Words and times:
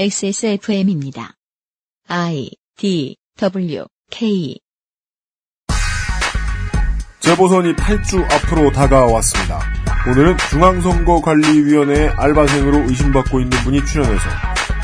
XSFM입니다. 0.00 1.32
I 2.06 2.50
D 2.76 3.16
W 3.36 3.84
K 4.12 4.60
재보선이 7.18 7.74
8주 7.74 8.22
앞으로 8.30 8.70
다가왔습니다. 8.70 9.60
오늘은 10.06 10.36
중앙선거관리위원회 10.50 12.10
알바생으로 12.10 12.88
의심받고 12.88 13.40
있는 13.40 13.58
분이 13.64 13.84
출연해서 13.86 14.22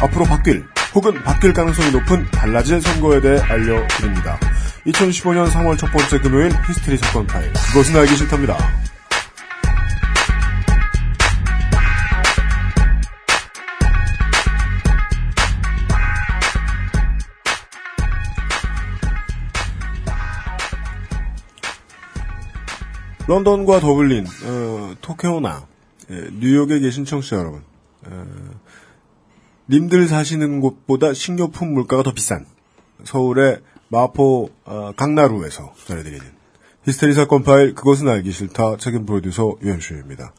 앞으로 0.00 0.24
바뀔 0.24 0.64
혹은 0.96 1.14
바뀔 1.22 1.52
가능성이 1.52 1.92
높은 1.92 2.28
달라질 2.32 2.80
선거에 2.80 3.20
대해 3.20 3.38
알려드립니다. 3.38 4.40
2015년 4.84 5.48
3월 5.48 5.78
첫 5.78 5.92
번째 5.92 6.18
금요일 6.18 6.50
히스테리 6.66 6.96
사건 6.96 7.24
파일 7.28 7.52
그것은 7.52 7.96
알기 7.96 8.16
싫답니다. 8.16 8.58
런던과 23.26 23.80
더블린, 23.80 24.26
어, 24.26 24.94
토케오나, 25.00 25.66
예, 26.10 26.28
뉴욕에 26.38 26.78
계신 26.80 27.04
청취자 27.04 27.36
여러분, 27.36 27.62
어, 28.06 28.24
님들 29.70 30.08
사시는 30.08 30.60
곳보다 30.60 31.14
식료품 31.14 31.72
물가가 31.72 32.02
더 32.02 32.12
비싼 32.12 32.44
서울의 33.04 33.60
마포 33.88 34.50
어, 34.64 34.92
강나루에서 34.96 35.72
전해드리는 35.86 36.24
히스테리 36.84 37.14
사건 37.14 37.42
파일 37.44 37.74
그것은 37.74 38.08
알기 38.08 38.30
싫다 38.30 38.76
책임 38.76 39.06
프로듀서 39.06 39.54
유현수입니다. 39.62 40.34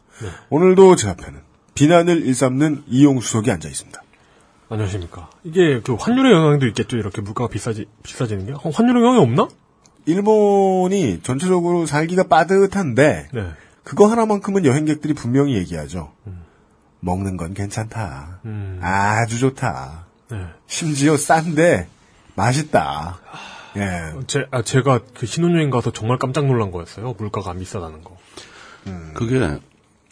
오늘도 0.49 0.95
제 0.95 1.09
앞에는 1.09 1.41
비난을 1.73 2.26
일삼는 2.27 2.84
이용수석이 2.88 3.49
앉아 3.49 3.67
있습니다. 3.67 3.99
안녕하십니까. 4.70 5.29
이게 5.43 5.81
그 5.81 5.95
환율의 5.95 6.31
영향도 6.31 6.67
있겠죠. 6.67 6.98
이렇게 6.98 7.21
물가가 7.21 7.49
비싸지 7.49 7.88
비싸지는 8.04 8.45
게 8.45 8.54
어, 8.54 8.70
환율의 8.70 9.04
영향이 9.04 9.23
없나? 9.23 9.48
일본이 10.05 11.21
전체적으로 11.21 11.85
살기가 11.85 12.23
빠듯한데 12.27 13.29
네. 13.34 13.51
그거 13.84 14.07
하나만큼은 14.07 14.65
여행객들이 14.65 15.13
분명히 15.13 15.55
얘기하죠. 15.55 16.11
먹는 16.99 17.37
건 17.37 17.53
괜찮다. 17.53 18.39
음. 18.45 18.79
아주 18.81 19.39
좋다. 19.39 20.05
네. 20.31 20.37
심지어 20.67 21.17
싼데 21.17 21.87
맛있다. 22.35 23.20
예. 23.77 24.13
제, 24.27 24.45
아, 24.51 24.61
제가 24.61 25.01
그 25.13 25.26
신혼여행 25.26 25.70
가서 25.70 25.91
정말 25.91 26.17
깜짝 26.17 26.45
놀란 26.45 26.71
거였어요. 26.71 27.13
물가가 27.17 27.51
안 27.51 27.59
비싸다는 27.59 28.03
거. 28.03 28.17
그게 29.13 29.59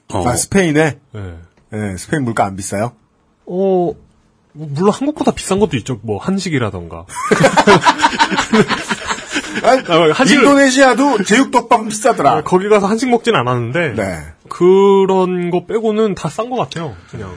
어, 0.09 0.27
아, 0.27 0.35
스페인에 0.35 0.99
네. 1.11 1.37
예, 1.73 1.97
스페인 1.97 2.23
물가 2.23 2.45
안 2.45 2.55
비싸요? 2.55 2.93
어, 3.45 3.93
뭐 4.53 4.67
물론 4.69 4.91
한국보다 4.91 5.31
비싼 5.31 5.59
것도 5.59 5.77
있죠. 5.77 5.99
뭐 6.03 6.17
한식이라던가. 6.19 7.05
아니, 9.63 9.79
아, 9.81 10.13
한식을- 10.13 10.31
인도네시아도 10.39 11.23
제육덮밥 11.23 11.87
비싸더라. 11.89 12.43
거기 12.43 12.69
가서 12.69 12.87
한식 12.87 13.09
먹진 13.09 13.35
않았는데 13.35 13.93
네. 13.95 14.19
그런 14.49 15.49
거 15.51 15.65
빼고는 15.65 16.15
다 16.15 16.29
싼 16.29 16.49
것 16.49 16.55
같아요. 16.57 16.95
그냥 17.11 17.31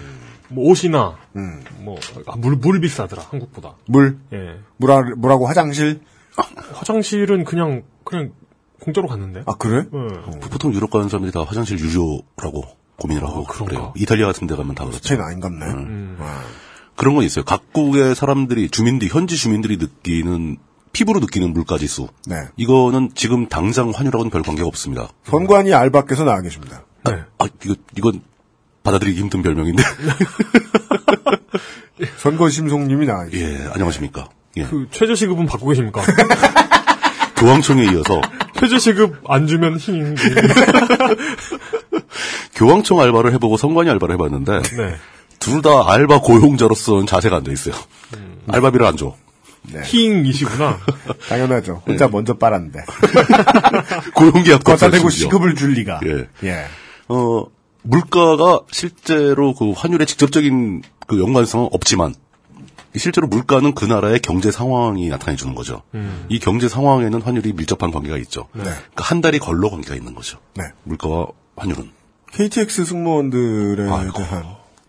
뭐 0.49 0.71
옷이나 0.71 1.17
음. 1.37 1.63
뭐물 1.81 2.57
물 2.57 2.81
비싸더라 2.81 3.25
한국보다. 3.31 3.75
물, 3.87 4.19
예. 4.33 4.59
뭐라, 4.77 5.03
뭐라고 5.17 5.47
화장실? 5.47 6.01
화장실은 6.75 7.45
그냥 7.45 7.83
그냥 8.05 8.33
공짜로 8.81 9.09
갔는데. 9.09 9.43
아, 9.47 9.55
그래? 9.59 9.85
예. 9.93 10.41
보통 10.51 10.73
유럽 10.75 10.91
가는 10.91 11.09
사람들이 11.09 11.33
다 11.33 11.43
화장실 11.43 11.79
유료라고 11.79 12.63
고민을 12.99 13.25
하고 13.25 13.45
아? 13.49 13.53
그래요. 13.53 13.93
이탈리아 13.97 14.27
같은 14.27 14.47
데 14.47 14.55
가면 14.55 14.75
다 14.75 14.85
그렇죠. 14.85 15.03
스페인 15.03 15.21
아닌갑네. 15.23 15.67
음. 15.67 16.17
아, 16.21 16.43
그런 16.95 17.15
건 17.15 17.25
있어요. 17.25 17.45
각국의 17.45 18.15
사람들이 18.15 18.71
주민들 18.71 19.09
현지 19.09 19.37
주민들이 19.37 19.77
느끼는 19.79 20.57
피부로 20.97 21.21
느끼는 21.21 21.53
물가 21.53 21.77
지수. 21.77 22.09
네. 22.27 22.37
이거는 22.57 23.11
지금 23.15 23.49
당장 23.49 23.91
환율하고는 23.95 24.31
별 24.31 24.43
관계가 24.43 24.67
없습니다. 24.67 25.09
선관위 25.25 25.75
알바께서 25.75 26.25
나와 26.25 26.41
계십니다. 26.41 26.85
네. 27.05 27.17
아, 27.39 27.47
이거 27.65 27.75
이건 27.99 28.23
받아들이기 28.83 29.21
힘든 29.21 29.43
별명인데. 29.43 29.83
선거심송님이 32.19 33.05
나와 33.05 33.27
계십니다. 33.27 33.65
예, 33.65 33.69
안녕하십니까. 33.73 34.31
예. 34.57 34.65
그 34.65 34.87
최저시급은 34.91 35.45
받고 35.45 35.69
계십니까? 35.69 36.01
교황청에 37.37 37.85
이어서 37.93 38.23
최저시급 38.59 39.21
안 39.29 39.47
주면 39.47 39.77
힝. 39.79 40.15
교황청 42.57 43.01
알바를 43.01 43.35
해보고 43.35 43.59
선관위 43.59 43.91
알바를 43.91 44.15
해봤는데 44.15 44.63
네. 44.63 44.97
둘 45.39 45.61
다 45.61 45.93
알바 45.93 46.21
고용자로서는 46.23 47.05
자세가 47.07 47.37
안 47.37 47.45
돼 47.45 47.53
있어요. 47.53 47.75
알바비를 48.49 48.87
안 48.87 48.97
줘. 48.97 49.15
네. 49.73 49.83
힝이시구나. 49.83 50.79
당연하죠. 51.29 51.83
혼자 51.87 52.09
먼저 52.09 52.35
빨았는데. 52.35 52.85
대고 54.91 55.11
심지어. 55.11 55.29
시급을 55.29 55.55
줄 55.55 55.73
리가. 55.73 56.01
예. 56.07 56.29
예. 56.49 56.65
어, 57.09 57.45
물가가 57.83 58.61
실제로 58.71 59.55
그 59.55 59.73
환율의 59.73 60.07
직접적인 60.07 60.83
그 61.07 61.21
연관성은 61.21 61.69
없지만 61.73 62.15
실제로 62.97 63.27
물가는 63.27 63.75
그 63.75 63.85
나라의 63.85 64.21
경제 64.21 64.51
상황이 64.51 65.09
나타내 65.09 65.37
주는 65.37 65.55
거죠. 65.55 65.83
이 66.29 66.39
경제 66.39 66.69
상황에는 66.69 67.21
환율이 67.21 67.53
밀접한 67.53 67.91
관계가 67.91 68.17
있죠. 68.19 68.49
네. 68.55 68.63
그러니까 68.63 69.05
한 69.05 69.21
달이 69.21 69.39
걸러 69.39 69.69
관계가 69.71 69.95
있는 69.95 70.15
거죠. 70.15 70.39
네. 70.55 70.65
물가와 70.85 71.27
환율은. 71.57 71.91
KTX 72.33 72.85
승무원들에 72.87 73.91
아이고. 73.91 74.19
대한 74.19 74.45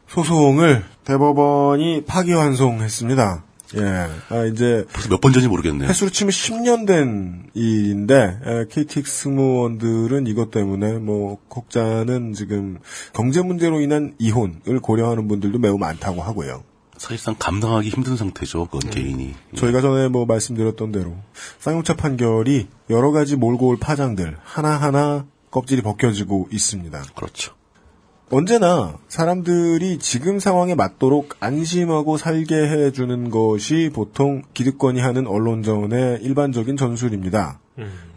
소송을 0.07 0.85
대법원이 1.03 2.05
파기환송했습니다. 2.05 3.43
예. 3.75 3.81
아, 4.29 4.45
이제 4.45 4.85
벌써 4.93 5.09
몇 5.09 5.19
번 5.21 5.33
전인지 5.33 5.49
모르겠네요. 5.49 5.89
횟수로 5.89 6.09
치면 6.09 6.31
10년 6.31 6.87
된 6.87 7.49
일인데 7.53 8.39
에, 8.45 8.65
KTX 8.69 9.11
승무원들은 9.23 10.27
이것 10.27 10.51
때문에 10.51 10.93
뭐 10.99 11.37
혹자는 11.53 12.33
지금 12.33 12.79
경제 13.13 13.41
문제로 13.41 13.81
인한 13.81 14.15
이혼을 14.19 14.79
고려하는 14.81 15.27
분들도 15.27 15.59
매우 15.59 15.77
많다고 15.77 16.21
하고요. 16.21 16.63
사실상 16.97 17.35
감당하기 17.37 17.89
힘든 17.89 18.15
상태죠. 18.17 18.65
그건 18.65 18.89
개인이. 18.89 19.35
저희가 19.55 19.81
전에 19.81 20.07
뭐 20.07 20.25
말씀드렸던 20.25 20.91
대로 20.91 21.15
쌍용차 21.59 21.95
판결이 21.95 22.67
여러 22.89 23.11
가지 23.11 23.35
몰고 23.35 23.67
올 23.67 23.77
파장들 23.77 24.37
하나하나 24.43 25.25
껍질이 25.51 25.81
벗겨지고 25.81 26.47
있습니다. 26.51 27.03
그렇죠. 27.15 27.53
언제나 28.29 28.97
사람들이 29.07 29.99
지금 29.99 30.39
상황에 30.39 30.75
맞도록 30.75 31.35
안심하고 31.39 32.17
살게 32.17 32.55
해주는 32.55 33.29
것이 33.29 33.89
보통 33.93 34.41
기득권이 34.53 34.99
하는 34.99 35.27
언론전의 35.27 36.19
일반적인 36.23 36.75
전술입니다. 36.75 37.59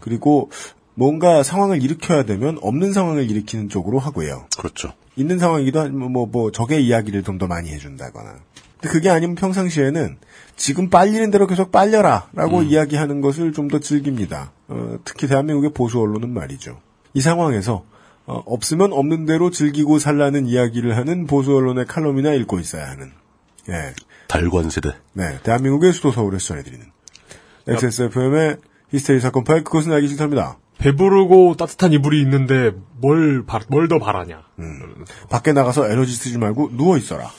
그리고 0.01 0.51
뭔가 0.95 1.43
상황을 1.45 1.83
일으켜야 1.83 2.25
되면 2.25 2.59
없는 2.61 2.93
상황을 2.93 3.31
일으키는 3.31 3.69
쪽으로 3.69 3.99
하고요. 4.01 4.47
그렇죠. 4.59 4.93
있는 5.17 5.39
상황이기도 5.39 5.79
하지만 5.81 6.11
뭐, 6.13 6.27
뭐 6.27 6.51
적의 6.51 6.85
이야기를 6.87 7.23
좀 7.23 7.39
더 7.39 7.47
많이 7.47 7.71
해준다거나. 7.71 8.35
근데 8.81 8.93
그게 8.93 9.11
아니면 9.11 9.37
평상시에는 9.37 10.17
지금 10.57 10.91
빨리는 10.91 11.31
대로 11.31 11.47
계속 11.47 11.71
빨려라라고 11.71 12.63
이야기하는 12.65 13.21
것을 13.21 13.53
좀 13.53 13.69
더 13.69 13.79
즐깁니다. 13.79 14.51
어, 14.69 14.99
특히 15.05 15.29
대한민국의 15.29 15.71
보수 15.73 16.01
언론은 16.01 16.35
말이죠. 16.35 16.81
이 17.15 17.21
상황에서 17.21 17.85
어, 18.31 18.43
없으면 18.47 18.93
없는 18.93 19.27
대로 19.27 19.51
즐기고 19.51 19.99
살라는 19.99 20.47
이야기를 20.47 20.97
하는 20.97 21.27
보수 21.27 21.55
언론의 21.57 21.87
칼럼이나 21.87 22.33
읽고 22.35 22.61
있어야 22.61 22.89
하는. 22.89 23.11
예, 23.69 23.93
달관 24.29 24.71
세대. 24.71 24.95
네, 25.15 25.39
대한민국의 25.43 25.93
수도 25.93 26.13
서울에서 26.13 26.47
전해드리는 26.47 26.87
XSFM의 27.67 28.57
히스테리 28.93 29.21
사건 29.21 29.43
파일 29.45 29.65
그것은 29.65 29.93
알기 29.93 30.07
싫답니다. 30.09 30.59
배부르고 30.79 31.57
따뜻한 31.57 31.93
이불이 31.93 32.21
있는데 32.23 32.71
뭘, 33.01 33.45
뭘 33.69 33.89
더 33.89 33.99
바라냐. 33.99 34.43
밖에 35.29 35.53
나가서 35.53 35.89
에너지 35.91 36.15
쓰지 36.15 36.39
말고 36.39 36.71
누워 36.77 36.97
있어라. 36.97 37.31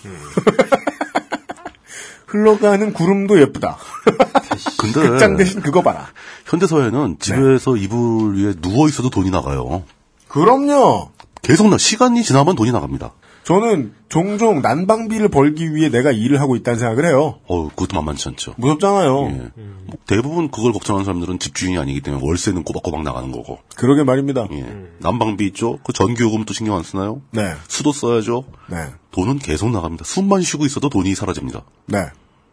흘러가는 2.28 2.94
구름도 2.94 3.40
예쁘다. 3.42 3.78
근데 4.80 5.10
극장 5.10 5.38
대신 5.38 5.62
그거 5.62 5.82
봐라. 5.82 6.08
현대 6.46 6.68
사회는 6.68 7.18
집에서 7.20 7.76
이불 7.78 8.36
위에 8.38 8.54
누워 8.62 8.88
있어도 8.88 9.10
돈이 9.10 9.32
나가요. 9.32 9.84
그럼요. 10.32 11.10
계속 11.42 11.68
나 11.70 11.78
시간이 11.78 12.24
지나면 12.24 12.56
돈이 12.56 12.72
나갑니다. 12.72 13.14
저는 13.44 13.94
종종 14.08 14.62
난방비를 14.62 15.30
벌기 15.30 15.74
위해 15.74 15.90
내가 15.90 16.12
일을 16.12 16.40
하고 16.40 16.56
있다는 16.56 16.80
생각을 16.80 17.06
해요. 17.06 17.40
어, 17.48 17.70
그것도 17.70 17.96
만만치 17.96 18.30
않죠. 18.30 18.54
무섭잖아요. 18.58 19.28
예. 19.30 19.52
뭐 19.56 19.98
대부분 20.06 20.52
그걸 20.52 20.74
걱정하는 20.74 21.06
사람들은 21.06 21.40
집주인이 21.40 21.78
아니기 21.78 22.02
때문에 22.02 22.24
월세는 22.24 22.64
꼬박꼬박 22.64 23.02
나가는 23.02 23.32
거고. 23.32 23.58
그러게 23.76 24.04
말입니다. 24.04 24.48
예. 24.52 24.90
난방비 25.00 25.46
있죠? 25.48 25.80
그 25.84 25.92
전기요금도 25.92 26.54
신경 26.54 26.78
안 26.78 26.84
쓰나요? 26.84 27.22
네. 27.32 27.54
수도 27.68 27.92
써야죠? 27.92 28.44
네. 28.70 28.78
돈은 29.10 29.40
계속 29.40 29.72
나갑니다. 29.72 30.04
숨만 30.06 30.44
쉬고 30.44 30.66
있어도 30.66 30.90
돈이 30.90 31.16
사라집니다. 31.16 31.64
네. 31.88 32.06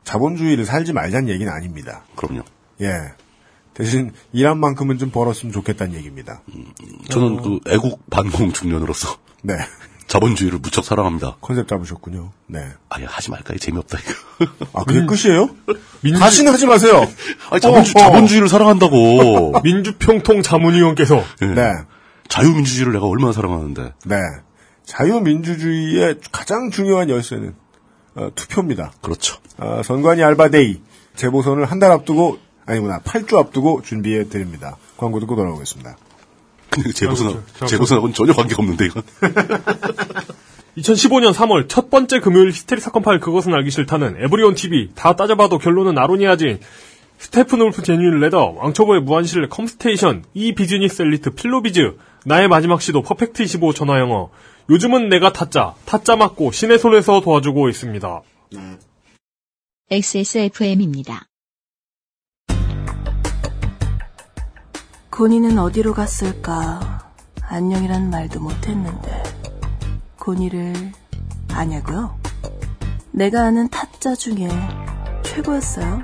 자본주의를 0.04 0.64
살지 0.64 0.94
말자는 0.94 1.28
얘기는 1.28 1.52
아닙니다. 1.52 2.04
그럼요. 2.16 2.42
예. 2.80 3.12
대신 3.78 4.12
일한 4.32 4.58
만큼은 4.58 4.98
좀 4.98 5.10
벌었으면 5.10 5.52
좋겠다는 5.52 5.94
얘기입니다. 5.94 6.42
저는 7.10 7.40
그 7.42 7.60
애국 7.70 8.10
반공 8.10 8.52
중년으로서 8.52 9.16
네. 9.42 9.54
자본주의를 10.08 10.58
무척 10.58 10.84
사랑합니다. 10.84 11.36
컨셉 11.40 11.68
잡으셨군요. 11.68 12.32
네. 12.46 12.60
아예 12.88 13.04
하지 13.04 13.30
말까? 13.30 13.54
이 13.54 13.58
재미없다 13.58 13.98
이거. 13.98 14.56
아, 14.74 14.82
그게 14.84 15.04
끝이에요? 15.06 15.48
민주, 16.00 16.18
다시는 16.18 16.52
하지 16.52 16.66
마세요. 16.66 17.06
아니 17.50 17.60
자본주, 17.60 17.92
어, 17.94 18.00
어. 18.00 18.04
자본주의를 18.04 18.48
사랑한다고. 18.48 19.60
민주평통 19.62 20.42
자문위원께서 20.42 21.22
예. 21.42 21.46
네. 21.46 21.72
자유민주주의를 22.28 22.94
내가 22.94 23.06
얼마나 23.06 23.32
사랑하는데. 23.32 23.92
네. 24.06 24.16
자유민주주의의 24.86 26.16
가장 26.32 26.70
중요한 26.70 27.10
열쇠는 27.10 27.54
어, 28.16 28.30
투표입니다. 28.34 28.92
그렇죠. 29.02 29.36
아, 29.58 29.82
선관위 29.84 30.22
알바데이 30.24 30.80
재보선을 31.16 31.66
한 31.66 31.78
달 31.78 31.92
앞두고 31.92 32.38
아니구나 32.68 33.00
8주 33.00 33.38
앞두고 33.38 33.82
준비해 33.82 34.28
드립니다. 34.28 34.76
광고 34.98 35.20
듣고 35.20 35.36
돌아오겠습니다. 35.36 35.96
재보선하고는 37.66 38.14
전혀 38.14 38.34
관계가 38.34 38.62
없는데 38.62 38.86
이건. 38.86 39.02
2015년 40.76 41.32
3월 41.32 41.68
첫 41.68 41.90
번째 41.90 42.20
금요일 42.20 42.48
히스테리 42.50 42.80
사건 42.80 43.02
파일 43.02 43.18
그것은 43.20 43.52
알기 43.54 43.70
싫다는 43.70 44.22
에브리온 44.22 44.54
TV 44.54 44.90
다 44.94 45.16
따져봐도 45.16 45.58
결론은 45.58 45.98
아로니아진 45.98 46.60
스테픈 47.18 47.60
울프 47.62 47.82
제뉴인 47.82 48.20
레더 48.20 48.54
왕초보의 48.58 49.00
무한실내 49.00 49.48
컴스테이션 49.48 50.24
이 50.34 50.54
비즈니스 50.54 51.02
엘리트 51.02 51.30
필로비즈 51.30 51.96
나의 52.26 52.46
마지막 52.48 52.80
시도 52.80 53.02
퍼펙트 53.02 53.42
25 53.42 53.72
전화영어 53.72 54.30
요즘은 54.70 55.08
내가 55.08 55.32
타짜 55.32 55.74
타짜 55.86 56.14
맞고 56.16 56.52
신의 56.52 56.78
손에서 56.78 57.22
도와주고 57.22 57.70
있습니다. 57.70 58.22
XSFM입니다. 59.90 61.28
고니는 65.18 65.58
어디로 65.58 65.94
갔을까? 65.94 67.10
안녕이란 67.42 68.08
말도 68.08 68.38
못했는데. 68.38 69.24
고니를 70.16 70.92
아냐고요? 71.50 72.16
내가 73.10 73.46
아는 73.46 73.68
타짜 73.68 74.14
중에 74.14 74.48
최고였어요. 75.24 76.02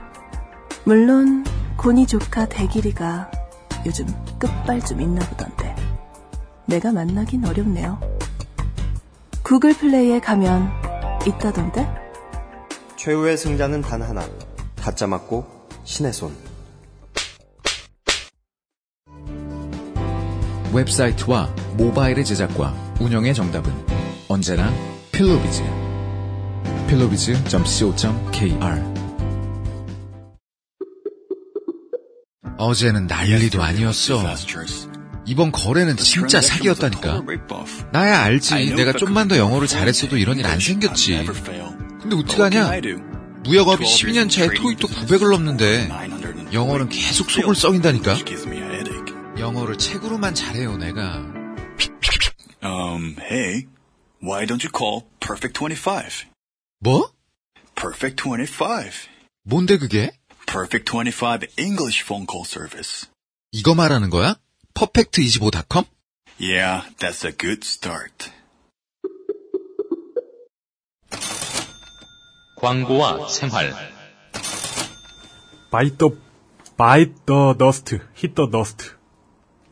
물론 0.82 1.44
고니 1.76 2.08
조카 2.08 2.48
대길이가 2.48 3.30
요즘 3.86 4.04
끝발 4.40 4.84
좀 4.84 5.00
있나 5.00 5.24
보던데. 5.28 5.76
내가 6.66 6.90
만나긴 6.90 7.44
어렵네요. 7.44 8.00
구글 9.44 9.74
플레이에 9.74 10.18
가면 10.18 10.72
있다던데? 11.24 11.88
최후의 12.96 13.36
승자는 13.36 13.80
단 13.82 14.02
하나. 14.02 14.24
다짜 14.74 15.06
맞고 15.06 15.46
신의 15.84 16.12
손. 16.12 16.43
웹사이트와 20.74 21.46
모바일의 21.76 22.24
제작과 22.24 22.74
운영의 23.00 23.32
정답은 23.32 23.72
언제나 24.28 24.72
필로비즈. 25.12 25.62
필로비즈.co.kr 26.88 28.82
어제는 32.58 33.06
난리도 33.06 33.62
아니었어. 33.62 34.34
이번 35.26 35.52
거래는 35.52 35.96
진짜 35.96 36.40
사기였다니까. 36.40 37.22
나야 37.92 38.20
알지. 38.22 38.74
내가 38.74 38.92
좀만 38.92 39.28
더 39.28 39.36
영어를 39.38 39.68
잘했어도 39.68 40.16
이런 40.18 40.38
일 40.38 40.46
안 40.46 40.58
생겼지. 40.58 41.24
근데 42.02 42.16
어떡하냐? 42.16 42.80
무역업이 43.44 43.84
12년 43.84 44.28
차에 44.30 44.48
토익도 44.54 44.88
900을 44.88 45.30
넘는데 45.30 45.88
영어는 46.52 46.88
계속 46.88 47.30
속을 47.30 47.54
썩인다니까. 47.54 48.16
영어를 49.38 49.78
책으로만 49.78 50.34
잘해요, 50.34 50.76
내가. 50.76 51.32
Um, 52.62 53.16
hey, 53.20 53.66
why 54.22 54.46
don't 54.46 54.64
you 54.64 54.70
call 54.72 55.02
Perfect 55.20 55.58
25? 55.58 56.26
뭐? 56.80 57.10
Perfect 57.74 58.22
25. 58.22 59.08
뭔데 59.42 59.76
그게? 59.76 60.12
Perfect 60.46 60.90
25 60.90 61.46
English 61.58 62.02
phone 62.04 62.26
call 62.30 62.44
service. 62.46 63.08
이거 63.52 63.74
말하는 63.74 64.10
거야? 64.10 64.36
퍼펙트25.com? 64.74 65.84
Yeah, 66.40 66.84
that's 66.98 67.24
a 67.26 67.32
good 67.36 67.64
start. 67.64 68.30
광고와 72.56 73.28
생활. 73.28 73.74
Bite 75.70 75.98
the, 75.98 76.16
bite 76.76 77.14
the 77.26 77.54
dust, 77.58 77.94
hit 78.16 78.34
the 78.34 78.48
dust. 78.50 78.94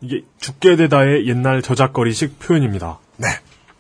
이게 0.02 0.24
죽게 0.38 0.76
되다의 0.76 1.26
옛날 1.28 1.62
저작거리식 1.62 2.38
표현입니다. 2.40 2.98
네. 3.16 3.28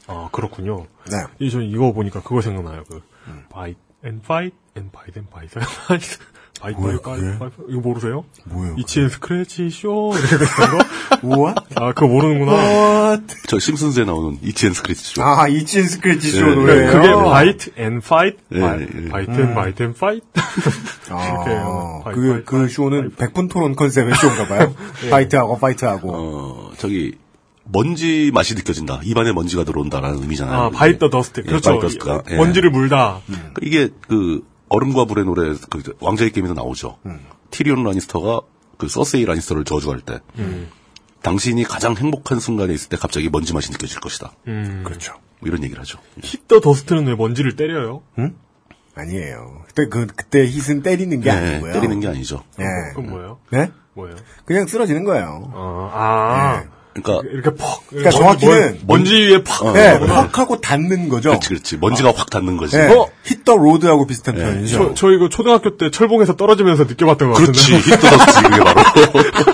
아, 0.06 0.28
그렇군요. 0.32 0.86
네. 1.10 1.24
이, 1.38 1.50
저 1.50 1.60
이거 1.60 1.92
보니까 1.92 2.22
그거 2.22 2.40
생각나요. 2.40 2.84
그, 2.84 3.02
and 4.04 4.24
fight 4.24 4.56
and 4.76 4.90
bite 4.90 5.14
and 5.16 5.30
bite 5.30 5.60
and 5.60 5.70
fight. 5.70 6.18
bite, 6.62 6.80
뭐야, 6.80 6.98
bite, 6.98 7.02
bite, 7.02 7.20
그게? 7.20 7.38
bite. 7.38 7.64
이거 7.68 7.80
모르세요? 7.80 8.24
뭐예요? 8.44 8.76
Itchy 8.78 8.97
and 8.97 9.08
Scratchy 9.08 9.70
Show 9.70 10.12
이렇게 10.14 10.38
되는 10.38 10.46
거? 10.46 10.78
우와? 11.22 11.54
아, 11.74 11.92
그거 11.92 12.06
모르는구나. 12.06 12.52
What? 12.52 13.34
저 13.48 13.58
Simpsons에 13.58 14.04
나오는 14.04 14.38
Itchy 14.42 14.61
and 14.61 14.72
Scratchy죠. 14.74 15.22
아, 15.22 15.48
Itchy 15.48 15.72
and 15.72 15.86
Scratchy 15.88 16.30
Show 16.30 16.46
네. 16.64 16.86
그게 16.86 17.08
bite 17.08 17.72
and 17.78 18.04
fight, 18.04 18.38
예, 18.52 18.60
bite, 18.60 18.88
예. 18.94 19.08
bite 19.08 19.34
and 19.34 19.54
bite 19.54 19.84
and 19.84 19.96
fight. 19.96 20.26
아, 21.10 21.44
그래요. 21.44 22.02
그, 22.04 22.10
fight, 22.10 22.44
그 22.44 22.56
fight, 22.58 22.74
쇼는 22.74 23.14
fight. 23.16 23.32
100분 23.32 23.50
토론 23.50 23.74
컨셉의 23.74 24.14
쇼인가 24.14 24.46
봐요. 24.46 24.74
fight하고 25.10 25.58
fight하고. 25.58 26.10
어, 26.12 26.72
저기 26.78 27.16
먼지 27.64 28.30
맛이 28.32 28.54
느껴진다. 28.54 29.00
입안에 29.04 29.32
먼지가 29.32 29.64
들어온다라는 29.64 30.22
의미잖아요. 30.22 30.56
아, 30.56 30.70
the 30.70 31.10
dust. 31.10 31.40
예, 31.40 31.48
그렇죠. 31.48 31.70
bite 31.70 31.80
the 31.80 31.98
dust가, 31.98 32.22
예. 32.30 32.36
먼지를 32.36 32.70
물다. 32.70 33.20
그러니까 33.26 33.60
이게 33.62 33.88
그 34.08 34.42
얼음과 34.72 35.04
불의 35.04 35.24
노래 35.24 35.54
그 35.70 35.82
왕자의 36.00 36.30
게임에서 36.32 36.54
나오죠. 36.54 36.98
티리온 37.50 37.84
라니스터가 37.84 38.40
그 38.78 38.88
서세이 38.88 39.24
라니스터를 39.24 39.64
저주할 39.64 40.00
때 40.00 40.20
당신이 41.22 41.64
가장 41.64 41.96
행복한 41.96 42.40
순간에 42.40 42.74
있을 42.74 42.88
때 42.88 42.96
갑자기 42.96 43.28
먼지 43.30 43.52
맛이 43.54 43.70
느껴질 43.70 44.00
것이다. 44.00 44.32
음. 44.48 44.82
그렇죠. 44.84 45.12
뭐 45.40 45.48
이런 45.48 45.62
얘기를 45.62 45.80
하죠. 45.80 45.98
hit 46.22 46.46
the 46.48 46.60
dust는 46.60 47.06
왜 47.06 47.14
먼지를 47.14 47.54
때려요? 47.56 48.02
아니에요. 48.94 49.62
그때 49.68 49.88
그, 49.88 50.06
그때 50.06 50.44
hit은 50.44 50.82
때리는 50.82 51.20
게 51.20 51.30
예, 51.30 51.32
아니고요. 51.32 51.72
때리는 51.72 52.00
게 52.00 52.08
아니죠. 52.08 52.42
예. 52.58 52.64
그건 52.90 53.10
뭐예요? 53.10 53.38
네? 53.50 53.70
뭐예요? 53.94 54.16
그냥 54.44 54.66
쓰러지는 54.66 55.04
거예요. 55.04 55.50
어, 55.54 55.90
아, 55.92 56.64
그러니까 56.94 57.28
이렇게 57.32 57.50
퍽. 57.50 57.86
그러니까 57.88 58.10
먼- 58.10 58.18
정확히는 58.20 58.60
먼- 58.60 58.78
먼지 58.86 59.14
위에 59.14 59.42
팍. 59.44 59.62
어, 59.64 59.72
네, 59.72 59.86
하구나. 59.88 60.14
확 60.14 60.38
하고 60.38 60.60
닿는 60.60 61.08
거죠. 61.08 61.30
그렇지 61.30 61.48
그렇지. 61.48 61.76
먼지가 61.78 62.12
확 62.14 62.28
닿는 62.30 62.56
거지. 62.56 62.76
네. 62.76 62.94
hit더 63.26 63.56
로드하고 63.56 64.06
비슷한 64.06 64.36
예. 64.38 64.42
표현이죠. 64.42 64.78
저, 64.78 64.94
저 64.94 65.10
이거 65.12 65.28
초등학교 65.28 65.76
때 65.76 65.90
철봉에서 65.90 66.36
떨어지면서 66.36 66.84
느껴봤던 66.84 67.30
것 67.32 67.38
그렇지. 67.38 67.72
같은데. 67.72 67.90
히트더스지 67.96 68.42
그게 68.42 68.64
바로. 68.64 68.82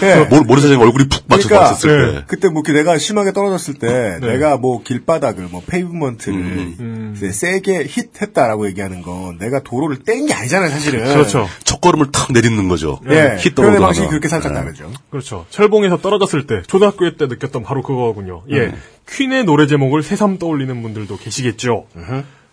네. 0.00 0.24
모- 0.26 0.42
모래사장에 0.42 0.82
얼굴이 0.82 1.08
푹 1.08 1.24
맞춰서 1.26 1.48
그러니까, 1.48 1.70
맞췄을 1.70 2.06
네. 2.06 2.14
때. 2.20 2.24
그때 2.26 2.48
뭐 2.48 2.62
이렇게 2.64 2.78
내가 2.78 2.98
심하게 2.98 3.32
떨어졌을 3.32 3.74
때 3.74 4.18
네. 4.20 4.26
내가 4.26 4.56
뭐 4.56 4.82
길바닥을 4.82 5.48
뭐 5.50 5.62
pavement를 5.66 6.38
음. 6.38 7.14
이제 7.16 7.30
세게 7.32 7.84
hit했다라고 7.86 8.66
얘기하는 8.68 9.02
건 9.02 9.38
내가 9.38 9.62
도로를 9.62 9.98
뗀 10.04 10.26
게 10.26 10.34
아니잖아요, 10.34 10.70
사실은. 10.70 11.04
그렇죠. 11.04 11.48
첫 11.64 11.80
걸음을 11.80 12.12
탁 12.12 12.32
내딛는 12.32 12.68
거죠. 12.68 13.00
예. 13.08 13.36
히트 13.38 13.54
표현의 13.56 13.76
road 13.76 13.84
방식이 13.84 14.02
하나. 14.04 14.10
그렇게 14.10 14.28
살짝 14.28 14.52
네. 14.52 14.58
다르죠. 14.60 14.90
그렇죠. 15.10 15.46
철봉에서 15.50 15.98
떨어졌을 15.98 16.46
때, 16.46 16.62
초등학교 16.66 17.10
때 17.16 17.26
느꼈던 17.26 17.62
바로 17.62 17.82
그거군요. 17.82 18.42
예. 18.50 18.66
음. 18.66 18.74
퀸의 19.10 19.44
노래 19.44 19.66
제목을 19.66 20.02
새삼 20.02 20.38
떠올리는 20.38 20.82
분들도 20.82 21.16
계시겠죠. 21.16 21.86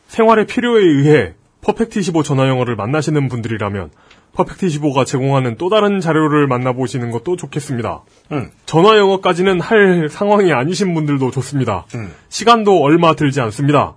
생활의 0.08 0.48
필요에 0.48 0.82
의해 0.84 1.34
퍼펙트 1.62 2.00
25 2.00 2.24
전화 2.24 2.48
영어를 2.48 2.76
만나시는 2.76 3.28
분들이라면 3.28 3.90
퍼펙트 4.36 4.68
25가 4.68 5.06
제공하는 5.06 5.56
또 5.58 5.70
다른 5.70 6.00
자료를 6.00 6.48
만나보시는 6.48 7.10
것도 7.12 7.38
좋겠습니다. 7.38 8.04
음. 8.34 8.52
전화 8.66 8.98
영어까지는 8.98 9.62
할 9.62 10.10
상황이 10.10 10.52
아니신 10.52 10.94
분들도 10.94 11.32
좋습니다. 11.32 11.86
음. 11.96 12.12
시간도 12.30 12.82
얼마 12.82 13.16
들지 13.16 13.42
않습니다. 13.42 13.96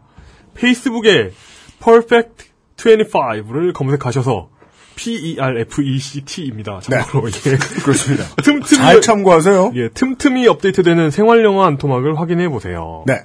페이스북에 0.55 1.33
perfect 1.83 2.49
25를 2.77 3.73
검색하셔서 3.73 4.49
P-E-R-F-E-C-T입니다. 4.95 6.81
참고로. 6.81 7.29
예. 7.29 7.57
그렇습니다. 7.83 8.25
틈틈이, 8.43 8.81
잘 8.81 9.01
참고하세요. 9.01 9.73
예, 9.77 9.89
틈틈이 9.91 10.49
업데이트되는 10.49 11.11
생활영어 11.11 11.65
한 11.65 11.79
토막을 11.79 12.19
확인해 12.19 12.49
보세요. 12.49 13.05
네. 13.07 13.21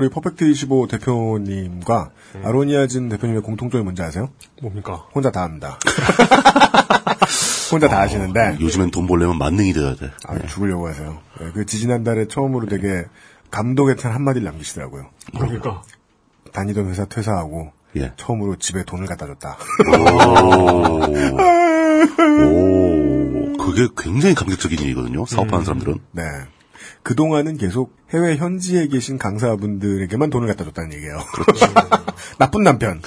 우리 0.00 0.08
퍼펙트 0.08 0.44
25 0.44 0.86
대표님과 0.86 2.10
음. 2.36 2.42
아로니아진 2.46 3.10
대표님의 3.10 3.42
공통점이 3.42 3.84
뭔지 3.84 4.00
아세요? 4.00 4.30
뭡니까? 4.62 5.06
혼자 5.14 5.30
다 5.30 5.42
합니다. 5.42 5.78
혼자 7.70 7.86
다 7.86 8.00
하시는데 8.00 8.56
요즘엔 8.60 8.92
돈 8.92 9.06
벌려면 9.06 9.36
만능이 9.36 9.74
돼야 9.74 9.94
돼. 9.94 10.10
아, 10.26 10.38
죽으려고 10.46 10.88
하세요. 10.88 11.18
예, 11.42 11.50
그 11.52 11.66
지지난달에 11.66 12.28
처음으로 12.28 12.66
되게 12.66 13.04
감독에 13.50 13.94
찬 13.94 14.12
한마디를 14.12 14.46
남기시더라고요. 14.46 15.10
뭡니까? 15.34 15.82
다니던 16.54 16.88
회사 16.88 17.04
퇴사하고 17.04 17.70
예. 17.96 18.14
처음으로 18.16 18.56
집에 18.56 18.84
돈을 18.84 19.06
갖다 19.06 19.26
줬다. 19.26 19.58
오, 22.48 23.52
그게 23.62 23.86
굉장히 23.98 24.34
감격적인 24.34 24.78
일이거든요. 24.78 25.26
사업하는 25.26 25.66
사람들은. 25.66 25.98
네. 26.12 26.22
그동안은 27.02 27.56
계속 27.56 27.96
해외 28.10 28.36
현지에 28.36 28.88
계신 28.88 29.18
강사분들에게만 29.18 30.30
돈을 30.30 30.48
갖다 30.48 30.64
줬다는 30.64 30.92
얘기예요. 30.94 31.18
그렇죠. 31.32 31.66
나쁜 32.38 32.62
남편. 32.62 33.00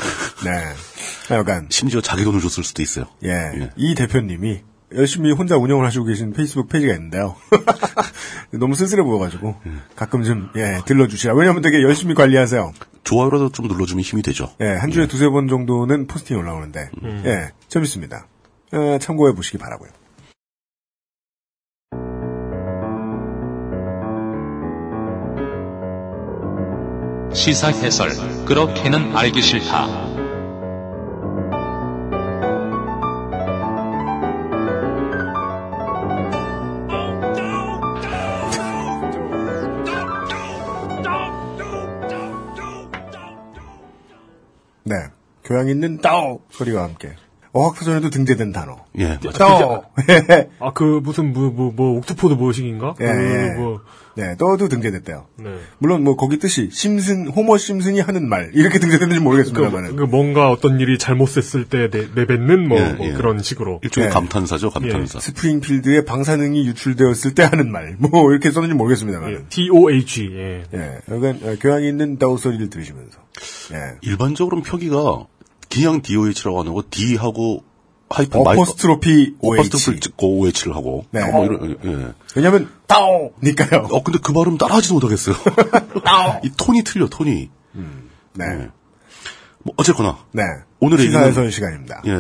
네. 0.44 1.36
약간 1.36 1.68
심지어 1.70 2.02
자기 2.02 2.24
돈을 2.24 2.42
줬을 2.42 2.64
수도 2.64 2.82
있어요. 2.82 3.06
예. 3.24 3.30
예. 3.30 3.70
이 3.76 3.96
대표님이 3.96 4.62
열심히 4.96 5.32
혼자 5.32 5.58
운영을 5.58 5.86
하시고 5.86 6.06
계신 6.06 6.34
페이스북 6.34 6.70
페이지가 6.70 6.94
있는데요. 6.94 7.36
너무 8.52 8.76
쓸쓸해 8.76 9.02
보여가지고 9.04 9.56
가끔 9.96 10.24
좀 10.24 10.50
예, 10.56 10.80
들러주시라. 10.86 11.34
왜냐하면 11.34 11.62
되게 11.64 11.82
열심히 11.82 12.14
관리하세요. 12.14 12.74
좋아요라도 13.04 13.50
좀 13.50 13.68
눌러주면 13.68 14.04
힘이 14.04 14.22
되죠. 14.22 14.52
예, 14.62 14.68
한 14.68 14.92
주에 14.92 15.08
두세 15.08 15.28
번 15.30 15.48
정도는 15.48 16.08
포스팅이 16.08 16.40
올라오는데 16.40 16.92
예, 17.26 17.52
재밌습니다. 17.68 18.28
어, 18.72 18.98
참고해 19.00 19.34
보시기 19.34 19.58
바라고요. 19.58 19.90
시사 27.34 27.70
해설. 27.70 28.10
그렇게는 28.46 29.16
알기 29.16 29.42
싫다. 29.42 29.88
네, 44.86 44.96
교양 45.44 45.70
있는 45.70 45.98
따오 46.00 46.42
소리와 46.52 46.84
함께 46.84 47.16
어학사전에도 47.54 48.10
등재된 48.10 48.52
단어. 48.52 48.78
예, 48.98 49.20
맞아요. 49.24 49.32
따오. 49.34 49.84
아, 50.60 50.72
그, 50.74 50.84
무슨, 51.04 51.34
뭐, 51.34 51.50
뭐, 51.52 51.72
뭐, 51.72 51.98
옥트포드 51.98 52.34
뭐식인가? 52.34 52.96
예, 53.02 53.06
예. 53.06 53.54
그, 53.56 53.60
뭐, 53.60 53.82
네, 54.16 54.38
떠도 54.38 54.68
등재됐대요. 54.70 55.26
네. 55.38 55.56
물론 55.80 56.04
뭐 56.04 56.16
거기 56.16 56.38
뜻이 56.38 56.70
심슨 56.72 57.28
호머 57.28 57.58
심슨이 57.58 58.00
하는 58.00 58.30
말 58.30 58.52
이렇게 58.54 58.80
등재됐는지 58.80 59.20
그, 59.20 59.24
모르겠습니다만은. 59.24 59.96
그 59.96 60.04
뭔가 60.04 60.52
어떤 60.52 60.80
일이 60.80 60.98
잘못됐을 60.98 61.66
때 61.66 61.90
내, 61.90 62.08
내뱉는 62.14 62.68
뭐, 62.68 62.80
예, 62.80 62.94
뭐 62.94 63.08
예. 63.08 63.14
그런 63.14 63.40
식으로. 63.40 63.80
일종의 63.84 64.10
예. 64.10 64.14
감탄사죠, 64.14 64.70
감탄사. 64.70 65.20
스프링필드에 65.20 66.06
방사능이 66.06 66.66
유출되었을 66.68 67.34
때 67.34 67.44
하는 67.44 67.72
말, 67.72 67.96
뭐 67.98 68.10
이렇게 68.32 68.52
썼는지 68.52 68.76
모르겠습니다만. 68.76 69.32
예. 69.32 69.38
T-O-H, 69.50 70.30
예. 70.34 70.64
예, 70.74 70.98
약간 71.12 71.40
어, 71.44 71.56
교양이 71.60 71.88
있는 71.88 72.18
따오 72.18 72.38
소리를 72.38 72.70
들으시면서. 72.70 73.20
예. 73.74 73.98
일반적으로는 74.02 74.64
표기가 74.64 75.26
그냥 75.72 76.02
DOH라고 76.04 76.62
안 76.62 76.68
하고 76.68 76.84
D하고 76.90 77.64
하이픈 78.14 78.44
마이 78.44 78.56
어퍼스트로피 78.58 79.38
OH. 79.42 79.60
어퍼스트로피를 79.60 80.00
찍고 80.00 80.40
OH를 80.40 80.76
하고 80.76 81.06
네. 81.10 81.26
뭐 81.32 81.46
이런 81.46 81.78
예. 81.84 82.14
왜냐면 82.36 82.70
D'oh니까요. 82.86 83.88
어 83.92 84.04
근데 84.04 84.20
그 84.22 84.34
발음 84.34 84.58
따라하지도 84.60 84.94
못하겠어요. 84.94 85.36
이 86.46 86.52
톤이 86.56 86.84
틀려 86.84 87.08
톤이. 87.08 87.50
네, 88.36 88.46
예. 88.46 88.70
뭐 89.64 89.74
어쨌거나 89.78 90.20
네. 90.32 90.44
오늘의 90.80 91.08
시사해설 91.08 91.52
시간입니다. 91.52 92.04
예. 92.06 92.12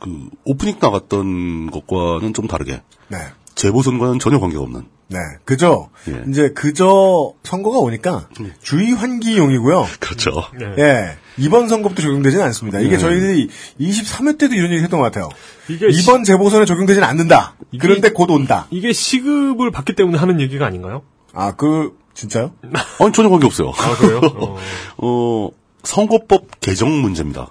그 0.00 0.28
오프닝 0.44 0.76
나갔던 0.80 1.70
것과는 1.70 2.34
좀 2.34 2.46
다르게 2.46 2.82
네, 3.08 3.18
재보선과는 3.54 4.18
전혀 4.18 4.38
관계가 4.40 4.62
없는 4.62 4.86
네. 5.08 5.18
그저 5.44 5.88
예. 6.08 6.22
이제 6.28 6.50
그저 6.50 7.32
선거가 7.42 7.78
오니까 7.78 8.28
주의 8.62 8.92
환기용이고요. 8.92 9.86
그렇죠. 9.98 10.30
네. 10.58 10.74
예. 10.78 11.16
이번 11.36 11.68
선거부터 11.68 12.00
적용되지는 12.02 12.44
않습니다. 12.46 12.78
이게 12.80 12.90
네. 12.92 12.98
저희들이 12.98 13.48
23회 13.80 14.38
때도 14.38 14.54
이런 14.54 14.70
얘기 14.72 14.82
했던 14.82 15.00
것 15.00 15.04
같아요. 15.06 15.28
이게 15.68 15.88
이번 15.90 16.22
재보선에 16.24 16.64
적용되지는 16.64 17.06
않는다. 17.06 17.54
이게- 17.72 17.86
그런데 17.88 18.10
곧 18.10 18.30
온다. 18.30 18.66
이게 18.70 18.92
시급을 18.92 19.70
받기 19.72 19.94
때문에 19.94 20.16
하는 20.18 20.40
얘기가 20.40 20.66
아닌가요? 20.66 21.02
아, 21.32 21.54
그, 21.56 21.98
진짜요? 22.14 22.52
아니 23.00 23.12
전혀 23.12 23.28
관계 23.30 23.46
없어요. 23.46 23.70
아, 23.76 23.96
그래요? 23.96 24.20
어. 24.22 24.56
어, 24.98 25.50
선거법 25.82 26.60
개정 26.60 27.00
문제입니다. 27.02 27.48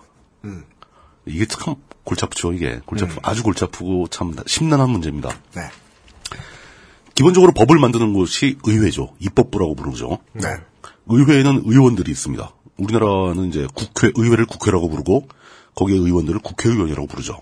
이게 1.26 1.46
참 1.46 1.76
골치 2.06 2.26
아프죠, 2.26 2.54
이게. 2.54 2.80
골치 2.86 3.04
아프, 3.04 3.18
아주 3.22 3.44
골치 3.44 3.64
아프고 3.66 4.08
참 4.10 4.34
심란한 4.48 4.90
문제입니다. 4.90 5.30
네. 5.56 5.64
기본적으로 7.20 7.52
법을 7.52 7.80
만드는 7.80 8.14
곳이 8.14 8.56
의회죠. 8.64 9.14
입법부라고 9.20 9.76
부르죠. 9.76 10.20
네. 10.32 10.48
의회에는 11.08 11.64
의원들이 11.66 12.10
있습니다. 12.10 12.50
우리나라는 12.78 13.50
이제 13.50 13.68
국회, 13.74 14.10
의회를 14.16 14.46
국회라고 14.46 14.88
부르고, 14.88 15.28
거기에 15.76 15.98
의원들을 15.98 16.40
국회의원이라고 16.40 17.08
부르죠. 17.08 17.38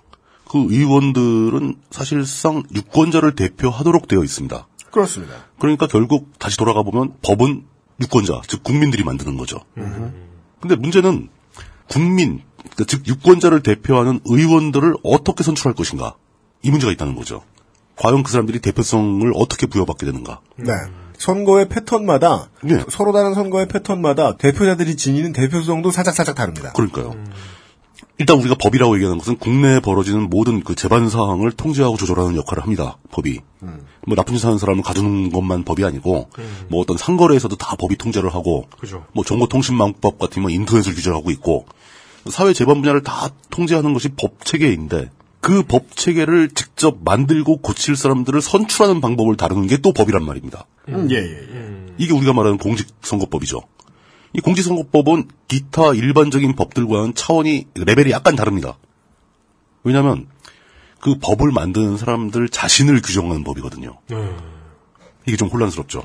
그 0.50 0.57
의원들은 0.57 1.75
사실상 1.91 2.63
유권자를 2.74 3.36
대표하도록 3.36 4.07
되어 4.07 4.24
있습니다. 4.24 4.67
그렇습니다. 4.89 5.46
그러니까 5.60 5.86
결국 5.86 6.31
다시 6.39 6.57
돌아가 6.57 6.81
보면 6.81 7.13
법은 7.22 7.63
유권자, 8.01 8.41
즉 8.48 8.63
국민들이 8.63 9.03
만드는 9.03 9.38
거죠. 9.38 9.60
근데 10.60 10.75
문제는 10.75 11.29
국민, 11.88 12.41
그러니까 12.57 12.86
즉 12.88 13.07
유권자를 13.07 13.62
대표하는 13.62 14.22
의원들을 14.25 14.96
어떻게 15.03 15.43
선출할 15.43 15.75
것인가 15.75 16.15
이 16.63 16.72
문제가 16.72 16.91
있다는 16.91 17.15
거죠. 17.15 17.43
과연 17.98 18.24
그 18.24 18.32
사람들이 18.32 18.60
대표성을 18.60 19.32
어떻게 19.36 19.68
부여받게 19.68 20.06
되는가? 20.06 20.39
네. 20.58 20.74
선거의 21.18 21.68
패턴마다, 21.68 22.50
네. 22.62 22.84
서로 22.89 23.12
다른 23.12 23.34
선거의 23.34 23.68
패턴마다 23.68 24.38
대표자들이 24.38 24.96
지니는 24.96 25.34
대표성도 25.34 25.89
살짝살짝 25.92 26.36
다릅니다. 26.36 26.74
그러니까요. 26.74 27.16
일단 28.20 28.38
우리가 28.39 28.56
법이라고 28.56 28.96
얘기하는 28.96 29.20
것은 29.20 29.38
국내에 29.38 29.80
벌어지는 29.80 30.30
모든 30.30 30.63
그 30.63 30.74
재반 30.74 31.08
사항을 31.10 31.51
통제하고 31.51 31.98
조절하는 31.98 32.36
역할을 32.36 32.63
합니다. 32.63 32.98
법이. 33.12 33.42
뭐 34.08 34.16
나쁜 34.16 34.36
짓 34.36 34.46
하는 34.46 34.58
사람을 34.58 34.84
가두는 34.84 35.32
것만 35.32 35.63
법이 35.63 35.84
아니고 35.84 36.30
뭐 36.70 36.82
어떤 36.82 36.98
상거래에서도 36.98 37.56
다 37.58 37.75
법이 37.75 37.98
통제를 37.98 38.34
하고 38.34 38.68
그죠. 38.80 39.06
뭐 39.13 39.24
정보통신망법 39.24 40.18
같은 40.18 40.42
뭐 40.42 40.50
인터넷을 40.50 40.96
규제하고 40.96 41.30
있고 41.32 41.66
사회 42.30 42.54
재반 42.54 42.82
분야를 42.82 43.04
다 43.04 43.30
통제하는 43.51 43.94
것이 43.94 44.10
법 44.10 44.44
체계인데 44.44 45.12
그 45.48 45.63
법 45.63 45.96
체계를 45.96 46.50
직접 46.50 46.98
만들고 47.06 47.58
고칠 47.62 47.96
사람들을 47.96 48.42
선출하는 48.42 49.00
방법을 49.00 49.38
다루는 49.38 49.68
게 49.68 49.77
또 49.77 49.94
법이란 49.94 50.25
말입니다. 50.25 50.66
음, 50.89 51.10
예, 51.10 51.16
예, 51.16 51.22
예. 51.22 51.94
이게 51.98 52.13
우리가 52.13 52.34
말하는 52.34 52.58
공직선거법이죠. 52.58 53.62
이 54.34 54.42
공직선거법은 54.42 55.30
기타 55.48 55.94
일반적인 55.94 56.54
법들과는 56.56 57.13
차원이 57.16 57.68
레벨이 57.75 58.12
약간 58.12 58.36
다릅니다. 58.36 58.77
왜냐하면 59.86 60.27
그 61.00 61.16
법을 61.18 61.51
만드는 61.54 61.96
사람들 61.96 62.50
자신을 62.50 63.01
규정하는 63.01 63.46
법이거든요. 63.46 63.98
네. 64.10 64.36
이게 65.27 65.38
좀 65.38 65.48
혼란스럽죠. 65.48 66.04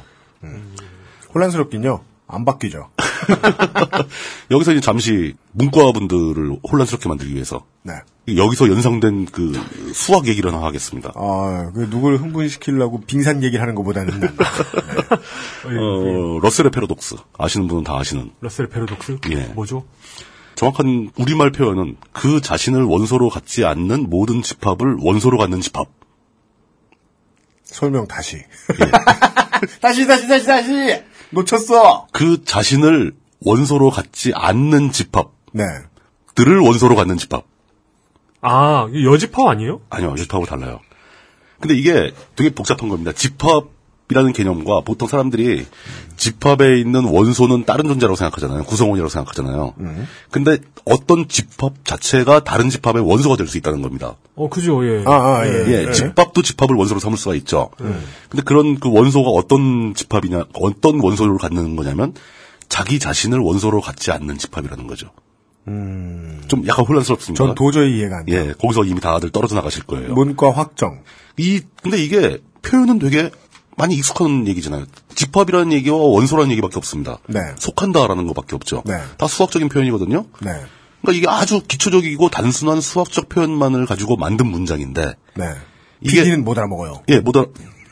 혼란스럽긴요. 1.34 2.04
안 2.32 2.44
바뀌죠. 2.46 2.90
여기서 4.50 4.72
이제 4.72 4.80
잠시 4.80 5.34
문과분들을 5.52 6.58
혼란스럽게 6.70 7.08
만들기 7.08 7.34
위해서 7.34 7.64
네. 7.82 7.92
여기서 8.34 8.68
연상된 8.68 9.26
그 9.26 9.52
수학 9.92 10.26
얘기를 10.26 10.52
하나 10.52 10.64
하겠습니다. 10.64 11.12
아, 11.14 11.70
그 11.74 11.88
누구를 11.90 12.20
흥분시키려고 12.20 13.02
빙산 13.02 13.42
얘기를 13.42 13.60
하는 13.60 13.74
것보다는 13.74 14.18
낫다. 14.18 14.44
어, 15.68 16.38
러셀의 16.40 16.70
패러독스 16.70 17.16
아시는 17.38 17.68
분은 17.68 17.84
다 17.84 17.98
아시는 17.98 18.30
러셀 18.40 18.68
패러독스? 18.68 19.18
예. 19.30 19.44
뭐죠? 19.54 19.84
정확한 20.54 21.10
우리말 21.16 21.50
표현은 21.52 21.96
그 22.12 22.40
자신을 22.40 22.84
원소로 22.84 23.28
갖지 23.28 23.64
않는 23.64 24.08
모든 24.08 24.42
집합을 24.42 24.96
원소로 25.00 25.36
갖는 25.36 25.60
집합. 25.60 25.88
설명 27.64 28.06
다시. 28.06 28.42
다시, 29.80 30.06
다시, 30.06 30.28
다시, 30.28 30.46
다시! 30.46 31.02
놓쳤어! 31.32 32.06
그 32.12 32.44
자신을 32.44 33.14
원소로 33.44 33.90
갖지 33.90 34.32
않는 34.34 34.92
집합들을 34.92 35.32
네. 35.52 36.66
원소로 36.66 36.94
갖는 36.94 37.16
집합. 37.16 37.44
아, 38.40 38.88
여집합 38.92 39.46
아니에요? 39.48 39.80
아니요, 39.90 40.14
집합하고 40.16 40.46
달라요. 40.46 40.80
근데 41.60 41.74
이게 41.74 42.12
되게 42.36 42.50
복잡한 42.50 42.88
겁니다. 42.88 43.12
집합 43.12 43.64
이라는 44.12 44.32
개념과 44.32 44.82
보통 44.82 45.08
사람들이 45.08 45.66
집합에 46.16 46.78
있는 46.78 47.04
원소는 47.04 47.64
다른 47.64 47.86
존재라고 47.88 48.14
생각하잖아요. 48.16 48.62
구성원이라고 48.64 49.08
생각하잖아요. 49.08 49.74
근데 50.30 50.58
어떤 50.84 51.26
집합 51.28 51.84
자체가 51.84 52.44
다른 52.44 52.70
집합의 52.70 53.02
원소가 53.02 53.36
될 53.36 53.48
수 53.48 53.58
있다는 53.58 53.82
겁니다. 53.82 54.16
어, 54.34 54.48
그죠, 54.48 54.86
예. 54.86 55.02
아, 55.04 55.10
아, 55.12 55.46
예. 55.46 55.64
예, 55.66 55.86
예. 55.88 55.92
집합도 55.92 56.42
집합을 56.42 56.76
원소로 56.76 57.00
삼을 57.00 57.18
수가 57.18 57.34
있죠. 57.36 57.70
근데 57.76 58.42
그런 58.44 58.78
그 58.78 58.90
원소가 58.90 59.30
어떤 59.30 59.94
집합이냐, 59.94 60.44
어떤 60.54 61.00
원소를 61.00 61.38
갖는 61.38 61.74
거냐면 61.76 62.14
자기 62.68 62.98
자신을 62.98 63.38
원소로 63.40 63.80
갖지 63.80 64.12
않는 64.12 64.38
집합이라는 64.38 64.86
거죠. 64.86 65.08
좀 65.66 66.66
약간 66.66 66.84
혼란스럽습니다. 66.84 67.44
전 67.44 67.54
도저히 67.54 67.98
이해가 67.98 68.18
안 68.18 68.26
돼요. 68.26 68.36
예, 68.48 68.52
거기서 68.54 68.84
이미 68.84 69.00
다들 69.00 69.30
떨어져 69.30 69.54
나가실 69.54 69.84
거예요. 69.84 70.12
문과 70.14 70.50
확정. 70.50 71.02
이 71.36 71.60
근데 71.82 72.02
이게 72.02 72.38
표현은 72.62 72.98
되게 72.98 73.30
많이 73.76 73.94
익숙한 73.96 74.46
얘기잖아요. 74.48 74.84
집합이라는 75.14 75.72
얘기와 75.72 75.96
원소라는 75.96 76.50
얘기밖에 76.52 76.76
없습니다. 76.76 77.18
네. 77.26 77.40
속한다라는 77.58 78.26
것밖에 78.26 78.54
없죠. 78.56 78.82
네. 78.86 78.94
다 79.18 79.26
수학적인 79.26 79.68
표현이거든요. 79.68 80.26
네. 80.40 80.50
그러니까 81.00 81.18
이게 81.18 81.26
아주 81.28 81.62
기초적이고 81.66 82.28
단순한 82.30 82.80
수학적 82.80 83.28
표현만을 83.28 83.86
가지고 83.86 84.16
만든 84.16 84.46
문장인데 84.46 85.14
네. 85.36 85.44
이게- 86.00 86.22
PD는 86.22 86.44
못 86.44 86.56
알아먹어요. 86.58 87.02
예, 87.08 87.18
못 87.20 87.36
알아, 87.36 87.46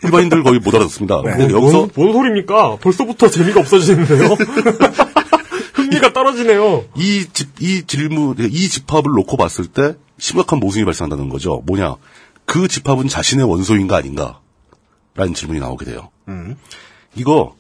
일반인들 0.04 0.42
거의 0.44 0.60
못 0.60 0.74
알아듣습니다. 0.74 1.22
네. 1.22 1.44
여기서 1.50 1.60
뭔, 1.60 1.90
뭔 1.94 2.12
소리입니까? 2.12 2.76
벌써부터 2.76 3.28
재미가 3.30 3.60
없어지는데요? 3.60 4.36
흥미가 5.74 6.12
떨어지네요. 6.12 6.84
이 6.96 7.26
집, 7.32 7.48
이 7.60 7.82
질문, 7.86 8.36
이 8.38 8.68
집합을 8.68 9.10
놓고 9.12 9.36
봤을 9.36 9.66
때 9.66 9.94
심각한 10.18 10.58
모순이 10.60 10.84
발생한다는 10.84 11.28
거죠. 11.28 11.62
뭐냐. 11.66 11.96
그 12.44 12.68
집합은 12.68 13.08
자신의 13.08 13.46
원소인가 13.48 13.96
아닌가? 13.96 14.40
라는 15.14 15.34
질문이 15.34 15.60
나오게 15.60 15.84
돼요. 15.84 16.10
이거 17.16 17.56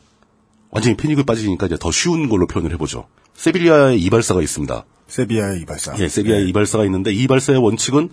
완전히 0.70 0.96
패닉을 0.96 1.24
빠지니까 1.24 1.66
이제 1.66 1.76
더 1.80 1.90
쉬운 1.90 2.28
걸로 2.28 2.46
표현을 2.46 2.72
해보죠. 2.74 3.06
세빌리아에 3.34 3.96
이발사가 3.96 4.40
있습니다. 4.42 4.84
세비야의 5.08 5.60
이발사. 5.62 5.96
예, 5.98 6.08
세비야에 6.08 6.42
이발사가 6.44 6.84
있는데 6.84 7.12
이 7.12 7.22
이발사의 7.24 7.58
원칙은 7.58 8.10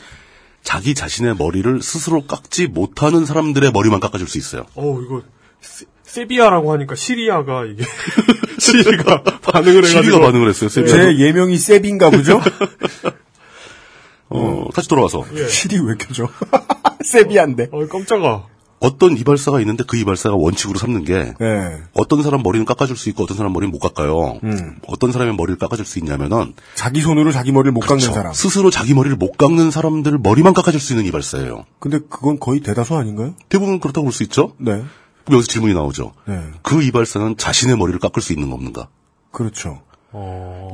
자기 0.64 0.96
자신의 0.96 1.36
머리를 1.38 1.82
스스로 1.84 2.26
깎지 2.26 2.68
못하는 2.68 3.26
사람들의 3.26 3.72
머리만 3.72 4.00
깎아줄 4.00 4.28
수 4.28 4.38
있어요. 4.40 4.66
어 4.74 5.00
이거 5.02 5.22
세, 5.62 5.86
세비야라고 6.04 6.74
하니까 6.74 6.96
시리아가 6.96 7.66
이게 7.66 7.84
시리가 8.58 9.24
반응을 9.24 9.86
해가지고 9.86 10.02
시리가 10.02 10.20
반응을 10.20 10.50
했어요. 10.50 10.70
세비야. 10.70 10.94
제 10.96 11.20
예명이 11.20 11.58
세비인가 11.58 12.10
보죠? 12.10 12.42
어, 14.30 14.66
다시 14.74 14.90
돌아와서 14.90 15.24
실이 15.48 15.80
왜 15.80 15.96
켜져? 15.98 16.28
세비야인데. 17.06 17.70
어 17.72 17.88
깜짝아. 17.88 18.46
어떤 18.80 19.18
이발사가 19.18 19.60
있는데 19.62 19.84
그 19.88 19.98
이발사가 19.98 20.36
원칙으로 20.36 20.78
삼는 20.78 21.04
게 21.04 21.34
네. 21.40 21.82
어떤 21.94 22.22
사람 22.22 22.44
머리는 22.44 22.66
깎아줄 22.66 22.96
수 22.96 23.10
있고 23.10 23.24
어떤 23.24 23.36
사람 23.36 23.52
머리는 23.54 23.72
못 23.72 23.80
깎아요. 23.80 24.40
음. 24.44 24.78
어떤 24.88 25.12
사람의 25.12 25.36
머리를 25.36 25.58
깎아줄 25.58 25.86
수 25.86 25.98
있냐면은 26.00 26.54
자기 26.76 27.02
손으로 27.02 27.32
자기 27.32 27.52
머리를 27.52 27.72
못 27.72 27.80
깎는 27.82 28.02
그렇죠. 28.02 28.14
사람. 28.14 28.34
스스로 28.34 28.70
자기 28.70 28.94
머리를 28.94 29.18
못 29.18 29.38
깎는 29.38 29.72
사람들 29.72 30.20
머리만 30.20 30.54
깎아줄 30.54 30.80
수 30.80 30.94
있는 30.94 31.06
이발사예요. 31.06 31.66
근데 31.80 32.00
그건 32.10 32.40
거의 32.40 32.60
대다수 32.62 32.96
아닌가요? 32.96 33.34
대부분 33.50 33.80
그렇다고 33.80 34.04
볼 34.06 34.12
수 34.14 34.24
있죠. 34.24 34.54
네. 34.60 34.72
그럼 35.26 35.38
여기서 35.40 35.48
질문이 35.52 35.74
나오죠. 35.74 36.14
네. 36.28 36.40
그 36.62 36.84
이발사는 36.84 37.36
자신의 37.38 37.78
머리를 37.78 38.00
깎을 38.00 38.22
수 38.22 38.32
있는 38.34 38.50
가 38.50 38.56
없는가? 38.56 38.88
그렇죠. 39.32 39.82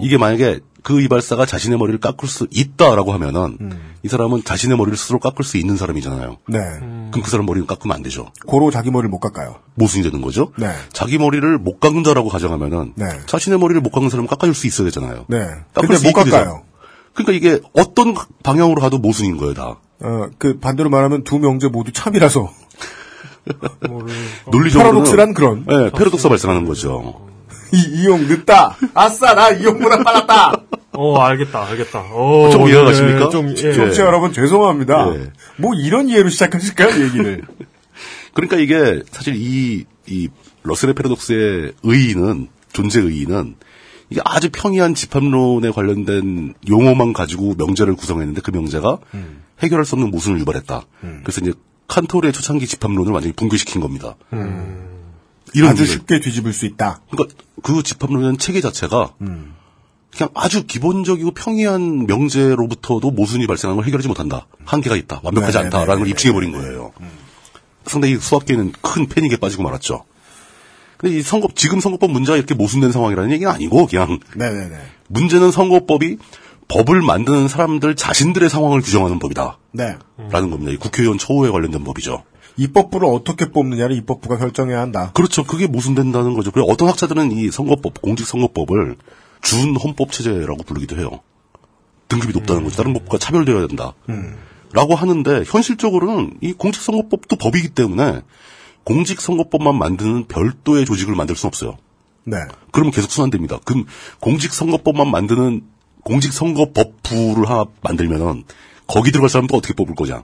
이게 0.01 0.17
만약에 0.17 0.59
그 0.83 1.01
이발사가 1.01 1.45
자신의 1.45 1.77
머리를 1.79 1.99
깎을 1.99 2.27
수 2.27 2.47
있다라고 2.51 3.13
하면은 3.13 3.57
이 4.03 4.09
사람은 4.09 4.43
자신의 4.43 4.77
머리를 4.77 4.97
스스로 4.97 5.19
깎을 5.19 5.45
수 5.45 5.57
있는 5.57 5.77
사람이잖아요. 5.77 6.37
네. 6.47 6.59
그럼 6.79 7.23
그 7.23 7.29
사람 7.29 7.45
머리는 7.45 7.65
깎으면 7.65 7.95
안 7.95 8.03
되죠. 8.03 8.31
고로 8.45 8.69
자기 8.69 8.91
머리를 8.91 9.09
못 9.09 9.19
깎아요. 9.19 9.59
모순이 9.75 10.03
되는 10.03 10.21
거죠. 10.21 10.51
네. 10.57 10.67
자기 10.91 11.17
머리를 11.17 11.57
못 11.57 11.79
깎는다라고 11.79 12.29
가정하면은 12.29 12.93
네. 12.95 13.05
자신의 13.25 13.59
머리를 13.59 13.81
못 13.81 13.91
깎는 13.91 14.09
사람은 14.09 14.27
깎아줄 14.27 14.53
수 14.53 14.67
있어야 14.67 14.85
되잖아요. 14.85 15.25
네. 15.27 15.47
깎을 15.73 15.95
수못 15.95 16.13
되잖아요. 16.25 16.43
깎아요. 16.43 16.63
그러니까 17.13 17.33
이게 17.33 17.61
어떤 17.73 18.15
방향으로 18.43 18.81
가도 18.81 18.97
모순인 18.97 19.37
거예요, 19.37 19.53
다. 19.53 19.79
어, 20.01 20.27
그 20.37 20.59
반대로 20.59 20.89
말하면 20.89 21.23
두 21.23 21.39
명제 21.39 21.69
모두 21.69 21.91
참이라서 21.93 22.51
논리적으로 24.51 24.89
패러독스란 24.89 25.33
그런. 25.33 25.65
네, 25.65 25.91
패러독스가 25.91 26.29
발생하는 26.29 26.65
거죠. 26.65 27.32
이 27.73 28.01
이용 28.01 28.27
늦다. 28.27 28.77
아싸 28.93 29.33
나 29.33 29.49
이용보다 29.49 30.03
빨랐다. 30.03 30.53
어 30.91 31.17
알겠다 31.19 31.65
알겠다. 31.65 31.99
어, 32.11 32.49
좀 32.51 32.65
네, 32.65 32.71
이해가 32.71 32.85
가십니까? 32.85 33.29
좀 33.29 33.49
예. 33.57 33.73
청취자 33.73 34.05
여러분 34.05 34.31
죄송합니다. 34.31 35.15
예. 35.15 35.31
뭐 35.57 35.73
이런 35.73 36.07
이해로 36.07 36.29
시작하실까요 36.29 37.03
얘기를? 37.03 37.41
그러니까 38.33 38.57
이게 38.57 39.01
사실 39.11 39.35
이, 39.35 39.85
이 40.07 40.29
러셀의 40.63 40.93
패러독스의 40.95 41.73
의의는, 41.83 42.47
존재 42.71 42.99
의의는 42.99 43.55
이게 44.09 44.21
아주 44.23 44.49
평이한 44.51 44.95
집합론에 44.95 45.71
관련된 45.71 46.53
용어만 46.69 47.13
가지고 47.13 47.55
명제를 47.57 47.95
구성했는데 47.95 48.41
그 48.41 48.51
명제가 48.51 48.97
해결할 49.61 49.85
수 49.85 49.95
없는 49.95 50.09
모순을 50.11 50.39
유발했다. 50.39 50.81
그래서 51.23 51.41
이제 51.41 51.53
칸토르의 51.87 52.33
초창기 52.33 52.65
집합론을 52.65 53.11
완전히 53.11 53.33
붕괴시킨 53.33 53.81
겁니다. 53.81 54.15
이런 54.31 54.92
아주 55.61 55.83
의미를. 55.83 55.87
쉽게 55.87 56.19
뒤집을 56.19 56.53
수 56.53 56.65
있다. 56.65 57.01
그러니까 57.09 57.35
그 57.61 57.83
집합론이라는 57.83 58.37
체계 58.37 58.61
자체가 58.61 59.13
그냥 59.19 60.29
아주 60.35 60.65
기본적이고 60.65 61.31
평이한 61.31 62.05
명제로부터도 62.05 63.11
모순이 63.11 63.47
발생하는 63.47 63.77
걸 63.77 63.85
해결하지 63.85 64.07
못한다. 64.07 64.47
한계가 64.65 64.95
있다. 64.95 65.21
완벽하지 65.23 65.57
네네네네. 65.57 65.77
않다라는 65.77 66.03
걸 66.03 66.09
입증해버린 66.09 66.51
거예요. 66.51 66.91
상당히 67.85 68.17
수학계는 68.17 68.73
큰 68.81 69.07
패닉에 69.07 69.37
빠지고 69.37 69.63
말았죠. 69.63 70.05
근데 70.97 71.17
이 71.17 71.21
선거, 71.21 71.49
지금 71.53 71.81
선거법 71.81 72.11
문제가 72.11 72.37
이렇게 72.37 72.53
모순된 72.55 72.93
상황이라는 72.93 73.31
얘기는 73.31 73.51
아니고, 73.51 73.87
그냥, 73.87 74.19
네네네. 74.37 74.77
문제는 75.09 75.51
선거법이 75.51 76.17
법을 76.69 77.01
만드는 77.01 77.49
사람들 77.49 77.95
자신들의 77.95 78.49
상황을 78.49 78.81
규정하는 78.81 79.19
법이다. 79.19 79.57
네. 79.73 79.97
라는 80.29 80.49
겁니다. 80.49 80.71
이 80.71 80.77
국회의원 80.77 81.17
처우에 81.17 81.49
관련된 81.49 81.83
법이죠. 81.83 82.23
입법부를 82.55 83.07
어떻게 83.07 83.51
뽑느냐를 83.51 83.95
입법부가 83.97 84.37
결정해야 84.37 84.79
한다. 84.79 85.11
그렇죠. 85.13 85.43
그게 85.43 85.67
모순된다는 85.67 86.33
거죠. 86.33 86.51
그리고 86.51 86.71
어떤 86.71 86.87
학자들은 86.87 87.31
이 87.31 87.49
선거법, 87.49 88.01
공직선거법을 88.01 88.95
준 89.41 89.75
헌법 89.75 90.11
체제라고 90.11 90.63
부르기도 90.63 90.97
해요. 90.97 91.21
등급이 92.09 92.33
높다는 92.33 92.63
거죠. 92.63 92.77
다른 92.77 92.93
법과 92.93 93.17
차별되어야 93.17 93.67
된다. 93.67 93.93
라고 94.71 94.95
하는데, 94.95 95.43
현실적으로는 95.45 96.37
이 96.41 96.53
공직선거법도 96.53 97.35
법이기 97.37 97.69
때문에, 97.69 98.21
공직선거법만 98.83 99.77
만드는 99.77 100.25
별도의 100.27 100.85
조직을 100.85 101.15
만들 101.15 101.35
수는 101.35 101.47
없어요. 101.49 101.77
네. 102.25 102.37
그러면 102.71 102.91
계속 102.91 103.11
순환됩니다. 103.11 103.59
그럼 103.65 103.85
공직선거법만 104.19 105.09
만드는 105.09 105.63
공직선거법부를 106.03 107.49
하나 107.49 107.65
만들면은, 107.81 108.43
거기 108.87 109.11
들어갈 109.11 109.29
사람도 109.29 109.55
어떻게 109.55 109.73
뽑을 109.73 109.95
거냐? 109.95 110.23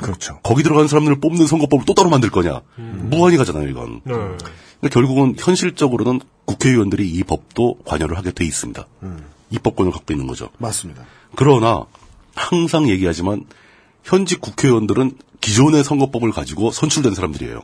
그렇죠. 0.00 0.40
거기 0.42 0.62
들어간 0.62 0.88
사람들을 0.88 1.20
뽑는 1.20 1.46
선거법을 1.46 1.84
또 1.86 1.94
따로 1.94 2.10
만들 2.10 2.30
거냐? 2.30 2.60
무한히 2.76 3.36
가잖아요, 3.36 3.68
이건. 3.68 4.00
네. 4.04 4.14
그러니까 4.14 4.88
결국은 4.92 5.34
현실적으로는 5.38 6.20
국회의원들이 6.46 7.08
이 7.08 7.22
법도 7.22 7.80
관여를 7.84 8.16
하게 8.16 8.32
돼 8.32 8.44
있습니다. 8.44 8.86
입법권을 9.50 9.92
갖고 9.92 10.12
있는 10.12 10.26
거죠. 10.26 10.48
맞습니다. 10.58 11.02
그러나 11.36 11.84
항상 12.34 12.88
얘기하지만 12.88 13.44
현직 14.02 14.40
국회의원들은 14.40 15.18
기존의 15.40 15.84
선거법을 15.84 16.32
가지고 16.32 16.70
선출된 16.70 17.14
사람들이에요. 17.14 17.62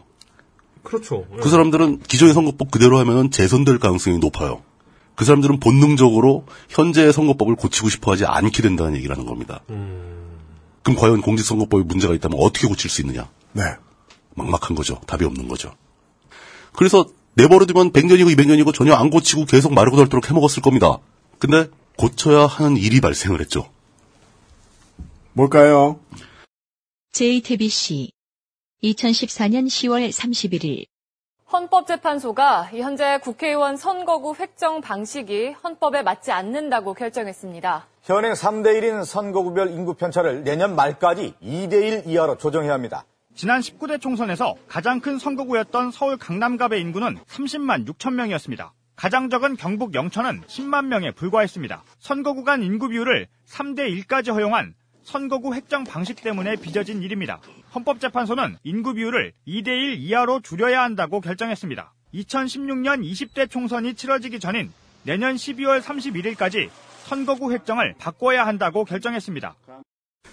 그렇죠. 0.83 1.25
예. 1.33 1.37
그 1.39 1.49
사람들은 1.49 2.01
기존의 2.07 2.35
선거법 2.35 2.71
그대로 2.71 2.99
하면 2.99 3.31
재선될 3.31 3.79
가능성이 3.79 4.19
높아요. 4.19 4.63
그 5.15 5.25
사람들은 5.25 5.61
본능적으로 5.61 6.45
현재의 6.69 7.13
선거법을 7.13 7.57
고치고 7.57 7.89
싶어 7.89 8.13
하지 8.13 8.25
않게 8.27 8.63
된다는 8.63 8.97
얘기를 8.97 9.17
하는 9.17 9.27
겁니다. 9.27 9.63
그럼 10.87 10.97
과연 11.01 11.21
공직선거법에 11.21 11.83
문제가 11.83 12.15
있다면 12.15 12.39
어떻게 12.41 12.69
고칠 12.69 12.89
수 12.89 13.01
있느냐? 13.01 13.29
네. 13.51 13.65
막막한 14.37 14.77
거죠. 14.77 15.01
답이 15.09 15.25
없는 15.25 15.49
거죠. 15.49 15.75
그래서 16.75 17.09
내버려두면 17.35 17.91
100년이고 17.91 18.33
200년이고 18.37 18.73
전혀 18.73 18.95
안 18.95 19.11
고치고 19.11 19.47
계속 19.47 19.75
마르고 19.75 19.97
닳도록 19.97 20.31
해먹었을 20.31 20.63
겁니다. 20.63 20.99
근데 21.41 21.69
고쳐야 21.97 22.47
하는 22.47 22.77
일이 22.77 23.01
발생을 23.01 23.41
했죠. 23.41 23.69
뭘까요? 25.33 25.99
JTBC 27.11 28.13
2014년 28.85 29.67
10월 29.67 30.13
31일 30.13 30.87
헌법재판소가 31.53 32.65
현재 32.73 33.19
국회의원 33.23 33.77
선거구 33.77 34.35
획정 34.39 34.81
방식이 34.81 35.55
헌법에 35.63 36.03
맞지 36.03 36.33
않는다고 36.33 36.95
결정했습니다. 36.95 37.87
현행 38.03 38.33
3대1인 38.33 39.05
선거구별 39.05 39.71
인구 39.71 39.95
편차를 39.95 40.43
내년 40.43 40.75
말까지 40.75 41.35
2대1 41.41 42.07
이하로 42.07 42.37
조정해야 42.39 42.73
합니다. 42.73 43.05
지난 43.35 43.61
19대 43.61 44.01
총선에서 44.01 44.55
가장 44.67 45.01
큰 45.01 45.19
선거구였던 45.19 45.93
서울 45.93 46.17
강남갑의 46.17 46.81
인구는 46.81 47.19
30만 47.29 47.87
6천 47.87 48.15
명이었습니다. 48.15 48.73
가장 48.97 49.29
적은 49.31 49.57
경북 49.57 49.95
영천은 49.95 50.43
10만 50.47 50.87
명에 50.87 51.13
불과했습니다. 51.13 51.85
선거구 51.99 52.45
간 52.45 52.63
인구 52.63 52.89
비율을 52.89 53.29
3대 53.47 54.05
1까지 54.05 54.33
허용한 54.33 54.75
선거구 55.05 55.55
획정 55.55 55.85
방식 55.85 56.23
때문에 56.23 56.57
빚어진 56.57 57.03
일입니다. 57.03 57.41
헌법재판소는 57.75 58.57
인구 58.65 58.95
비율을 58.95 59.33
2대 59.47 59.69
1 59.69 59.95
이하로 59.99 60.41
줄여야 60.41 60.83
한다고 60.83 61.21
결정했습니다. 61.21 61.93
2016년 62.15 63.03
20대 63.03 63.51
총선이 63.51 63.95
치러지기 63.95 64.41
전인 64.41 64.73
내년 65.03 65.37
12월 65.37 65.83
31일까지 65.83 66.71
선거구 67.05 67.53
획정을 67.53 67.95
바꿔야 67.99 68.47
한다고 68.47 68.85
결정했습니다. 68.85 69.55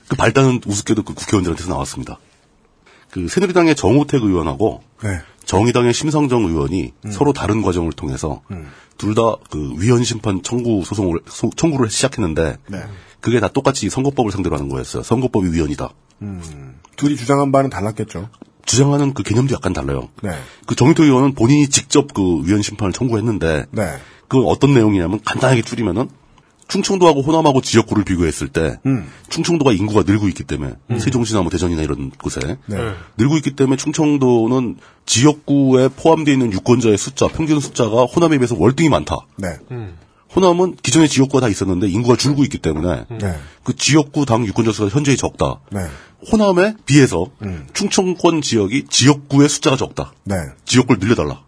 그 0.07 0.15
발단은 0.15 0.61
우습게도 0.65 1.03
그 1.03 1.13
국회의원들한테서 1.13 1.69
나왔습니다. 1.69 2.17
그 3.11 3.27
새누리당의 3.27 3.75
정호택 3.75 4.23
의원하고 4.23 4.81
네. 5.03 5.19
정의당의 5.45 5.93
심상정 5.93 6.45
의원이 6.45 6.93
서로 7.11 7.31
다른 7.33 7.61
과정을 7.61 7.91
통해서 7.91 8.41
둘다 8.97 9.21
그 9.51 9.73
위헌 9.77 10.03
심판 10.03 10.41
청구 10.41 10.83
소송을 10.83 11.19
소- 11.27 11.51
청구를 11.55 11.89
시작했는데 11.91 12.57
네. 12.69 12.83
그게 13.19 13.39
다 13.39 13.49
똑같이 13.49 13.89
선거법을 13.89 14.31
상대로 14.31 14.55
하는 14.55 14.69
거였어요. 14.69 15.03
선거법이 15.03 15.51
위헌이다. 15.53 15.89
둘이 16.95 17.15
주장한 17.15 17.51
바는 17.51 17.69
달랐겠죠. 17.69 18.29
주장하는 18.65 19.13
그 19.13 19.23
개념도 19.23 19.53
약간 19.53 19.73
달라요. 19.73 20.09
네. 20.21 20.31
그 20.65 20.75
정의토 20.75 21.03
의원은 21.03 21.33
본인이 21.33 21.67
직접 21.67 22.13
그 22.13 22.41
위헌 22.45 22.61
심판을 22.61 22.93
청구했는데 22.93 23.65
네. 23.71 23.83
그 24.27 24.43
어떤 24.45 24.73
내용이냐면 24.73 25.19
간단하게 25.23 25.61
줄이면은 25.61 26.09
충청도하고 26.67 27.21
호남하고 27.21 27.61
지역구를 27.61 28.03
비교했을 28.03 28.47
때 28.47 28.79
음. 28.85 29.07
충청도가 29.29 29.73
인구가 29.73 30.03
늘고 30.03 30.27
있기 30.29 30.43
때문에 30.43 30.73
음. 30.89 30.99
세종시나 30.99 31.41
뭐 31.41 31.51
대전이나 31.51 31.81
이런 31.81 32.09
곳에 32.09 32.39
네. 32.65 32.77
늘고 33.17 33.37
있기 33.37 33.55
때문에 33.55 33.75
충청도는 33.77 34.77
지역구에 35.05 35.89
포함되어 35.89 36.33
있는 36.33 36.53
유권자의 36.53 36.97
숫자 36.97 37.27
평균 37.27 37.59
숫자가 37.59 38.05
호남에 38.05 38.37
비해서 38.37 38.55
월등히 38.57 38.89
많다. 38.89 39.17
네. 39.37 39.57
호남은 40.35 40.77
기존에 40.81 41.07
지역구가 41.07 41.41
다 41.41 41.47
있었는데 41.47 41.87
인구가 41.87 42.15
줄고 42.15 42.43
있기 42.43 42.57
때문에 42.57 43.05
네. 43.19 43.35
그 43.63 43.75
지역구 43.75 44.25
당 44.25 44.45
유권자 44.45 44.71
수가 44.71 44.89
현저히 44.89 45.15
적다. 45.17 45.59
네. 45.71 45.81
호남에 46.31 46.75
비해서 46.85 47.27
음. 47.41 47.67
충청권 47.73 48.41
지역이 48.41 48.85
지역구의 48.89 49.49
숫자가 49.49 49.77
적다. 49.77 50.13
네. 50.23 50.35
지역구를 50.65 50.99
늘려달라. 50.99 51.43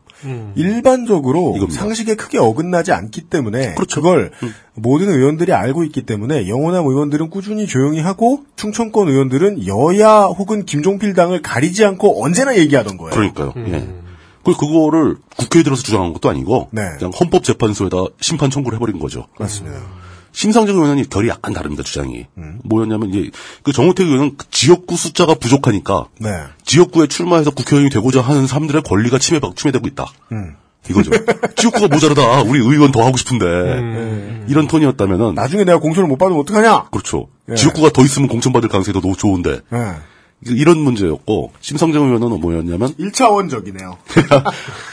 일반적으로 0.56 1.56
상식에 1.70 2.16
크게 2.16 2.40
어긋나지 2.40 2.92
않기 2.92 3.22
때문에 3.24 3.76
그렇죠. 3.76 4.02
그걸 4.02 4.32
모든 4.74 5.10
의원들이 5.10 5.54
알고 5.54 5.84
있기 5.84 6.02
때문에 6.04 6.48
영호남 6.48 6.86
의원들은 6.88 7.30
꾸준히 7.30 7.68
조용히 7.68 8.00
하고 8.00 8.44
충청권 8.56 9.08
의원들은 9.08 9.68
여야 9.68 10.24
혹은 10.24 10.66
김종필 10.66 11.14
당을 11.14 11.42
가리지 11.42 11.86
않고 11.86 12.24
언제나 12.24 12.58
얘기하던 12.58 12.98
거예요. 12.98 13.12
그러니까요. 13.12 13.54
예. 13.68 13.88
그 14.46 14.56
그거를 14.56 15.18
국회에 15.36 15.64
들어서 15.64 15.82
주장한 15.82 16.14
것도 16.14 16.30
아니고 16.30 16.70
네. 16.72 16.84
그냥 16.98 17.12
헌법재판소에다 17.20 17.98
심판 18.22 18.50
청구를 18.50 18.78
해버린 18.78 19.00
거죠. 19.00 19.26
맞습니다. 19.40 19.80
심상정 20.32 20.76
의원은 20.76 21.10
결이 21.10 21.30
약간 21.30 21.54
다릅니다 21.54 21.82
주장이. 21.82 22.28
음. 22.38 22.60
뭐였냐면 22.64 23.10
이제 23.10 23.32
그 23.64 23.72
정우택 23.72 24.06
의원은 24.06 24.38
그 24.38 24.46
지역구 24.52 24.98
숫자가 24.98 25.34
부족하니까 25.36 26.06
네. 26.20 26.30
지역구에 26.64 27.08
출마해서 27.08 27.52
국회의원이 27.52 27.90
되고자 27.90 28.22
하는 28.22 28.46
사람들의 28.46 28.84
권리가 28.84 29.18
침해 29.18 29.40
침해되고 29.56 29.88
있다. 29.88 30.06
음. 30.32 30.56
이거죠. 30.90 31.10
지역구가 31.56 31.88
모자르다. 31.88 32.44
우리 32.44 32.60
의원 32.60 32.92
더 32.92 33.04
하고 33.04 33.18
싶은데 33.18 34.46
이런 34.48 34.68
톤이었다면은 34.68 35.34
나중에 35.34 35.64
내가 35.64 35.80
공천을 35.80 36.08
못 36.08 36.18
받으면 36.18 36.42
어떡하냐? 36.42 36.90
그렇죠. 36.92 37.28
예. 37.50 37.56
지역구가 37.56 37.90
더 37.90 38.04
있으면 38.04 38.28
공천 38.28 38.54
받을 38.54 38.70
가능성이 38.70 39.02
더 39.02 39.14
좋은데 39.14 39.62
네. 39.70 39.96
이런 40.48 40.78
문제였고 40.80 41.52
심상정 41.62 42.06
의원은 42.06 42.40
뭐였냐면 42.40 42.94
1차원적이네요. 43.00 43.92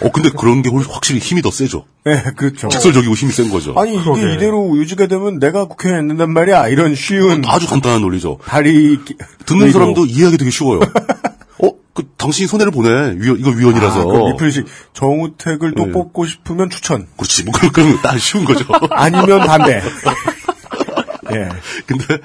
어 0.00 0.10
근데 0.12 0.30
그런 0.30 0.62
게 0.62 0.70
훨- 0.70 0.84
확실히 0.88 1.20
힘이 1.20 1.42
더 1.42 1.50
세죠. 1.50 1.84
네, 2.04 2.22
그렇죠. 2.36 2.68
직설적이고 2.68 3.14
힘이 3.14 3.32
센 3.32 3.50
거죠. 3.50 3.74
아니 3.78 3.94
이게 3.94 4.34
이대로 4.34 4.76
유지가 4.76 5.06
되면 5.06 5.38
내가 5.38 5.66
국회의원 5.66 6.08
된단 6.08 6.32
말이야. 6.32 6.68
이런 6.68 6.94
쉬운 6.94 7.42
아주 7.46 7.66
간단한 7.68 8.00
논리죠. 8.00 8.38
다리 8.44 8.98
듣는 9.46 9.66
의도. 9.66 9.78
사람도 9.78 10.06
이해하기 10.06 10.38
되게 10.38 10.50
쉬워요. 10.50 10.80
어, 11.62 11.68
그 11.94 12.08
당신이 12.16 12.48
손해를 12.48 12.72
보내. 12.72 12.88
위원, 13.18 13.38
이거 13.38 13.50
위원이라서. 13.50 14.00
아, 14.00 14.04
그 14.04 14.28
리플식 14.30 14.66
정우택을 14.94 15.74
또 15.76 15.86
네. 15.86 15.92
뽑고 15.92 16.26
싶으면 16.26 16.70
추천. 16.70 17.06
그렇지. 17.16 17.44
뭐 17.44 17.52
그런 17.54 17.72
그런 17.72 17.96
거딱 17.96 18.18
쉬운 18.18 18.44
거죠. 18.44 18.64
아니면 18.90 19.40
반대. 19.46 19.80
예. 21.32 21.48
근데 21.86 22.18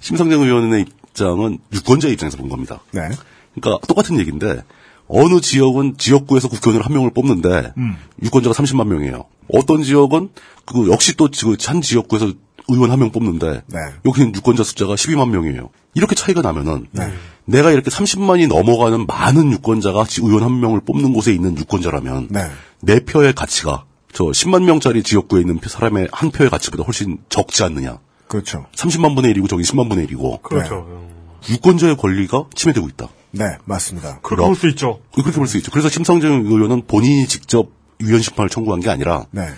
심상정 0.00 0.42
의원의 0.42 0.86
입장은 1.20 1.58
유권자 1.72 2.08
입장에서 2.08 2.36
본 2.36 2.48
겁니다. 2.48 2.80
네. 2.92 3.08
그러니까 3.54 3.86
똑같은 3.86 4.18
얘기인데 4.18 4.62
어느 5.08 5.40
지역은 5.40 5.96
지역구에서 5.98 6.48
국회의원을 6.48 6.84
한 6.84 6.92
명을 6.92 7.10
뽑는데 7.12 7.72
음. 7.78 7.96
유권자가 8.22 8.54
30만 8.54 8.86
명이에요. 8.88 9.24
어떤 9.52 9.82
지역은 9.82 10.28
그 10.66 10.90
역시 10.90 11.16
또 11.16 11.28
한 11.66 11.80
지역구에서 11.80 12.32
의원 12.68 12.90
한 12.90 12.98
명 12.98 13.12
뽑는데 13.12 13.62
네. 13.68 13.78
여기는 14.04 14.34
유권자 14.34 14.64
숫자가 14.64 14.94
12만 14.94 15.30
명이에요. 15.30 15.70
이렇게 15.94 16.14
차이가 16.16 16.42
나면은 16.42 16.86
네. 16.90 17.12
내가 17.44 17.70
이렇게 17.70 17.90
30만이 17.90 18.48
넘어가는 18.48 19.06
많은 19.06 19.52
유권자가 19.52 20.04
지- 20.04 20.20
의원 20.22 20.42
한 20.42 20.58
명을 20.60 20.80
뽑는 20.80 21.12
곳에 21.12 21.32
있는 21.32 21.56
유권자라면 21.56 22.28
네. 22.30 22.40
내 22.82 23.00
표의 23.00 23.34
가치가 23.34 23.84
저 24.12 24.24
10만 24.24 24.64
명짜리 24.64 25.04
지역구에 25.04 25.42
있는 25.42 25.60
사람의 25.64 26.08
한 26.10 26.30
표의 26.32 26.50
가치보다 26.50 26.82
훨씬 26.82 27.18
적지 27.28 27.62
않느냐. 27.62 27.98
그렇죠. 28.28 28.66
30만 28.74 29.14
분의 29.14 29.34
1이고 29.34 29.48
저기 29.48 29.62
10만 29.62 29.88
분의 29.88 30.06
1이고. 30.08 30.42
그렇죠. 30.42 31.06
유권자의 31.48 31.96
권리가 31.96 32.44
침해되고 32.54 32.88
있다. 32.88 33.08
네, 33.30 33.44
맞습니다. 33.64 34.20
그렇게 34.22 34.44
볼 34.46 34.56
수 34.56 34.68
있죠. 34.70 35.00
그렇게 35.12 35.30
볼 35.32 35.46
수 35.46 35.56
있죠. 35.58 35.70
그래서 35.70 35.88
심상정 35.88 36.46
의원은 36.46 36.86
본인이 36.86 37.26
직접 37.28 37.68
위원 37.98 38.20
심판을 38.20 38.48
청구한 38.50 38.80
게 38.80 38.90
아니라 38.90 39.26
네. 39.30 39.48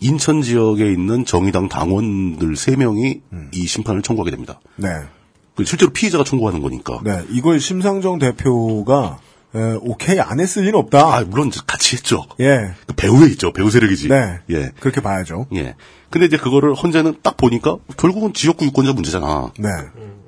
인천 0.00 0.42
지역에 0.42 0.90
있는 0.92 1.24
정의당 1.24 1.68
당원들 1.68 2.54
3명이 2.54 3.20
이 3.52 3.66
심판을 3.66 4.02
청구하게 4.02 4.30
됩니다. 4.30 4.60
네. 4.76 4.88
그 5.56 5.64
실제로 5.64 5.92
피의자가 5.92 6.24
청구하는 6.24 6.60
거니까. 6.62 7.00
네. 7.04 7.22
이걸 7.30 7.60
심상정 7.60 8.18
대표가 8.18 9.18
에, 9.54 9.58
오케이 9.82 10.18
안 10.18 10.40
했을 10.40 10.62
리는 10.64 10.76
없다. 10.76 10.98
아, 11.16 11.24
물론 11.24 11.52
같이 11.66 11.94
했죠. 11.94 12.24
예. 12.40 12.72
그 12.88 12.94
배우에 12.94 13.26
있죠. 13.28 13.52
배우 13.52 13.70
세력이지. 13.70 14.08
네. 14.08 14.40
예. 14.50 14.72
그렇게 14.80 15.00
봐야죠. 15.00 15.46
예. 15.54 15.76
근데 16.14 16.26
이제 16.26 16.36
그거를 16.36 16.74
헌재는 16.74 17.16
딱 17.24 17.36
보니까 17.36 17.76
결국은 17.96 18.32
지역구 18.32 18.64
유권자 18.66 18.92
문제잖아. 18.92 19.50
네. 19.58 19.68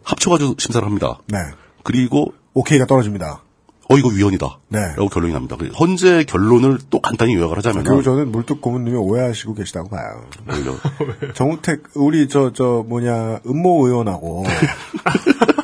합쳐가지고 0.03 0.57
심사를 0.59 0.85
합니다. 0.85 1.21
네. 1.29 1.39
그리고 1.85 2.33
오케이가 2.55 2.87
떨어집니다. 2.87 3.43
어 3.89 3.97
이거 3.97 4.09
위헌이다. 4.09 4.59
네. 4.71 4.81
라고 4.81 5.09
결론이 5.09 5.33
납니다. 5.33 5.55
그 5.57 5.67
헌재 5.67 6.25
결론을 6.25 6.79
또 6.91 7.01
간단히 7.01 7.37
요약을 7.37 7.57
하자면 7.59 7.85
그리고 7.85 8.03
저는 8.03 8.33
물뚝 8.33 8.61
고문님이 8.61 8.97
오해하시고 8.97 9.55
계시다고 9.55 9.89
봐요. 9.89 10.25
정우택 11.35 11.85
우리 11.95 12.27
저저 12.27 12.85
뭐냐 12.89 13.43
음모 13.47 13.87
의원하고 13.87 14.45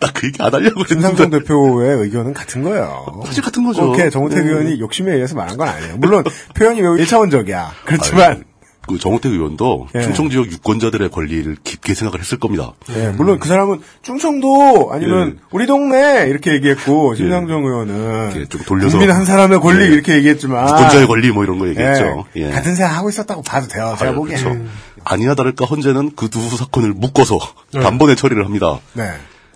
나그 0.00 0.28
얘기 0.28 0.42
안 0.42 0.54
하려고 0.54 0.82
심상정 0.86 1.28
대표의 1.28 2.04
의견은 2.04 2.32
같은 2.32 2.62
거예요. 2.62 3.20
사실 3.26 3.42
같은 3.42 3.66
거죠. 3.66 3.90
오케이 3.90 4.10
정우택 4.10 4.44
네. 4.44 4.50
의원이 4.50 4.80
욕심에 4.80 5.12
의해서 5.12 5.34
말한 5.34 5.58
건 5.58 5.68
아니에요. 5.68 5.98
물론 5.98 6.24
표현이 6.54 6.80
매우 6.80 6.96
1차원적이야. 6.96 7.68
그렇지만 7.84 8.44
그 8.86 8.98
정호택 8.98 9.32
의원도 9.32 9.88
예. 9.94 10.02
충청 10.02 10.30
지역 10.30 10.50
유권자들의 10.50 11.10
권리를 11.10 11.56
깊게 11.64 11.94
생각을 11.94 12.20
했을 12.20 12.38
겁니다. 12.38 12.72
예, 12.96 13.08
물론 13.08 13.38
그 13.38 13.48
사람은 13.48 13.80
충청도 14.02 14.90
아니면 14.92 15.36
예. 15.38 15.44
우리 15.50 15.66
동네 15.66 16.26
이렇게 16.28 16.52
얘기했고 16.52 17.14
심상정 17.14 17.64
의원은 17.64 18.46
좀 18.48 18.60
돌려서 18.66 18.98
국민 18.98 19.14
한 19.14 19.24
사람의 19.24 19.60
권리 19.60 19.84
예. 19.84 19.88
이렇게 19.88 20.14
얘기했지만 20.16 20.68
유권자의 20.68 21.06
권리 21.06 21.30
뭐 21.30 21.44
이런 21.44 21.58
거 21.58 21.68
얘기했죠. 21.68 22.26
예, 22.36 22.42
예. 22.42 22.50
같은 22.50 22.74
생각 22.74 22.96
하고 22.96 23.08
있었다고 23.08 23.42
봐도 23.42 23.66
돼요. 23.68 23.94
제가 23.98 24.10
아유, 24.10 24.16
보기엔. 24.16 24.38
그렇죠. 24.42 24.60
아니나 25.04 25.34
다를까 25.34 25.64
헌재는 25.66 26.12
그 26.16 26.28
두 26.28 26.40
사건을 26.56 26.92
묶어서 26.94 27.38
네. 27.72 27.80
단번에 27.80 28.14
처리를 28.14 28.44
합니다. 28.44 28.78
네. 28.94 29.08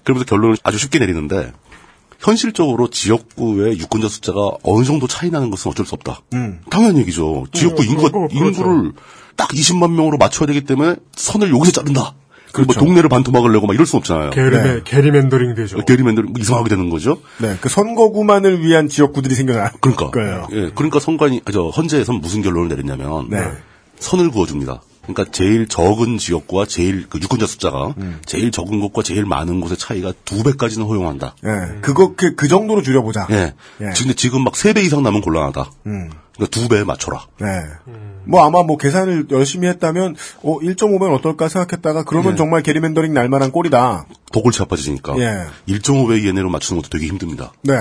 그러면서 0.04 0.24
결론을 0.26 0.56
아주 0.62 0.78
쉽게 0.78 0.98
내리는데 1.00 1.52
현실적으로 2.18 2.88
지역구의 2.90 3.78
유권자 3.78 4.08
숫자가 4.08 4.38
어느 4.62 4.84
정도 4.84 5.06
차이 5.06 5.30
나는 5.30 5.50
것은 5.50 5.70
어쩔 5.70 5.86
수 5.86 5.94
없다. 5.94 6.20
음. 6.34 6.60
당연한 6.70 6.98
얘기죠. 6.98 7.46
지역구 7.52 7.82
음, 7.82 7.88
인구가, 7.88 8.08
그거- 8.10 8.28
그렇죠. 8.28 8.44
인구를 8.62 8.92
딱 9.36 9.48
20만 9.50 9.92
명으로 9.92 10.18
맞춰야 10.18 10.46
되기 10.46 10.62
때문에 10.62 10.96
선을 11.14 11.50
여기서 11.54 11.72
자른다. 11.72 12.14
그리고 12.52 12.68
그렇죠. 12.68 12.80
뭐 12.80 12.86
동네를 12.86 13.08
반토막을 13.10 13.52
내고 13.52 13.66
막 13.66 13.74
이럴 13.74 13.86
순 13.86 13.98
없잖아요. 13.98 14.30
게리맨, 14.30 14.62
네. 14.62 14.80
게리맨더링 14.84 15.54
되죠. 15.54 15.84
게리맨들 15.84 16.28
이상하게 16.38 16.70
되는 16.70 16.88
거죠. 16.90 17.20
네, 17.40 17.56
그 17.60 17.68
선거구만을 17.68 18.62
위한 18.64 18.88
지역구들이 18.88 19.34
생겨나. 19.34 19.70
그러니까. 19.80 20.10
거예요. 20.10 20.48
예, 20.52 20.70
그러니까 20.74 20.98
선관위, 20.98 21.42
아, 21.44 21.52
저, 21.52 21.68
헌재에서는 21.68 22.20
무슨 22.20 22.40
결론을 22.42 22.68
내렸냐면, 22.68 23.28
네. 23.28 23.38
선을 24.00 24.30
그어줍니다. 24.30 24.80
그러니까 25.08 25.32
제일 25.32 25.66
적은 25.68 26.18
지역구와 26.18 26.66
제일, 26.66 27.08
그 27.08 27.18
유권자 27.18 27.46
숫자가, 27.46 27.94
음. 27.98 28.20
제일 28.26 28.50
적은 28.50 28.78
곳과 28.80 29.02
제일 29.02 29.24
많은 29.24 29.60
곳의 29.60 29.78
차이가 29.78 30.12
두 30.24 30.42
배까지는 30.42 30.86
허용한다. 30.86 31.34
예, 31.44 31.80
그거 31.80 32.14
그, 32.14 32.34
그 32.34 32.46
정도로 32.46 32.82
줄여보자. 32.82 33.26
예. 33.30 33.54
예. 33.80 33.84
근데 33.96 34.14
지금 34.14 34.44
막 34.44 34.54
세 34.54 34.72
배 34.74 34.82
이상 34.82 35.02
나면 35.02 35.22
곤란하다. 35.22 35.70
음. 35.86 36.10
그러니까 36.34 36.50
두배 36.60 36.84
맞춰라. 36.84 37.26
네. 37.40 37.46
뭐 38.24 38.44
아마 38.44 38.62
뭐 38.62 38.76
계산을 38.76 39.26
열심히 39.30 39.66
했다면 39.68 40.14
어 40.42 40.58
1.5면 40.60 41.12
어떨까 41.14 41.48
생각했다가 41.48 42.04
그러면 42.04 42.32
예. 42.34 42.36
정말 42.36 42.62
게리맨더링 42.62 43.12
날만한 43.14 43.50
꼴이다. 43.50 44.06
더 44.32 44.40
골치 44.42 44.62
아파지니까. 44.62 45.18
예. 45.18 45.46
1.5배 45.72 46.22
이내로 46.24 46.48
맞추는 46.50 46.82
것도 46.82 46.90
되게 46.90 47.06
힘듭니다. 47.08 47.52
네. 47.62 47.74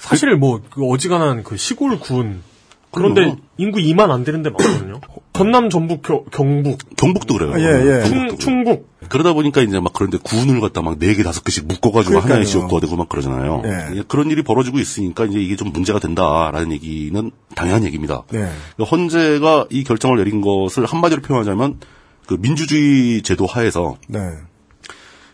사실 0.00 0.34
뭐, 0.36 0.60
그 0.70 0.84
어지간한 0.88 1.44
그 1.44 1.56
시골 1.56 2.00
군. 2.00 2.42
그런데 2.90 3.20
그럼요. 3.20 3.36
인구 3.58 3.78
2만 3.78 4.10
안 4.10 4.24
되는데 4.24 4.50
많거든요. 4.50 5.00
전남, 5.40 5.70
전북, 5.70 6.02
겨- 6.02 6.24
경북, 6.30 6.78
경북도 6.96 7.34
그래요. 7.34 7.54
예, 7.58 8.00
예. 8.00 8.04
충, 8.04 8.36
충북. 8.38 8.90
그러다 9.08 9.32
보니까 9.32 9.62
이제 9.62 9.80
막 9.80 9.92
그런데 9.94 10.18
군을 10.18 10.60
갖다 10.60 10.82
막 10.82 10.98
네 10.98 11.14
개 11.14 11.22
다섯 11.22 11.42
개씩 11.44 11.66
묶어가지고 11.66 12.10
그러니까요. 12.10 12.32
하나의 12.34 12.46
지역구가 12.46 12.80
되고 12.80 12.96
막 12.96 13.08
그러잖아요. 13.08 13.62
예. 13.64 14.02
그런 14.06 14.30
일이 14.30 14.42
벌어지고 14.42 14.78
있으니까 14.78 15.24
이제 15.24 15.40
이게 15.40 15.56
좀 15.56 15.72
문제가 15.72 15.98
된다라는 15.98 16.72
얘기는 16.72 17.30
당연한 17.54 17.84
얘기입니다. 17.84 18.22
네. 18.30 18.50
그러니까 18.76 18.84
헌재가 18.96 19.66
이 19.70 19.82
결정을 19.84 20.18
내린 20.18 20.40
것을 20.42 20.84
한마디로 20.84 21.22
표현하자면 21.22 21.80
그 22.26 22.36
민주주의 22.38 23.22
제도 23.22 23.46
하에서 23.46 23.96
네. 24.08 24.18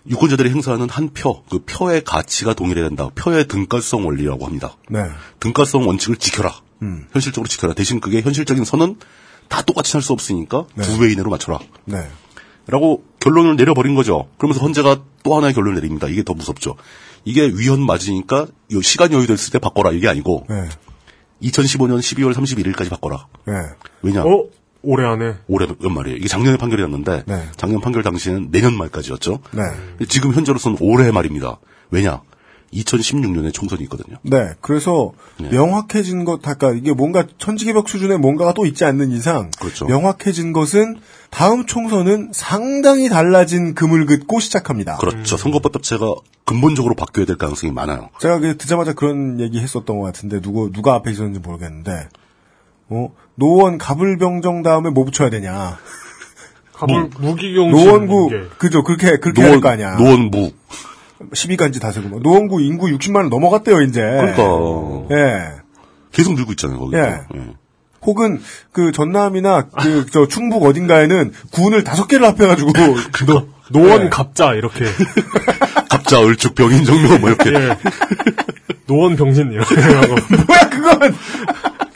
유권자들이 0.09 0.51
행사하는 0.51 0.88
한 0.88 1.11
표, 1.12 1.42
그 1.51 1.64
표의 1.66 2.05
가치가 2.05 2.55
동일해야 2.55 2.87
된다. 2.88 3.11
표의 3.16 3.49
등가성 3.49 4.07
원리라고 4.07 4.47
합니다. 4.47 4.77
네. 4.88 5.01
등가성 5.40 5.87
원칙을 5.88 6.16
지켜라. 6.16 6.53
음. 6.83 7.07
현실적으로 7.12 7.49
지켜라. 7.49 7.75
대신 7.75 7.99
그게 7.99 8.21
현실적인 8.21 8.64
선은 8.64 8.97
다 9.48 9.62
똑같이 9.62 9.92
살 9.92 10.02
수 10.02 10.12
없으니까 10.12 10.64
네. 10.74 10.85
두배 10.85 11.12
이내로 11.12 11.30
맞춰라. 11.30 11.59
네. 11.85 11.98
라고 12.66 13.04
결론을 13.20 13.56
내려버린 13.56 13.94
거죠. 13.94 14.28
그러면서 14.38 14.61
헌재가 14.61 15.02
또 15.22 15.37
하나의 15.37 15.54
결론을 15.54 15.76
내립니다. 15.76 16.09
이게 16.09 16.22
더 16.22 16.35
무섭죠. 16.35 16.76
이게 17.24 17.46
위헌 17.46 17.80
맞으니까 17.85 18.46
요 18.72 18.82
시간 18.82 19.12
여유됐을 19.12 19.52
때 19.52 19.59
바꿔라. 19.59 19.92
이게 19.92 20.09
아니고 20.09 20.46
네. 20.48 20.68
2015년 21.42 21.98
12월 21.98 22.32
31일까지 22.35 22.90
바꿔라. 22.90 23.26
네. 23.46 23.54
왜냐? 24.02 24.22
어? 24.22 24.44
올해 24.82 25.04
안에. 25.04 25.35
올해 25.48 25.66
연말이에요. 25.82 26.16
이게 26.16 26.28
작년에 26.28 26.56
판결이었는데 26.56 27.24
네. 27.26 27.48
작년 27.56 27.80
판결 27.80 28.02
당시에는 28.04 28.50
내년 28.50 28.76
말까지였죠. 28.76 29.40
네. 29.52 30.06
지금 30.09 30.32
현재로서는 30.32 30.78
올해 30.80 31.11
말입니다. 31.11 31.59
왜냐? 31.90 32.22
2016년에 32.72 33.52
총선이 33.52 33.83
있거든요. 33.85 34.16
네, 34.22 34.50
그래서 34.61 35.12
명확해진 35.38 36.24
것, 36.24 36.46
아까 36.46 36.72
이게 36.72 36.92
뭔가 36.92 37.24
천지개벽 37.38 37.88
수준의 37.88 38.18
뭔가가 38.18 38.52
또 38.55 38.66
있지 38.66 38.85
않는 38.85 39.12
이상, 39.12 39.50
그렇죠. 39.59 39.87
명확해진 39.87 40.52
것은 40.52 40.96
다음 41.31 41.66
총선은 41.66 42.31
상당히 42.33 43.09
달라진 43.09 43.74
금을 43.74 44.07
긋고 44.07 44.40
시작합니다. 44.40 44.96
그렇죠. 44.98 45.37
선거법 45.37 45.72
자체가 45.72 46.07
근본적으로 46.44 46.94
바뀌어야 46.94 47.26
될 47.26 47.37
가능성이 47.37 47.72
많아요. 47.72 48.11
제가 48.20 48.38
그 48.38 48.57
듣자마자 48.57 48.92
그런 48.92 49.40
얘기 49.40 49.61
했었던 49.61 49.98
것 49.98 50.05
같은데 50.05 50.40
누구 50.40 50.70
누가 50.72 50.94
앞에 50.94 51.11
있었는지 51.11 51.40
모르겠는데, 51.40 52.09
어 52.88 53.12
노원 53.35 53.79
갑을병정 53.79 54.62
다음에 54.62 54.90
뭐 54.90 55.05
붙여야 55.05 55.31
되냐? 55.31 55.79
갑을 56.72 57.11
무기경 57.18 57.70
노원구 57.70 58.31
그죠 58.59 58.85
그렇게 58.85 59.16
그렇게 59.16 59.42
할거 59.42 59.68
아니야. 59.68 59.96
노원무 59.96 60.52
12간지 61.33 61.81
다세고 61.81 62.09
뭐. 62.09 62.20
노원구 62.20 62.61
인구 62.62 62.87
60만 62.88 63.16
원 63.16 63.29
넘어갔대요 63.29 63.81
이제. 63.83 64.00
그러니까 64.00 64.42
예. 65.12 65.52
계속 66.12 66.35
늘고 66.35 66.52
있잖아요. 66.52 66.79
거기. 66.79 66.96
예. 66.96 67.20
혹은 68.02 68.40
그 68.72 68.92
전남이나 68.92 69.62
그 69.68 70.07
저 70.12 70.29
충북 70.29 70.62
어딘가에는 70.64 71.33
군을 71.52 71.83
다섯 71.85 72.07
개를 72.07 72.26
합해가지고 72.26 72.70
노, 73.26 73.48
노원 73.70 74.11
갑자 74.11 74.55
이렇게 74.55 74.85
갑자 75.90 76.20
을축 76.22 76.55
병인 76.55 76.85
정묘 76.85 77.18
뭐 77.18 77.31
이렇게 77.31 77.50
예. 77.52 77.76
노원 78.87 79.16
병신 79.16 79.50
이렇게 79.52 79.74
하고 79.81 80.14
뭐야 80.46 80.68
그건 80.70 81.16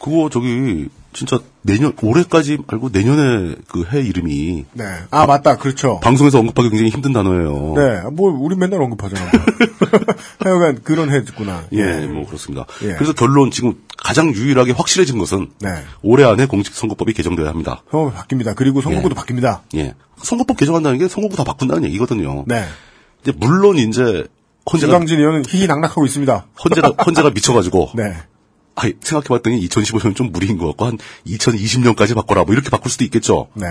그거 0.03 0.29
저기 0.31 0.89
진짜 1.13 1.39
내년 1.63 1.93
올해까지 2.03 2.59
말고 2.69 2.91
내년에 2.93 3.57
그 3.69 3.85
해 3.93 4.01
이름이 4.01 4.65
네. 4.75 4.85
아 5.11 5.27
맞다 5.27 5.57
그렇죠. 5.57 5.99
방송에서 6.01 6.39
언급하기 6.39 6.71
굉장히 6.71 6.91
힘든 6.91 7.13
단어예요. 7.13 7.75
네. 7.77 8.01
뭐 8.13 8.31
우리 8.31 8.55
맨날 8.57 8.81
언급하잖아. 8.83 9.31
하여간 10.41 10.81
그런 10.85 11.11
해였구나. 11.11 11.65
예, 11.73 12.07
뭐 12.07 12.27
그렇습니다. 12.27 12.67
예. 12.83 12.95
그래서 12.95 13.13
결론 13.13 13.51
지금 13.51 13.75
가장 13.99 14.33
유일하게 14.35 14.73
확실해진 14.73 15.19
것은 15.19 15.51
네. 15.61 15.69
올해 16.03 16.25
안에 16.25 16.47
공직선거법이 16.47 17.13
개정되어야 17.13 17.49
합니다. 17.51 17.83
어 17.91 18.13
바뀝니다. 18.17 18.55
그리고 18.57 18.81
선거구도 18.81 19.15
바뀝니다. 19.15 19.61
예. 19.75 19.95
선거법 20.23 20.57
개정한다는 20.57 20.99
게 20.99 21.09
선거구 21.09 21.37
다 21.37 21.45
바꾼다는 21.45 21.85
얘기거든요. 21.85 22.45
네. 22.47 22.65
이제 23.23 23.33
물론 23.37 23.77
이제 23.77 24.27
헌재가 24.73 24.93
김강진 24.93 25.19
의원은 25.19 25.45
희희낙낙하고 25.49 26.05
있습니다. 26.07 26.47
헌재가 26.65 26.93
헌재가 27.05 27.31
미쳐가지고 27.31 27.91
네. 27.97 28.15
아, 28.81 28.91
생각해봤더니 29.01 29.67
2015년 29.69 30.17
좀 30.17 30.33
무리인 30.33 30.57
것 30.57 30.67
같고 30.69 30.87
한 30.87 30.99
2020년까지 31.27 32.15
바꿔라 32.15 32.45
뭐 32.45 32.55
이렇게 32.55 32.71
바꿀 32.71 32.91
수도 32.91 33.05
있겠죠. 33.05 33.49
네. 33.55 33.67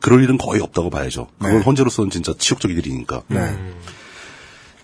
그럴 0.00 0.22
일은 0.22 0.38
거의 0.38 0.62
없다고 0.62 0.90
봐야죠. 0.90 1.28
그건 1.38 1.58
네. 1.58 1.64
헌재로서는 1.64 2.10
진짜 2.10 2.32
치욕적인 2.36 2.76
일이니까. 2.78 3.22
네. 3.28 3.58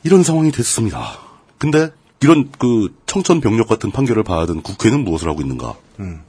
이런 0.02 0.22
상황이 0.24 0.50
됐습니다. 0.50 1.18
근데 1.58 1.90
이런 2.20 2.50
그 2.58 2.92
청천벽력 3.06 3.68
같은 3.68 3.92
판결을 3.92 4.24
받은 4.24 4.62
국회는 4.62 5.04
무엇을 5.04 5.28
하고 5.28 5.40
있는가? 5.40 5.76
음. 6.00 6.22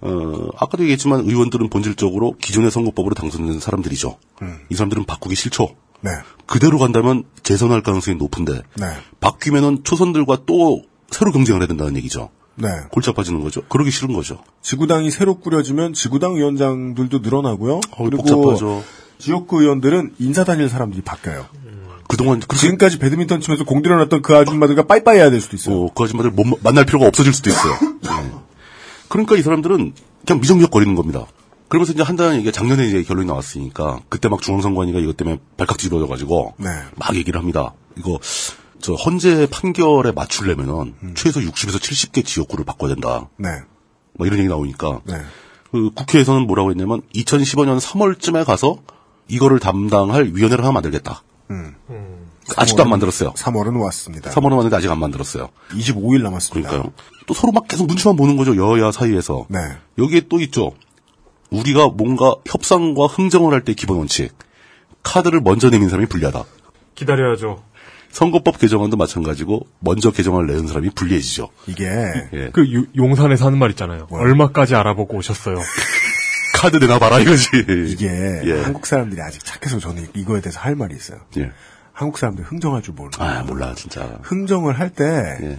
어, 0.00 0.48
아까도 0.56 0.84
얘기했지만 0.84 1.20
의원들은 1.20 1.68
본질적으로 1.68 2.36
기존의 2.40 2.70
선거법으로 2.70 3.14
당선된 3.14 3.60
사람들이죠. 3.60 4.18
음. 4.42 4.58
이 4.70 4.74
사람들은 4.74 5.04
바꾸기 5.04 5.34
싫죠. 5.34 5.74
네. 6.00 6.10
그대로 6.46 6.78
간다면 6.78 7.24
재선할 7.42 7.82
가능성이 7.82 8.16
높은데 8.16 8.62
네. 8.76 8.86
바뀌면은 9.20 9.82
초선들과 9.84 10.44
또 10.46 10.84
새로 11.10 11.32
경쟁을 11.32 11.60
해야 11.60 11.66
된다는 11.66 11.96
얘기죠. 11.96 12.30
네. 12.58 12.68
골치 12.90 13.10
아파지는 13.10 13.42
거죠. 13.42 13.62
그러기 13.68 13.90
싫은 13.90 14.12
거죠. 14.14 14.42
지구당이 14.62 15.10
새로 15.10 15.38
꾸려지면 15.38 15.92
지구당 15.92 16.36
위원장들도 16.36 17.20
늘어나고요. 17.20 17.80
그리고 17.96 18.22
복잡하죠. 18.22 18.82
지역구 19.18 19.62
의원들은 19.62 20.14
인사 20.18 20.44
다닐 20.44 20.68
사람들이 20.68 21.02
바뀌어요. 21.02 21.46
그동안 22.08 22.40
지금까지 22.40 22.98
배드민턴 22.98 23.40
치면서 23.40 23.64
공 23.64 23.82
들여놨던 23.82 24.22
그 24.22 24.34
아줌마들과 24.34 24.86
빠이빠이 24.86 25.18
해야 25.18 25.30
될 25.30 25.40
수도 25.40 25.56
있어요. 25.56 25.84
어, 25.84 25.92
그 25.94 26.04
아줌마들 26.04 26.30
못 26.30 26.46
만날 26.62 26.86
필요가 26.86 27.06
없어질 27.06 27.32
수도 27.34 27.50
있어요. 27.50 27.74
네. 28.02 28.10
그러니까 29.08 29.36
이 29.36 29.42
사람들은 29.42 29.92
그냥 30.26 30.40
미정적 30.40 30.70
거리는 30.70 30.94
겁니다. 30.94 31.26
그러면서 31.68 31.92
이제 31.92 32.02
한다는 32.02 32.36
얘기가 32.36 32.50
작년에 32.50 32.86
이제 32.86 33.02
결론이 33.02 33.26
나왔으니까 33.26 34.00
그때 34.08 34.28
막 34.28 34.40
중앙선관위가 34.40 35.00
이것 35.00 35.18
때문에 35.18 35.38
발칵 35.58 35.76
뒤집어져가지고 35.76 36.54
네. 36.56 36.70
막 36.96 37.14
얘기를 37.14 37.38
합니다. 37.38 37.74
이거 37.98 38.18
저 38.80 38.94
헌재 38.94 39.48
판결에 39.50 40.12
맞추려면은 40.12 40.94
음. 41.02 41.14
최소 41.16 41.40
60에서 41.40 41.78
70개 41.80 42.24
지역구를 42.24 42.64
바꿔야 42.64 42.90
된다. 42.94 43.28
네. 43.36 43.48
뭐 44.14 44.26
이런 44.26 44.38
얘기 44.38 44.48
나오니까 44.48 45.00
네. 45.04 45.14
그 45.70 45.90
국회에서는 45.94 46.46
뭐라고 46.46 46.70
했냐면 46.70 47.02
2015년 47.14 47.80
3월쯤에 47.80 48.44
가서 48.44 48.78
이거를 49.28 49.58
담당할 49.58 50.30
위원회를 50.32 50.64
하나 50.64 50.72
만들겠다. 50.72 51.22
음. 51.50 51.74
아직도 52.56 52.82
안 52.82 52.88
만들었어요. 52.88 53.32
3월은 53.34 53.78
왔습니다. 53.82 54.30
3월은 54.30 54.52
왔는데 54.52 54.76
아직 54.76 54.90
안 54.90 54.98
만들었어요. 54.98 55.50
25일 55.72 56.22
남았습니다. 56.22 56.70
그러니까요. 56.70 56.92
또 57.26 57.34
서로 57.34 57.52
막 57.52 57.68
계속 57.68 57.86
눈치만 57.86 58.16
보는 58.16 58.36
거죠. 58.38 58.56
여야 58.56 58.90
사이에서. 58.90 59.46
네. 59.50 59.58
여기에 59.98 60.22
또 60.30 60.40
있죠. 60.40 60.72
우리가 61.50 61.88
뭔가 61.88 62.34
협상과 62.46 63.06
흥정을 63.06 63.52
할 63.52 63.64
때 63.64 63.74
기본 63.74 63.98
원칙. 63.98 64.32
카드를 65.02 65.40
먼저 65.40 65.68
내민 65.68 65.88
사람이 65.90 66.06
불리하다. 66.08 66.44
기다려야죠. 66.94 67.62
선거법 68.10 68.58
개정안도 68.58 68.96
마찬가지고 68.96 69.66
먼저 69.80 70.10
개정안을 70.10 70.46
내는 70.48 70.66
사람이 70.66 70.90
불리해지죠. 70.90 71.48
이게 71.66 71.84
예. 72.32 72.50
그 72.52 72.66
유- 72.72 72.86
용산에서 72.96 73.46
하는 73.46 73.58
말 73.58 73.70
있잖아요. 73.70 74.06
얼마까지 74.10 74.74
알아보고 74.74 75.16
오셨어요. 75.18 75.56
카드 76.54 76.76
내놔봐라 76.78 77.20
이거지. 77.20 77.48
이게 77.88 78.08
예. 78.44 78.62
한국 78.62 78.86
사람들이 78.86 79.20
아직 79.22 79.44
착해서 79.44 79.78
저는 79.78 80.08
이거에 80.14 80.40
대해서 80.40 80.58
할 80.58 80.74
말이 80.74 80.96
있어요. 80.96 81.20
예. 81.36 81.50
한국 81.92 82.18
사람들 82.18 82.44
흥정할 82.44 82.82
줄 82.82 82.94
모르는 82.94 83.20
아 83.20 83.42
몰라 83.44 83.74
진짜. 83.76 84.18
흥정을 84.22 84.78
할때 84.78 85.04
예. 85.42 85.58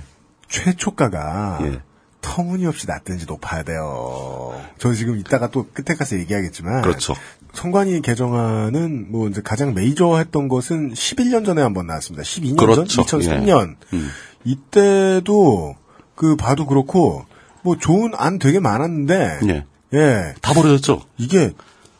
최초가가 0.49 1.59
예. 1.63 1.81
터무니없이 2.21 2.85
낮든지 2.87 3.25
높아야 3.27 3.63
돼요. 3.63 4.59
저는 4.77 4.95
지금 4.97 5.17
이따가 5.17 5.49
또 5.49 5.67
끝에 5.73 5.95
가서 5.95 6.17
얘기하겠지만 6.19 6.81
그렇죠. 6.81 7.13
선관위 7.53 8.01
개정안은 8.01 9.11
뭐 9.11 9.27
이제 9.27 9.41
가장 9.43 9.73
메이저했던 9.73 10.47
것은 10.47 10.93
11년 10.93 11.45
전에 11.45 11.61
한번 11.61 11.87
나왔습니다. 11.87 12.23
12년 12.23 12.57
그렇죠. 12.57 13.03
전, 13.05 13.19
2003년 13.19 13.75
예. 13.93 13.97
음. 13.97 14.09
이때도 14.45 15.75
그 16.15 16.35
봐도 16.35 16.65
그렇고 16.65 17.25
뭐 17.61 17.77
좋은 17.77 18.11
안 18.15 18.39
되게 18.39 18.59
많았는데 18.59 19.39
예. 19.47 19.65
예. 19.93 20.33
다 20.41 20.53
버려졌죠. 20.53 21.01
이게 21.17 21.53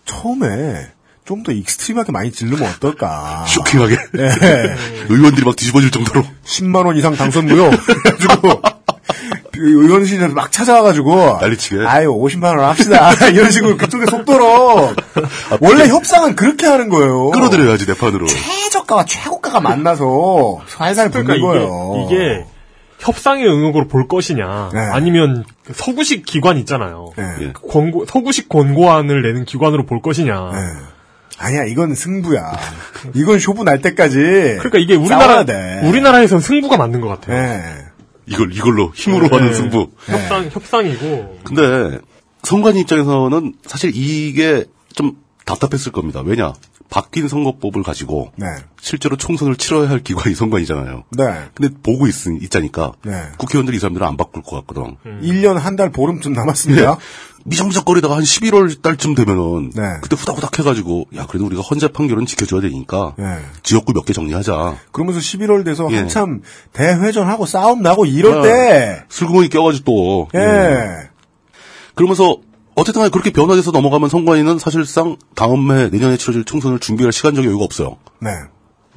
처음에 0.06 0.92
좀 1.26 1.44
더 1.44 1.52
extreme하게 1.52 2.12
많이 2.12 2.32
질르면 2.32 2.68
어떨까. 2.68 3.46
쇼킹하게. 3.50 3.94
예. 4.18 4.30
의원들이 5.10 5.46
막 5.46 5.56
뒤집어질 5.56 5.92
정도로. 5.92 6.26
10만 6.44 6.88
원 6.88 6.98
이상 6.98 7.16
당선무요. 7.16 7.70
그래가지고 7.86 8.62
그 8.62 8.89
의원실에서 9.56 10.34
막 10.34 10.52
찾아와가지고 10.52 11.40
난리치게. 11.42 11.86
아유 11.86 12.10
50만 12.10 12.58
원 12.58 12.60
합시다. 12.60 13.12
이런 13.32 13.52
식으로 13.52 13.78
그쪽에 13.78 14.06
속도로 14.06 14.94
원래 15.62 15.88
협상은 15.88 16.36
그렇게 16.36 16.66
하는 16.66 16.90
거예요. 16.90 17.32
끌어들여야지 17.32 17.86
내 17.86 17.94
판으로. 17.94 18.28
최저가와 18.28 19.06
최고가가 19.06 19.60
만나서 19.60 20.62
살살 20.68 21.10
붙는 21.10 21.26
그러니까 21.26 21.48
거예요. 21.48 22.06
이게, 22.08 22.16
이게 22.16 22.46
협상의 23.00 23.48
응역으로 23.48 23.88
볼 23.88 24.08
것이냐, 24.08 24.72
네. 24.74 24.80
아니면 24.92 25.46
그 25.66 25.74
서구식 25.74 26.26
기관 26.26 26.58
있잖아요. 26.58 27.12
네. 27.16 27.24
예. 27.42 27.52
그 27.54 27.68
권고, 27.68 28.06
서구식 28.06 28.50
권고안을 28.50 29.22
내는 29.22 29.46
기관으로 29.46 29.86
볼 29.86 30.02
것이냐. 30.02 30.50
네. 30.52 30.60
아니야 31.38 31.64
이건 31.64 31.96
승부야. 31.96 32.52
이건 33.14 33.40
쇼부 33.40 33.64
날 33.64 33.82
때까지. 33.82 34.18
그러니까 34.18 34.78
이게 34.78 34.96
우리나라 34.96 35.46
돼. 35.46 35.80
우리나라에선 35.86 36.42
승부가 36.42 36.76
맞는 36.76 37.00
것 37.00 37.08
같아요. 37.08 37.89
네. 38.30 38.36
이걸 38.36 38.54
이걸로 38.56 38.92
힘으로 38.96 39.28
네. 39.28 39.36
하는 39.38 39.54
승부. 39.54 39.90
협상 40.06 40.50
협상이고. 40.52 41.40
근데 41.44 42.00
선관위 42.44 42.82
입장에서는 42.82 43.54
사실 43.66 43.92
이게 43.96 44.66
좀 44.96 45.18
답답했을 45.46 45.92
겁니다. 45.92 46.22
왜냐? 46.22 46.54
바뀐 46.92 47.28
선거법을 47.28 47.84
가지고 47.84 48.32
네. 48.36 48.48
실제로 48.82 49.16
총선을 49.16 49.58
치러야 49.58 49.88
할 49.90 50.00
기관이 50.00 50.34
선관위잖아요. 50.36 51.04
네. 51.12 51.26
근데 51.54 51.76
보고 51.84 52.08
있, 52.08 52.14
있자니까 52.42 52.94
네. 53.04 53.26
국회의원들이 53.38 53.78
이 53.78 53.80
사람들은 53.80 54.08
안 54.08 54.18
바꿀 54.18 54.42
것 54.42 54.56
같거든. 54.66 54.96
1년 55.22 55.54
한 55.60 55.76
달 55.76 55.92
보름쯤 55.92 56.34
남았습니다. 56.34 56.98
미정적거리다가 57.46 58.16
한 58.18 58.24
11월 58.24 58.82
달쯤 58.82 59.16
되면은 59.16 59.72
네. 59.76 59.82
그때 60.02 60.16
후닥후닥 60.16 60.60
해가지고 60.60 61.08
야 61.16 61.26
그래도 61.28 61.46
우리가 61.46 61.62
헌재 61.62 61.90
판결은 61.90 62.26
지켜줘야 62.26 62.62
되니까 62.62 63.14
네. 63.18 63.26
지역구 63.64 63.94
몇 63.94 64.06
개 64.06 64.14
정리하자. 64.14 64.78
그러면서 64.92 65.20
11월 65.20 65.64
돼서 65.66 65.88
예. 65.92 65.98
한참 65.98 66.42
대회전하고 66.74 67.46
싸움 67.46 67.82
나고 67.82 68.06
이럴 68.06 68.40
아, 68.40 68.42
때, 68.42 69.04
슬그머니 69.10 69.50
껴가지고 69.50 70.30
또 70.34 70.40
예. 70.40 71.10
그러면서 71.96 72.38
어쨌든 72.76 73.02
간에 73.02 73.10
그렇게 73.10 73.32
변화돼서 73.32 73.72
넘어가면 73.72 74.10
선관위는 74.10 74.58
사실상 74.60 75.18
다음 75.36 75.72
해 75.72 75.90
내년에 75.90 76.18
치러질 76.18 76.46
총선을 76.46 76.80
준비할 76.80 77.12
시간적 77.12 77.44
여유가 77.46 77.66
없어요. 77.66 77.98
네. 78.22 78.30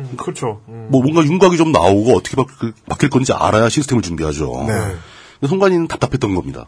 음, 0.01 0.15
그렇죠. 0.17 0.61
음. 0.69 0.89
뭐 0.91 1.03
뭔가 1.03 1.23
윤곽이 1.23 1.57
좀 1.57 1.73
나오고 1.73 2.17
어떻게 2.17 2.37
바뀔, 2.37 2.73
바뀔 2.89 3.11
건지 3.11 3.33
알아야 3.33 3.69
시스템을 3.69 4.03
준비하죠. 4.03 4.65
네. 4.69 4.75
선관위는 5.49 5.89
답답했던 5.89 6.35
겁니다. 6.35 6.67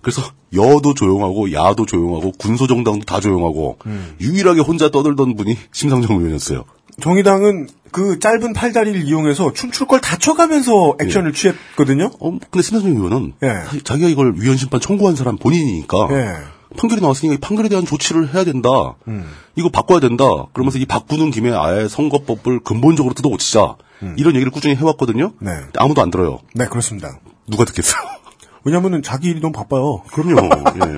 그래서 0.00 0.22
여도 0.54 0.94
조용하고 0.94 1.52
야도 1.52 1.86
조용하고 1.86 2.32
군소정당도 2.32 3.04
다 3.04 3.20
조용하고 3.20 3.78
유일하게 4.20 4.60
혼자 4.60 4.90
떠들던 4.90 5.36
분이 5.36 5.56
심상정 5.72 6.16
의원이었어요. 6.16 6.64
정의당은 7.00 7.68
그 7.90 8.18
짧은 8.18 8.52
팔다리를 8.52 9.02
이용해서 9.06 9.52
춤출 9.52 9.86
걸 9.86 10.00
다쳐가면서 10.00 10.96
액션을 11.00 11.32
취했거든요. 11.32 12.10
어, 12.20 12.30
근데 12.30 12.62
심상정 12.62 12.96
의원은 12.96 13.34
예. 13.42 13.80
자기가 13.82 14.08
이걸 14.08 14.34
위헌 14.36 14.56
심판 14.56 14.80
청구한 14.80 15.16
사람 15.16 15.36
본인이니까 15.36 15.96
예. 16.10 16.34
판결이 16.76 17.00
나왔으니까 17.00 17.34
이 17.34 17.38
판결에 17.38 17.68
대한 17.68 17.86
조치를 17.86 18.34
해야 18.34 18.44
된다. 18.44 18.68
음. 19.08 19.26
이거 19.56 19.68
바꿔야 19.68 20.00
된다. 20.00 20.24
그러면서 20.52 20.78
이 20.78 20.86
바꾸는 20.86 21.30
김에 21.30 21.52
아예 21.52 21.88
선거법을 21.88 22.60
근본적으로 22.60 23.14
뜯어고치자. 23.14 23.76
이런 24.16 24.34
얘기를 24.34 24.50
꾸준히 24.50 24.74
해왔거든요. 24.74 25.32
네. 25.38 25.50
아무도 25.76 26.02
안 26.02 26.10
들어요. 26.10 26.40
네, 26.54 26.66
그렇습니다. 26.66 27.20
누가 27.46 27.64
듣겠어요? 27.64 28.00
왜냐면은 28.64 29.02
자기 29.02 29.28
일이 29.28 29.40
너무 29.40 29.52
바빠요. 29.52 30.02
그럼요. 30.12 30.48
예. 30.86 30.96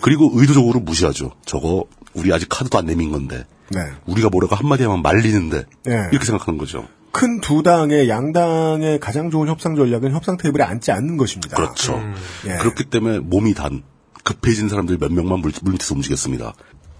그리고 0.00 0.30
의도적으로 0.34 0.80
무시하죠. 0.80 1.32
저거 1.44 1.84
우리 2.14 2.32
아직 2.32 2.48
카드도 2.48 2.78
안 2.78 2.86
내민 2.86 3.12
건데. 3.12 3.44
네. 3.70 3.80
우리가 4.06 4.28
뭐라고 4.30 4.54
한마디 4.56 4.82
하면 4.84 5.02
말리는데. 5.02 5.64
예. 5.88 5.92
이렇게 6.10 6.24
생각하는 6.24 6.58
거죠. 6.58 6.86
큰 7.12 7.40
두 7.40 7.62
당의 7.62 8.08
양당의 8.08 8.98
가장 8.98 9.30
좋은 9.30 9.46
협상 9.48 9.76
전략은 9.76 10.12
협상 10.12 10.38
테이블에 10.38 10.64
앉지 10.64 10.92
않는 10.92 11.18
것입니다. 11.18 11.56
그렇죠. 11.56 12.00
예. 12.46 12.56
그렇기 12.56 12.84
때문에 12.84 13.18
몸이 13.18 13.52
단 13.54 13.82
급해진 14.24 14.68
사람들 14.68 14.96
몇 14.98 15.12
명만 15.12 15.40
물, 15.40 15.52
물밑에서 15.62 15.94
움직였습니다. 15.94 16.54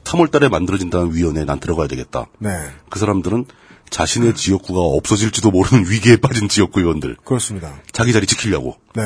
3월 0.05 0.31
달에 0.31 0.49
만들어진다는 0.49 1.15
위원회에 1.15 1.45
난 1.45 1.59
들어가야 1.61 1.87
되겠다. 1.89 2.27
네. 2.39 2.51
그 2.91 2.99
사람들은 2.99 3.47
자신의 3.93 4.35
지역구가 4.35 4.81
없어질지도 4.81 5.51
모르는 5.51 5.89
위기에 5.89 6.17
빠진 6.17 6.49
지역구 6.49 6.81
의원들. 6.81 7.17
그렇습니다. 7.25 7.75
자기 7.93 8.13
자리 8.13 8.27
지키려고. 8.27 8.77
네. 8.95 9.03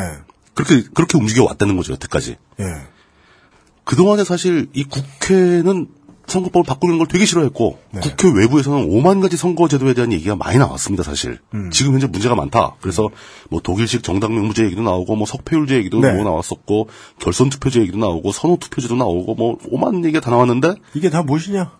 그렇게, 0.54 0.84
그렇게 0.94 1.18
움직여 1.18 1.44
왔다는 1.44 1.76
거죠, 1.76 1.92
여태까지. 1.92 2.36
예. 2.60 2.64
그동안에 3.84 4.24
사실 4.24 4.68
이 4.72 4.84
국회는 4.84 5.88
선거법을 6.26 6.64
바꾸는 6.66 6.98
걸 6.98 7.06
되게 7.06 7.24
싫어했고 7.24 7.78
네. 7.92 8.00
국회 8.00 8.28
외부에서는 8.28 8.88
5만 8.88 9.22
가지 9.22 9.36
선거제도에 9.36 9.94
대한 9.94 10.12
얘기가 10.12 10.34
많이 10.34 10.58
나왔습니다 10.58 11.04
사실 11.04 11.38
음. 11.54 11.70
지금 11.70 11.92
현재 11.92 12.08
문제가 12.08 12.34
많다 12.34 12.74
그래서 12.80 13.08
뭐 13.48 13.60
독일식 13.60 14.02
정당 14.02 14.34
명부제 14.34 14.64
얘기도 14.64 14.82
나오고 14.82 15.14
뭐 15.14 15.24
석패율제 15.24 15.76
얘기도 15.76 16.00
네. 16.00 16.12
뭐 16.12 16.24
나왔었고 16.24 16.88
결선 17.20 17.48
투표제 17.48 17.80
얘기도 17.80 17.98
나오고 17.98 18.32
선호 18.32 18.56
투표제도 18.56 18.96
나오고 18.96 19.36
뭐 19.36 19.58
5만 19.58 20.04
얘기가 20.04 20.18
다 20.18 20.32
나왔는데 20.32 20.74
이게 20.94 21.10
다 21.10 21.22
무엇이냐? 21.22 21.70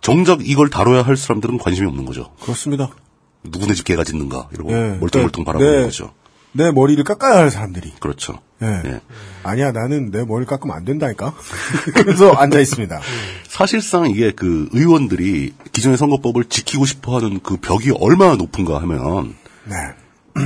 정작 0.00 0.46
이걸 0.46 0.70
다뤄야 0.70 1.02
할 1.02 1.16
사람들은 1.16 1.58
관심이 1.58 1.86
없는 1.86 2.04
거죠 2.04 2.32
그렇습니다. 2.42 2.90
누구네 3.44 3.74
집 3.74 3.84
개가 3.84 4.04
짖는가 4.04 4.48
이러고 4.52 4.72
예. 4.72 4.96
멀뚱멀뚱 5.00 5.44
네. 5.44 5.46
바라보는 5.46 5.76
네. 5.78 5.84
거죠 5.84 6.12
내 6.52 6.72
머리를 6.72 7.02
깎아야 7.04 7.38
할 7.38 7.50
사람들이. 7.50 7.92
그렇죠 8.00 8.40
예. 8.62 8.82
예. 8.84 9.00
아니야, 9.42 9.72
나는 9.72 10.10
내 10.10 10.24
머리를 10.24 10.46
깎으면 10.46 10.76
안 10.76 10.84
된다니까? 10.84 11.34
그래서 11.94 12.32
앉아 12.32 12.60
있습니다. 12.60 13.00
사실상 13.48 14.10
이게 14.10 14.32
그 14.32 14.68
의원들이 14.72 15.54
기존의 15.72 15.96
선거법을 15.96 16.44
지키고 16.44 16.84
싶어하는 16.84 17.40
그 17.42 17.56
벽이 17.56 17.90
얼마나 17.98 18.34
높은가 18.36 18.80
하면 18.82 19.34
네. 19.64 19.76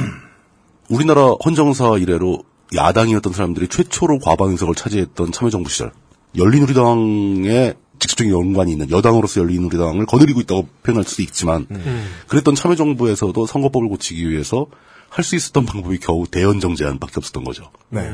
우리나라 0.89 1.33
헌정사 1.45 1.97
이래로 1.99 2.45
야당이었던 2.75 3.33
사람들이 3.33 3.69
최초로 3.69 4.19
과반 4.21 4.51
의석을 4.51 4.75
차지했던 4.75 5.33
참여정부 5.33 5.71
시절 5.71 5.93
열린우리당의 6.37 7.75
직접적인 8.05 8.33
연관이 8.33 8.73
있는 8.73 8.91
여당으로서 8.91 9.41
열린우리당을 9.41 10.05
거느리고 10.07 10.41
있다고 10.43 10.69
표현할 10.83 11.05
수도 11.05 11.23
있지만 11.23 11.67
그랬던 12.29 12.55
참여정부에서도 12.55 13.47
선거법을 13.47 13.89
고치기 13.89 14.29
위해서 14.29 14.67
할 15.09 15.25
수 15.25 15.37
있었던 15.37 15.65
방법이 15.65 15.99
겨우 16.01 16.27
대연정 16.27 16.75
제안밖에 16.75 17.15
없었던 17.17 17.45
거죠. 17.45 17.71
네. 17.89 18.13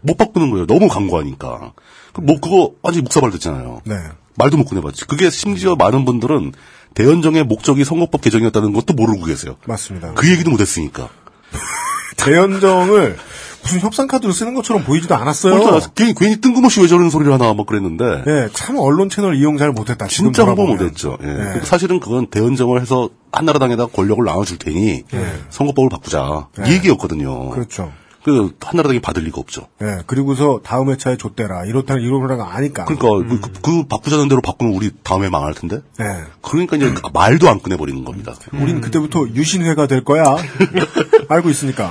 못 0.00 0.18
바꾸는 0.18 0.50
거예요. 0.50 0.66
너무 0.66 0.88
강구하니까. 0.88 1.72
그뭐 2.12 2.40
그거 2.40 2.72
완전히 2.82 3.02
묵사발 3.02 3.30
됐잖아요. 3.30 3.82
네. 3.84 3.94
말도 4.36 4.56
못 4.56 4.64
꺼내봤지. 4.64 5.06
그게 5.06 5.30
심지어 5.30 5.76
많은 5.76 6.04
분들은 6.04 6.52
대연정의 6.94 7.44
목적이 7.44 7.84
선거법 7.84 8.20
개정이었다는 8.20 8.72
것도 8.72 8.94
모르고 8.94 9.24
계세요. 9.26 9.56
맞습니다. 9.64 10.12
그 10.14 10.28
얘기도 10.30 10.50
못했으니까. 10.50 11.08
대연정을 12.18 13.16
무슨 13.64 13.80
협상 13.80 14.06
카드로 14.06 14.32
쓰는 14.32 14.54
것처럼 14.54 14.84
보이지도 14.84 15.14
않았어요. 15.16 15.58
그러니까 15.58 15.88
괜히, 15.94 16.14
괜히 16.14 16.40
뜬금없이 16.40 16.80
왜 16.82 16.86
저런 16.86 17.08
소리를 17.10 17.32
하나 17.32 17.52
막 17.54 17.66
그랬는데. 17.66 18.22
예, 18.26 18.48
참 18.52 18.76
언론 18.78 19.08
채널 19.08 19.34
이용 19.36 19.56
잘 19.56 19.72
못했다. 19.72 20.06
진짜 20.06 20.44
홍보. 20.44 20.66
못했죠. 20.66 21.16
예. 21.22 21.26
네. 21.26 21.34
근데 21.34 21.64
사실은 21.64 21.98
그건 21.98 22.26
대연정을 22.26 22.80
해서 22.80 23.08
한나라당에다 23.32 23.86
권력을 23.86 24.22
나눠줄 24.24 24.58
테니 24.58 25.04
선거법을 25.50 25.88
바꾸자 25.88 26.48
네. 26.58 26.70
이 26.70 26.72
얘기였거든요. 26.74 27.50
그렇죠. 27.50 27.90
그 28.22 28.54
한나라당이 28.62 29.00
받을 29.00 29.24
리가 29.24 29.38
없죠. 29.38 29.68
예, 29.82 29.98
그리고서 30.06 30.60
다음 30.64 30.90
회차에 30.90 31.16
줬대라. 31.18 31.64
이렇다, 31.66 31.94
이러라가 31.96 32.54
아니까. 32.54 32.84
그러니까 32.86 33.08
그, 33.28 33.40
그- 33.40 33.60
그 33.60 33.86
바꾸자는 33.86 34.28
대로 34.28 34.40
바꾸면 34.40 34.74
우리 34.74 34.90
다음에 35.02 35.28
망할 35.28 35.52
텐데. 35.52 35.80
예. 36.00 36.04
그러니까 36.40 36.76
이제 36.76 36.94
말도 37.12 37.50
안 37.50 37.60
꺼내버리는 37.60 38.02
겁니다. 38.04 38.32
우린 38.54 38.80
그때부터 38.80 39.26
유신회가 39.34 39.86
될 39.88 40.04
거야. 40.04 40.36
알고 41.28 41.50
있으니까. 41.50 41.90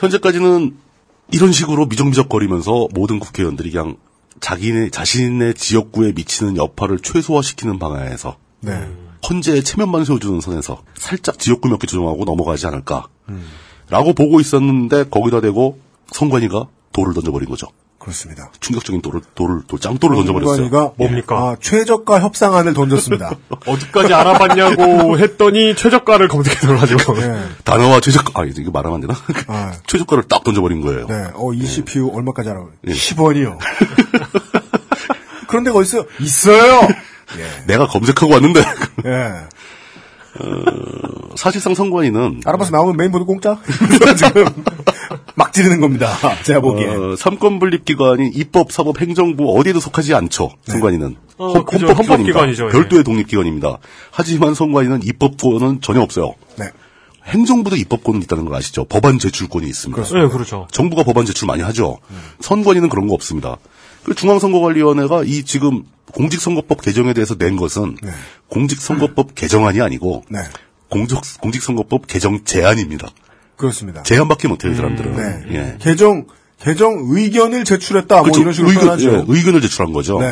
현재까지는 0.00 0.76
이런 1.32 1.52
식으로 1.52 1.86
미적미적거리면서 1.86 2.88
모든 2.92 3.18
국회의원들이 3.20 3.70
그냥 3.70 3.96
자기네 4.40 4.90
자신의 4.90 5.54
지역구에 5.54 6.12
미치는 6.12 6.56
여파를 6.56 6.98
최소화시키는 7.00 7.78
방향에서 7.78 8.36
네. 8.60 8.88
헌재의 9.28 9.62
체면만 9.62 10.04
세워주는 10.06 10.40
선에서 10.40 10.82
살짝 10.96 11.38
지역구 11.38 11.68
몇 11.68 11.78
개 11.78 11.86
조정하고 11.86 12.24
넘어가지 12.24 12.66
않을까. 12.66 13.06
라고 13.90 14.14
보고 14.14 14.40
있었는데 14.40 15.04
거기다 15.10 15.40
대고 15.42 15.78
성관이가 16.12 16.66
돌을 16.92 17.12
던져버린 17.14 17.48
거죠. 17.48 17.66
그렇습니다. 18.00 18.50
충격적인 18.60 19.02
돌을 19.02 19.20
돌을 19.34 19.60
돌 19.68 19.78
짱돌을 19.78 20.16
던져버렸어요. 20.16 20.56
정관이가 20.56 20.92
뭡니까? 20.96 21.36
아, 21.36 21.56
최저가 21.60 22.20
협상안을 22.20 22.72
던졌습니다. 22.72 23.36
어디까지 23.66 24.14
알아봤냐고 24.14 25.18
했더니 25.18 25.76
최저가를 25.76 26.28
검색해서가지고 26.28 27.14
네. 27.16 27.44
다나와 27.62 28.00
최저가 28.00 28.40
아 28.40 28.46
이거 28.46 28.70
말하면 28.70 28.94
안 28.96 29.00
되나? 29.02 29.14
아, 29.48 29.74
최저가를 29.86 30.24
딱 30.28 30.42
던져버린 30.42 30.80
거예요. 30.80 31.06
네. 31.08 31.26
어, 31.34 31.52
이 31.52 31.66
CPU 31.66 32.10
얼마까지 32.14 32.48
알아? 32.48 32.64
예. 32.88 32.92
10원이요. 32.92 33.58
그런 35.46 35.64
데가 35.64 35.78
어딨어요? 35.78 36.06
있어요! 36.20 36.88
내가 37.66 37.86
검색하고 37.86 38.32
왔는데 38.32 38.60
예. 39.04 39.34
사실상 41.36 41.74
선관위는 41.74 42.42
알아봐서 42.46 42.70
나오면 42.70 42.96
메인보드 42.96 43.24
공짜? 43.26 43.58
지금 44.16 44.46
막 45.34 45.52
지르는 45.52 45.80
겁니다. 45.80 46.08
제가 46.44 46.60
보기에. 46.60 46.86
어, 46.88 47.16
삼권 47.16 47.58
분립 47.58 47.84
기관인 47.84 48.32
입법, 48.34 48.72
사법, 48.72 49.00
행정부 49.00 49.56
어디에도 49.58 49.80
속하지 49.80 50.14
않죠. 50.14 50.50
선관위는 50.66 51.16
어, 51.38 51.52
헌- 51.52 51.64
그죠. 51.64 51.86
헌법 51.86 52.02
기관입니다. 52.02 52.38
헌법기관이죠, 52.40 52.66
예. 52.66 52.70
별도의 52.70 53.04
독립 53.04 53.28
기관입니다. 53.28 53.78
하지만 54.10 54.54
선관위는 54.54 55.02
입법권은 55.04 55.80
전혀 55.80 56.00
없어요. 56.02 56.34
네. 56.58 56.66
행정부도 57.26 57.76
입법권은 57.76 58.22
있다는 58.22 58.44
걸 58.46 58.54
아시죠? 58.56 58.84
법안 58.84 59.18
제출권이 59.18 59.66
있습니다. 59.68 60.02
네, 60.02 60.28
그렇죠. 60.28 60.66
정부가 60.72 61.02
법안 61.04 61.26
제출 61.26 61.46
많이 61.46 61.62
하죠. 61.62 61.98
선관위는 62.40 62.88
그런 62.88 63.06
거 63.06 63.14
없습니다. 63.14 63.58
그 64.02 64.14
중앙선거관리위원회가 64.14 65.22
이 65.24 65.44
지금 65.44 65.84
공직선거법 66.12 66.80
개정에 66.82 67.12
대해서 67.12 67.36
낸 67.36 67.56
것은 67.56 67.96
공직선거법 68.48 69.34
개정안이 69.34 69.80
아니고 69.80 70.24
네. 70.28 70.40
공직, 70.88 71.18
공직선거법 71.40 72.06
개정 72.06 72.42
제안입니다. 72.44 73.10
그렇습니다. 73.60 74.02
제안밖에 74.02 74.48
못해요, 74.48 74.72
이 74.72 74.74
사람들은. 74.74 75.16
네. 75.16 75.54
예. 75.56 75.76
개정, 75.80 76.26
개정 76.60 76.96
의견을 77.08 77.64
제출했다. 77.64 78.22
그렇죠. 78.22 78.40
뭐 78.40 78.42
이런 78.42 78.52
식으로 78.52 78.70
의견. 78.70 79.00
예, 79.00 79.24
의견을 79.28 79.60
제출한 79.60 79.92
거죠. 79.92 80.18
네. 80.20 80.26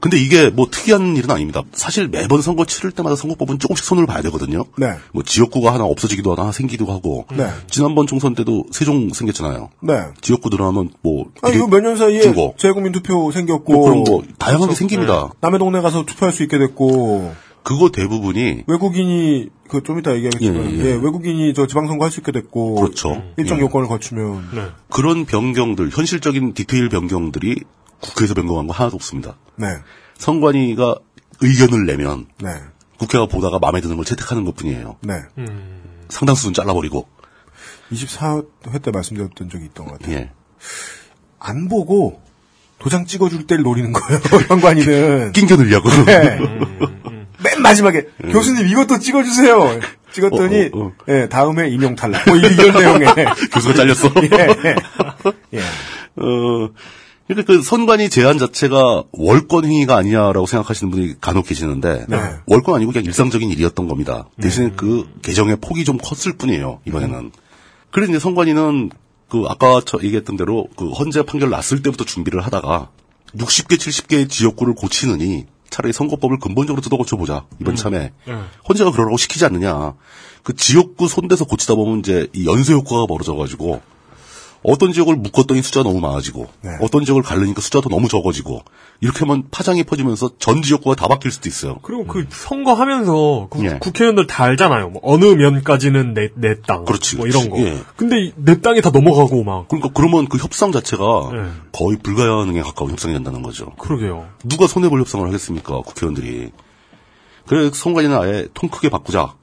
근데 0.00 0.18
이게 0.18 0.50
뭐 0.50 0.66
특이한 0.70 1.16
일은 1.16 1.30
아닙니다. 1.30 1.62
사실 1.72 2.08
매번 2.08 2.42
선거 2.42 2.66
치를 2.66 2.90
때마다 2.90 3.16
선거법은 3.16 3.58
조금씩 3.58 3.86
손을 3.86 4.04
봐야 4.04 4.20
되거든요. 4.22 4.64
네. 4.76 4.96
뭐 5.12 5.22
지역구가 5.22 5.72
하나 5.72 5.84
없어지기도 5.84 6.34
하나 6.34 6.52
생기기도 6.52 6.92
하고. 6.92 7.24
네. 7.32 7.48
지난번 7.70 8.06
총선 8.06 8.34
때도 8.34 8.66
세종 8.70 9.08
생겼잖아요. 9.14 9.70
네. 9.80 10.02
지역구 10.20 10.50
들어가면 10.50 10.90
뭐 11.00 11.26
아, 11.42 11.48
이거 11.48 11.68
몇 11.68 11.80
년 11.80 11.96
사이에 11.96 12.20
주고. 12.20 12.54
재국민 12.58 12.92
투표 12.92 13.30
생겼고. 13.32 13.72
뭐 13.72 13.84
그런 13.88 14.04
거 14.04 14.22
다양하게 14.38 14.66
그래서, 14.66 14.78
생깁니다. 14.78 15.30
남의 15.40 15.58
동네 15.58 15.80
가서 15.80 16.04
투표할 16.04 16.34
수 16.34 16.42
있게 16.42 16.58
됐고. 16.58 17.32
그거 17.64 17.88
대부분이 17.90 18.64
외국인이 18.66 19.48
그 19.68 19.82
좀 19.82 19.98
이따 19.98 20.14
얘기하겠지만 20.14 20.70
예, 20.70 20.78
예. 20.78 20.84
예, 20.84 20.92
외국인이 20.92 21.52
저 21.54 21.66
지방선거 21.66 22.04
할 22.04 22.12
수 22.12 22.20
있게 22.20 22.30
됐고 22.30 22.76
그렇죠. 22.76 23.22
일정 23.36 23.58
예. 23.58 23.62
요건을 23.62 23.88
거치면 23.88 24.50
네. 24.54 24.66
그런 24.90 25.24
변경들, 25.24 25.90
현실적인 25.90 26.54
디테일 26.54 26.88
변경들이 26.90 27.62
국회에서 28.00 28.34
변경한 28.34 28.66
거 28.68 28.72
하나도 28.74 28.94
없습니다. 28.94 29.36
네. 29.56 29.66
선관위가 30.18 30.94
의견을 31.40 31.86
내면 31.86 32.26
네. 32.40 32.50
국회가 32.98 33.26
보다가 33.26 33.58
마음에 33.58 33.80
드는 33.80 33.96
걸 33.96 34.04
채택하는 34.04 34.44
것뿐이에요. 34.44 34.96
네. 35.00 35.14
상당수는 36.10 36.54
잘라버리고. 36.54 37.08
24회 37.90 38.82
때 38.82 38.90
말씀드렸던 38.90 39.48
적이 39.50 39.64
있던 39.66 39.86
것 39.86 39.98
같아요. 39.98 40.16
예. 40.16 40.30
안 41.38 41.68
보고 41.68 42.20
도장 42.78 43.06
찍어줄 43.06 43.46
때를 43.46 43.64
노리는 43.64 43.92
거예요. 43.92 44.20
현관이는. 44.48 45.32
낑겨 45.32 45.56
넣으려고. 45.56 45.88
네. 46.04 46.38
맨 47.44 47.62
마지막에 47.62 48.06
교수님 48.32 48.66
이것도 48.68 48.98
찍어주세요. 48.98 49.80
찍었더니 50.12 50.70
어, 50.72 50.78
어, 50.78 50.86
어. 50.86 50.92
예, 51.08 51.28
다음에 51.28 51.68
임용 51.68 51.94
탈락. 51.94 52.26
뭐 52.26 52.36
이런 52.36 52.56
내용의 52.56 53.08
교수가 53.52 53.74
잘렸어. 53.74 54.10
예. 54.32 55.58
예. 55.58 55.60
어, 56.16 56.70
그러니까 57.26 57.52
그 57.52 57.62
선관위 57.62 58.08
제한 58.08 58.38
자체가 58.38 59.04
월권 59.12 59.64
행위가 59.64 59.96
아니냐라고 59.96 60.46
생각하시는 60.46 60.90
분이 60.90 61.20
간혹 61.20 61.46
계시는데 61.46 62.06
네. 62.08 62.18
월권 62.46 62.74
아니고 62.76 62.92
그냥 62.92 63.04
일상적인 63.04 63.50
일이었던 63.50 63.88
겁니다. 63.88 64.28
대신 64.40 64.74
그 64.76 65.06
개정의 65.22 65.56
폭이 65.60 65.84
좀 65.84 65.98
컸을 65.98 66.36
뿐이에요. 66.36 66.80
이번에는. 66.86 67.32
그래서 67.90 68.12
이제 68.12 68.18
선관위는 68.18 68.90
그 69.28 69.44
아까 69.48 69.80
저 69.84 69.98
얘기했던 70.02 70.36
대로 70.36 70.68
그 70.76 70.90
헌재 70.90 71.22
판결 71.24 71.50
났을 71.50 71.82
때부터 71.82 72.04
준비를 72.04 72.40
하다가 72.42 72.90
60개, 73.36 73.78
70개의 73.78 74.28
지역구를 74.28 74.74
고치느니 74.74 75.46
차라리 75.74 75.92
선거법을 75.92 76.38
근본적으로 76.38 76.80
뜯어 76.80 76.96
고쳐보자. 76.96 77.46
이번 77.60 77.74
참에. 77.74 78.12
헌재가 78.68 78.92
그러라고 78.92 79.16
시키지 79.16 79.44
않느냐. 79.44 79.94
그 80.44 80.54
지역구 80.54 81.08
손대서 81.08 81.46
고치다 81.46 81.74
보면 81.74 81.98
이제 81.98 82.28
이 82.32 82.46
연쇄 82.46 82.74
효과가 82.74 83.06
벌어져가지고 83.06 83.82
어떤 84.64 84.92
지역을 84.92 85.16
묶었더니 85.16 85.62
숫자가 85.62 85.84
너무 85.88 86.00
많아지고 86.00 86.46
어떤 86.80 87.04
지역을 87.04 87.22
가르니까 87.22 87.60
숫자도 87.60 87.88
너무 87.90 88.08
적어지고 88.08 88.62
이렇게 89.00 89.20
하면 89.20 89.44
파장이 89.50 89.84
퍼지면서 89.84 90.30
전 90.38 90.62
지역구가 90.62 90.96
다 90.96 91.06
바뀔 91.06 91.30
수도 91.30 91.48
있어요. 91.48 91.78
그리고 91.82 92.06
그 92.06 92.24
선거하면서 92.30 93.48
그 93.50 93.64
예. 93.64 93.78
국회의원들 93.78 94.26
다 94.26 94.44
알잖아요. 94.44 94.88
뭐 94.90 95.02
어느 95.04 95.26
면까지는 95.26 96.14
내, 96.14 96.30
내 96.34 96.60
땅. 96.62 96.84
그렇지, 96.84 97.16
뭐 97.16 97.26
이런. 97.26 97.50
거. 97.50 97.58
예. 97.58 97.78
근데 97.96 98.18
이- 98.24 98.32
내 98.36 98.60
땅이 98.60 98.80
다 98.80 98.90
넘어가고 98.90 99.44
막. 99.44 99.68
그러니까 99.68 99.90
그러면 99.92 100.26
그 100.28 100.38
협상 100.38 100.72
자체가 100.72 101.30
예. 101.34 101.46
거의 101.72 101.98
불가능에 101.98 102.62
가까운 102.62 102.90
협상이 102.90 103.12
된다는 103.14 103.42
거죠. 103.42 103.66
그러게요. 103.78 104.26
누가 104.44 104.66
손해 104.66 104.88
볼 104.88 105.00
협상을 105.00 105.26
하겠습니까? 105.26 105.80
국회의원들이. 105.82 106.50
그래서 107.46 107.74
선관위는 107.74 108.16
아예 108.18 108.48
통 108.54 108.70
크게 108.70 108.88
바꾸자. 108.88 109.34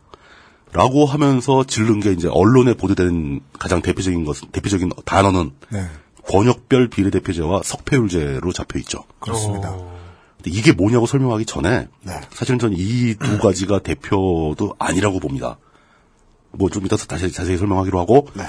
라고 0.73 1.05
하면서 1.05 1.63
질른 1.65 1.99
게 1.99 2.11
이제 2.13 2.27
언론에 2.29 2.73
보도된 2.75 3.41
가장 3.59 3.81
대표적인 3.81 4.23
것, 4.25 4.37
대표적인 4.51 4.91
단어는 5.05 5.51
네. 5.69 5.85
권역별 6.29 6.87
비례대표제와 6.89 7.61
석패율제로 7.63 8.51
잡혀 8.53 8.79
있죠. 8.79 9.03
그렇습니다. 9.19 9.71
근데 9.71 10.57
이게 10.57 10.71
뭐냐고 10.71 11.05
설명하기 11.05 11.45
전에 11.45 11.87
네. 12.03 12.21
사실은 12.31 12.57
저는 12.59 12.77
이 12.79 13.15
두 13.15 13.37
가지가 13.39 13.79
대표도 13.79 14.75
아니라고 14.79 15.19
봅니다. 15.19 15.57
뭐 16.51 16.69
좀 16.69 16.85
이따 16.85 16.95
다시 16.95 17.31
자세히 17.31 17.57
설명하기로 17.57 17.99
하고 17.99 18.27
네. 18.35 18.43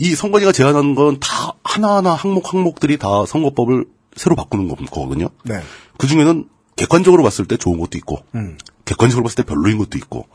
이 0.00 0.14
선관위가 0.14 0.52
제안한 0.52 0.94
건 0.94 1.18
다 1.20 1.52
하나하나 1.64 2.12
항목 2.14 2.52
항목들이 2.52 2.98
다 2.98 3.24
선거법을 3.26 3.84
새로 4.16 4.34
바꾸는 4.36 4.68
거- 4.68 4.74
거거든요. 4.76 5.28
네. 5.44 5.60
그 5.98 6.06
중에는 6.06 6.48
객관적으로 6.76 7.22
봤을 7.22 7.46
때 7.46 7.56
좋은 7.56 7.78
것도 7.78 7.96
있고 7.98 8.18
음. 8.34 8.58
객관적으로 8.84 9.22
봤을 9.24 9.36
때 9.36 9.42
별로인 9.44 9.78
것도 9.78 9.96
있고 9.98 10.26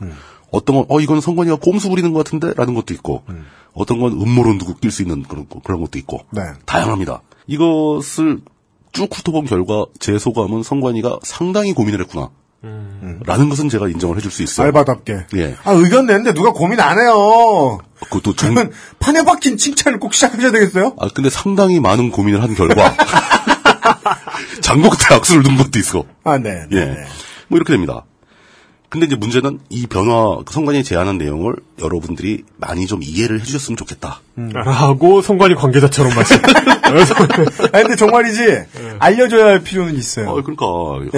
어떤 0.52 0.76
건 0.76 0.86
어 0.88 1.00
이건 1.00 1.20
선관위가 1.20 1.56
꼼수 1.56 1.88
부리는 1.88 2.12
것 2.12 2.24
같은데 2.24 2.52
라는 2.54 2.74
것도 2.74 2.94
있고 2.94 3.24
어떤 3.72 3.98
건 4.00 4.12
음모론도 4.12 4.74
낄 4.76 4.90
수 4.90 5.02
있는 5.02 5.22
그런 5.24 5.48
거- 5.48 5.60
그런 5.64 5.80
것도 5.80 5.98
있고 5.98 6.20
네. 6.30 6.42
다양합니다. 6.66 7.22
이것을 7.46 8.40
쭉 8.92 9.08
훑어본 9.12 9.46
결과 9.46 9.86
제 9.98 10.18
소감은 10.18 10.62
선관위가 10.62 11.18
상당히 11.22 11.72
고민을 11.72 12.00
했구나. 12.02 12.28
라는 13.24 13.48
것은 13.48 13.68
제가 13.68 13.88
인정을 13.88 14.16
해줄 14.18 14.30
수 14.30 14.42
있어요. 14.44 14.66
알바답게. 14.66 15.26
예. 15.36 15.56
아, 15.64 15.72
의견 15.72 16.06
내는데 16.06 16.32
누가 16.32 16.52
고민 16.52 16.78
안 16.78 16.96
해요. 17.00 17.78
그것도 18.04 18.36
정, 18.36 18.54
그러면 18.54 18.72
판에 19.00 19.24
박힌 19.24 19.56
칭찬을 19.56 19.98
꼭 19.98 20.14
시작하셔야 20.14 20.52
되겠어요? 20.52 20.94
아, 21.00 21.08
근데 21.12 21.28
상당히 21.30 21.80
많은 21.80 22.10
고민을 22.12 22.40
한 22.42 22.54
결과, 22.54 22.94
끝에 24.62 25.16
악수를 25.16 25.42
둔 25.42 25.56
것도 25.56 25.78
있어. 25.80 26.04
아, 26.24 26.38
네. 26.38 26.66
네, 26.70 26.76
예. 26.80 26.84
네. 26.84 26.94
뭐 27.48 27.56
이렇게 27.56 27.72
됩니다. 27.72 28.04
근데 28.92 29.06
이제 29.06 29.16
문제는 29.16 29.58
이 29.70 29.86
변화, 29.86 30.36
그 30.44 30.52
선관위 30.52 30.84
제안한 30.84 31.16
내용을 31.16 31.54
여러분들이 31.80 32.44
많이 32.58 32.86
좀 32.86 33.02
이해를 33.02 33.40
해주셨으면 33.40 33.78
좋겠다. 33.78 34.20
라고 34.36 35.22
선관위 35.22 35.54
관계자처럼 35.54 36.14
말씀. 36.14 36.36
아, 36.92 37.70
근데 37.70 37.96
정말이지, 37.96 38.42
알려줘야 38.98 39.46
할 39.46 39.62
필요는 39.62 39.96
있어요. 39.96 40.28
어, 40.28 40.42
그러니까, 40.42 40.66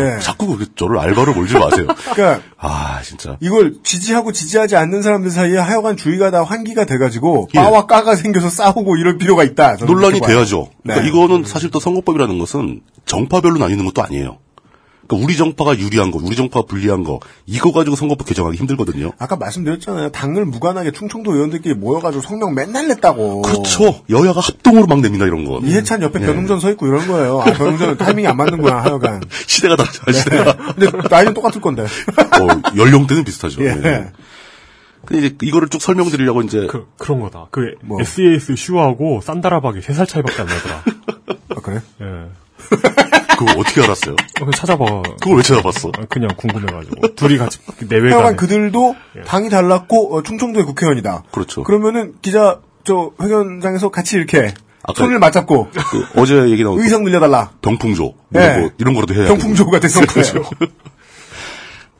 예. 0.01 0.21
자꾸 0.21 0.57
저를 0.77 1.01
알바로 1.01 1.35
몰지 1.35 1.55
마세요. 1.55 1.89
그러니까, 2.15 2.43
아, 2.59 3.03
진짜. 3.03 3.39
이걸 3.41 3.75
지지하고 3.83 4.31
지지하지 4.31 4.77
않는 4.77 5.03
사람들 5.03 5.33
사이에 5.33 5.59
하여간 5.59 5.97
주의가 5.97 6.31
다 6.31 6.45
환기가 6.45 6.85
돼가지고, 6.85 7.49
예. 7.57 7.59
빠와 7.59 7.87
까가 7.87 8.15
생겨서 8.15 8.51
싸우고 8.51 8.99
이럴 8.99 9.19
필요가 9.19 9.43
있다. 9.43 9.79
논란이. 9.85 10.21
돼야죠. 10.21 10.69
그러니까 10.85 11.03
네. 11.03 11.09
이거는 11.09 11.43
사실 11.45 11.73
또 11.73 11.81
선거법이라는 11.81 12.39
것은 12.39 12.83
정파별로 13.05 13.59
나뉘는 13.59 13.85
것도 13.85 14.01
아니에요. 14.01 14.39
그러니까 15.07 15.25
우리 15.25 15.37
정파가 15.37 15.79
유리한 15.79 16.11
거, 16.11 16.19
우리 16.23 16.37
정파가 16.37 16.67
불리한 16.67 17.05
거, 17.05 17.21
이거 17.47 17.73
가지고 17.73 17.97
선거법 17.97 18.27
개정하기 18.27 18.57
힘들거든요. 18.57 19.13
아까 19.19 19.37
말씀드렸잖아요. 19.37 20.11
당을 20.11 20.47
무관하게 20.47 20.93
충청도 20.93 21.35
의원들끼리 21.35 21.75
모여가지고 21.75 22.23
성명 22.23 22.55
맨날 22.55 22.89
냈다고. 22.89 23.43
그렇죠. 23.43 24.03
여야가 24.09 24.41
합동으로 24.41 24.87
막 24.87 25.01
냅니다, 25.01 25.27
이런 25.27 25.45
거. 25.45 25.61
이해찬 25.61 26.03
옆에 26.03 26.21
예. 26.23 26.27
변웅전 26.27 26.61
서 26.61 26.71
있고 26.71 26.87
이런 26.87 27.07
거예요. 27.07 27.41
아, 27.41 27.45
변웅전은 27.45 27.97
타이밍이 27.99 28.27
안 28.27 28.37
맞는구나, 28.37 28.83
하여간. 28.83 29.23
시대가 29.47 29.77
다르죠, 29.77 30.11
시대가. 30.13 30.57
근데 30.75 30.91
나이는 31.09 31.35
똑같을 31.35 31.61
건데. 31.61 31.83
어, 32.19 32.77
연령대는 32.77 33.25
비슷하죠. 33.25 33.63
예. 33.63 33.69
예. 33.85 34.13
근데 35.05 35.27
이제 35.27 35.37
이거를 35.43 35.69
쭉 35.69 35.83
설명드리려고 35.83 36.41
이제 36.43 36.67
그, 36.67 36.89
그런 36.97 37.21
거다. 37.21 37.49
그, 37.51 37.75
뭐. 37.83 38.01
SAS 38.01 38.57
슈하고 38.57 39.21
산다라박이 39.23 39.81
3살 39.81 40.09
차이밖에 40.09 40.41
안 40.41 40.47
나더라. 40.47 40.83
아, 41.57 41.61
그래? 41.63 41.83
예. 42.01 42.44
그거 43.39 43.53
어떻게 43.59 43.83
알았어요? 43.83 44.15
어, 44.15 44.17
그거 44.39 44.51
찾아봐. 44.53 44.85
그걸 45.21 45.37
왜 45.39 45.43
찾아봤어? 45.43 45.91
아, 45.99 46.05
그냥 46.09 46.31
궁금해가지고. 46.37 47.15
둘이 47.15 47.37
같이 47.39 47.59
내외가. 47.89 48.17
하여간 48.17 48.37
그들도 48.37 48.95
당이 49.27 49.51
달랐고, 49.51 50.17
어, 50.17 50.23
충청도의 50.23 50.65
국회의원이다. 50.67 51.25
그렇죠. 51.33 51.65
그러면은 51.65 52.15
기자, 52.23 52.61
저, 52.85 53.11
회견장에서 53.21 53.91
같이 53.91 54.17
이렇게 54.17 54.55
손을 54.95 55.19
맞잡고, 55.19 55.71
그 55.73 56.21
어제 56.21 56.49
얘기 56.51 56.63
나온 56.63 56.79
의석 56.81 57.03
늘려달라. 57.03 57.51
병풍조 57.63 58.15
예. 58.37 58.39
이런, 58.41 58.63
거, 58.63 58.71
이런 58.79 58.95
거라도 58.95 59.15
해야 59.15 59.27
병풍조가 59.27 59.81
됐을 59.81 60.07
그렇죠. 60.07 60.43
거예요. 60.43 60.73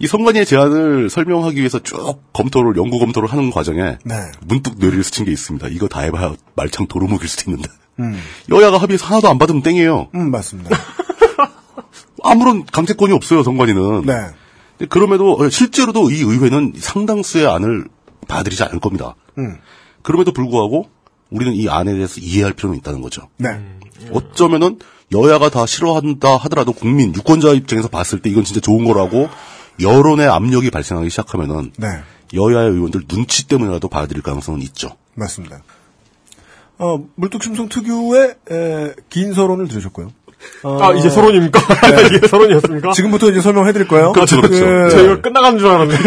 이 0.01 0.07
선관위의 0.07 0.45
제안을 0.45 1.09
설명하기 1.09 1.57
위해서 1.59 1.79
쭉 1.83 2.21
검토를 2.33 2.77
연구 2.77 2.99
검토를 2.99 3.33
하는 3.33 3.51
과정에 3.51 3.97
네. 4.05 4.15
문득 4.45 4.75
뇌리를 4.79 5.03
스친 5.05 5.25
게 5.25 5.31
있습니다. 5.33 5.69
이거 5.69 5.87
다 5.89 6.01
해봐야 6.01 6.35
말창 6.57 6.87
도루묵일 6.89 7.29
수도 7.29 7.51
있는데 7.51 7.71
음, 8.01 8.21
여야가 8.51 8.79
합의해서 8.79 9.07
하나도 9.07 9.29
안 9.29 9.39
받으면 9.39 9.63
땡이에요. 9.63 10.09
음, 10.15 10.31
맞습니다. 10.31 10.77
아무런 12.23 12.65
강제권이 12.65 13.13
없어요 13.13 13.43
선관위는. 13.43 14.07
네. 14.07 14.15
근데 14.79 14.89
그럼에도 14.89 15.35
어, 15.35 15.49
실제로도 15.49 16.11
이 16.11 16.21
의회는 16.21 16.75
상당수의 16.77 17.47
안을 17.47 17.87
받아들이지 18.27 18.63
않을 18.65 18.81
겁니다. 18.81 19.15
음, 19.39 19.59
그럼에도 20.03 20.33
불구하고 20.33 20.89
우리는 21.31 21.55
이 21.55 21.69
안에 21.69 21.93
대해서 21.93 22.21
이해할 22.21 22.53
필요는 22.53 22.79
있다는 22.79 23.03
거죠. 23.03 23.29
네. 23.37 23.49
어쩌면은 24.13 24.79
여야가 25.13 25.51
다 25.51 25.67
싫어한다 25.67 26.37
하더라도 26.37 26.73
국민 26.73 27.15
유권자 27.15 27.53
입장에서 27.53 27.89
봤을 27.89 28.21
때 28.21 28.31
이건 28.31 28.45
진짜 28.45 28.61
좋은 28.61 28.85
거라고 28.85 29.29
여론의 29.81 30.27
압력이 30.29 30.71
발생하기 30.71 31.11
시작하면은 31.11 31.73
네. 31.77 31.89
여야의 32.33 32.71
의원들 32.71 33.03
눈치 33.07 33.47
때문이라도 33.47 33.89
받아들일 33.89 34.23
가능성은 34.23 34.63
있죠. 34.63 34.97
맞습니다. 35.15 35.63
어, 36.79 37.05
물뚝심송 37.15 37.69
특유의, 37.69 38.35
에, 38.51 38.93
긴 39.09 39.33
서론을 39.33 39.69
들으셨고요. 39.69 40.11
어, 40.63 40.79
아, 40.83 40.93
이제 40.95 41.09
서론입니까? 41.09 41.61
이게 42.17 42.27
서론이었습니까? 42.27 42.93
지금부터 42.93 43.31
이제 43.31 43.41
설명해 43.41 43.73
드릴 43.73 43.89
거예요. 43.89 44.13
그렇죠, 44.13 44.41
그렇죠. 44.41 44.65
그, 44.65 44.91
저희가 44.91 45.21
끝나가는 45.21 45.59
줄 45.59 45.69
알았는데. 45.69 46.03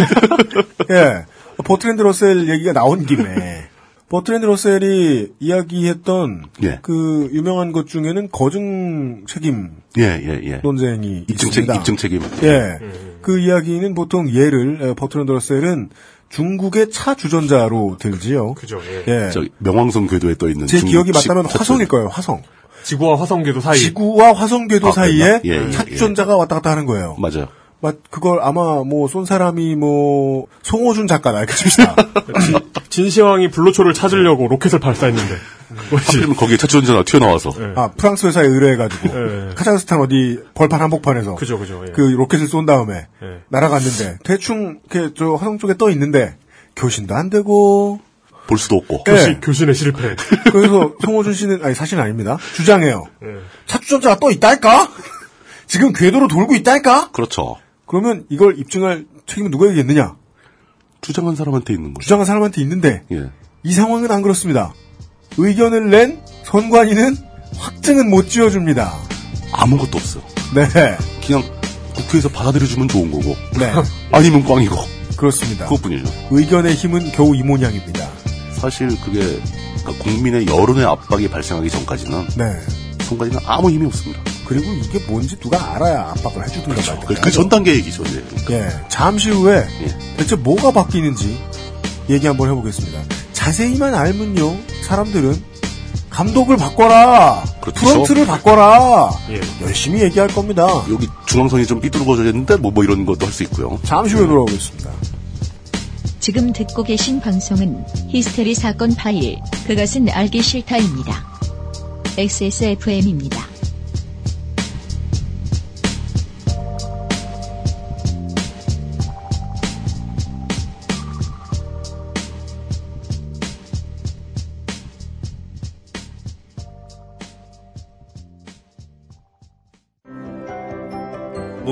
예. 0.92 1.26
버트랜드 1.64 2.02
러셀 2.04 2.48
얘기가 2.50 2.72
나온 2.74 3.06
김에 3.06 3.68
버트랜드 4.10 4.46
러셀이 4.46 5.30
이야기했던 5.40 6.46
예. 6.64 6.80
그 6.82 7.30
유명한 7.34 7.72
것 7.72 7.88
중에는 7.88 8.30
거증 8.32 9.26
책임 9.28 9.72
예, 9.98 10.04
예, 10.04 10.40
예. 10.44 10.60
논쟁이 10.64 11.26
입증 11.28 11.50
책, 11.50 11.64
있습니다. 11.64 11.76
입증 11.76 11.98
책임. 11.98 12.22
예. 12.44 12.80
그 13.22 13.40
이야기는 13.40 13.94
보통 13.96 14.30
예를 14.30 14.78
에, 14.82 14.94
버트랜드 14.94 15.32
러셀은 15.32 15.90
중국의 16.30 16.92
차 16.92 17.16
주전자로 17.16 17.98
들지요. 18.00 18.54
그죠, 18.56 18.82
예. 18.86 19.04
예. 19.08 19.30
저 19.32 19.44
명왕성 19.60 20.08
궤도에 20.08 20.36
떠 20.36 20.50
있는 20.50 20.68
제 20.68 20.80
중국 20.80 20.92
기억이 20.92 21.12
십- 21.14 21.28
맞다면 21.30 21.50
차 21.50 21.60
화성일 21.60 21.88
거예요. 21.88 22.08
화성. 22.10 22.44
지구와 22.84 23.20
화성궤도 23.20 23.60
사이. 23.60 23.78
지구와 23.80 24.34
화성 24.34 24.68
궤도 24.68 24.88
아, 24.90 24.92
사이에 24.92 25.40
그랬나? 25.42 25.42
예, 25.46 25.68
예, 25.68 25.72
차 25.72 25.84
예. 25.88 25.92
주전자가 25.92 26.38
왔다 26.38 26.56
갔다 26.56 26.72
하는 26.72 26.86
거예요. 26.86 27.16
맞아요. 27.20 27.48
맞 27.80 27.96
그걸 28.10 28.40
아마 28.42 28.84
뭐 28.84 29.08
쏜 29.08 29.26
사람이 29.26 29.76
뭐 29.76 30.48
송호준 30.64 31.08
작가다 31.08 31.40
이렇게 31.40 31.54
칩시다. 31.54 31.96
진시황이 32.90 33.50
불로초를 33.52 33.94
찾으려고 33.94 34.48
로켓을 34.48 34.80
발사했는데. 34.80 35.36
하필이면 35.92 36.36
거기에 36.38 36.58
차주전자가 36.58 37.04
튀어나와서. 37.04 37.52
예. 37.60 37.74
아 37.76 37.92
프랑스 37.96 38.26
회사에 38.26 38.46
의뢰해가지고 38.48 39.10
예. 39.10 39.54
카자흐스탄 39.56 40.00
어디 40.00 40.40
벌판 40.56 40.82
한복판에서 40.82 41.36
그죠, 41.36 41.60
그죠. 41.60 41.84
예. 41.88 41.92
그 41.92 42.02
로켓을 42.02 42.48
쏜 42.48 42.66
다음에 42.66 43.08
예. 43.22 43.42
날아갔는데 43.50 44.20
대충 44.24 44.80
이렇게 44.90 45.14
저 45.16 45.34
화성 45.36 45.60
쪽에 45.60 45.76
떠 45.78 45.90
있는데 45.92 46.36
교신도 46.76 47.14
안 47.14 47.30
되고 47.30 48.00
볼 48.48 48.58
수도 48.58 48.78
없고. 48.78 49.04
예. 49.08 49.12
교신, 49.12 49.42
교신의 49.42 49.76
실패. 49.76 50.16
그래서 50.52 50.94
송호준 51.04 51.34
씨는 51.34 51.64
아니 51.64 51.76
사실은 51.76 52.02
아닙니다 52.02 52.38
주장해요 52.56 53.04
예. 53.24 53.28
차주전자가 53.68 54.18
떠 54.20 54.32
있달까 54.32 54.90
지금 55.68 55.92
궤도로 55.94 56.28
돌고 56.30 56.56
있달까 56.56 57.10
그렇죠. 57.12 57.58
그러면 57.88 58.26
이걸 58.30 58.60
입증할 58.60 59.06
책임은 59.26 59.50
누가 59.50 59.68
있겠느냐 59.68 60.16
주장한 61.02 61.36
사람한테 61.36 61.74
있는 61.74 61.94
거죠. 61.94 62.04
주장한 62.04 62.26
사람한테 62.26 62.62
있는데 62.62 63.04
예. 63.12 63.30
이 63.64 63.74
상황은 63.74 64.12
안 64.12 64.22
그렇습니다. 64.22 64.74
의견을 65.38 65.90
낸 65.90 66.20
선관위는 66.44 67.16
확증은 67.58 68.10
못 68.10 68.30
지어줍니다. 68.30 68.94
아무것도 69.54 69.98
없어. 69.98 70.20
네. 70.54 70.68
그냥 71.26 71.44
국회에서 71.96 72.30
받아들여주면 72.30 72.88
좋은 72.88 73.12
거고. 73.12 73.36
네. 73.58 73.72
아니면 74.12 74.44
꽝이고. 74.44 74.76
그렇습니다. 75.18 75.66
그것뿐이죠. 75.66 76.12
의견의 76.32 76.76
힘은 76.76 77.12
겨우 77.12 77.36
이 77.36 77.42
모양입니다. 77.42 78.08
사실 78.54 78.90
그게 79.02 79.20
그러니까 79.84 80.04
국민의 80.04 80.48
여론의 80.48 80.86
압박이 80.86 81.30
발생하기 81.30 81.70
전까지는 81.70 82.28
네. 82.38 82.60
선관위는 83.06 83.40
아무 83.46 83.72
힘이 83.72 83.86
없습니다. 83.88 84.22
그리고 84.48 84.72
이게 84.72 85.00
뭔지 85.08 85.36
누가 85.38 85.76
알아야 85.76 86.12
압박을 86.12 86.44
해주든가 86.46 86.70
그렇죠. 86.76 86.94
말든가. 86.96 87.22
그전 87.22 87.50
단계 87.50 87.76
얘기죠. 87.76 88.04
이제. 88.04 88.24
예. 88.52 88.70
잠시 88.88 89.30
후에 89.30 89.58
예. 89.58 89.98
대체 90.16 90.36
뭐가 90.38 90.72
바뀌는지 90.72 91.38
얘기 92.10 92.26
한번 92.28 92.50
해보겠습니다. 92.50 93.02
자세히만 93.34 93.94
알면요. 93.94 94.56
사람들은 94.88 95.44
감독을 96.10 96.56
바꿔라. 96.58 97.44
그렇죠. 97.62 97.86
프런트를 97.86 98.26
바꿔라. 98.26 99.10
예. 99.32 99.42
열심히 99.66 100.02
얘기할 100.04 100.30
겁니다. 100.30 100.66
여기 100.90 101.08
중앙선이 101.28 101.68
좀 101.68 101.82
삐뚤어져 101.82 102.24
있는데 102.26 102.56
뭐, 102.56 102.72
뭐 102.72 102.84
이런 102.86 103.06
것도 103.06 103.26
할 103.26 103.34
수 103.34 103.44
있고요. 103.44 103.78
잠시 103.84 104.16
후에 104.16 104.26
돌아오겠습니다. 104.26 104.90
지금 106.22 106.52
듣고 106.54 106.84
계신 106.84 107.20
방송은 107.20 107.84
히스테리 108.10 108.56
사건 108.56 108.94
파일, 108.96 109.38
그것은 109.68 110.10
알기 110.10 110.42
싫다입니다. 110.42 111.26
XSFM입니다. 112.18 113.46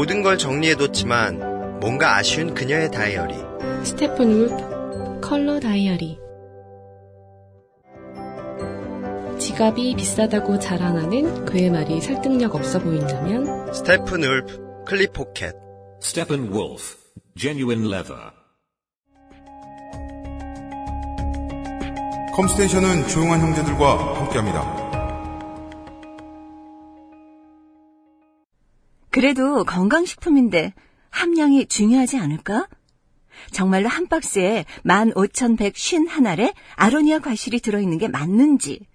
모든 0.06 0.22
걸 0.22 0.38
정리해뒀지만 0.38 1.80
뭔가 1.80 2.18
아쉬운 2.18 2.54
그녀의 2.54 2.92
다이어리. 2.92 3.34
Steppenwolf 3.84 5.20
컬러 5.20 5.60
다이어리 5.60 6.20
지갑이 9.40 9.96
비싸다고 9.96 10.60
자랑하는 10.60 11.46
그의 11.46 11.72
말이 11.72 12.00
설득력 12.02 12.54
없어 12.54 12.78
보인다면 12.78 13.74
Steppenwolf 13.74 14.84
클립 14.86 15.12
포켓. 15.12 15.56
Steppenwolf, 16.04 16.98
genuine 17.36 17.92
leather. 17.92 18.30
컴스테이션은 22.36 23.08
조용한 23.08 23.42
형제들과 23.42 24.20
함께합니다. 24.20 24.85
그래도 29.16 29.64
건강식품인데 29.64 30.74
함량이 31.10 31.68
중요하지 31.68 32.18
않을까? 32.18 32.68
정말로 33.54 33.88
한 33.88 34.08
박스에 34.08 34.66
15,151알에 34.84 36.54
아로니아 36.76 37.20
과실이 37.20 37.62
들어있는 37.62 37.98
게 37.98 38.10
맞는지 38.10 38.86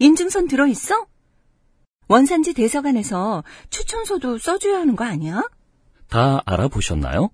인증선 0.00 0.48
들어있어? 0.48 1.06
원산지 2.08 2.52
대서관에서 2.52 3.42
추천서도 3.70 4.36
써줘야 4.36 4.80
하는 4.80 4.96
거 4.96 5.06
아니야? 5.06 5.42
다 6.10 6.42
알아보셨나요? 6.44 7.30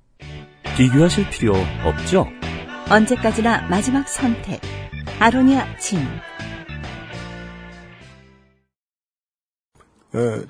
비교하실 0.76 1.31
필요 1.31 1.57
없죠? 1.85 2.28
언제까지나 2.89 3.62
마지막 3.62 4.09
선택. 4.09 4.61
아로니아 5.18 5.78
진. 5.78 5.99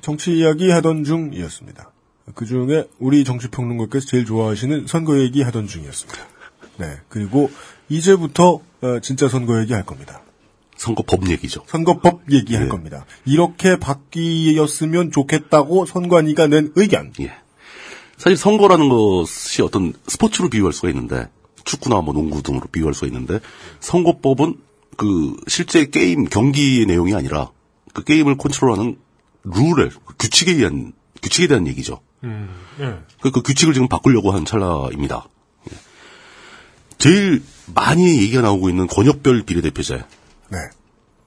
정치 0.00 0.38
이야기 0.38 0.70
하던 0.70 1.04
중이었습니다. 1.04 1.90
그 2.34 2.46
중에 2.46 2.88
우리 2.98 3.24
정치평론가께서 3.24 4.06
제일 4.06 4.24
좋아하시는 4.24 4.86
선거 4.86 5.18
얘기 5.18 5.42
하던 5.42 5.66
중이었습니다. 5.66 6.18
네. 6.78 6.96
그리고 7.08 7.50
이제부터 7.88 8.60
어, 8.82 9.00
진짜 9.00 9.28
선거 9.28 9.60
얘기 9.60 9.72
할 9.72 9.84
겁니다. 9.84 10.22
선거법 10.76 11.28
얘기죠. 11.28 11.62
선거법 11.66 12.22
얘기할 12.32 12.70
겁니다. 12.70 13.04
이렇게 13.26 13.78
바뀌었으면 13.78 15.10
좋겠다고 15.10 15.84
선관위가 15.84 16.46
낸 16.46 16.72
의견. 16.74 17.12
예. 17.20 17.32
사실 18.16 18.38
선거라는 18.38 18.88
것이 18.88 19.60
어떤 19.60 19.92
스포츠로 20.06 20.48
비유할 20.48 20.72
수가 20.72 20.88
있는데 20.88 21.28
축구나 21.64 22.00
뭐 22.00 22.14
농구 22.14 22.42
등으로 22.42 22.66
비유할 22.72 22.94
수가 22.94 23.08
있는데 23.08 23.40
선거법은 23.80 24.56
그 24.96 25.36
실제 25.48 25.84
게임 25.86 26.24
경기의 26.24 26.86
내용이 26.86 27.14
아니라 27.14 27.50
그 27.92 28.02
게임을 28.02 28.38
컨트롤하는 28.38 28.96
룰에 29.44 29.90
규칙에 30.18 30.52
의한 30.52 30.92
규칙에 31.22 31.46
대한 31.46 31.66
얘기죠. 31.66 32.00
음, 32.24 32.48
예. 32.80 32.98
그, 33.20 33.30
그 33.30 33.42
규칙을 33.42 33.74
지금 33.74 33.88
바꾸려고 33.88 34.30
하는 34.32 34.44
찰나입니다. 34.44 35.26
예. 35.70 35.76
제일 36.98 37.42
많이 37.74 38.18
얘기가 38.22 38.42
나오고 38.42 38.68
있는 38.68 38.86
권역별 38.86 39.42
비례대표제. 39.42 40.04
네. 40.50 40.58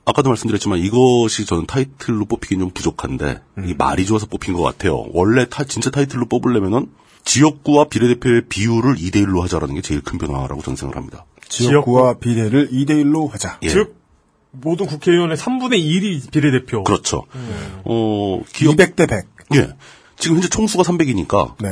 아까도 0.06 0.30
말씀드렸지만 0.30 0.80
이것이 0.80 1.46
저는 1.46 1.66
타이틀로 1.66 2.26
뽑히긴 2.26 2.60
좀 2.60 2.70
부족한데 2.72 3.42
이 3.66 3.74
말이 3.74 4.06
좋아서 4.06 4.26
뽑힌 4.26 4.54
것 4.54 4.62
같아요. 4.62 5.06
원래 5.14 5.48
타, 5.50 5.64
진짜 5.64 5.90
타이틀로 5.90 6.26
뽑으려면은 6.26 6.92
지역구와 7.24 7.86
비례대표의 7.86 8.48
비율을 8.50 8.96
2대1로 8.96 9.40
하자라는 9.42 9.76
게 9.76 9.82
제일 9.82 10.02
큰 10.02 10.18
변화라고 10.18 10.62
저는 10.62 10.76
생각을 10.76 10.98
합니다. 10.98 11.26
지역구와 11.48 12.16
비례를 12.16 12.70
2대1로 12.72 13.30
하자. 13.30 13.60
예. 13.64 13.70
즉 13.70 14.03
모든 14.54 14.86
국회의원의 14.86 15.36
3분의 15.36 15.84
1이 15.84 16.32
비례대표. 16.32 16.84
그렇죠. 16.84 17.26
음. 17.36 17.82
어, 17.86 18.42
기업 18.54 18.76
200대 18.76 19.10
100. 19.10 19.26
예. 19.56 19.70
지금 20.18 20.38
현재 20.38 20.48
총수가 20.48 20.84
300이니까 20.84 21.56
네. 21.60 21.70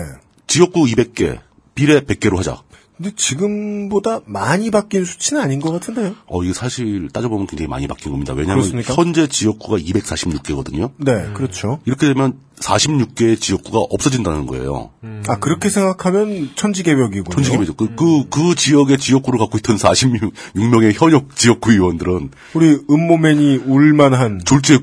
지역구 0.48 0.82
200개, 0.86 1.40
비례 1.76 2.02
100개로 2.02 2.38
하자. 2.38 2.62
근데 3.02 3.16
지금보다 3.16 4.20
많이 4.26 4.70
바뀐 4.70 5.06
수치는 5.06 5.42
아닌 5.42 5.60
것 5.60 5.72
같은데요? 5.72 6.14
어, 6.28 6.44
이게 6.44 6.54
사실 6.54 7.10
따져보면 7.12 7.48
굉장히 7.48 7.68
많이 7.68 7.88
바뀐 7.88 8.12
겁니다. 8.12 8.34
왜냐하면 8.34 8.62
그렇습니까? 8.62 8.94
현재 8.94 9.26
지역구가 9.26 9.78
246개거든요. 9.80 10.92
네, 10.98 11.32
그렇죠. 11.34 11.80
이렇게 11.86 12.06
되면 12.06 12.38
46개의 12.60 13.42
지역구가 13.42 13.80
없어진다는 13.80 14.46
거예요. 14.46 14.92
아, 15.28 15.40
그렇게 15.40 15.70
생각하면 15.70 16.52
천지개벽이군요. 16.54 17.34
천지개벽이죠. 17.34 17.74
그, 17.74 17.96
그, 17.96 18.30
그 18.30 18.54
지역의 18.54 19.00
지역구를 19.00 19.40
갖고 19.40 19.58
있던 19.58 19.78
46명의 19.78 20.94
현역 20.94 21.36
지역구 21.36 21.72
의원들은 21.72 22.30
우리 22.54 22.78
음모맨이 22.88 23.64
울만한 23.66 24.42
졸지에 24.46 24.78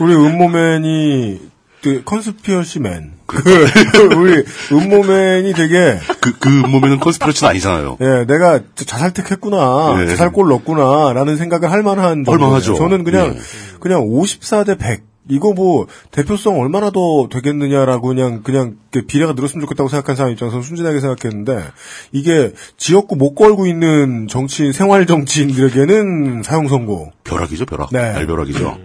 우리 0.00 0.14
음모맨이 0.14 1.50
그 1.82 2.02
컨스피어시맨 2.04 3.12
그 3.26 3.38
우리 4.16 4.44
음모맨이 4.72 5.52
되게 5.54 5.98
그, 6.20 6.38
그 6.38 6.48
몸에는 6.48 6.98
컨스피러치는 7.00 7.50
아니잖아요. 7.50 7.98
예, 8.00 8.24
내가 8.26 8.60
자살특했구나, 8.74 10.02
예. 10.02 10.06
자살골 10.08 10.48
넣었구나라는 10.48 11.36
생각을 11.36 11.70
할 11.70 11.82
만한. 11.82 12.24
할만하죠. 12.26 12.74
저는 12.74 13.04
그냥 13.04 13.34
예. 13.36 13.40
그냥 13.78 14.02
54대 14.02 14.78
100 14.78 15.10
이거 15.28 15.52
뭐 15.52 15.86
대표성 16.10 16.58
얼마나 16.58 16.90
더 16.90 17.28
되겠느냐라고 17.30 18.08
그냥 18.08 18.42
그냥 18.42 18.76
그 18.90 19.02
비례가 19.02 19.32
늘었으면 19.32 19.60
좋겠다고 19.60 19.88
생각한 19.88 20.16
사람 20.16 20.32
입장에서는 20.32 20.62
순진하게 20.62 21.00
생각했는데 21.00 21.62
이게 22.10 22.52
지역구 22.76 23.16
못 23.16 23.34
걸고 23.34 23.66
있는 23.66 24.26
정치인 24.28 24.72
생활 24.72 25.06
정치인들에게는 25.06 26.42
사형 26.42 26.68
선고. 26.68 27.12
벼락이죠, 27.24 27.66
벼락. 27.66 27.90
네. 27.92 28.00
알벼락이죠. 28.00 28.78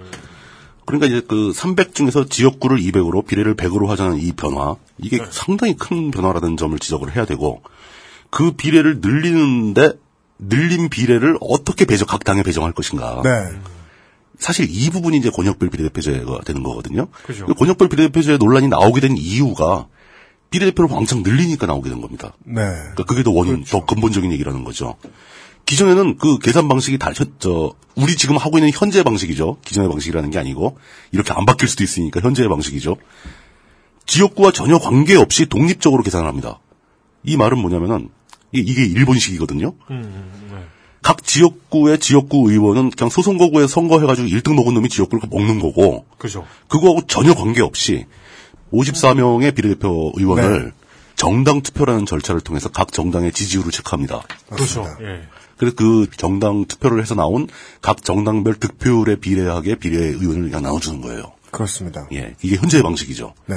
그러니까 0.86 1.08
이제 1.08 1.22
그 1.28 1.52
300 1.54 1.96
중에서 1.96 2.26
지역구를 2.26 2.78
200으로 2.78 3.26
비례를 3.26 3.56
100으로 3.56 3.88
하자는 3.88 4.20
이 4.20 4.32
변화, 4.34 4.76
이게 4.98 5.20
상당히 5.32 5.76
큰 5.76 6.12
변화라는 6.12 6.58
점을 6.58 6.78
지적을 6.78 7.16
해야 7.16 7.26
되고, 7.26 7.62
그 8.30 8.52
비례를 8.52 9.00
늘리는데, 9.02 9.94
늘린 10.38 10.90
비례를 10.90 11.38
어떻게 11.42 11.86
배정, 11.86 12.08
각 12.08 12.24
당에 12.24 12.44
배정할 12.44 12.72
것인가. 12.74 13.22
네. 13.24 13.30
사실 14.38 14.68
이 14.70 14.90
부분이 14.90 15.18
이제 15.18 15.30
권역별 15.30 15.70
비례대표제가 15.70 16.40
되는 16.46 16.62
거거든요. 16.62 17.08
그죠. 17.24 17.46
그 17.46 17.54
권역별 17.54 17.88
비례대표제 17.90 18.38
논란이 18.38 18.68
나오게 18.68 19.00
된 19.02 19.16
이유가 19.18 19.88
비례대표를 20.50 20.94
왕창 20.94 21.24
늘리니까 21.24 21.66
나오게 21.66 21.90
된 21.90 22.02
겁니다. 22.02 22.34
네. 22.44 22.62
그러니까 22.64 23.04
그게 23.06 23.24
더 23.24 23.32
원인, 23.32 23.64
더 23.64 23.86
근본적인 23.86 24.32
얘기라는 24.34 24.64
거죠. 24.64 24.96
기존에는 25.66 26.18
그 26.18 26.38
계산 26.39 26.68
방식이 26.68 26.97
다, 26.97 27.11
현- 27.13 27.34
저, 27.39 27.74
우리 27.95 28.16
지금 28.16 28.38
하고 28.38 28.57
있는 28.57 28.72
현재 28.74 29.03
방식이죠. 29.03 29.57
기존의 29.66 29.89
방식이라는 29.89 30.30
게 30.30 30.38
아니고, 30.39 30.78
이렇게 31.11 31.34
안 31.34 31.45
바뀔 31.45 31.68
수도 31.70 31.84
있으니까 31.84 32.20
현재의 32.22 32.49
방식이죠. 32.49 32.97
지역구와 34.05 34.51
전혀 34.51 34.78
관계없이 34.78 35.47
독립적으로 35.47 36.03
계산을 36.03 36.28
합니다. 36.28 36.59
이 37.24 37.38
말은 37.38 37.57
뭐냐면은, 37.57 38.09
이- 38.51 38.59
이게 38.59 38.86
일본식이거든요. 38.86 39.74
각 41.01 41.24
지역구의 41.24 41.99
지역구 41.99 42.49
의원은 42.51 42.89
그냥 42.91 43.09
소선거구에 43.09 43.68
선거해가지고 43.68 44.28
1등 44.28 44.55
먹은 44.55 44.74
놈이 44.74 44.89
지역구를 44.89 45.28
먹는 45.30 45.59
거고, 45.59 46.05
그죠. 46.18 46.45
그거하고 46.68 47.05
전혀 47.07 47.34
관계없이 47.34 48.05
54명의 48.74 49.55
비례대표 49.55 50.11
의원을 50.16 50.74
정당 51.16 51.61
투표라는 51.61 52.05
절차를 52.05 52.41
통해서 52.41 52.70
각 52.70 52.91
정당의 52.91 53.32
지지율을 53.32 53.72
체크합니다. 53.72 54.24
그렇죠. 54.49 54.86
예. 55.01 55.22
그래서 55.58 55.76
그 55.76 56.08
정당 56.18 56.66
투표를 56.66 57.01
해서 57.01 57.16
나온 57.16 57.47
각 57.82 58.03
정당별 58.03 58.56
득표율에 58.56 59.18
비례하게 59.18 59.76
비례 59.76 59.97
의원을 60.08 60.43
그냥 60.49 60.64
나눠주는 60.64 61.01
거예요. 61.01 61.32
그렇습니다. 61.51 62.08
예, 62.14 62.36
이게 62.41 62.58
현재의 62.58 62.84
방식이죠. 62.84 63.34
네. 63.45 63.56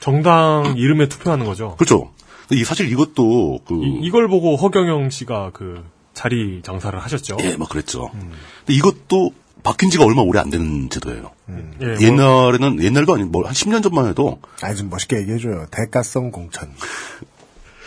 정당 0.00 0.74
이름에 0.76 1.08
투표하는 1.08 1.44
거죠. 1.46 1.74
그렇죠. 1.76 2.12
이 2.52 2.62
사실 2.64 2.90
이것도 2.92 3.60
그 3.66 3.74
이, 4.02 4.08
걸 4.10 4.28
보고 4.28 4.54
허경영 4.56 5.10
씨가 5.10 5.50
그 5.52 5.82
자리 6.14 6.60
장사를 6.62 6.96
하셨죠. 6.98 7.38
예, 7.40 7.56
뭐 7.56 7.66
그랬죠. 7.66 8.10
근데 8.12 8.74
이것도 8.74 9.32
바뀐 9.64 9.90
지가 9.90 10.04
얼마 10.04 10.22
오래 10.22 10.38
안 10.38 10.48
되는 10.48 10.88
제도예요. 10.88 11.32
예, 11.50 11.86
뭐- 11.86 12.00
옛날에는 12.00 12.80
옛날도 12.84 13.14
아니고 13.14 13.30
뭐 13.30 13.44
한 13.46 13.52
10년 13.52 13.82
전만 13.82 14.06
해도 14.08 14.38
아니 14.62 14.76
좀 14.76 14.88
멋있게 14.90 15.16
얘기해 15.22 15.38
줘요. 15.38 15.66
대가성 15.72 16.30
공천. 16.30 16.70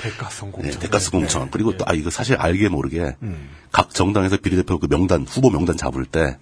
대가성 0.02 0.54
네, 0.60 0.72
대가스 0.72 1.12
공천. 1.12 1.52
그리고 1.52 1.76
또, 1.78 1.86
아, 1.88 1.94
이거 1.94 2.10
사실 2.10 2.36
알게 2.36 2.70
모르게, 2.70 3.16
각 3.72 3.94
정당에서 3.94 4.38
비례대표 4.38 4.80
그 4.80 4.88
명단, 4.88 5.26
후보 5.28 5.50
명단 5.50 5.76
잡을 5.78 6.06
때, 6.06 6.38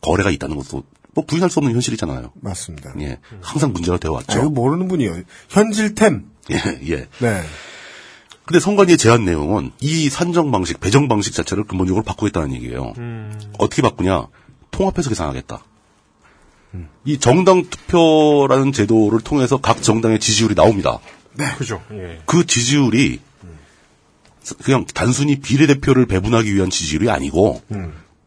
거래가 0.00 0.30
있다는 0.30 0.56
것도, 0.56 0.84
뭐, 1.14 1.24
부인할 1.24 1.50
수 1.50 1.58
없는 1.58 1.74
현실이잖아요. 1.74 2.32
맞습니다. 2.40 2.92
예. 3.00 3.18
항상 3.40 3.72
문제가 3.72 3.98
되어 3.98 4.12
왔죠. 4.12 4.40
아, 4.40 4.44
모르는 4.44 4.88
분이요. 4.88 5.22
현질템. 5.48 6.24
예, 6.50 6.56
예. 6.90 7.08
네. 7.18 7.42
근데 8.44 8.60
선관위의 8.60 8.98
제안 8.98 9.24
내용은 9.24 9.72
이 9.80 10.10
산정 10.10 10.50
방식, 10.50 10.78
배정 10.78 11.08
방식 11.08 11.32
자체를 11.32 11.64
근본적으로 11.64 12.04
바꾸겠다는 12.04 12.52
얘기예요. 12.54 12.92
어떻게 13.58 13.80
바꾸냐? 13.80 14.26
통합해서 14.70 15.08
계산하겠다. 15.08 15.64
이 17.04 17.18
정당 17.18 17.62
투표라는 17.70 18.72
제도를 18.72 19.20
통해서 19.20 19.56
각 19.56 19.82
정당의 19.82 20.20
지지율이 20.20 20.54
나옵니다. 20.54 20.98
네. 21.36 21.46
그죠. 21.58 21.82
예. 21.92 22.20
그 22.26 22.46
지지율이 22.46 23.20
그냥 24.62 24.84
단순히 24.92 25.40
비례대표를 25.40 26.06
배분하기 26.06 26.54
위한 26.54 26.70
지지율이 26.70 27.10
아니고 27.10 27.62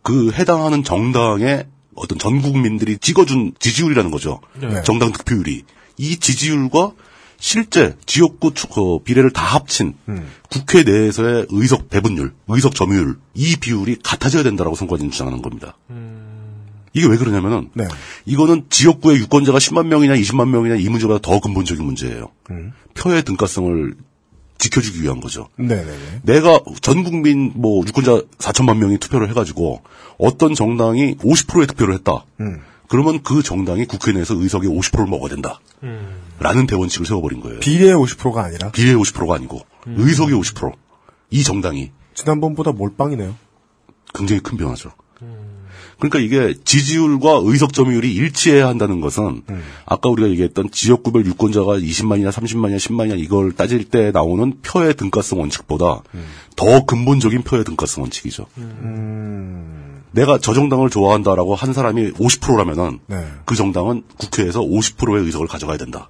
그 0.02 0.32
해당하는 0.32 0.84
정당의 0.84 1.68
어떤 1.96 2.18
전 2.20 2.42
국민들이 2.42 2.98
찍어준 2.98 3.54
지지율이라는 3.60 4.10
거죠. 4.12 4.40
네. 4.60 4.82
정당 4.84 5.12
득표율이 5.12 5.64
이 5.98 6.18
지지율과 6.18 6.92
실제 7.40 7.96
지역구 8.08 8.54
추- 8.56 8.68
그 8.68 9.00
비례를 9.04 9.32
다 9.32 9.44
합친 9.46 9.94
국회 10.50 10.84
내에서의 10.84 11.46
의석 11.50 11.90
배분율, 11.90 12.34
의석 12.48 12.74
점유율 12.74 13.18
이 13.36 13.56
비율이 13.58 13.98
같아져야 14.04 14.42
된다라고 14.44 14.76
선관위는 14.76 15.12
주장하는 15.12 15.42
겁니다. 15.44 15.78
이게 16.98 17.08
왜 17.08 17.18
그러냐면은 17.18 17.70
이거는 18.26 18.66
지역구의 18.70 19.20
유권자가 19.20 19.60
10만 19.60 19.88
명이냐 19.88 20.16
20만 20.16 20.50
명이냐 20.50 20.76
이 20.76 20.90
문제보다 20.90 21.20
더 21.22 21.40
근본적인 21.40 21.86
문제예요. 21.86 22.30
표의 22.96 23.24
등가성을 23.24 23.96
지켜주기 24.58 25.04
위한 25.04 25.22
거죠. 25.22 25.50
네네네. 25.58 26.22
내가 26.24 26.60
전 26.82 27.04
국민 27.04 27.52
뭐 27.56 27.86
유권자 27.86 28.24
4천만 28.40 28.78
명이 28.78 28.98
투표를 28.98 29.30
해가지고 29.30 29.84
어떤 30.18 30.56
정당이 30.56 31.18
50%의 31.18 31.68
투표를 31.68 31.94
했다. 31.94 32.26
그러면 32.90 33.22
그 33.22 33.44
정당이 33.44 33.86
국회 33.86 34.14
내에서 34.14 34.34
의석의 34.34 34.70
50%를 34.70 35.06
먹어야 35.06 35.30
된다. 35.30 35.60
라는 36.40 36.66
대원칙을 36.66 37.06
세워버린 37.06 37.42
거예요. 37.42 37.60
비례의 37.60 37.94
50%가 37.96 38.44
아니라 38.44 38.72
비례의 38.72 38.96
50%가 38.96 39.36
아니고 39.36 39.62
의석의 39.86 40.36
50%. 40.40 40.74
이 41.30 41.44
정당이 41.44 41.92
지난번보다 42.16 42.72
몰빵이네요. 42.72 43.36
굉장히 44.16 44.42
큰 44.42 44.58
변화죠. 44.58 44.92
그러니까 46.00 46.20
이게 46.20 46.54
지지율과 46.64 47.42
의석 47.44 47.74
점유율이 47.74 48.14
일치해야 48.14 48.68
한다는 48.68 49.02
것은 49.02 49.42
아까 49.86 50.10
우리가 50.10 50.30
얘기했던 50.30 50.72
지역구별 50.72 51.26
유권자가 51.26 51.78
20만이나 51.78 52.30
30만이나 52.30 52.78
10만이나 52.78 53.20
이걸 53.20 53.54
따질 53.54 53.86
때 53.86 54.12
나오는 54.12 54.54
표의 54.62 54.96
등가성 54.96 55.40
원칙보다 55.40 56.02
더 56.56 56.86
근본적인 56.86 57.44
표의 57.44 57.64
등가성 57.64 58.04
원칙이죠. 58.04 58.46
내가 60.12 60.40
저 60.40 60.54
정당을 60.54 60.90
좋아한다라고 60.90 61.56
한 61.56 61.74
사람이 61.74 62.14
50%라면은 62.14 63.00
네. 63.08 63.26
그 63.46 63.56
정당은 63.56 64.04
국회에서 64.18 64.62
50%의 64.62 65.26
의석을 65.26 65.48
가져가야 65.48 65.78
된다. 65.78 66.10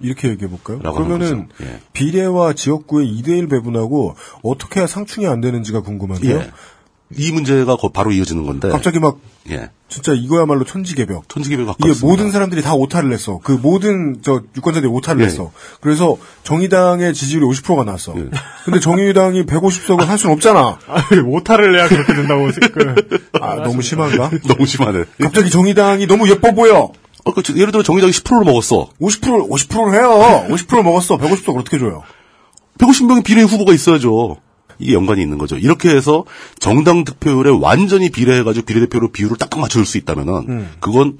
이렇게 0.00 0.28
얘기해 0.28 0.48
볼까요? 0.48 0.78
그러면은. 0.92 1.48
예. 1.60 1.80
비례와 1.92 2.52
지역구의 2.52 3.20
2대1 3.20 3.50
배분하고 3.50 4.14
어떻게 4.42 4.80
해야 4.80 4.86
상충이 4.86 5.26
안 5.26 5.40
되는지가 5.40 5.80
궁금한데요. 5.80 6.36
예. 6.36 6.50
이 7.16 7.32
문제가 7.32 7.76
거- 7.76 7.90
바로 7.90 8.12
이어지는 8.12 8.44
건데. 8.44 8.68
갑자기 8.68 8.98
막 8.98 9.18
예. 9.50 9.70
진짜 9.88 10.12
이거야말로 10.12 10.64
천지개벽. 10.64 11.28
천지개벽 11.28 11.62
이게 11.78 11.88
가깝습니다. 11.88 12.06
모든 12.06 12.30
사람들이 12.30 12.60
다 12.60 12.74
오타를 12.74 13.08
냈어. 13.08 13.40
그 13.42 13.52
모든 13.52 14.18
저 14.22 14.42
유권자들이 14.56 14.90
오타를 14.92 15.22
예. 15.22 15.26
냈어. 15.26 15.50
그래서 15.80 16.16
정의당의 16.44 17.14
지지율이 17.14 17.46
50%가 17.46 17.84
나왔어. 17.84 18.12
예. 18.18 18.26
근데 18.66 18.78
정의당이 18.80 19.46
150석을 19.46 20.04
할 20.04 20.18
수는 20.18 20.34
없잖아. 20.34 20.78
오타를 21.26 21.72
내야 21.72 21.88
그렇게 21.88 22.12
된다고 22.14 22.48
그 22.72 23.28
아, 23.40 23.54
너무 23.56 23.80
심한가? 23.80 24.30
너무 24.46 24.66
심하네. 24.66 25.04
갑자기 25.22 25.48
정의당이 25.48 26.06
너무 26.06 26.28
예뻐 26.28 26.52
보여. 26.52 26.92
어, 27.24 27.32
그, 27.34 27.42
예를 27.56 27.72
들어 27.72 27.82
정의당이 27.82 28.12
10%를 28.12 28.44
먹었어. 28.44 28.90
50%, 29.00 29.48
50%를 29.48 29.94
해요. 29.94 30.46
50%를 30.50 30.82
먹었어. 30.82 31.16
150석 31.16 31.56
어떻게 31.58 31.78
줘요? 31.78 32.02
150명의 32.78 33.24
비례 33.24 33.42
후보가 33.42 33.72
있어야죠. 33.72 34.36
이게 34.78 34.92
연관이 34.94 35.22
있는 35.22 35.38
거죠. 35.38 35.56
이렇게 35.56 35.90
해서 35.90 36.24
정당 36.58 37.04
득표율에 37.04 37.50
완전히 37.50 38.10
비례해가지고 38.10 38.66
비례대표로 38.66 39.12
비율을 39.12 39.36
딱딱 39.36 39.60
맞춰줄 39.60 39.86
수 39.86 39.98
있다면은 39.98 40.34
음. 40.48 40.70
그건 40.80 41.18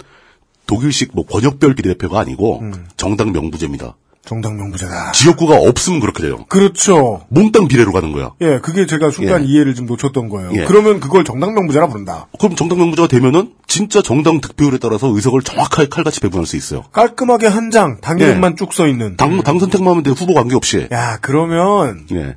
독일식 0.66 1.10
뭐 1.14 1.26
권역별 1.26 1.74
비례대표가 1.74 2.20
아니고 2.20 2.62
정당 2.96 3.32
명부제입니다. 3.32 3.96
정당 4.28 4.58
명부제다. 4.58 5.12
지역구가 5.12 5.56
없으면 5.56 6.00
그렇게 6.00 6.22
돼요. 6.22 6.44
그렇죠. 6.50 7.24
몽땅 7.30 7.66
비례로 7.66 7.92
가는 7.92 8.12
거야. 8.12 8.32
예, 8.42 8.58
그게 8.58 8.84
제가 8.84 9.10
순간 9.10 9.42
예. 9.42 9.46
이해를 9.46 9.74
좀 9.74 9.86
놓쳤던 9.86 10.28
거예요. 10.28 10.50
예. 10.54 10.66
그러면 10.66 11.00
그걸 11.00 11.24
정당 11.24 11.54
명부제라 11.54 11.88
부른다. 11.88 12.26
그럼 12.38 12.54
정당 12.54 12.76
명부제가 12.78 13.08
되면은 13.08 13.54
진짜 13.66 14.02
정당 14.02 14.42
득표율에 14.42 14.76
따라서 14.76 15.06
의석을 15.08 15.40
정확하게 15.40 15.88
칼같이 15.88 16.20
배분할 16.20 16.44
수 16.44 16.56
있어요. 16.56 16.82
깔끔하게 16.92 17.46
한 17.46 17.70
장, 17.70 18.02
당 18.02 18.18
이름만 18.18 18.54
쭉써 18.56 18.86
있는. 18.86 19.16
당, 19.16 19.42
당 19.42 19.58
선택만 19.58 19.92
하면 19.92 20.02
돼. 20.02 20.10
후보 20.10 20.34
관계 20.34 20.54
없이. 20.54 20.88
야, 20.92 21.16
그러면 21.22 22.06
예. 22.12 22.36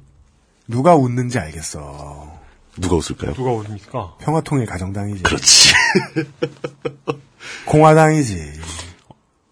누가 0.71 0.95
웃는지 0.95 1.37
알겠어. 1.37 2.39
누가 2.77 2.95
웃을까요? 2.95 3.33
누가 3.33 3.51
오니까 3.51 4.15
평화통일 4.19 4.65
가정당이지. 4.65 5.23
그렇지. 5.23 5.73
공화당이지. 7.67 8.53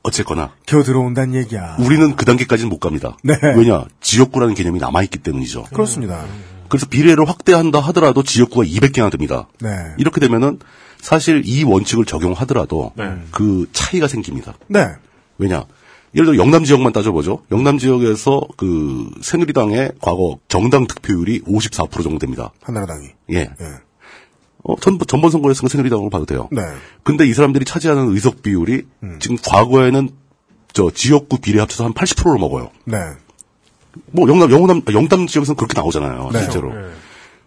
어쨌거나 0.01 0.53
기어 0.65 0.81
들어온다는 0.81 1.35
얘기야. 1.35 1.75
우리는 1.79 2.15
그 2.15 2.25
단계까지는 2.25 2.69
못 2.69 2.79
갑니다. 2.79 3.17
네. 3.21 3.35
왜냐? 3.43 3.85
지역구라는 3.99 4.55
개념이 4.55 4.79
남아있기 4.79 5.19
때문이죠. 5.19 5.65
그렇습니다. 5.73 6.25
그래서 6.69 6.85
비례를 6.87 7.27
확대한다 7.27 7.79
하더라도 7.79 8.23
지역구가 8.23 8.65
200개나 8.65 9.11
됩니다. 9.11 9.47
네. 9.59 9.69
이렇게 9.97 10.21
되면은 10.21 10.59
사실 11.01 11.43
이 11.45 11.63
원칙을 11.63 12.05
적용하더라도 12.05 12.93
네. 12.95 13.17
그 13.31 13.69
차이가 13.73 14.07
생깁니다. 14.07 14.53
네. 14.67 14.87
왜냐? 15.37 15.65
예를 16.15 16.25
들어 16.27 16.37
영남 16.37 16.63
지역만 16.63 16.91
따져보죠. 16.93 17.43
영남 17.51 17.77
지역에서 17.77 18.41
그 18.57 19.09
새누리당의 19.21 19.93
과거 20.01 20.39
정당 20.47 20.87
득표율이 20.87 21.41
54% 21.41 22.03
정도 22.03 22.19
됩니다. 22.19 22.51
한나라당이. 22.61 23.07
예. 23.31 23.49
어, 24.63 24.75
전, 24.79 24.99
전번 25.07 25.31
선거였으면 25.31 25.69
새누리당으로 25.69 26.09
봐도 26.09 26.25
돼요. 26.25 26.49
네. 26.51 26.61
근데 27.03 27.25
이 27.27 27.33
사람들이 27.33 27.65
차지하는 27.65 28.11
의석 28.11 28.41
비율이 28.41 28.83
지금 29.19 29.37
과거에는 29.37 30.09
저 30.73 30.91
지역구 30.91 31.39
비례 31.39 31.59
합쳐서 31.59 31.85
한 31.85 31.93
80%를 31.93 32.39
먹어요. 32.39 32.69
네. 32.85 32.97
뭐 34.11 34.27
영남 34.29 34.51
영남 34.51 34.81
영남 34.93 35.27
지역에서는 35.27 35.55
그렇게 35.55 35.73
나오잖아요. 35.73 36.29
네. 36.33 36.39
실제로. 36.41 36.71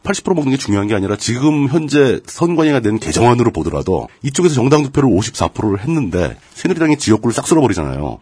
80% 0.03 0.35
먹는 0.35 0.51
게 0.51 0.57
중요한 0.57 0.89
게 0.89 0.95
아니라 0.95 1.17
지금 1.17 1.69
현재 1.69 2.21
선관위가 2.27 2.81
낸 2.81 2.99
개정안으로 2.99 3.53
보더라도 3.53 4.09
이쪽에서 4.23 4.55
정당 4.55 4.83
득표를 4.83 5.09
54%를 5.09 5.81
했는데 5.81 6.37
새누리당이 6.55 6.99
지역구를 6.99 7.33
싹 7.33 7.47
쓸어버리잖아요. 7.47 8.19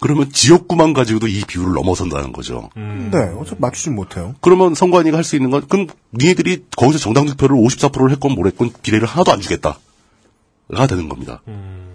그러면 0.00 0.32
지역구만 0.32 0.92
가지고도 0.92 1.28
이 1.28 1.42
비율을 1.46 1.72
넘어선다는 1.74 2.32
거죠. 2.32 2.70
네, 2.76 3.18
어차피 3.38 3.60
맞추진 3.60 3.94
못해요. 3.94 4.34
그러면 4.40 4.74
선관위가 4.74 5.16
할 5.16 5.22
수 5.22 5.36
있는 5.36 5.50
건 5.50 5.62
그럼 5.68 5.86
니네들이 6.12 6.64
거기서 6.76 6.98
정당 6.98 7.26
득표를 7.26 7.56
54%를 7.56 8.10
했건 8.10 8.32
뭐랬건 8.32 8.72
비례를 8.82 9.06
하나도 9.06 9.32
안 9.32 9.40
주겠다. 9.40 9.78
가 10.74 10.86
되는 10.86 11.08
겁니다. 11.08 11.42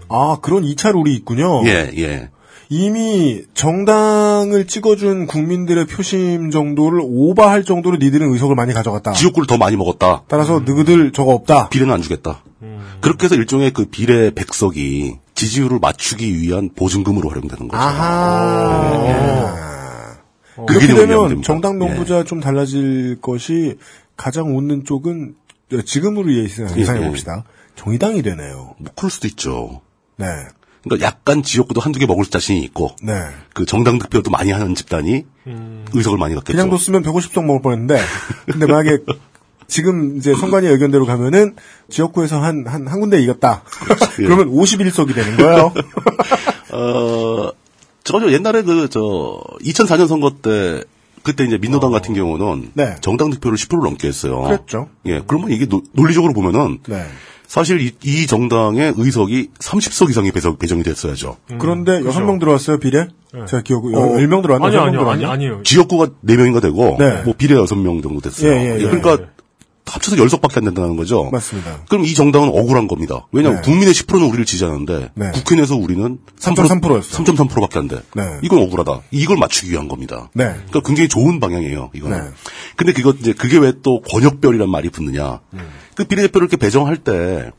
아, 0.10 0.38
그런 0.42 0.64
2차 0.64 0.94
룰이 0.94 1.14
있군요. 1.16 1.68
예, 1.68 1.92
예. 1.98 2.30
이미 2.70 3.43
정당을 3.53 4.68
찍어준 4.68 5.28
국민들의 5.28 5.86
표심 5.88 6.51
정도를 6.51 6.99
오버할 7.03 7.63
정도로 7.63 7.97
니들은 7.97 8.32
의석을 8.34 8.55
많이 8.55 8.74
가져갔다. 8.74 9.13
지역구를 9.13 9.47
더 9.47 9.57
많이 9.57 9.78
먹었다. 9.78 10.24
따라서 10.28 10.59
너희들 10.59 11.11
저거 11.11 11.34
없다. 11.34 11.70
비례는 11.70 11.93
안 11.93 12.01
주겠다. 12.01 12.43
그렇게 12.99 13.26
해서 13.26 13.36
일종의 13.36 13.72
그 13.72 13.86
비례 13.86 14.32
백석이 14.32 15.18
지지율을 15.36 15.80
맞추기 15.80 16.41
위한 16.41 16.70
보증금으로 16.76 17.30
활용되는 17.30 17.68
거죠. 17.68 17.82
아하. 17.82 19.55
그 20.55 20.65
그렇게 20.65 20.88
되면. 20.88 21.43
정당 21.43 21.78
명부자 21.78 22.24
좀 22.24 22.39
달라질 22.41 23.20
것이 23.22 23.78
가장 24.18 24.57
웃는 24.57 24.84
쪽은 24.84 25.36
지금으로 25.86 26.34
예상해 26.34 26.74
예, 26.78 27.03
예. 27.03 27.07
봅시다. 27.07 27.43
정의당이 27.76 28.24
되네요. 28.24 28.74
뭐 28.80 28.91
그럴 28.95 29.11
수도 29.11 29.28
있죠. 29.28 29.82
네. 30.18 30.26
그러니까 30.88 31.06
약간 31.08 31.44
지역구도 31.44 31.82
한두 31.82 32.00
개 32.00 32.06
먹을 32.06 32.26
자신이 32.26 32.62
있고 32.64 32.96
네. 33.02 33.14
그 33.54 33.66
정당 33.66 34.00
득표도 34.00 34.30
많이 34.32 34.52
하는 34.52 34.76
집단이 34.76 35.26
의석을 35.94 36.18
많이 36.18 36.36
갖겠죠. 36.36 36.58
그냥 36.58 36.70
뒀으면 36.70 37.04
150석 37.04 37.44
먹을 37.46 37.62
뻔했는데 37.62 38.00
근데 38.46 38.66
만약에 38.66 39.00
지금 39.68 40.18
이제 40.18 40.34
선관위 40.34 40.68
의견대로 40.68 41.06
가면은 41.06 41.56
지역구에서 41.90 42.42
한한 42.42 42.88
한 42.88 43.00
군데 43.02 43.22
이겼다. 43.22 43.64
예. 44.20 44.24
그러면 44.24 44.50
51석이 44.52 45.14
되는 45.14 45.36
거예요. 45.38 45.74
어, 46.72 47.52
저저 48.04 48.32
옛날에 48.32 48.62
그 48.64 48.88
저 48.90 49.42
2004년 49.64 50.08
선거 50.08 50.32
때 50.42 50.84
그때 51.24 51.44
이제 51.44 51.58
민노당 51.58 51.92
같은 51.92 52.14
경우는 52.14 52.72
네. 52.74 52.96
정당 53.02 53.30
득표를 53.32 53.58
10% 53.58 53.84
넘게 53.84 54.08
했어요. 54.08 54.42
그랬죠. 54.44 54.88
예, 55.06 55.22
그러면 55.28 55.52
이게 55.52 55.66
노- 55.66 55.84
논리적으로 55.92 56.32
보면은 56.34 56.80
네. 56.88 57.06
사실 57.48 57.82
이, 57.82 57.91
이 58.04 58.28
정당의 58.28 58.93
의석이 58.98 59.52
30석 59.60 60.10
이상이 60.10 60.32
배정, 60.32 60.58
배정이 60.58 60.84
됐어야죠. 60.84 61.38
그런데 61.60 62.04
여섯 62.06 62.20
명 62.22 62.39
들어왔어요 62.39 62.78
비례? 62.78 63.08
제가 63.48 63.64
기억 63.64 63.86
어, 63.86 63.89
10명 63.89 64.41
들어왔나? 64.41 64.68
아니요, 64.68 64.82
아니요, 64.82 65.00
들어왔나? 65.00 65.32
아니, 65.32 65.45
아니요. 65.45 65.64
지역구가 65.64 66.08
4명인가 66.26 66.62
되고 66.62 66.98
네. 67.00 67.22
뭐 67.24 67.34
비례 67.38 67.56
6명 67.56 68.04
정도 68.04 68.20
됐어요. 68.20 68.52
예, 68.52 68.56
예, 68.56 68.80
예. 68.80 68.84
그러니까 68.84 69.30
합쳐서 69.94 70.18
10석밖에 70.18 70.58
안 70.58 70.66
된다는 70.66 70.96
거죠. 70.98 71.30
맞습니다. 71.32 71.84
그럼 71.90 72.06
이 72.06 72.14
정당은 72.14 72.50
억울한 72.50 72.88
겁니다. 72.88 73.26
왜냐하면 73.32 73.62
네. 73.62 73.66
국민의 73.70 73.94
10%는 73.94 74.28
우리를 74.28 74.46
지지하는데 74.46 75.12
네. 75.16 75.32
국회 75.32 75.56
내에서 75.56 75.76
우리는 75.76 76.20
3.3% 76.40 76.96
였어. 76.98 77.24
3.3%밖에 77.24 77.80
안 77.80 77.88
돼. 77.88 78.02
네. 78.16 78.24
이건 78.44 78.60
억울하다. 78.64 79.02
이걸 79.12 79.38
맞추기 79.38 79.72
위한 79.72 79.88
겁니다. 79.88 80.30
네. 80.34 80.46
그러니까 80.46 80.82
굉장히 80.82 81.08
좋은 81.10 81.40
방향이에요. 81.40 81.92
이거는. 81.94 82.18
네. 82.26 82.30
근데 82.76 82.94
그거 82.94 83.14
이제 83.20 83.34
그게 83.34 83.58
왜 83.58 83.72
또 83.84 84.02
권역별이란 84.02 84.70
말이 84.70 84.90
붙느냐? 84.90 85.40
음. 85.54 85.60
그 85.96 86.04
비례대표를 86.06 86.46
이렇게 86.48 86.58
배정할 86.58 86.98
때 86.98 87.52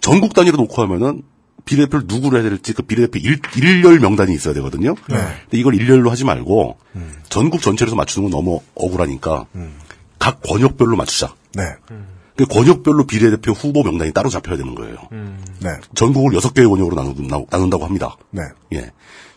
전국 0.00 0.32
단위로 0.34 0.56
놓고 0.56 0.80
하면은 0.82 1.22
비례대표를 1.64 2.06
누구로 2.06 2.36
해야 2.38 2.48
될지 2.48 2.72
그 2.74 2.82
비례대표 2.82 3.18
일, 3.18 3.40
일렬 3.56 3.98
명단이 3.98 4.32
있어야 4.34 4.54
되거든요. 4.54 4.94
네. 5.08 5.16
근데 5.16 5.58
이걸 5.58 5.74
일렬로 5.74 6.10
하지 6.10 6.24
말고 6.24 6.76
음. 6.96 7.14
전국 7.28 7.60
전체로 7.62 7.88
해서 7.88 7.96
맞추는 7.96 8.30
건 8.30 8.38
너무 8.38 8.60
억울하니까 8.74 9.46
각 10.24 10.40
권역별로 10.42 10.96
맞추자. 10.96 11.34
네. 11.52 11.64
그 12.34 12.46
권역별로 12.46 13.06
비례대표 13.06 13.52
후보 13.52 13.82
명단이 13.82 14.12
따로 14.14 14.30
잡혀야 14.30 14.56
되는 14.56 14.74
거예요. 14.74 14.96
네. 15.60 15.68
전국을 15.94 16.34
여섯 16.34 16.54
개의 16.54 16.66
권역으로 16.66 16.96
나누- 16.96 17.46
나눈다 17.50 17.76
고 17.76 17.84
합니다. 17.84 18.16
네. 18.30 18.42
예. 18.72 18.90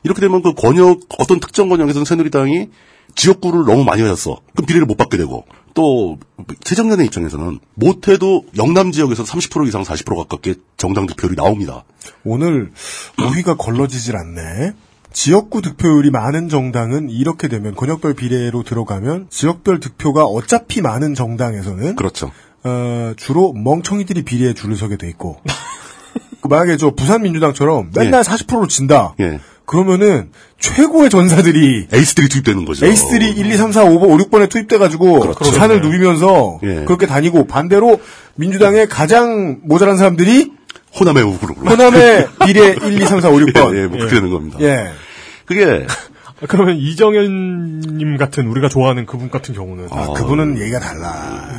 이렇게 0.03 0.21
되면 0.21 0.41
그 0.41 0.53
권역, 0.53 1.01
어떤 1.19 1.41
특정 1.41 1.67
권역에서는 1.67 2.05
새누리당이 2.05 2.69
지역구를 3.15 3.65
너무 3.65 3.83
많이 3.83 4.01
가졌어. 4.01 4.39
그럼 4.55 4.65
비례를 4.65 4.85
못 4.85 4.95
받게 4.95 5.17
되고, 5.17 5.45
또, 5.73 6.19
최정련의 6.63 7.07
입장에서는 7.07 7.59
못해도 7.73 8.45
영남 8.57 8.93
지역에서 8.93 9.23
30% 9.23 9.67
이상 9.67 9.83
40% 9.83 10.15
가깝게 10.15 10.55
정당 10.77 11.05
득표율이 11.05 11.35
나옵니다. 11.35 11.83
오늘 12.23 12.71
어휘가 13.19 13.57
걸러지질 13.57 14.15
않네. 14.15 14.71
지역구 15.13 15.61
득표율이 15.61 16.11
많은 16.11 16.49
정당은 16.49 17.09
이렇게 17.09 17.47
되면 17.47 17.75
권역별 17.75 18.13
비례로 18.13 18.63
들어가면 18.63 19.27
지역별 19.29 19.79
득표가 19.79 20.25
어차피 20.25 20.81
많은 20.81 21.15
정당에서는 21.15 21.95
그렇죠. 21.95 22.31
어, 22.63 23.13
주로 23.17 23.53
멍청이들이 23.53 24.23
비례에 24.23 24.53
줄을 24.53 24.75
서게 24.75 24.97
돼 24.97 25.07
있고 25.09 25.41
그 26.41 26.47
만약에 26.47 26.77
저 26.77 26.91
부산 26.91 27.23
민주당처럼 27.23 27.91
맨날 27.95 28.23
40%로 28.23 28.67
진다. 28.67 29.15
예. 29.19 29.39
그러면은 29.65 30.31
최고의 30.59 31.09
전사들이 31.09 31.87
에이스들이 31.91 32.29
투입되는 32.29 32.63
거죠. 32.63 32.85
에이스들이 32.85 33.31
1, 33.31 33.51
2, 33.51 33.57
3, 33.57 33.71
4, 33.73 33.83
5, 33.83 34.13
5, 34.13 34.17
6번에 34.17 34.49
투입돼가지고 34.49 35.19
그렇죠. 35.19 35.51
산을 35.51 35.81
누비면서 35.81 36.59
예. 36.63 36.85
그렇게 36.85 37.05
다니고 37.05 37.47
반대로 37.47 37.99
민주당의 38.35 38.87
가장 38.87 39.59
모자란 39.63 39.97
사람들이 39.97 40.53
호남의 40.99 41.23
우구로. 41.23 41.55
호남의 41.55 42.27
비례 42.45 42.69
1, 42.69 43.01
2, 43.01 43.05
3, 43.05 43.21
4, 43.21 43.29
5, 43.29 43.33
6번. 43.33 43.77
예, 43.77 43.87
뭐 43.87 43.97
그렇게 43.97 44.15
되는 44.15 44.29
겁니다. 44.29 44.57
예. 44.61 44.91
그게 45.45 45.85
그러면 46.47 46.77
이정현님 46.77 48.17
같은 48.17 48.47
우리가 48.47 48.69
좋아하는 48.69 49.05
그분 49.05 49.31
같은 49.31 49.55
경우는 49.55 49.87
아, 49.89 50.13
그분은 50.13 50.59
얘기가 50.59 50.79
달라. 50.79 51.09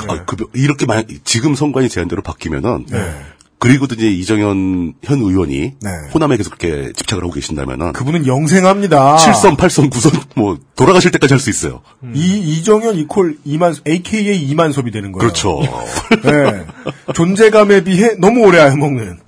아, 0.08 0.24
그, 0.24 0.36
이렇게 0.54 0.86
만 0.86 1.04
지금 1.24 1.54
선관위 1.54 1.88
제안대로 1.88 2.22
바뀌면은 2.22 2.86
네. 2.88 3.12
그리고도 3.58 3.96
이제 3.96 4.08
이정현 4.08 4.94
현 5.02 5.18
의원이 5.18 5.58
네. 5.80 5.90
호남에 6.14 6.36
계속 6.36 6.56
그렇게 6.56 6.92
집착을 6.92 7.24
하고 7.24 7.32
계신다면은 7.32 7.92
그분은 7.92 8.26
영생합니다. 8.26 9.16
7선, 9.16 9.56
8선, 9.56 9.90
9선 9.90 10.20
뭐 10.36 10.58
돌아가실 10.76 11.10
때까지 11.10 11.34
할 11.34 11.40
수 11.40 11.50
있어요. 11.50 11.82
이 12.14 12.38
이정현 12.38 12.96
이콜 12.96 13.38
이만 13.44 13.74
AKA 13.86 14.40
이만섭이 14.42 14.90
되는 14.92 15.10
거예요. 15.12 15.18
그렇죠. 15.20 15.60
네. 16.22 16.66
존재감에 17.14 17.82
비해 17.82 18.14
너무 18.18 18.46
오래 18.46 18.60
해먹는. 18.60 19.18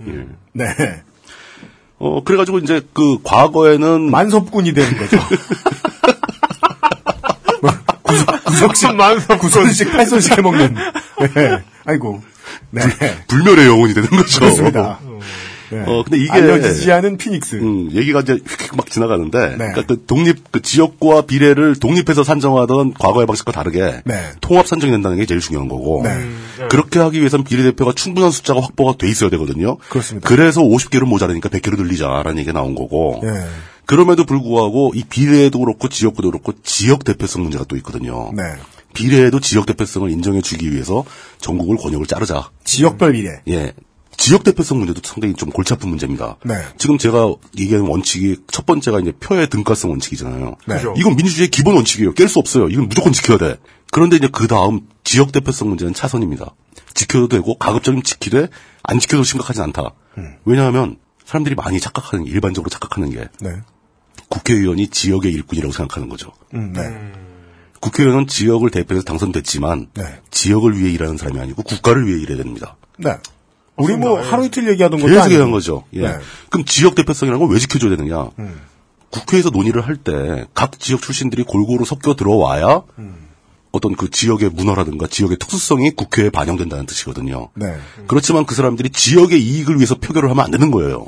네. 0.52 0.66
어 1.98 2.22
그래가지고 2.24 2.58
이제 2.60 2.80
그 2.92 3.18
과거에는 3.24 4.10
만섭군이 4.10 4.72
되는 4.72 4.96
거죠. 4.96 5.16
뭐, 7.62 7.70
구석, 8.02 8.44
구석씩 8.44 8.94
만섭 8.94 9.38
구석씩 9.38 9.90
팔선씩 9.92 10.38
해먹는. 10.38 10.74
네. 11.34 11.62
아이고. 11.84 12.22
네. 12.70 12.82
불멸의 13.28 13.66
영혼이 13.66 13.94
되는 13.94 14.08
거죠. 14.08 14.40
그렇습니다. 14.40 15.00
네. 15.70 15.84
어 15.86 16.02
근데 16.02 16.18
이게 16.18 16.32
알려지지 16.32 16.90
않은 16.90 17.16
피닉스. 17.16 17.56
음, 17.56 17.90
얘기가 17.92 18.20
이제 18.20 18.32
휙휙 18.34 18.76
막 18.76 18.90
지나가는데, 18.90 19.50
네. 19.50 19.56
그러니까 19.56 19.82
그 19.86 20.04
독립, 20.04 20.50
그 20.50 20.60
지역구와 20.62 21.22
비례를 21.22 21.76
독립해서 21.76 22.24
산정하던 22.24 22.94
과거의 22.94 23.26
방식과 23.26 23.52
다르게 23.52 24.02
네. 24.04 24.30
통합 24.40 24.66
산정이 24.66 24.90
된다는 24.90 25.16
게 25.16 25.26
제일 25.26 25.40
중요한 25.40 25.68
거고, 25.68 26.02
네. 26.02 26.16
그렇게 26.68 26.98
하기 26.98 27.20
위해서는 27.20 27.44
비례대표가 27.44 27.92
충분한 27.92 28.32
숫자가 28.32 28.60
확보가 28.60 28.94
돼 28.98 29.08
있어야 29.08 29.30
되거든요. 29.30 29.76
그렇습니다. 29.88 30.28
그래서 30.28 30.60
50개로 30.60 31.04
모자라니까 31.04 31.48
100개로 31.48 31.76
늘리자라는 31.76 32.38
얘기가 32.38 32.52
나온 32.52 32.74
거고, 32.74 33.20
예. 33.22 33.44
그럼에도 33.86 34.24
불구하고 34.24 34.92
이 34.94 35.02
비례도 35.04 35.58
그렇고 35.58 35.88
지역구도 35.88 36.30
그렇고 36.30 36.52
지역 36.62 37.02
대표성 37.04 37.42
문제가 37.42 37.64
또 37.64 37.76
있거든요. 37.76 38.30
네. 38.94 39.02
비례에도 39.02 39.40
지역 39.40 39.66
대표성을 39.66 40.10
인정해 40.10 40.40
주기 40.40 40.72
위해서 40.72 41.04
전국을 41.38 41.76
권역을 41.76 42.06
자르자. 42.06 42.50
지역별 42.64 43.12
비례. 43.12 43.42
예. 43.48 43.72
지역 44.16 44.44
대표성 44.44 44.78
문제도 44.78 45.00
상당히 45.02 45.34
좀 45.34 45.50
골치 45.50 45.72
아픈 45.72 45.88
문제입니다. 45.88 46.36
네. 46.44 46.54
지금 46.76 46.98
제가 46.98 47.32
얘기하는 47.58 47.88
원칙이 47.88 48.36
첫 48.50 48.66
번째가 48.66 49.00
이제 49.00 49.12
표의 49.12 49.48
등가성 49.48 49.90
원칙이잖아요. 49.90 50.56
네. 50.66 50.82
이건 50.96 51.16
민주주의의 51.16 51.48
기본 51.48 51.76
원칙이에요. 51.76 52.12
깰 52.12 52.28
수 52.28 52.38
없어요. 52.38 52.68
이건 52.68 52.88
무조건 52.88 53.12
지켜야 53.12 53.38
돼. 53.38 53.56
그런데 53.90 54.16
이제 54.16 54.28
그 54.30 54.46
다음 54.46 54.82
지역 55.04 55.32
대표성 55.32 55.68
문제는 55.70 55.94
차선입니다. 55.94 56.54
지켜도 56.92 57.28
되고 57.28 57.56
가급적이면 57.56 58.02
지키되 58.02 58.48
안 58.82 58.98
지켜도 58.98 59.24
심각하진 59.24 59.62
않다. 59.62 59.94
음. 60.18 60.36
왜냐하면 60.44 60.98
사람들이 61.24 61.54
많이 61.54 61.80
착각하는 61.80 62.24
게, 62.24 62.30
일반적으로 62.30 62.68
착각하는 62.68 63.10
게 63.10 63.28
네. 63.40 63.52
국회의원이 64.28 64.88
지역의 64.88 65.32
일꾼이라고 65.32 65.72
생각하는 65.72 66.08
거죠. 66.08 66.32
음, 66.54 66.72
네. 66.72 66.82
국회의원은 67.80 68.26
지역을 68.26 68.70
대표해서 68.70 69.04
당선됐지만 69.04 69.88
네. 69.94 70.20
지역을 70.30 70.78
위해 70.78 70.92
일하는 70.92 71.16
사람이 71.16 71.40
아니고 71.40 71.62
국가를 71.62 72.06
위해 72.06 72.20
일해야 72.20 72.36
됩니다. 72.38 72.76
네. 72.98 73.16
우리 73.76 73.96
뭐 73.96 74.20
하루 74.20 74.44
이틀 74.44 74.68
얘기하던 74.68 75.00
것도 75.00 75.10
계속. 75.10 75.24
얘기한 75.30 75.50
거죠. 75.50 75.84
예. 75.94 76.02
네. 76.02 76.18
그럼 76.50 76.66
지역 76.66 76.94
대표성이라는 76.94 77.38
걸 77.46 77.54
왜 77.54 77.58
지켜줘야 77.58 77.96
되느냐? 77.96 78.28
음. 78.38 78.60
국회에서 79.10 79.48
논의를 79.50 79.86
할 79.86 79.96
때 79.96 80.46
각 80.54 80.78
지역 80.78 81.00
출신들이 81.02 81.42
골고루 81.44 81.84
섞여 81.86 82.14
들어와야 82.14 82.82
음. 82.98 83.28
어떤 83.72 83.94
그 83.96 84.10
지역의 84.10 84.50
문화라든가 84.50 85.06
지역의 85.06 85.38
특수성이 85.38 85.90
국회에 85.92 86.28
반영된다는 86.28 86.86
뜻이거든요. 86.86 87.48
네. 87.54 87.76
그렇지만 88.06 88.44
그 88.44 88.54
사람들이 88.54 88.90
지역의 88.90 89.40
이익을 89.42 89.76
위해서 89.76 89.94
표결을 89.94 90.28
하면 90.30 90.44
안 90.44 90.50
되는 90.50 90.70
거예요. 90.70 91.06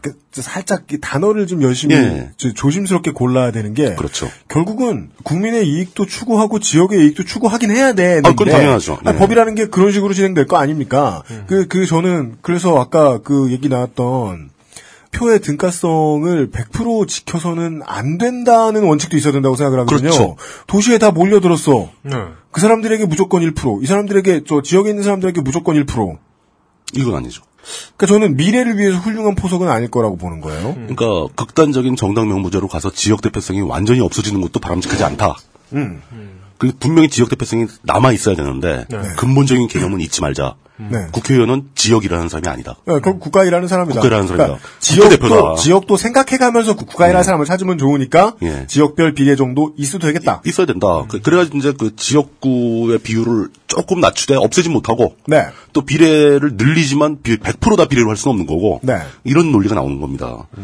그, 0.00 0.14
살짝 0.32 0.84
이 0.92 0.98
단어를 1.00 1.46
좀 1.46 1.62
열심히 1.62 1.94
예. 1.94 2.30
저- 2.36 2.52
조심스럽게 2.52 3.10
골라야 3.12 3.52
되는 3.52 3.74
게 3.74 3.94
그렇죠. 3.94 4.28
결국은 4.48 5.10
국민의 5.22 5.68
이익도 5.68 6.06
추구하고 6.06 6.58
지역의 6.58 7.00
이익도 7.00 7.24
추구하긴 7.24 7.70
해야 7.70 7.92
돼. 7.92 8.20
아, 8.24 8.30
그건 8.30 8.48
당연하죠. 8.48 8.98
아니, 9.04 9.14
예. 9.16 9.18
법이라는 9.18 9.54
게 9.54 9.66
그런 9.68 9.92
식으로 9.92 10.14
진행될 10.14 10.46
거 10.46 10.56
아닙니까? 10.56 11.22
그, 11.46 11.68
그 11.68 11.86
저는 11.86 12.36
그래서 12.40 12.78
아까 12.80 13.18
그 13.22 13.50
얘기 13.52 13.68
나왔던 13.68 14.50
표의 15.12 15.40
등가성을 15.40 16.50
100% 16.50 17.06
지켜서는 17.06 17.82
안 17.86 18.18
된다는 18.18 18.82
원칙도 18.84 19.16
있어야 19.16 19.32
된다고 19.32 19.54
생각을 19.54 19.78
하거든요. 19.80 20.10
그렇죠. 20.10 20.36
도시에 20.66 20.98
다 20.98 21.12
몰려들었어. 21.12 21.90
네. 22.02 22.12
그 22.50 22.60
사람들에게 22.60 23.06
무조건 23.06 23.42
1%, 23.42 23.82
이 23.82 23.86
사람들에게 23.86 24.42
저 24.48 24.60
지역에 24.62 24.90
있는 24.90 25.02
사람들에게 25.04 25.40
무조건 25.42 25.76
1%. 25.76 26.18
이건 26.94 27.14
아니죠. 27.16 27.42
그러니까 27.96 28.06
저는 28.06 28.36
미래를 28.36 28.78
위해서 28.78 28.98
훌륭한 28.98 29.34
포석은 29.34 29.68
아닐 29.68 29.90
거라고 29.90 30.16
보는 30.16 30.40
거예요. 30.40 30.74
그러니까 30.74 31.34
극단적인 31.34 31.96
정당 31.96 32.28
명부제로 32.28 32.68
가서 32.68 32.90
지역 32.90 33.22
대표성이 33.22 33.60
완전히 33.62 34.00
없어지는 34.00 34.40
것도 34.40 34.60
바람직하지 34.60 35.04
않다. 35.04 35.36
음. 35.72 36.02
그 36.10 36.43
분명히 36.80 37.08
지역 37.08 37.28
대표성이 37.30 37.66
남아 37.82 38.12
있어야 38.12 38.36
되는데 38.36 38.86
네. 38.88 38.98
근본적인 39.16 39.68
개념은 39.68 40.00
잊지 40.00 40.20
말자. 40.20 40.54
네. 40.76 41.06
국회의원은 41.12 41.68
지역이라는 41.76 42.28
사람이 42.28 42.48
아니다. 42.48 42.74
네, 42.84 42.94
결국 42.98 43.20
국가 43.20 43.44
일하는 43.44 43.68
사람이다. 43.68 43.94
국가 43.94 44.08
일하는 44.08 44.26
사람이다. 44.26 44.58
지역도 44.80 45.18
국가대표다. 45.20 45.62
지역도 45.62 45.96
생각해가면서 45.96 46.74
그 46.74 46.84
국가 46.84 47.06
일하는 47.06 47.22
사람을 47.22 47.46
찾으면 47.46 47.78
좋으니까 47.78 48.34
예. 48.42 48.66
지역별 48.66 49.14
비례 49.14 49.36
정도 49.36 49.72
있어도 49.76 50.08
되겠다. 50.08 50.42
있어야 50.44 50.66
된다. 50.66 51.04
그- 51.08 51.20
그래가지고 51.20 51.58
이제 51.58 51.72
그 51.78 51.94
지역구의 51.94 52.98
비율을 52.98 53.50
조금 53.68 54.00
낮추되 54.00 54.34
없애진 54.34 54.72
못하고 54.72 55.14
네. 55.28 55.46
또 55.72 55.82
비례를 55.82 56.54
늘리지만 56.56 57.18
100%다 57.22 57.84
비례로 57.84 58.08
할 58.10 58.16
수는 58.16 58.32
없는 58.32 58.46
거고 58.46 58.80
네. 58.82 58.98
이런 59.22 59.52
논리가 59.52 59.76
나오는 59.76 60.00
겁니다. 60.00 60.48
그- 60.52 60.60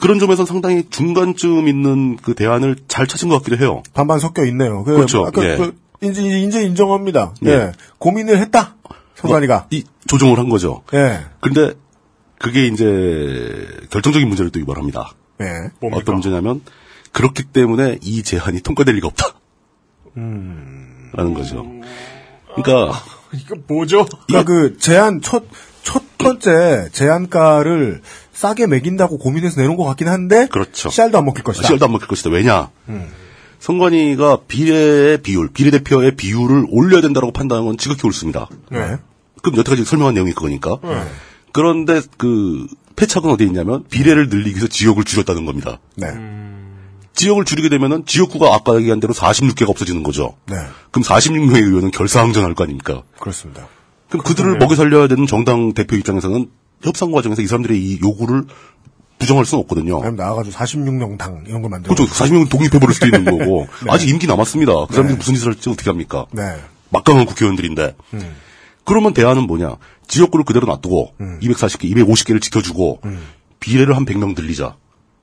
그런 0.00 0.18
점에서 0.18 0.46
상당히 0.46 0.88
중간쯤 0.88 1.68
있는 1.68 2.16
그 2.16 2.34
대안을 2.34 2.76
잘 2.88 3.06
찾은 3.06 3.28
것 3.28 3.38
같기도 3.38 3.62
해요. 3.62 3.82
반반 3.92 4.18
섞여 4.18 4.44
있네요. 4.46 4.82
그, 4.84 4.94
그렇죠. 4.94 5.26
아까 5.26 5.44
예. 5.44 5.56
그 5.56 5.76
이제, 6.02 6.22
이제 6.22 6.62
인정합니다. 6.62 7.34
예. 7.46 7.50
예. 7.50 7.72
고민을 7.98 8.38
했다. 8.38 8.76
선관위가. 9.16 9.56
어, 9.56 9.66
이 9.70 9.84
조정을 10.06 10.38
한 10.38 10.48
거죠. 10.48 10.82
예. 10.94 11.20
근데 11.40 11.74
그게 12.38 12.66
이제 12.66 13.66
결정적인 13.90 14.26
문제를 14.26 14.50
또 14.50 14.60
유발합니다. 14.60 15.12
예. 15.40 15.70
어떤 15.92 16.16
문제냐면 16.16 16.62
그렇기 17.12 17.44
때문에 17.44 17.98
이 18.02 18.22
제한이 18.22 18.60
통과될 18.60 18.94
리가 18.96 19.06
없다. 19.08 19.26
음. 20.16 21.10
라는 21.12 21.34
거죠. 21.34 21.64
그러니까 22.54 23.00
이거 23.32 23.56
뭐죠? 23.66 24.06
그러니까 24.26 24.44
그 24.44 24.78
제한 24.78 25.20
첫, 25.20 25.44
첫 25.82 26.02
번째 26.18 26.88
제한가를 26.92 28.02
싸게 28.34 28.66
매긴다고 28.66 29.18
고민해서 29.18 29.60
내놓은 29.60 29.76
것 29.76 29.84
같긴 29.84 30.08
한데. 30.08 30.48
그렇죠. 30.48 30.90
씨알도 30.90 31.16
안 31.16 31.24
먹힐 31.24 31.42
것이다. 31.42 31.66
씨알도 31.66 31.86
안 31.86 31.92
먹힐 31.92 32.06
것이다. 32.08 32.30
왜냐? 32.30 32.70
음. 32.88 33.08
선관위가 33.60 34.40
비례의 34.46 35.18
비율, 35.22 35.48
비례대표의 35.48 36.16
비율을 36.16 36.66
올려야 36.68 37.00
된다고 37.00 37.32
판단한 37.32 37.64
건 37.64 37.78
지극히 37.78 38.06
옳습니다. 38.06 38.48
네. 38.70 38.98
그럼 39.42 39.58
여태까지 39.58 39.84
설명한 39.84 40.14
내용이 40.14 40.32
그거니까. 40.32 40.78
네. 40.82 41.02
그런데 41.52 42.02
그 42.18 42.66
패착은 42.96 43.30
어디 43.30 43.44
있냐면 43.44 43.84
비례를 43.88 44.28
늘리기 44.28 44.50
위해서 44.50 44.66
지역을 44.66 45.04
줄였다는 45.04 45.46
겁니다. 45.46 45.78
네. 45.96 46.08
지역을 47.14 47.44
줄이게 47.44 47.68
되면은 47.68 48.04
지역구가 48.06 48.52
아까 48.52 48.76
얘기한 48.76 49.00
대로 49.00 49.14
46개가 49.14 49.70
없어지는 49.70 50.02
거죠. 50.02 50.36
네. 50.46 50.56
그럼 50.90 51.04
46명의 51.04 51.62
의원은 51.64 51.90
결사항전할 51.92 52.54
거 52.54 52.64
아닙니까? 52.64 53.02
그렇습니다. 53.18 53.68
그럼 54.08 54.24
그들을 54.24 54.58
먹여 54.58 54.74
살려야 54.74 55.08
되는 55.08 55.26
정당 55.26 55.72
대표 55.72 55.96
입장에서는 55.96 56.50
협상 56.84 57.10
과정에서 57.10 57.42
이 57.42 57.46
사람들의 57.46 57.78
이 57.80 57.98
요구를 58.02 58.44
부정할 59.18 59.44
수는 59.44 59.62
없거든요. 59.62 59.96
아니면 59.98 60.16
나와가지고 60.16 60.54
46명 60.56 61.16
당 61.18 61.44
이런 61.46 61.62
걸 61.62 61.70
만들어. 61.70 61.94
그렇죠. 61.94 62.12
40명 62.12 62.48
독립해버릴 62.50 62.94
수도 62.94 63.06
있는 63.06 63.24
거고. 63.38 63.66
네. 63.84 63.90
아직 63.90 64.08
임기 64.08 64.26
남았습니다. 64.26 64.72
그 64.86 64.92
사람들이 64.92 65.14
네. 65.14 65.18
무슨 65.18 65.34
짓을 65.34 65.48
할지 65.52 65.70
어떻게 65.70 65.88
합니까? 65.90 66.26
네. 66.32 66.42
막강한 66.90 67.24
국회의원들인데. 67.26 67.96
음. 68.14 68.34
그러면 68.84 69.14
대안은 69.14 69.46
뭐냐. 69.46 69.76
지역구를 70.08 70.44
그대로 70.44 70.66
놔두고, 70.66 71.14
음. 71.20 71.38
240개, 71.40 71.90
250개를 71.94 72.42
지켜주고, 72.42 73.00
비례를 73.58 73.96
한 73.96 74.04
100명 74.04 74.38
늘리자. 74.38 74.76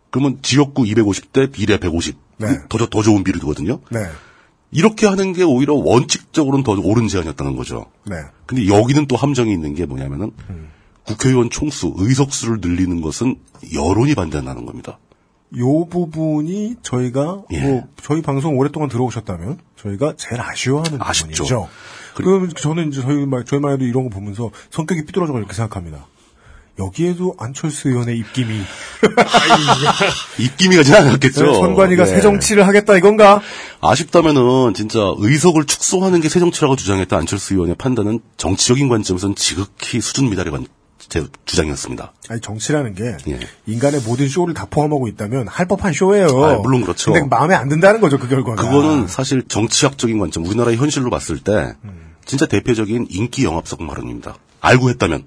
그러면 0.09 0.39
지역구 0.41 0.83
250대 0.83 1.51
비례 1.51 1.77
150. 1.77 2.17
네. 2.37 2.47
더, 2.69 2.77
더 2.87 3.03
좋은 3.03 3.23
비례도거든요. 3.23 3.79
네. 3.91 3.99
이렇게 4.71 5.05
하는 5.05 5.33
게 5.33 5.43
오히려 5.43 5.75
원칙적으로는 5.75 6.63
더 6.63 6.71
옳은 6.71 7.07
제안이었다는 7.07 7.55
거죠. 7.55 7.85
네. 8.05 8.15
근데 8.47 8.67
여기는 8.67 9.05
또 9.05 9.15
함정이 9.15 9.51
있는 9.51 9.75
게 9.75 9.85
뭐냐면은, 9.85 10.31
국회의원 11.05 11.49
총수, 11.49 11.93
의석수를 11.97 12.59
늘리는 12.61 13.01
것은 13.01 13.35
여론이 13.73 14.15
반대한다는 14.15 14.65
겁니다. 14.65 14.99
요 15.57 15.85
부분이 15.85 16.75
저희가 16.81 17.41
예. 17.51 17.59
뭐 17.61 17.83
저희 18.01 18.21
방송 18.21 18.57
오랫동안 18.57 18.87
들어오셨다면 18.89 19.57
저희가 19.75 20.13
제일 20.17 20.39
아쉬워하는 20.41 20.99
부분이죠. 20.99 21.67
그럼 22.15 22.49
저는 22.53 22.89
이제 22.89 23.01
저희 23.01 23.25
말 23.25 23.43
저희만 23.43 23.73
해도 23.73 23.83
이런 23.85 24.03
거 24.05 24.09
보면서 24.09 24.51
성격이 24.69 25.05
삐뚤어져가 25.05 25.39
이렇게 25.39 25.53
생각합니다. 25.53 26.07
여기에도 26.79 27.35
안철수 27.37 27.89
의원의 27.89 28.17
입김이 28.19 28.61
입김이 30.39 30.75
가진 30.77 30.95
않았겠죠. 30.95 31.45
네, 31.45 31.53
선관위가 31.53 32.03
예. 32.03 32.05
새 32.07 32.21
정치를 32.21 32.65
하겠다 32.65 32.95
이건가? 32.95 33.41
아쉽다면은 33.81 34.73
진짜 34.73 34.99
의석을 35.17 35.65
축소하는 35.65 36.21
게 36.21 36.29
새정치라고 36.29 36.75
주장했던 36.77 37.19
안철수 37.19 37.55
의원의 37.55 37.75
판단은 37.75 38.19
정치적인 38.37 38.87
관점에서는 38.89 39.35
지극히 39.35 39.99
수준 40.01 40.29
미달의 40.29 40.51
관- 40.51 40.65
제 41.09 41.25
주장이었습니다. 41.45 42.13
아니 42.29 42.41
정치라는 42.41 42.95
게 42.95 43.17
예. 43.27 43.39
인간의 43.65 44.01
모든 44.01 44.27
쇼를 44.27 44.53
다 44.53 44.67
포함하고 44.69 45.07
있다면 45.07 45.47
할 45.47 45.67
법한 45.67 45.93
쇼예요. 45.93 46.43
아, 46.43 46.57
물론 46.59 46.81
그렇죠. 46.81 47.11
근데 47.11 47.27
마음에 47.27 47.55
안 47.55 47.69
든다는 47.69 48.01
거죠 48.01 48.19
그 48.19 48.27
결과가. 48.27 48.61
그거는 48.61 49.07
사실 49.07 49.43
정치학적인 49.47 50.19
관점, 50.19 50.45
우리나라의 50.45 50.77
현실로 50.77 51.09
봤을 51.09 51.39
때 51.39 51.75
진짜 52.25 52.45
대표적인 52.45 53.07
인기 53.09 53.43
영합성 53.43 53.87
발언입니다. 53.87 54.35
알고 54.63 54.89
했다면, 54.91 55.23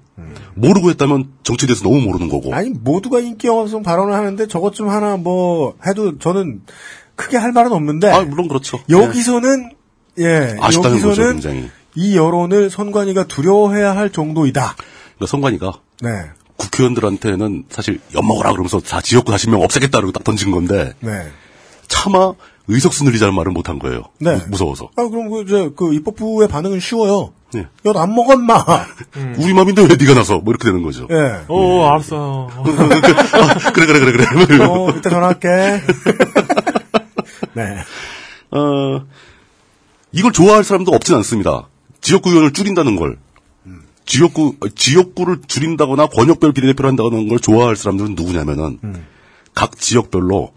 모르고 0.53 0.89
했다면 0.91 1.33
정치에 1.43 1.67
대해서 1.67 1.83
너무 1.83 1.99
모르는 2.01 2.29
거고. 2.29 2.53
아니 2.55 2.69
모두가 2.69 3.19
인기 3.19 3.47
영합성 3.47 3.83
발언을 3.83 4.13
하는데 4.13 4.47
저것 4.47 4.73
좀 4.73 4.87
하나 4.89 5.17
뭐 5.17 5.75
해도 5.85 6.17
저는 6.19 6.61
크게 7.15 7.35
할 7.37 7.51
말은 7.51 7.73
없는데. 7.73 8.09
아, 8.09 8.21
물론 8.21 8.47
그렇죠. 8.47 8.79
여기서는 8.89 9.71
예 10.19 10.55
아쉽다는 10.59 11.01
거죠, 11.01 11.07
여기서는 11.07 11.31
굉장히. 11.33 11.69
이 11.95 12.15
여론을 12.15 12.69
선관위가 12.69 13.27
두려워해야 13.27 13.95
할 13.95 14.09
정도이다. 14.09 14.75
그러니까 15.17 15.31
선관위가 15.31 15.73
네, 16.01 16.09
국회의원들한테는 16.57 17.65
사실 17.69 17.99
엿먹어라 18.15 18.51
그러면서 18.51 18.79
다 18.79 19.01
지역구 19.01 19.31
40명 19.33 19.61
없애겠다 19.63 19.99
그러고 19.99 20.11
딱 20.11 20.23
던진 20.23 20.51
건데 20.51 20.93
네. 20.99 21.27
차마 21.87 22.33
의석수 22.67 23.03
늘리자는 23.03 23.33
말을 23.35 23.51
못한 23.51 23.77
거예요. 23.79 24.03
네. 24.19 24.35
무- 24.37 24.43
무서워서. 24.51 24.89
아 24.95 25.07
그럼 25.07 25.29
그, 25.29 25.43
이제 25.43 25.69
그 25.75 25.93
입법부의 25.93 26.47
반응은 26.47 26.79
쉬워요. 26.79 27.31
네. 27.53 27.67
엿안 27.85 28.13
먹었마. 28.15 28.65
우리 29.37 29.53
맘인데 29.53 29.83
왜 29.83 29.95
네가 29.95 30.15
나서 30.15 30.39
뭐 30.39 30.51
이렇게 30.51 30.65
되는 30.65 30.81
거죠. 30.81 31.07
예. 31.11 31.41
어, 31.47 31.87
알았어. 31.87 32.49
그래 33.73 33.85
그래 33.85 33.99
그래 33.99 34.45
그래. 34.47 34.65
어, 34.65 34.89
이따 34.89 35.09
전화할게. 35.11 35.47
네. 37.53 37.77
어, 38.51 39.05
이걸 40.11 40.31
좋아할 40.31 40.63
사람도 40.63 40.91
없진 40.91 41.15
않습니다. 41.15 41.67
지역구 42.01 42.29
의원을 42.31 42.53
줄인다는 42.53 42.95
걸. 42.95 43.17
지역구, 44.05 44.55
지역구를 44.75 45.41
줄인다거나 45.47 46.07
권역별 46.07 46.53
비례대표를 46.53 46.89
한다는 46.89 47.27
걸 47.27 47.39
좋아할 47.39 47.75
사람들은 47.75 48.15
누구냐면은, 48.15 48.79
각 49.53 49.77
지역별로 49.79 50.53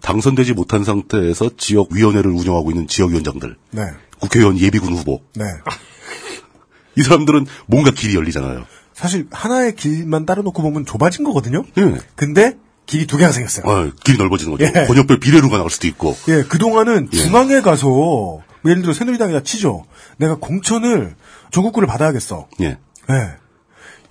당선되지 0.00 0.54
못한 0.54 0.84
상태에서 0.84 1.50
지역 1.56 1.92
위원회를 1.92 2.30
운영하고 2.30 2.70
있는 2.70 2.86
지역위원장들, 2.86 3.56
네. 3.72 3.82
국회의원 4.20 4.58
예비군 4.58 4.94
후보. 4.94 5.22
네. 5.34 5.44
이 6.96 7.02
사람들은 7.02 7.46
뭔가 7.66 7.90
길이 7.90 8.16
열리잖아요. 8.16 8.64
사실 8.92 9.28
하나의 9.30 9.76
길만 9.76 10.26
따라놓고 10.26 10.60
보면 10.60 10.84
좁아진 10.84 11.24
거거든요. 11.24 11.64
예. 11.78 11.98
근데 12.16 12.56
길이 12.86 13.06
두 13.06 13.16
개가 13.16 13.30
생겼어요. 13.30 13.70
어, 13.70 13.92
길이 14.02 14.18
넓어지는 14.18 14.56
거죠. 14.56 14.64
예. 14.64 14.86
권역별 14.86 15.20
비례로가 15.20 15.58
나올 15.58 15.70
수도 15.70 15.86
있고. 15.86 16.16
예, 16.26 16.42
그동안은 16.42 17.08
예. 17.12 17.16
중앙에 17.16 17.60
가서 17.60 18.40
예를 18.64 18.82
들어 18.82 18.92
새누리당이다 18.92 19.44
치죠. 19.44 19.84
내가 20.16 20.34
공천을 20.36 21.14
전국구를 21.52 21.86
받아야겠어. 21.86 22.48
예. 22.62 22.78
예. 23.10 23.30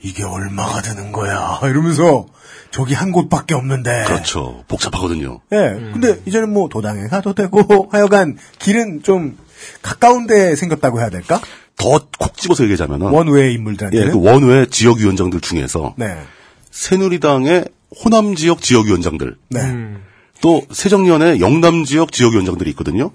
이게 0.02 0.24
얼마가 0.24 0.82
드는 0.82 1.12
거야. 1.12 1.60
이러면서 1.66 2.26
저기 2.72 2.94
한 2.94 3.12
곳밖에 3.12 3.56
없는데. 3.56 4.04
그렇죠. 4.06 4.64
복잡하거든요. 4.68 5.40
예. 5.54 5.58
근데 5.94 6.22
이제는 6.26 6.52
뭐 6.54 6.70
도당에 6.70 7.08
가도 7.08 7.34
되고 7.34 7.90
하여간 7.92 8.38
길은 8.60 9.04
좀 9.04 9.38
가까운 9.82 10.28
데 10.28 10.56
생겼다고 10.56 11.00
해야 11.00 11.10
될까? 11.10 11.42
더 11.78 12.00
콕 12.20 12.36
집어서 12.38 12.64
얘기하자면은. 12.64 13.08
원외 13.08 13.52
인물들한테는. 13.54 14.08
예, 14.08 14.12
그 14.12 14.20
원외 14.22 14.66
지역 14.68 14.98
위원장들 14.98 15.42
중에서. 15.42 15.94
네. 15.98 16.18
새누리당의 16.72 17.66
호남 18.04 18.36
지역 18.36 18.62
지역 18.62 18.86
위원장들. 18.88 19.38
네. 19.50 19.62
또 20.42 20.64
새정년의 20.72 21.40
영남 21.42 21.84
지역 21.84 22.12
지역위원장들이 22.12 22.70
있거든요. 22.72 23.12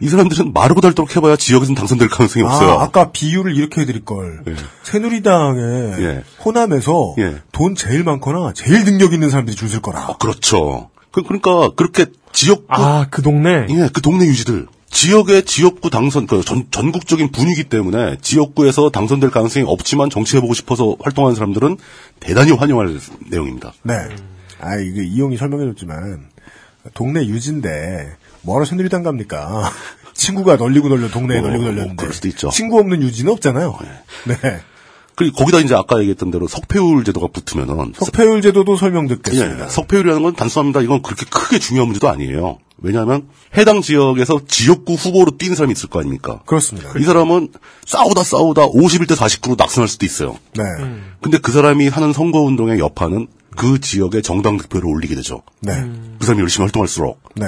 이 0.00 0.08
사람들은 0.08 0.52
마르고 0.52 0.80
닳도록 0.80 1.16
해봐야 1.16 1.36
지역에서는 1.36 1.74
당선될 1.74 2.08
가능성이 2.08 2.44
없어요. 2.44 2.72
아, 2.72 2.82
아까 2.82 3.10
비율을 3.10 3.56
이렇게 3.56 3.82
해드릴 3.82 4.04
걸. 4.04 4.42
새누리당의 4.82 5.64
예. 6.02 6.24
호남에서 6.44 7.14
예. 7.18 7.36
돈 7.52 7.74
제일 7.74 8.04
많거나 8.04 8.52
제일 8.54 8.84
능력 8.84 9.12
있는 9.12 9.30
사람들이 9.30 9.56
줄설 9.56 9.80
거라. 9.80 10.16
그렇죠. 10.18 10.90
그, 11.10 11.22
러니까 11.28 11.70
그렇게 11.74 12.06
지역구 12.32 12.66
아, 12.68 13.06
그 13.10 13.22
동네. 13.22 13.66
예, 13.68 13.88
그 13.92 14.00
동네 14.00 14.26
유지들 14.26 14.66
지역의 14.90 15.44
지역구 15.44 15.90
당선 15.90 16.26
그 16.26 16.42
전, 16.42 16.66
전국적인 16.70 17.30
분위기 17.30 17.64
때문에 17.64 18.16
지역구에서 18.20 18.90
당선될 18.90 19.30
가능성이 19.30 19.64
없지만 19.66 20.10
정치해보고 20.10 20.54
싶어서 20.54 20.96
활동하는 21.00 21.36
사람들은 21.36 21.78
대단히 22.18 22.52
환영할 22.52 22.98
내용입니다. 23.30 23.72
네. 23.82 23.94
아, 24.60 24.76
이게 24.76 25.04
이용이 25.04 25.36
설명해줬지만 25.36 26.29
동네 26.94 27.26
유지인데 27.26 28.16
뭐하러 28.42 28.64
새누리당 28.64 29.02
갑니까? 29.02 29.70
친구가 30.14 30.56
널리고 30.56 30.88
널려 30.88 31.08
동네에 31.08 31.40
뭐, 31.40 31.48
널리고 31.48 31.64
뭐 31.64 31.72
널렸는데 31.72 32.00
그럴 32.00 32.14
수도 32.14 32.28
있죠. 32.28 32.50
친구 32.50 32.78
없는 32.78 33.02
유지는 33.02 33.32
없잖아요. 33.32 33.78
네. 34.26 34.60
그리고 35.16 35.36
거기다 35.36 35.58
이제 35.58 35.74
아까 35.74 35.98
얘기했던 35.98 36.30
대로 36.30 36.48
석패율 36.48 37.04
제도가 37.04 37.26
붙으면은 37.28 37.92
석패율 37.94 38.40
제도도 38.40 38.76
설명 38.76 39.06
듣겠습니다. 39.06 39.64
예, 39.66 39.68
석패율이라는 39.68 40.22
건 40.22 40.34
단순합니다. 40.34 40.80
이건 40.80 41.02
그렇게 41.02 41.26
크게 41.28 41.58
중요한 41.58 41.88
문제도 41.88 42.08
아니에요. 42.08 42.58
왜냐하면 42.78 43.28
해당 43.56 43.82
지역에서 43.82 44.40
지역구 44.48 44.94
후보로 44.94 45.36
뛴 45.36 45.54
사람이 45.54 45.72
있을 45.72 45.90
거 45.90 46.00
아닙니까? 46.00 46.40
그렇습니다. 46.46 46.90
이 46.98 47.02
사람은 47.02 47.48
싸우다 47.84 48.22
싸우다 48.22 48.68
51대 48.68 49.14
49로 49.14 49.58
낙선할 49.58 49.88
수도 49.88 50.06
있어요. 50.06 50.38
네. 50.54 50.64
근데 51.20 51.36
그 51.36 51.52
사람이 51.52 51.88
하는 51.88 52.14
선거 52.14 52.40
운동의 52.40 52.78
여파는 52.78 53.28
그 53.56 53.80
지역의 53.80 54.22
정당 54.22 54.56
득표를 54.56 54.88
올리게 54.88 55.14
되죠. 55.14 55.42
네. 55.60 55.72
그 56.18 56.26
사람이 56.26 56.42
열심히 56.42 56.64
활동할수록. 56.64 57.20
네. 57.34 57.46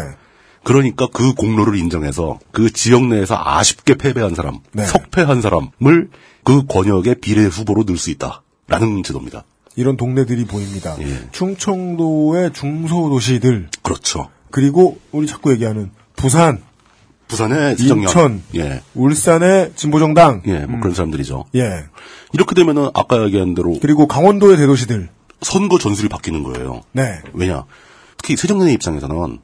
그러니까 0.65 1.09
그 1.13 1.35
공로를 1.35 1.77
인정해서 1.77 2.39
그 2.53 2.73
지역 2.73 3.07
내에서 3.07 3.37
아쉽게 3.39 3.95
패배한 3.97 4.35
사람, 4.35 4.61
네. 4.73 4.85
석패한 4.85 5.43
사람을 5.43 6.11
그 6.45 6.67
권역의 6.67 7.17
비례 7.17 7.45
후보로 7.45 7.85
넣을 7.85 7.99
수 7.99 8.11
있다라는 8.11 9.03
제도입니다. 9.03 9.45
이런 9.75 9.97
동네들이 9.97 10.45
보입니다. 10.45 10.97
예. 11.01 11.29
충청도의 11.33 12.53
중소도시들 12.53 13.69
그렇죠. 13.83 14.29
그리고 14.51 14.99
우리 15.13 15.27
자꾸 15.27 15.51
얘기하는 15.51 15.91
부산, 16.15 16.63
부산의 17.27 17.77
수정령. 17.77 18.03
인천, 18.03 18.43
예. 18.55 18.83
울산의 18.95 19.73
진보정당, 19.75 20.43
예, 20.47 20.67
뭐 20.67 20.79
그런 20.79 20.95
사람들이죠. 20.95 21.47
예. 21.55 21.85
이렇게 22.35 22.55
되면은 22.55 22.91
아까 22.95 23.25
얘기한 23.25 23.55
대로 23.55 23.79
그리고 23.81 24.07
강원도의 24.07 24.59
대도시들. 24.59 25.09
선거 25.43 25.79
전술이 25.79 26.09
바뀌는 26.09 26.43
거예요. 26.43 26.83
네. 26.93 27.21
왜냐? 27.33 27.65
특히 28.17 28.37
세정련의 28.37 28.75
입장에서는 28.75 29.39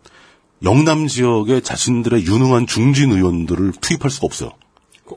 영남 0.63 1.07
지역에 1.07 1.61
자신들의 1.61 2.27
유능한 2.27 2.67
중진 2.67 3.13
의원들을 3.13 3.73
투입할 3.81 4.11
수가 4.11 4.27
없어요. 4.27 4.51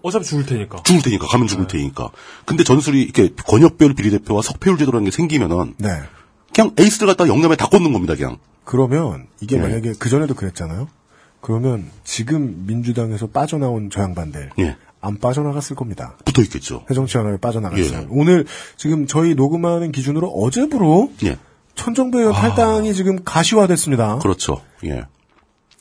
어차피 0.04 0.26
죽을 0.26 0.46
테니까. 0.46 0.84
죽을 0.84 1.02
테니까 1.02 1.28
가면 1.28 1.48
죽을 1.48 1.68
테니까. 1.68 2.10
근데 2.46 2.64
전술이 2.64 3.02
이렇게 3.02 3.30
권역별 3.48 3.94
비례대표와 3.94 4.42
석패율 4.42 4.78
제도라는 4.78 5.06
게 5.06 5.12
생기면은 5.12 5.76
네. 5.78 5.90
그냥 6.54 6.72
에이스를 6.78 7.08
갖다 7.08 7.28
영남에 7.28 7.56
다 7.56 7.68
꽂는 7.68 7.94
겁니다, 7.94 8.16
그냥. 8.16 8.38
그러면 8.64 9.28
이게 9.42 9.58
예. 9.58 9.62
만약에 9.62 9.94
그 10.00 10.10
전에도 10.10 10.34
그랬잖아요. 10.34 10.88
그러면 11.42 11.90
지금 12.04 12.66
민주당에서 12.68 13.28
빠져나온 13.28 13.90
저 13.92 14.02
양반들 14.02 14.52
예. 14.60 14.78
안 15.02 15.18
빠져나갔을 15.18 15.76
겁니다. 15.76 16.16
붙어 16.26 16.41
있겠죠. 16.43 16.86
해정치연합에 16.89 17.38
빠져나갔어요. 17.38 17.99
예. 18.02 18.08
오늘 18.10 18.45
지금 18.78 19.08
저희 19.08 19.34
녹음하는 19.36 19.91
기준으로 19.91 20.30
어제부로 20.30 21.12
예. 21.24 21.38
천정배 21.76 22.20
의원 22.20 22.34
탈당이 22.34 22.93
지금 22.93 23.24
가시화됐습니다. 23.24 24.20
그렇죠. 24.20 24.62
예. 24.86 25.06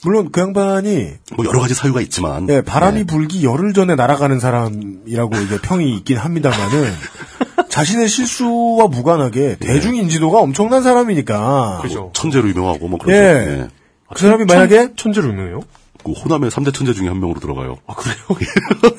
물론 0.03 0.31
그 0.33 0.41
양반이 0.41 1.13
뭐 1.37 1.45
여러 1.45 1.61
가지 1.61 1.75
사유가 1.75 2.01
있지만. 2.01 2.49
예, 2.49 2.63
바람이 2.63 3.05
불기 3.05 3.45
열흘 3.45 3.75
전에 3.75 3.95
날아가는 3.97 4.41
사람이라고 4.41 5.37
이제 5.37 5.59
평이 5.61 5.95
있긴 5.99 6.17
합니다만은 6.17 6.91
자신의 7.69 8.09
실수와 8.09 8.87
무관하게 8.89 9.57
대중 9.61 9.97
인지도가 9.97 10.39
엄청난 10.41 10.83
사람이니까. 10.83 11.83
뭐 11.87 12.11
천재로 12.15 12.49
유명하고 12.49 12.89
뭐 12.89 12.99
그렇죠. 12.99 13.19
예. 13.19 13.69
그 14.13 14.21
사람이 14.21 14.47
만약에 14.47 14.95
천재로 14.97 15.29
유명해요? 15.29 15.61
그 16.05 16.13
호남의 16.13 16.51
3대 16.51 16.73
천재 16.73 16.95
중에 16.95 17.09
한 17.09 17.21
명으로 17.21 17.41
들어가요. 17.41 17.77
아, 17.87 17.95
그래요? 17.95 18.17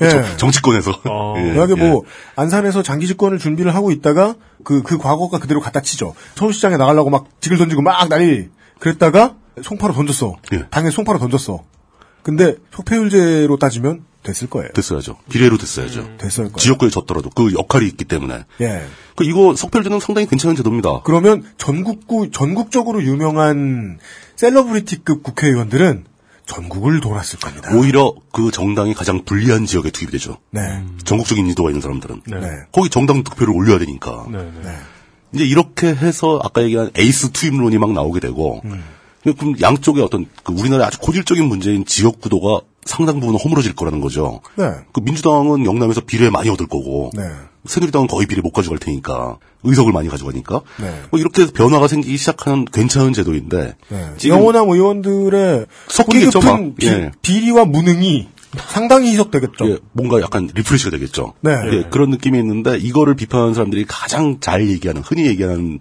예. 0.02 0.36
정치권에서. 0.36 1.02
예, 1.38 1.52
만약에 1.52 1.74
예. 1.76 1.88
뭐 1.88 2.02
안산에서 2.36 2.82
장기 2.82 3.06
집권을 3.06 3.38
준비를 3.38 3.74
하고 3.74 3.90
있다가 3.90 4.34
그 4.64 4.82
그 4.82 4.98
과거가 4.98 5.38
그대로 5.38 5.60
갖다 5.60 5.80
치죠. 5.80 6.14
서울시장에 6.34 6.76
나가려고 6.76 7.10
막 7.10 7.26
직을 7.40 7.56
던지고 7.58 7.82
막 7.82 8.08
난리 8.08 8.48
그랬다가 8.78 9.36
송파로 9.62 9.94
던졌어. 9.94 10.36
예. 10.52 10.66
당에 10.70 10.90
송파로 10.90 11.18
던졌어. 11.18 11.62
근데 12.22 12.56
속폐율제로 12.74 13.56
따지면 13.58 14.04
됐을 14.22 14.48
거예요. 14.48 14.68
됐어야죠. 14.72 15.16
비례로 15.28 15.58
됐어야죠. 15.58 16.16
됐을 16.18 16.44
거예요. 16.44 16.56
지역구에 16.56 16.90
졌더라도 16.90 17.30
그 17.30 17.52
역할이 17.52 17.86
있기 17.88 18.04
때문에. 18.04 18.44
예. 18.60 18.84
그 19.16 19.24
이거 19.24 19.54
석패율제는 19.56 19.98
상당히 19.98 20.28
괜찮은 20.28 20.54
제도입니다. 20.56 21.00
그러면 21.04 21.42
전국구 21.58 22.30
전국적으로 22.30 23.02
유명한 23.02 23.98
celebrity급 24.36 25.22
국회의원들은 25.22 26.04
전국을 26.46 27.00
돌았을 27.00 27.38
겁니다. 27.38 27.70
오히려 27.74 28.14
그 28.32 28.50
정당이 28.50 28.94
가장 28.94 29.24
불리한 29.24 29.66
지역에 29.66 29.90
투입이 29.90 30.12
되죠. 30.12 30.38
네. 30.50 30.84
전국적인 31.04 31.44
인지도가 31.44 31.70
있는 31.70 31.80
사람들은. 31.80 32.22
네. 32.26 32.38
거기 32.72 32.90
정당 32.90 33.22
득표를 33.22 33.54
올려야 33.54 33.78
되니까. 33.78 34.26
네, 34.30 34.38
네. 34.62 34.76
이제 35.32 35.44
이렇게 35.44 35.88
해서 35.88 36.40
아까 36.42 36.62
얘기한 36.62 36.90
에이스 36.96 37.30
투입론이 37.30 37.78
막 37.78 37.92
나오게 37.92 38.20
되고, 38.20 38.60
음. 38.64 38.82
그럼 39.22 39.54
양쪽에 39.60 40.02
어떤 40.02 40.26
그 40.42 40.52
우리나라의 40.52 40.88
아주 40.88 40.98
고질적인 40.98 41.44
문제인 41.46 41.84
지역 41.86 42.20
구도가 42.20 42.60
상당 42.84 43.20
부분 43.20 43.36
허물어질 43.36 43.74
거라는 43.74 44.00
거죠. 44.00 44.40
네. 44.56 44.64
그 44.92 45.00
민주당은 45.00 45.64
영남에서 45.64 46.00
비례 46.00 46.30
많이 46.30 46.48
얻을 46.48 46.66
거고, 46.66 47.10
네. 47.14 47.22
새누리당은 47.64 48.08
거의 48.08 48.26
비례 48.26 48.40
못 48.42 48.50
가져갈 48.50 48.78
테니까, 48.78 49.38
의석을 49.62 49.92
많이 49.92 50.08
가져가니까, 50.08 50.62
네. 50.80 51.02
뭐 51.10 51.20
이렇게 51.20 51.46
변화가 51.46 51.86
생기기 51.86 52.16
시작하는 52.16 52.64
괜찮은 52.64 53.12
제도인데, 53.12 53.76
네. 53.88 54.10
지금 54.16 54.36
영호남 54.38 54.68
의원들의 54.68 55.66
섞이겠죠, 55.88 56.40
깊은 56.40 56.52
막. 56.52 56.76
비, 56.76 56.86
예. 56.88 57.12
비리와 57.22 57.64
무능이 57.66 58.28
상당히 58.58 59.12
희석되겠죠. 59.12 59.70
예, 59.70 59.78
뭔가 59.92 60.20
약간 60.20 60.48
refresh가 60.52 60.90
되겠죠. 60.90 61.34
네. 61.40 61.52
예, 61.72 61.82
그런 61.90 62.10
느낌이 62.10 62.38
있는데 62.38 62.76
이거를 62.76 63.14
비판하는 63.14 63.54
사람들이 63.54 63.86
가장 63.88 64.40
잘 64.40 64.68
얘기하는 64.68 65.02
흔히 65.02 65.26
얘기하는 65.26 65.78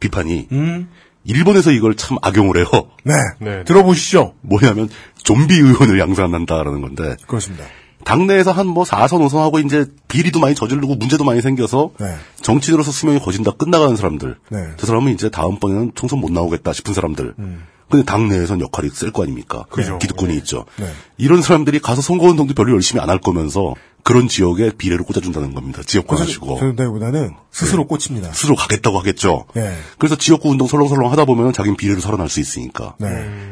비판이 0.00 0.48
음. 0.52 0.88
일본에서 1.24 1.70
이걸 1.70 1.96
참 1.96 2.18
악용을 2.22 2.56
해요. 2.56 2.66
네. 3.04 3.64
들어보시죠. 3.64 4.34
뭐냐면 4.40 4.88
좀비 5.22 5.54
의원을 5.54 5.98
양산한다라는 5.98 6.80
건데 6.80 7.16
그렇습니다. 7.26 7.64
당내에서 8.04 8.50
한 8.50 8.66
뭐 8.66 8.82
4선 8.84 9.24
5선 9.28 9.38
하고 9.38 9.60
이제 9.60 9.86
비리도 10.08 10.40
많이 10.40 10.54
저지르고 10.56 10.96
문제도 10.96 11.22
많이 11.22 11.40
생겨서 11.40 11.92
네. 12.00 12.16
정치인으로서 12.40 12.90
수명이 12.90 13.20
거진다 13.20 13.52
끝나가는 13.52 13.94
사람들. 13.94 14.36
네. 14.50 14.58
저 14.76 14.86
사람은 14.86 15.12
이제 15.12 15.28
다음번에는 15.30 15.92
총선 15.94 16.18
못 16.18 16.32
나오겠다 16.32 16.72
싶은 16.72 16.94
사람들. 16.94 17.34
음. 17.38 17.62
근데 17.92 18.04
당내에선 18.06 18.60
역할이 18.60 18.88
쓸거 18.88 19.22
아닙니까? 19.22 19.64
그죠. 19.70 19.98
기득권이 19.98 20.34
있죠. 20.38 20.64
네. 20.78 20.86
이런 21.18 21.42
사람들이 21.42 21.78
가서 21.78 22.00
선거운동도 22.02 22.54
별로 22.54 22.72
열심히 22.72 23.00
안 23.02 23.10
할 23.10 23.18
거면서 23.20 23.74
그런 24.02 24.26
지역에 24.26 24.70
비례를 24.76 25.04
꽂아준다는 25.04 25.54
겁니다. 25.54 25.82
지역구 25.86 26.16
하시고. 26.16 26.58
저는보다는 26.58 27.34
스스로 27.52 27.86
꽂힙니다. 27.86 28.32
스스로 28.32 28.56
가겠다고 28.56 28.98
하겠죠. 28.98 29.44
예. 29.56 29.74
그래서 29.98 30.16
지역구 30.16 30.48
운동 30.48 30.66
설렁설렁 30.66 31.12
하다 31.12 31.26
보면 31.26 31.52
자기는 31.52 31.76
비례로 31.76 32.00
살아날 32.00 32.28
수 32.30 32.40
있으니까. 32.40 32.94
네. 32.98 33.08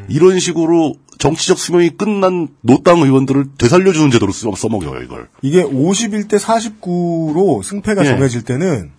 이런 0.09 0.41
식으로 0.41 0.95
정치적 1.19 1.59
수명이 1.59 1.91
끝난 1.91 2.49
노땅 2.63 3.01
의원들을 3.03 3.45
되살려주는 3.59 4.11
제도로 4.11 4.33
써, 4.33 4.51
써먹여요, 4.57 5.03
이걸. 5.03 5.29
이게 5.43 5.63
51대 5.63 6.39
49로 6.41 7.63
승패가 7.63 8.03
예. 8.05 8.09
정해질 8.09 8.43
때는 8.43 8.91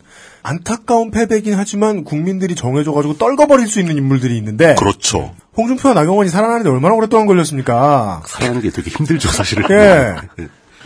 안타까운 0.44 1.12
패배긴 1.12 1.54
하지만 1.56 2.04
국민들이 2.04 2.56
정해져가지고 2.56 3.18
떨궈버릴 3.18 3.68
수 3.68 3.80
있는 3.80 3.98
인물들이 3.98 4.38
있는데 4.38 4.76
그렇죠. 4.76 5.34
홍준표와 5.58 5.94
나경원이 5.94 6.30
살아나는데 6.30 6.70
얼마나 6.70 6.96
오랫동안 6.96 7.28
걸렸습니까? 7.28 8.24
살아나는 8.26 8.62
게 8.62 8.70
되게 8.72 8.90
힘들죠, 8.90 9.30
사실은. 9.30 9.66
예. 9.70 10.16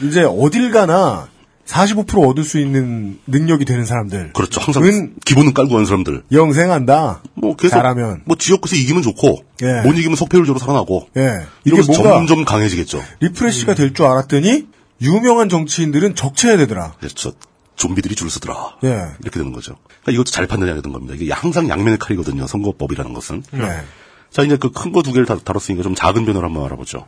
이제 0.01 0.23
어딜 0.23 0.71
가나 0.71 1.27
45% 1.65 2.27
얻을 2.29 2.43
수 2.43 2.59
있는 2.59 3.19
능력이 3.27 3.65
되는 3.65 3.85
사람들. 3.85 4.33
그렇죠. 4.33 4.61
항상 4.61 4.83
은 4.83 5.13
기본은 5.25 5.53
깔고 5.53 5.71
가는 5.71 5.85
사람들. 5.85 6.23
영생한다. 6.31 7.21
뭐 7.33 7.55
계속 7.55 7.75
잘하면. 7.75 8.21
뭐 8.25 8.35
지역구에서 8.37 8.75
이기면 8.75 9.01
좋고 9.01 9.43
예. 9.63 9.81
못 9.81 9.93
이기면 9.93 10.15
석패율제로 10.15 10.59
살아나고 10.59 11.07
예. 11.17 11.39
이게 11.63 11.81
뭔가 11.81 12.11
점점 12.11 12.45
강해지겠죠. 12.45 13.01
refresh가 13.21 13.73
될 13.73 13.93
줄 13.93 14.05
알았더니 14.05 14.67
유명한 15.01 15.49
정치인들은 15.49 16.15
적체가 16.15 16.57
되더라. 16.57 16.93
그렇죠. 16.99 17.33
좀비들이 17.75 18.15
줄을 18.15 18.29
서더라. 18.31 18.77
예. 18.83 19.07
이렇게 19.21 19.39
되는 19.39 19.51
거죠. 19.53 19.75
그러니까 19.87 20.11
이것도 20.13 20.31
잘 20.31 20.47
판단해야 20.47 20.75
되는 20.81 20.91
겁니다. 20.91 21.13
이게 21.17 21.31
항상 21.33 21.67
양면의 21.69 21.97
칼이거든요. 21.99 22.47
선거법이라는 22.47 23.13
것은. 23.13 23.43
네. 23.51 23.83
자, 24.31 24.43
이제 24.43 24.57
그 24.57 24.69
큰 24.71 24.91
거 24.91 25.01
두 25.01 25.11
개를 25.13 25.25
다 25.25 25.37
다뤘으니까 25.37 25.83
좀 25.83 25.95
작은 25.95 26.25
변화를 26.25 26.47
한번 26.47 26.65
알아보죠. 26.65 27.07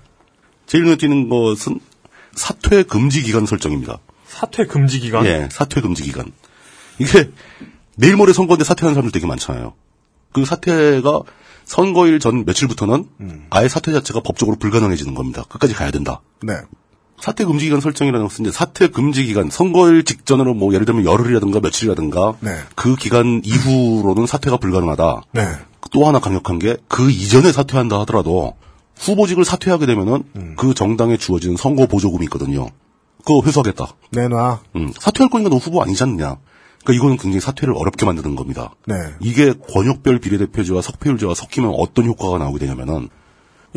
제일 0.65 0.83
눈에 0.85 0.97
띄는 0.97 1.29
것은 1.29 1.79
사퇴 2.33 2.83
금지 2.83 3.21
기간 3.23 3.45
설정입니다. 3.45 3.97
사퇴 4.27 4.65
금지 4.65 4.99
기간? 4.99 5.25
예, 5.25 5.47
사퇴 5.51 5.81
금지 5.81 6.03
기간. 6.03 6.31
이게 6.99 7.31
내일 7.95 8.15
모레 8.15 8.33
선거인데 8.33 8.63
사퇴하는 8.63 8.93
사람들 8.93 9.11
되게 9.11 9.25
많잖아요. 9.25 9.73
그 10.33 10.45
사퇴가 10.45 11.21
선거일 11.65 12.19
전 12.19 12.45
며칠부터는 12.45 13.09
아예 13.49 13.67
사퇴 13.67 13.91
자체가 13.91 14.21
법적으로 14.21 14.57
불가능해지는 14.57 15.15
겁니다. 15.15 15.43
끝까지 15.49 15.73
가야 15.73 15.91
된다. 15.91 16.21
네. 16.43 16.53
사퇴 17.19 17.45
금지 17.45 17.65
기간 17.65 17.81
설정이라는 17.81 18.27
것은 18.27 18.45
이제 18.45 18.51
사퇴 18.51 18.87
금지 18.89 19.25
기간 19.25 19.49
선거일 19.49 20.03
직전으로 20.03 20.53
뭐 20.53 20.73
예를 20.73 20.85
들면 20.85 21.05
열흘이라든가 21.05 21.59
며칠이라든가 21.59 22.35
네. 22.41 22.51
그 22.75 22.95
기간 22.95 23.41
이후로는 23.43 24.27
사퇴가 24.27 24.57
불가능하다. 24.57 25.21
네. 25.33 25.41
또 25.91 26.07
하나 26.07 26.19
강력한 26.19 26.59
게 26.59 26.77
그 26.87 27.09
이전에 27.09 27.51
사퇴한다 27.51 27.99
하더라도 28.01 28.53
후보직을 28.97 29.45
사퇴하게 29.45 29.85
되면은 29.87 30.23
음. 30.35 30.55
그 30.57 30.73
정당에 30.73 31.17
주어지는 31.17 31.57
선거 31.57 31.85
보조금이 31.87 32.25
있거든요. 32.25 32.67
그거 33.25 33.41
회수하겠다. 33.45 33.87
내놔. 34.11 34.59
음, 34.75 34.93
사퇴할 34.97 35.29
거니까 35.29 35.49
너 35.49 35.57
후보 35.57 35.81
아니지 35.81 36.01
않느냐. 36.03 36.37
그러니까 36.83 36.93
이거는 36.93 37.17
굉장히 37.17 37.41
사퇴를 37.41 37.73
어렵게 37.75 38.05
만드는 38.05 38.35
겁니다. 38.35 38.71
네. 38.85 38.95
이게 39.19 39.53
권역별 39.73 40.19
비례대표제와 40.19 40.81
석패율제와 40.81 41.33
섞이면 41.35 41.73
어떤 41.77 42.05
효과가 42.05 42.37
나오게 42.37 42.59
되냐면은 42.59 43.09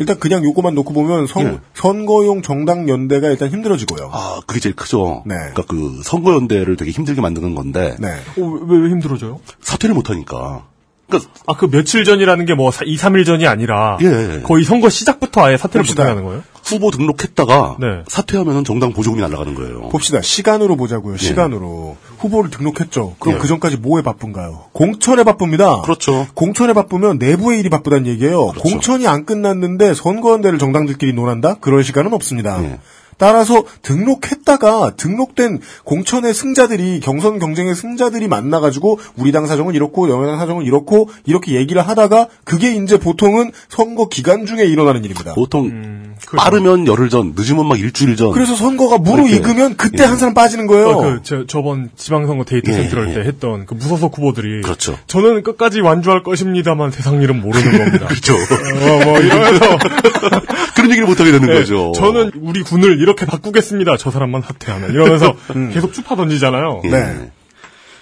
일단 0.01 0.19
그냥 0.19 0.43
요거만 0.43 0.75
놓고 0.75 0.93
보면 0.93 1.27
선, 1.27 1.45
예. 1.45 1.59
선거용 1.73 2.41
정당 2.41 2.89
연대가 2.89 3.29
일단 3.29 3.49
힘들어지고요. 3.49 4.09
아 4.13 4.41
그게 4.45 4.59
제일 4.59 4.75
크죠. 4.75 5.23
네. 5.25 5.35
그러니까 5.35 5.63
그 5.67 6.01
선거 6.03 6.33
연대를 6.33 6.75
되게 6.75 6.91
힘들게 6.91 7.21
만드는 7.21 7.55
건데 7.55 7.95
네. 7.99 8.09
어, 8.09 8.41
왜, 8.67 8.77
왜 8.77 8.89
힘들어져요? 8.89 9.39
사퇴를 9.61 9.93
못 9.95 10.09
하니까. 10.09 10.65
그러니까 11.07 11.31
아, 11.45 11.53
그 11.57 11.69
며칠 11.69 12.03
전이라는 12.05 12.45
게 12.45 12.53
뭐 12.55 12.69
2, 12.69 12.95
3일 12.97 13.25
전이 13.25 13.45
아니라 13.47 13.97
예. 14.01 14.41
거의 14.43 14.63
선거 14.63 14.89
시작부터 14.89 15.43
아예 15.45 15.57
사퇴를 15.57 15.81
봅시다. 15.81 16.03
못 16.03 16.09
하는 16.09 16.23
거예요? 16.23 16.43
후보 16.71 16.91
등록했다가 16.91 17.77
네. 17.79 17.87
사퇴하면은 18.07 18.63
정당 18.63 18.93
보조금이 18.93 19.21
날아가는 19.21 19.55
거예요. 19.55 19.89
봅시다. 19.89 20.21
시간으로 20.21 20.75
보자고요. 20.77 21.17
시간으로. 21.17 21.97
후보를 22.19 22.49
등록했죠. 22.51 23.15
그럼 23.19 23.39
그 23.39 23.47
전까지 23.47 23.77
뭐에 23.77 24.03
바쁜가요? 24.03 24.65
공천에 24.73 25.23
바쁩니다. 25.23 25.81
그렇죠. 25.81 26.27
공천에 26.33 26.73
바쁘면 26.73 27.17
내부의 27.17 27.59
일이 27.59 27.69
바쁘다는 27.69 28.07
얘기예요. 28.07 28.47
공천이 28.59 29.07
안 29.07 29.25
끝났는데 29.25 29.93
선거연대를 29.93 30.59
정당들끼리 30.59 31.13
논한다? 31.13 31.55
그럴 31.55 31.83
시간은 31.83 32.13
없습니다. 32.13 32.63
예. 32.63 32.79
따라서 33.21 33.63
등록했다가 33.83 34.95
등록된 34.97 35.59
공천의 35.83 36.33
승자들이 36.33 37.01
경선 37.01 37.37
경쟁의 37.37 37.75
승자들이 37.75 38.27
만나가지고 38.27 38.99
우리 39.15 39.31
당 39.31 39.45
사정은 39.45 39.75
이렇고 39.75 40.09
여당 40.09 40.39
사정은 40.39 40.65
이렇고 40.65 41.07
이렇게 41.27 41.53
얘기를 41.53 41.87
하다가 41.87 42.29
그게 42.43 42.73
이제 42.73 42.97
보통은 42.97 43.51
선거 43.69 44.07
기간 44.07 44.47
중에 44.47 44.63
일어나는 44.65 45.03
일입니다. 45.03 45.35
보통 45.35 46.15
빠르면 46.35 46.87
열흘 46.87 47.09
전, 47.09 47.33
늦으면 47.35 47.67
막 47.67 47.79
일주일 47.79 48.15
전. 48.15 48.31
그래서 48.31 48.55
선거가 48.55 48.97
무로 48.97 49.27
이렇게. 49.27 49.35
익으면 49.35 49.77
그때 49.77 50.01
예. 50.03 50.07
한 50.07 50.17
사람 50.17 50.33
빠지는 50.33 50.65
거예요. 50.65 50.87
어, 50.87 51.01
그, 51.01 51.19
저, 51.21 51.45
저번 51.45 51.91
지방선거 51.95 52.45
데이트 52.45 52.71
예, 52.71 52.73
센터 52.73 52.97
할 53.01 53.09
예. 53.09 53.13
때 53.13 53.19
했던 53.21 53.67
그 53.67 53.75
무소속 53.75 54.17
후보들이. 54.17 54.61
그렇죠. 54.61 54.97
저는 55.05 55.43
끝까지 55.43 55.81
완주할 55.81 56.23
것입니다만 56.23 56.89
세상 56.89 57.21
일은 57.21 57.39
모르는 57.41 57.77
겁니다. 57.77 58.07
그렇죠. 58.07 58.33
어, 58.33 59.05
뭐 59.05 59.19
이러면서. 59.19 59.65
얘기를 60.91 61.07
못하게 61.07 61.31
되는 61.31 61.47
네, 61.47 61.53
거죠. 61.55 61.91
저는 61.95 62.31
우리 62.35 62.61
군을 62.63 62.99
이렇게 62.99 63.25
바꾸겠습니다. 63.25 63.97
저 63.97 64.11
사람만 64.11 64.41
사퇴하면. 64.41 64.91
이러면서 64.91 65.35
계속 65.73 65.93
추파 65.93 66.15
던지잖아요. 66.15 66.81
예. 66.85 66.89
네. 66.89 67.31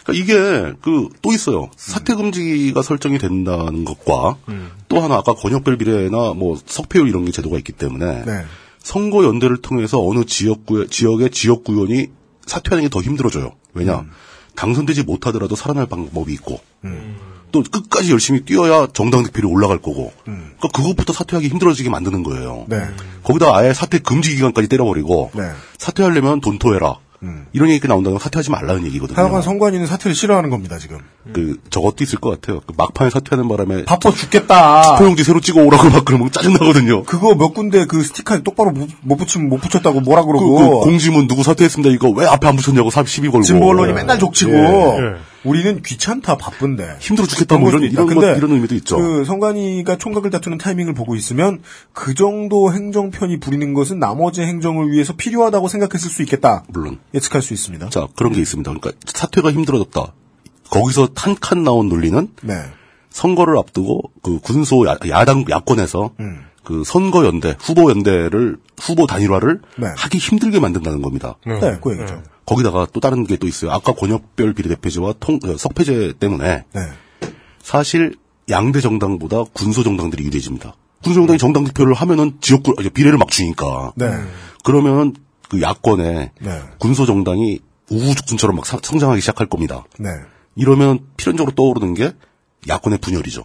그러니까 0.03 0.13
이게 0.13 0.73
그 0.81 1.09
또 1.21 1.31
있어요. 1.33 1.69
사퇴 1.75 2.15
금지가 2.15 2.81
설정이 2.81 3.17
된다는 3.19 3.85
것과 3.85 4.37
음. 4.49 4.71
또 4.87 5.01
하나 5.01 5.15
아까 5.17 5.33
권역별 5.33 5.77
비례나 5.77 6.33
뭐 6.33 6.57
석패율 6.65 7.07
이런 7.09 7.25
게 7.25 7.31
제도가 7.31 7.57
있기 7.57 7.73
때문에 7.73 8.23
네. 8.25 8.45
선거 8.79 9.23
연대를 9.25 9.57
통해서 9.57 10.03
어느 10.05 10.23
지역구 10.25 10.87
지역의 10.87 11.29
지역구 11.31 11.73
의원이 11.73 12.07
사퇴하는 12.45 12.83
게 12.85 12.89
더 12.89 13.01
힘들어져요. 13.01 13.51
왜냐 13.73 14.03
당선되지 14.55 15.03
못하더라도 15.03 15.55
살아날 15.55 15.85
방법이 15.85 16.33
있고 16.33 16.59
또 17.51 17.63
끝까지 17.63 18.11
열심히 18.11 18.41
뛰어야 18.41 18.87
정당 18.93 19.23
득표율이 19.23 19.51
올라갈 19.51 19.79
거고 19.79 20.11
그러니까 20.23 20.67
그것부터 20.73 21.13
사퇴하기 21.13 21.47
힘들어지게 21.47 21.89
만드는 21.89 22.23
거예요. 22.23 22.65
네. 22.67 22.81
거기다 23.23 23.55
아예 23.55 23.73
사퇴 23.73 23.99
금지 23.99 24.35
기간까지 24.35 24.67
때려버리고 24.67 25.31
네. 25.33 25.49
사퇴하려면 25.77 26.41
돈 26.41 26.59
토해라. 26.59 26.97
이런 27.51 27.69
얘기가 27.69 27.89
나온다면 27.89 28.17
사퇴하지 28.17 28.49
말라는 28.49 28.85
얘기거든요. 28.85 29.17
하여간 29.17 29.41
선관위는 29.41 29.87
사퇴를 29.87 30.15
싫어하는 30.15 30.49
겁니다, 30.49 30.77
지금. 30.77 30.99
그 31.33 31.57
저것도 31.69 32.01
있을 32.05 32.17
것 32.19 32.29
같아요. 32.29 32.61
그 32.65 32.73
막판에 32.77 33.09
사퇴하는 33.09 33.49
바람에 33.49 33.83
바빠 33.83 34.09
죽겠다. 34.11 34.93
투표용지 34.93 35.25
새로 35.25 35.41
찍어 35.41 35.61
오라고 35.63 35.89
막 35.89 36.05
그러면 36.05 36.31
짜증 36.31 36.53
나거든요. 36.53 37.03
그거 37.03 37.35
몇 37.35 37.53
군데 37.53 37.83
그 37.85 38.03
스티커 38.03 38.39
똑바로 38.41 38.71
못, 38.71 38.87
못 39.01 39.17
붙이면 39.17 39.49
못 39.49 39.57
붙였다고 39.59 39.99
뭐라 39.99 40.21
그, 40.21 40.27
그러고. 40.27 40.79
그 40.79 40.85
공지문 40.85 41.27
누구 41.27 41.43
사퇴했습니다. 41.43 41.93
이거 41.93 42.09
왜 42.09 42.25
앞에 42.25 42.47
안 42.47 42.55
붙였냐고 42.55 42.89
사 42.89 43.03
시비 43.03 43.27
걸고. 43.29 43.43
진보 43.43 43.67
언론이 43.67 43.91
맨날 43.91 44.17
족치고. 44.17 44.51
예. 44.53 45.19
우리는 45.43 45.81
귀찮다, 45.81 46.37
바쁜데. 46.37 46.97
힘들어 46.99 47.25
죽겠다 47.27 47.57
뭐 47.57 47.69
이런 47.69 47.83
이런, 47.83 48.07
것, 48.13 48.37
이런 48.37 48.51
의미도 48.51 48.75
있죠. 48.75 48.97
그 48.97 49.23
선관위가 49.25 49.97
총각을 49.97 50.29
다투는 50.31 50.57
타이밍을 50.57 50.93
보고 50.93 51.15
있으면 51.15 51.61
그 51.93 52.13
정도 52.13 52.73
행정편이 52.73 53.39
부리는 53.39 53.73
것은 53.73 53.99
나머지 53.99 54.41
행정을 54.41 54.91
위해서 54.91 55.13
필요하다고 55.15 55.67
생각했을 55.67 56.09
수 56.09 56.21
있겠다. 56.23 56.63
물론 56.67 56.99
예측할 57.13 57.41
수 57.41 57.53
있습니다. 57.53 57.89
자 57.89 58.07
그런 58.15 58.33
게 58.33 58.41
있습니다. 58.41 58.69
그러니까 58.71 58.91
사퇴가 59.05 59.51
힘들어졌다. 59.51 60.13
거기서 60.71 61.09
한 61.15 61.35
칸 61.39 61.63
나온 61.63 61.89
논리는 61.89 62.27
네. 62.43 62.53
선거를 63.09 63.57
앞두고 63.57 64.11
그 64.21 64.39
군소 64.39 64.85
야, 64.85 64.97
당 65.25 65.43
야권에서 65.49 66.11
음. 66.19 66.41
그 66.63 66.83
선거 66.85 67.25
연대 67.25 67.55
후보 67.59 67.89
연대를 67.89 68.57
후보 68.79 69.07
단일화를 69.07 69.61
네. 69.79 69.87
하기 69.97 70.17
힘들게 70.19 70.59
만든다는 70.59 71.01
겁니다. 71.01 71.35
네, 71.45 71.79
그 71.81 71.93
얘기죠. 71.93 72.21
거기다가 72.49 72.87
또 72.91 72.99
다른 72.99 73.25
게 73.25 73.37
또 73.37 73.47
있어요. 73.47 73.71
아까 73.71 73.93
권역별 73.93 74.53
비례대표제와 74.53 75.13
통, 75.19 75.39
어, 75.45 75.55
석패제 75.57 76.13
때문에 76.19 76.65
네. 76.73 76.81
사실 77.61 78.15
양대 78.49 78.81
정당보다 78.81 79.43
군소 79.53 79.83
정당들이 79.83 80.23
유리해집니다. 80.25 80.73
군소 81.03 81.19
정당이 81.21 81.37
정당 81.37 81.63
득표를 81.65 81.93
하면은 81.93 82.37
지역구 82.41 82.73
비례를 82.93 83.17
막 83.17 83.29
주니까. 83.29 83.93
네. 83.95 84.07
그러면 84.63 85.15
그 85.49 85.61
야권에 85.61 86.31
네. 86.41 86.61
군소 86.79 87.05
정당이 87.05 87.59
우후죽순처럼 87.91 88.55
막 88.55 88.65
사- 88.65 88.79
성장하기 88.81 89.21
시작할 89.21 89.47
겁니다. 89.47 89.85
네. 89.99 90.09
이러면 90.55 90.99
필연적으로 91.17 91.55
떠오르는 91.55 91.93
게 91.93 92.13
야권의 92.67 92.99
분열이죠. 92.99 93.43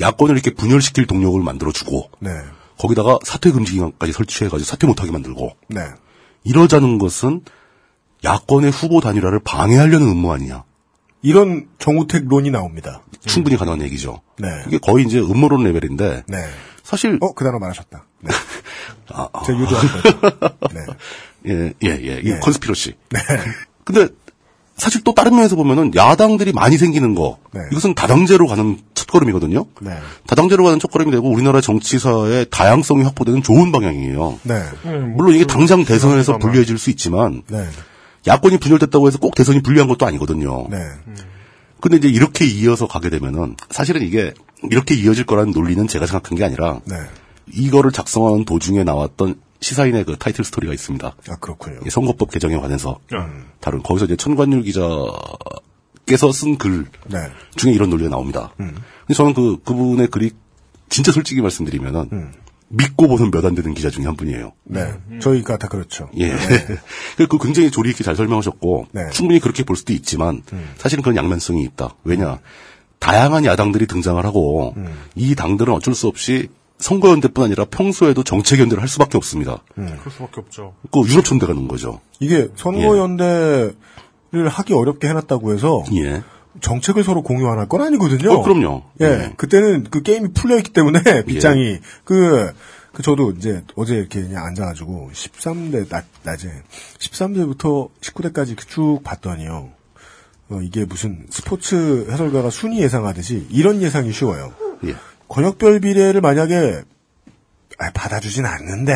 야권을 0.00 0.34
이렇게 0.34 0.52
분열시킬 0.54 1.06
동력을 1.06 1.40
만들어주고 1.42 2.10
네. 2.20 2.30
거기다가 2.78 3.18
사퇴 3.22 3.50
금지 3.52 3.72
기간까지 3.74 4.12
설치해가지고 4.12 4.64
사퇴 4.66 4.86
못하게 4.86 5.10
만들고 5.10 5.52
네. 5.68 5.80
이러자는 6.44 6.98
것은 6.98 7.42
야권의 8.24 8.70
후보 8.70 9.00
단일화를 9.00 9.40
방해하려는 9.40 10.08
음모 10.08 10.32
아니냐. 10.32 10.64
이런 11.22 11.66
정우택론이 11.78 12.50
나옵니다. 12.50 13.02
충분히 13.24 13.56
가능한 13.56 13.82
얘기죠. 13.82 14.20
네. 14.38 14.48
이게 14.68 14.78
거의 14.78 15.04
이제 15.04 15.18
음모론 15.18 15.64
레벨인데 15.64 16.24
네. 16.28 16.36
사실 16.82 17.18
어, 17.20 17.32
그 17.34 17.44
단어 17.44 17.58
말하셨다. 17.58 18.04
네. 18.20 18.30
아, 19.12 19.28
아. 19.32 19.42
제가 19.44 19.58
유도한 19.58 19.86
거죠. 19.88 20.20
네. 20.72 20.86
예, 21.48 21.72
예, 21.84 21.88
예. 21.88 22.20
이 22.20 22.30
네. 22.30 22.38
컨스피러시. 22.40 22.94
네. 23.10 23.20
근데 23.84 24.08
사실 24.76 25.02
또 25.04 25.14
다른 25.14 25.34
면에서 25.34 25.56
보면은 25.56 25.92
야당들이 25.94 26.52
많이 26.52 26.76
생기는 26.76 27.14
거 27.14 27.38
네. 27.52 27.62
이것은 27.72 27.94
다당제로 27.94 28.46
가는 28.46 28.78
첫걸음이거든요. 28.94 29.64
네. 29.80 29.98
다당제로 30.26 30.64
가는 30.64 30.78
첫걸음이 30.78 31.10
되고 31.10 31.28
우리나라 31.28 31.60
정치사의 31.60 32.46
다양성이 32.50 33.02
확보되는 33.02 33.42
좋은 33.42 33.72
방향이에요. 33.72 34.38
네. 34.42 34.62
물론 35.16 35.34
이게 35.34 35.46
당장 35.46 35.84
대선에서 35.84 36.38
불리해질 36.38 36.78
수 36.78 36.90
있지만 36.90 37.42
네. 37.48 37.66
야권이 38.26 38.58
분열됐다고 38.58 39.06
해서 39.06 39.18
꼭 39.18 39.34
대선이 39.34 39.62
불리한 39.62 39.88
것도 39.88 40.06
아니거든요. 40.06 40.66
네. 40.68 40.78
근데 41.80 41.98
이제 41.98 42.08
이렇게 42.08 42.44
이어서 42.46 42.88
가게 42.88 43.10
되면은 43.10 43.56
사실은 43.70 44.02
이게 44.02 44.32
이렇게 44.70 44.94
이어질 44.94 45.26
거라는 45.26 45.52
논리는 45.52 45.86
제가 45.86 46.06
생각한 46.06 46.36
게 46.36 46.44
아니라 46.44 46.80
네. 46.86 46.96
이거를 47.52 47.92
작성하는 47.92 48.44
도중에 48.44 48.82
나왔던 48.84 49.40
시사인의 49.60 50.04
그 50.04 50.16
타이틀 50.16 50.44
스토리가 50.44 50.72
있습니다. 50.72 51.16
아, 51.28 51.36
그렇군요. 51.36 51.80
이 51.86 51.90
선거법 51.90 52.30
개정에 52.30 52.56
관해서 52.56 52.98
음. 53.12 53.46
다룬 53.60 53.82
거기서 53.82 54.06
이제 54.06 54.16
천관율 54.16 54.62
기자께서 54.62 56.32
쓴글 56.32 56.86
네. 57.06 57.18
중에 57.56 57.72
이런 57.72 57.90
논리가 57.90 58.10
나옵니다. 58.10 58.52
근데 58.56 59.14
저는 59.14 59.34
그 59.34 59.58
그분의 59.62 60.08
글이 60.08 60.32
진짜 60.88 61.12
솔직히 61.12 61.40
말씀드리면은 61.42 62.32
믿고 62.68 63.06
보는 63.08 63.30
몇 63.30 63.44
안 63.44 63.54
되는 63.54 63.74
기자 63.74 63.90
중에 63.90 64.04
한 64.04 64.16
분이에요. 64.16 64.52
네. 64.64 64.92
저희가 65.20 65.56
다 65.56 65.68
그렇죠. 65.68 66.08
예. 66.18 66.32
그 67.28 67.38
굉장히 67.38 67.70
조리 67.70 67.90
있게 67.90 68.02
잘 68.02 68.16
설명하셨고 68.16 68.86
네. 68.92 69.02
충분히 69.12 69.38
그렇게 69.40 69.62
볼 69.62 69.76
수도 69.76 69.92
있지만 69.92 70.42
사실은 70.76 71.02
그런 71.02 71.16
양면성이 71.16 71.62
있다. 71.62 71.94
왜냐 72.04 72.40
다양한 72.98 73.44
야당들이 73.44 73.86
등장을 73.86 74.24
하고 74.24 74.74
이 75.14 75.34
당들은 75.34 75.72
어쩔 75.72 75.94
수 75.94 76.08
없이 76.08 76.48
선거연대뿐 76.78 77.44
아니라 77.44 77.64
평소에도 77.66 78.22
정책연대를 78.24 78.82
할 78.82 78.88
수밖에 78.88 79.16
없습니다. 79.16 79.62
그럴 79.74 79.98
수밖에 80.10 80.40
없죠. 80.40 80.74
그 80.90 81.00
유럽 81.08 81.24
천대 81.24 81.46
가 81.46 81.52
는 81.54 81.68
거죠. 81.68 82.00
이게 82.20 82.48
선거연대를 82.56 83.74
하기 84.48 84.74
어렵게 84.74 85.08
해놨다고 85.08 85.52
해서 85.54 85.84
예. 85.94 86.22
정책을 86.60 87.04
서로 87.04 87.22
공유 87.22 87.48
안 87.48 87.58
할 87.58 87.68
건 87.68 87.82
아니거든요. 87.82 88.30
어, 88.32 88.42
그럼요. 88.42 88.82
예, 89.00 89.04
예. 89.06 89.32
그때는 89.36 89.84
그 89.90 90.02
게임이 90.02 90.32
풀려있기 90.32 90.72
때문에 90.72 91.00
빗장이 91.26 91.78
그, 92.04 92.52
그 92.92 93.02
저도 93.02 93.32
이제 93.32 93.62
어제 93.74 93.96
이렇게 93.96 94.22
그냥 94.22 94.44
앉아가지고 94.46 95.10
13대 95.12 95.88
낮, 95.88 96.04
낮에 96.22 96.50
13대부터 96.98 97.88
19대까지 98.00 98.56
쭉 98.68 99.00
봤더니요. 99.04 99.70
어, 100.48 100.60
이게 100.62 100.84
무슨 100.84 101.26
스포츠 101.30 102.06
해설가가 102.10 102.50
순위 102.50 102.80
예상하듯이 102.80 103.46
이런 103.50 103.82
예상이 103.82 104.12
쉬워요. 104.12 104.52
예. 104.84 104.94
권역별 105.28 105.80
비례를 105.80 106.20
만약에 106.20 106.82
아, 107.78 107.90
받아주진 107.92 108.46
않는데 108.46 108.92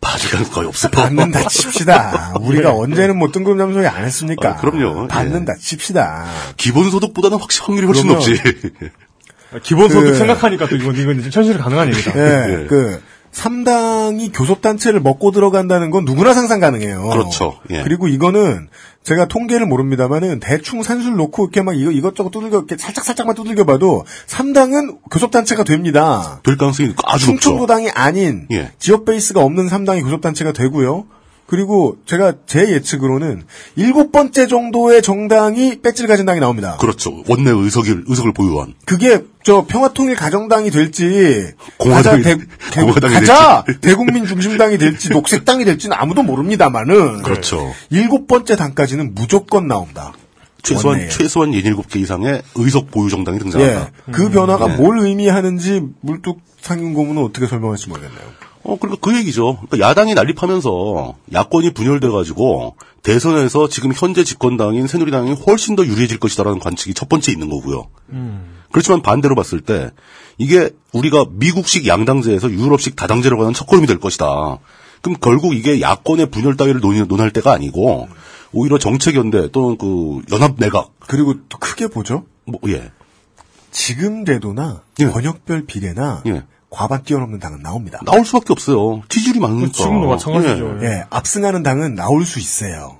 받을 0.00 0.30
가능 0.30 0.48
거의 0.50 0.68
없어요. 0.68 0.90
받는다 0.92 1.48
칩시다. 1.48 2.34
우리가 2.40 2.68
예. 2.70 2.72
언제는 2.72 3.18
뭐 3.18 3.32
뜬금 3.32 3.58
잠소리 3.58 3.86
안 3.88 4.04
했습니까? 4.04 4.50
아, 4.50 4.56
그럼요. 4.56 5.08
받는다 5.08 5.54
칩시다. 5.58 6.26
기본소득보다는 6.56 7.38
확실히 7.38 7.66
확률이 7.66 7.86
훨씬 7.86 8.06
그럼요. 8.06 8.24
높지. 8.24 8.42
기본소득 9.62 10.12
그- 10.12 10.14
생각하니까 10.18 10.68
또 10.68 10.76
이건, 10.76 10.96
이건 10.96 11.18
이제 11.20 11.30
현실 11.32 11.58
가능한 11.58 11.88
얘기다. 11.88 12.12
예, 12.18 12.66
그 12.68 13.02
3당이 13.32 14.32
교섭단체를 14.34 15.00
먹고 15.00 15.30
들어간다는 15.32 15.90
건 15.90 16.04
누구나 16.04 16.34
상상 16.34 16.60
가능해요. 16.60 17.08
그렇죠. 17.08 17.58
예. 17.70 17.82
그리고 17.82 18.08
이거는 18.08 18.68
제가 19.08 19.26
통계를 19.26 19.64
모릅니다만은 19.64 20.38
대충 20.38 20.82
산술 20.82 21.16
놓고 21.16 21.44
이렇게 21.44 21.62
막 21.62 21.74
이거 21.74 21.90
이것저것 21.90 22.28
두들겨 22.30 22.58
이렇게 22.58 22.76
살짝 22.76 23.06
살짝만 23.06 23.34
두들겨 23.34 23.64
봐도 23.64 24.04
3당은 24.26 24.98
교섭단체가 25.10 25.64
됩니다. 25.64 26.40
될 26.42 26.58
가능성이 26.58 26.92
아주 27.04 27.30
높죠. 27.30 27.40
충청도당이 27.40 27.88
아닌 27.90 28.46
예. 28.52 28.72
지역 28.78 29.06
베이스가 29.06 29.40
없는 29.40 29.68
3당이 29.68 30.02
교섭단체가 30.02 30.52
되고요. 30.52 31.06
그리고 31.48 31.96
제가 32.04 32.34
제 32.46 32.68
예측으로는 32.72 33.42
일곱 33.74 34.12
번째 34.12 34.46
정도의 34.46 35.00
정당이 35.00 35.80
배지를 35.80 36.06
가진 36.06 36.26
당이 36.26 36.40
나옵니다. 36.40 36.76
그렇죠. 36.78 37.24
원내 37.26 37.50
의석을 37.50 38.04
의석을 38.06 38.34
보유한 38.34 38.74
그게 38.84 39.24
저 39.42 39.64
평화통일 39.66 40.14
가정당이 40.14 40.70
될지 40.70 41.54
공화당이- 41.78 41.90
가자, 42.04 42.20
대, 42.20 42.36
공화당이 42.82 43.14
가자 43.14 43.64
대국민 43.80 44.26
중심당이 44.26 44.76
될지 44.76 45.08
녹색당이 45.10 45.64
될지는 45.64 45.96
아무도 45.98 46.22
모릅니다만은 46.22 47.22
그렇죠. 47.22 47.72
일곱 47.88 48.26
번째 48.28 48.54
당까지는 48.54 49.14
무조건 49.14 49.66
나옵니다. 49.66 50.12
최소한 50.62 50.98
원내에. 50.98 51.08
최소한 51.08 51.52
17개 51.52 51.96
이상의 51.96 52.42
의석 52.56 52.90
보유 52.90 53.08
정당이 53.08 53.36
예, 53.36 53.42
등장한다. 53.42 53.90
그 54.12 54.28
변화가 54.28 54.66
네. 54.68 54.76
뭘 54.76 54.98
의미하는지 54.98 55.80
물뚝 56.02 56.40
상임 56.60 56.92
고문은 56.92 57.22
어떻게 57.22 57.46
설명할지 57.46 57.88
모르겠네요. 57.88 58.47
어, 58.64 58.76
그러니까 58.76 59.00
그 59.00 59.16
얘기죠. 59.16 59.56
그러니까 59.56 59.88
야당이 59.88 60.14
난립하면서 60.14 61.14
야권이 61.32 61.74
분열돼가지고 61.74 62.76
대선에서 63.02 63.68
지금 63.68 63.92
현재 63.94 64.24
집권당인 64.24 64.86
새누리당이 64.86 65.34
훨씬 65.46 65.76
더 65.76 65.86
유리해질 65.86 66.18
것이다라는 66.18 66.58
관측이 66.58 66.94
첫 66.94 67.08
번째 67.08 67.32
있는 67.32 67.48
거고요. 67.48 67.88
그렇지만 68.70 69.02
반대로 69.02 69.34
봤을 69.34 69.60
때 69.60 69.90
이게 70.36 70.70
우리가 70.92 71.26
미국식 71.30 71.86
양당제에서 71.86 72.50
유럽식 72.50 72.96
다당제로 72.96 73.38
가는 73.38 73.54
첫걸음이 73.54 73.86
될 73.86 73.98
것이다. 73.98 74.58
그럼 75.02 75.16
결국 75.20 75.54
이게 75.54 75.80
야권의 75.80 76.30
분열 76.30 76.56
따위를 76.56 76.80
논의, 76.80 77.06
논할 77.06 77.30
때가 77.30 77.52
아니고 77.52 78.08
오히려 78.52 78.78
정책 78.78 79.14
연대 79.14 79.50
또는 79.50 79.78
그 79.78 80.20
연합 80.32 80.56
내각 80.58 80.90
그리고 81.06 81.34
또 81.48 81.58
크게 81.58 81.88
보죠. 81.88 82.24
뭐 82.44 82.60
예. 82.68 82.90
지금 83.70 84.24
제도나 84.24 84.82
번역별 84.98 85.66
비례나 85.66 86.22
예. 86.26 86.42
과반 86.70 87.02
뛰어넘는 87.02 87.38
당은 87.38 87.62
나옵니다. 87.62 87.98
나올 88.04 88.24
수밖에 88.26 88.52
없어요. 88.52 89.02
지지율이 89.08 89.40
많으니까. 89.40 89.72
지금도 89.72 90.08
마찬가지죠. 90.08 90.78
예, 90.82 91.04
압승하는 91.10 91.62
당은 91.62 91.94
나올 91.94 92.24
수 92.26 92.38
있어요. 92.38 92.98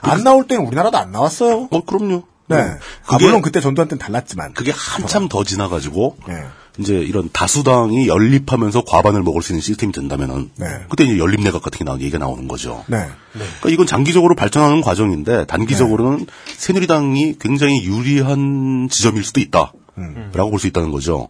안 0.00 0.24
나올 0.24 0.46
때는 0.46 0.66
우리나라도 0.66 0.96
안 0.98 1.12
나왔어요. 1.12 1.68
어, 1.70 1.84
그럼요. 1.84 2.22
네. 2.46 2.56
네. 2.56 2.62
아, 3.06 3.12
그게- 3.12 3.26
물론 3.26 3.42
그때 3.42 3.60
전두환 3.60 3.88
때는 3.88 3.98
달랐지만. 3.98 4.54
그게 4.54 4.72
한참 4.74 5.28
더 5.28 5.44
지나가지고 5.44 6.16
예. 6.30 6.44
이제 6.78 6.94
이런 6.94 7.28
다수당이 7.32 8.08
연립하면서 8.08 8.84
과반을 8.86 9.22
먹을 9.22 9.42
수 9.42 9.52
있는 9.52 9.60
시스템이 9.60 9.92
된다면은 9.92 10.50
네. 10.56 10.66
그때 10.88 11.04
이제 11.04 11.18
연립내각 11.18 11.62
같은 11.62 11.78
게 11.78 11.84
나오는 11.84 12.00
얘기가 12.02 12.18
나오는 12.18 12.48
거죠. 12.48 12.84
네. 12.88 13.06
그러니까 13.32 13.68
이건 13.68 13.86
장기적으로 13.86 14.34
발전하는 14.34 14.80
과정인데 14.80 15.44
단기적으로는 15.44 16.26
새누리당이 16.56 17.36
굉장히 17.38 17.84
유리한 17.84 18.88
지점일 18.90 19.22
수도 19.24 19.40
있다라고 19.40 20.50
볼수 20.50 20.66
있다는 20.68 20.90
거죠. 20.90 21.28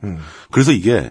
그래서 0.52 0.72
이게 0.72 1.10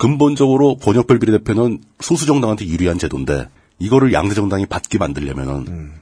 근본적으로 0.00 0.78
번역별 0.78 1.18
비례대표는 1.18 1.82
소수 2.00 2.24
정당한테 2.24 2.66
유리한 2.66 2.98
제도인데 2.98 3.50
이거를 3.78 4.14
양대 4.14 4.34
정당이 4.34 4.64
받게 4.64 4.96
만들려면은 4.96 5.92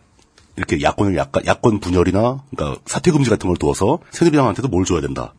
이렇게 0.57 0.81
야권을 0.81 1.17
약간 1.17 1.45
야권 1.45 1.81
분열이나 1.81 2.45
그러니까 2.51 2.81
사퇴 2.87 3.11
금지 3.11 3.29
같은 3.29 3.49
걸 3.49 3.57
두어서 3.57 3.99
새누리당한테도 4.13 4.69
뭘 4.69 4.85
줘야 4.85 5.01
된다. 5.01 5.35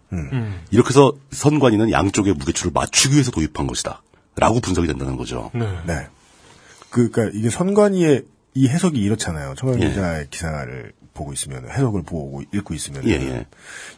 이렇게 0.72 0.90
해서 0.90 1.14
선관위는 1.32 1.92
양쪽의 1.92 2.34
무게추를 2.34 2.74
맞추기 2.74 3.16
위해서 3.16 3.32
도입한 3.32 3.66
것이다. 3.66 4.02
라고 4.36 4.60
분석이 4.60 4.88
된다는 4.88 5.16
거죠. 5.16 5.52
네. 5.54 5.66
네. 5.88 6.08
그, 6.90 7.10
그니까 7.12 7.32
이게 7.34 7.50
선관위의 7.50 8.26
이 8.54 8.68
해석이 8.68 9.00
이렇잖아요. 9.00 9.56
청강 9.58 9.82
예. 9.82 9.90
기자의 9.90 10.28
기사를 10.30 10.94
보고 11.14 11.34
있으면, 11.34 11.70
해석을 11.70 12.04
보고 12.04 12.42
읽고 12.54 12.74
있으면. 12.74 13.08
예, 13.08 13.14
예. 13.14 13.46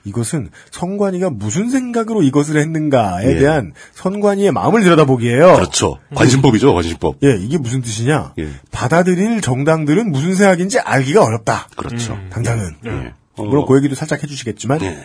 이것은 0.06 0.50
선관위가 0.72 1.30
무슨 1.30 1.70
생각으로 1.70 2.24
이것을 2.24 2.58
했는가에 2.58 3.28
예. 3.28 3.40
대한 3.40 3.74
선관위의 3.94 4.52
마음을 4.52 4.82
들여다보기예요. 4.84 5.56
그렇죠. 5.56 6.00
관심법이죠, 6.16 6.74
관심법. 6.74 7.18
예, 7.24 7.38
이게 7.40 7.58
무슨 7.58 7.82
뜻이냐? 7.82 8.34
예. 8.40 8.50
받아들일 8.72 9.42
정당들은 9.42 10.12
무슨 10.12 10.36
생각인지 10.36 10.80
알기가 10.80 11.24
어렵다. 11.24 11.68
그렇죠. 11.76 12.18
당장은. 12.32 12.78
예. 12.86 13.14
어, 13.38 13.44
물론 13.44 13.66
그 13.68 13.78
얘기도 13.78 13.96
살짝 13.96 14.24
해주시겠지만. 14.24 14.82
예. 14.82 14.98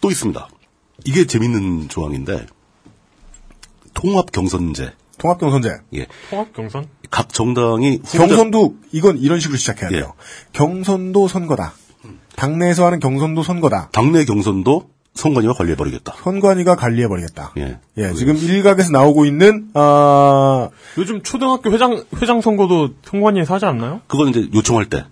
또 0.00 0.10
있습니다. 0.10 0.48
이게 1.04 1.26
재밌는 1.26 1.88
조항인데 1.88 2.46
통합 3.94 4.30
경선제. 4.30 4.92
통합 5.18 5.38
경선제. 5.38 5.78
예. 5.94 6.06
통합 6.30 6.52
경선? 6.52 6.86
각 7.10 7.32
정당이 7.32 7.98
후보자- 8.04 8.18
경선도 8.28 8.74
이건 8.92 9.18
이런 9.18 9.40
식으로 9.40 9.56
시작해야 9.58 9.90
예. 9.92 9.96
돼요. 9.96 10.12
경선도 10.52 11.28
선거다. 11.28 11.72
당내에서 12.36 12.84
하는 12.86 13.00
경선도 13.00 13.42
선거다. 13.42 13.88
당내 13.92 14.24
경선도 14.24 14.90
선관위가 15.14 15.54
관리해버리겠다. 15.54 16.14
선관위가 16.22 16.76
관리해버리겠다. 16.76 17.52
예. 17.56 17.78
예, 17.96 18.12
지금 18.12 18.36
일각에서 18.36 18.90
나오고 18.92 19.24
있는 19.24 19.68
아 19.72 20.68
요즘 20.98 21.22
초등학교 21.22 21.70
회장 21.70 22.04
회장 22.20 22.42
선거도 22.42 22.90
선관위에서 23.04 23.54
하지 23.54 23.64
않나요? 23.64 24.02
그건 24.08 24.28
이제 24.28 24.48
요청할 24.54 24.86
때. 24.90 25.04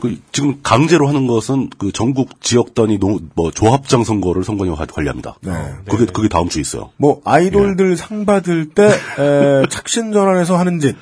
그 0.00 0.16
지금 0.32 0.60
강제로 0.62 1.08
하는 1.08 1.26
것은 1.26 1.70
그 1.78 1.92
전국 1.92 2.40
지역 2.42 2.74
단위 2.74 2.98
노- 2.98 3.20
뭐 3.34 3.50
조합장 3.50 4.04
선거를 4.04 4.44
선관위가 4.44 4.76
관- 4.76 4.86
관리합니다. 4.86 5.36
네. 5.40 5.52
그게 5.88 6.06
그게 6.06 6.28
다음 6.28 6.48
주에 6.48 6.60
있어요. 6.60 6.90
뭐 6.96 7.20
아이돌들 7.24 7.96
상 7.96 8.24
받을 8.26 8.68
때 8.70 8.84
에, 8.86 9.62
착신 9.70 10.12
전환해서 10.12 10.56
하는 10.58 10.80
짓. 10.80 10.96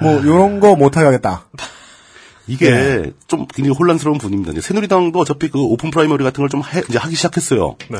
뭐 0.00 0.12
요런 0.24 0.60
거 0.60 0.76
못하게 0.76 1.06
하겠다. 1.06 1.46
이게 2.48 2.66
예. 2.70 3.12
좀 3.26 3.46
굉장히 3.48 3.76
혼란스러운 3.76 4.18
부분입니다. 4.18 4.52
이제 4.52 4.60
새누리당도 4.60 5.18
어차피 5.18 5.48
그 5.48 5.58
open 5.60 5.90
primary 5.90 6.22
같은 6.22 6.42
걸 6.42 6.48
좀 6.48 6.62
이제 6.88 6.98
하기 6.98 7.16
시작했어요. 7.16 7.76
네. 7.90 7.98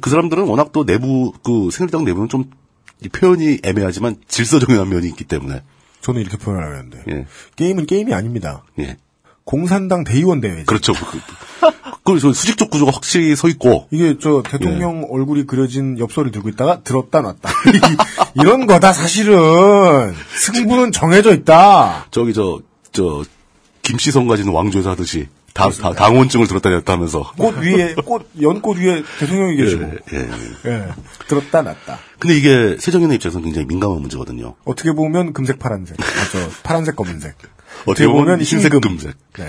그 0.00 0.10
사람들은 0.10 0.44
워낙 0.44 0.72
또 0.72 0.84
내부 0.84 1.32
그 1.42 1.70
새누리당 1.70 2.04
내부는 2.04 2.28
좀이 2.28 3.08
표현이 3.12 3.60
애매하지만 3.62 4.16
질서 4.28 4.58
정연한 4.58 4.88
면이 4.90 5.06
있기 5.08 5.24
때문에 5.24 5.62
저는 6.00 6.20
이렇게 6.20 6.36
표현하려 6.36 6.74
했는데. 6.76 7.02
예. 7.08 7.26
게임은 7.56 7.86
게임이 7.86 8.14
아닙니다. 8.14 8.62
예. 8.78 8.96
공산당 9.44 10.02
대의원 10.04 10.40
대회지. 10.40 10.66
그렇죠. 10.66 10.92
그, 10.92 11.20
그, 12.04 12.20
그 12.20 12.32
수직적 12.32 12.70
구조가 12.70 12.90
확실히 12.92 13.34
서 13.36 13.48
있고 13.48 13.86
이게 13.90 14.16
저 14.20 14.42
대통령 14.44 15.06
얼굴이 15.10 15.46
그려진 15.46 15.98
엽서를 15.98 16.30
들고 16.32 16.48
있다가 16.48 16.80
들었다 16.82 17.20
놨다. 17.20 17.50
이- 17.50 17.96
이런 18.42 18.66
거다 18.66 18.92
사실은 18.92 20.14
승부는 20.36 20.92
정해져 20.92 21.32
있다. 21.34 22.06
저기 22.10 22.32
저 22.34 22.60
저 22.92 23.22
김씨 23.82 24.10
성 24.10 24.26
가진 24.26 24.48
왕조에서 24.48 24.90
하듯이 24.90 25.28
다, 25.56 25.70
다 25.70 25.92
당원증을 25.94 26.46
들었다 26.46 26.68
냈다 26.68 26.92
하면서 26.92 27.32
꽃 27.38 27.56
위에 27.56 27.94
꽃 28.04 28.28
연꽃 28.40 28.76
위에 28.76 29.02
대통령이 29.18 29.56
계시고. 29.56 29.82
예, 30.12 30.18
예. 30.18 30.28
예. 30.66 30.88
들었다 31.28 31.62
놨다. 31.62 31.98
근데 32.18 32.36
이게 32.36 32.76
세정연의 32.78 33.16
입장에서는 33.16 33.44
굉장히 33.44 33.66
민감한 33.66 34.00
문제거든요. 34.00 34.54
어떻게 34.64 34.92
보면 34.92 35.32
금색 35.32 35.58
파란색. 35.58 35.98
아, 35.98 36.04
저 36.30 36.38
파란색 36.62 36.94
검은색. 36.96 37.36
어떻게 37.86 38.06
보면 38.06 38.42
흰색 38.42 38.74
흰금. 38.74 38.80
금색. 38.80 39.16
네. 39.38 39.46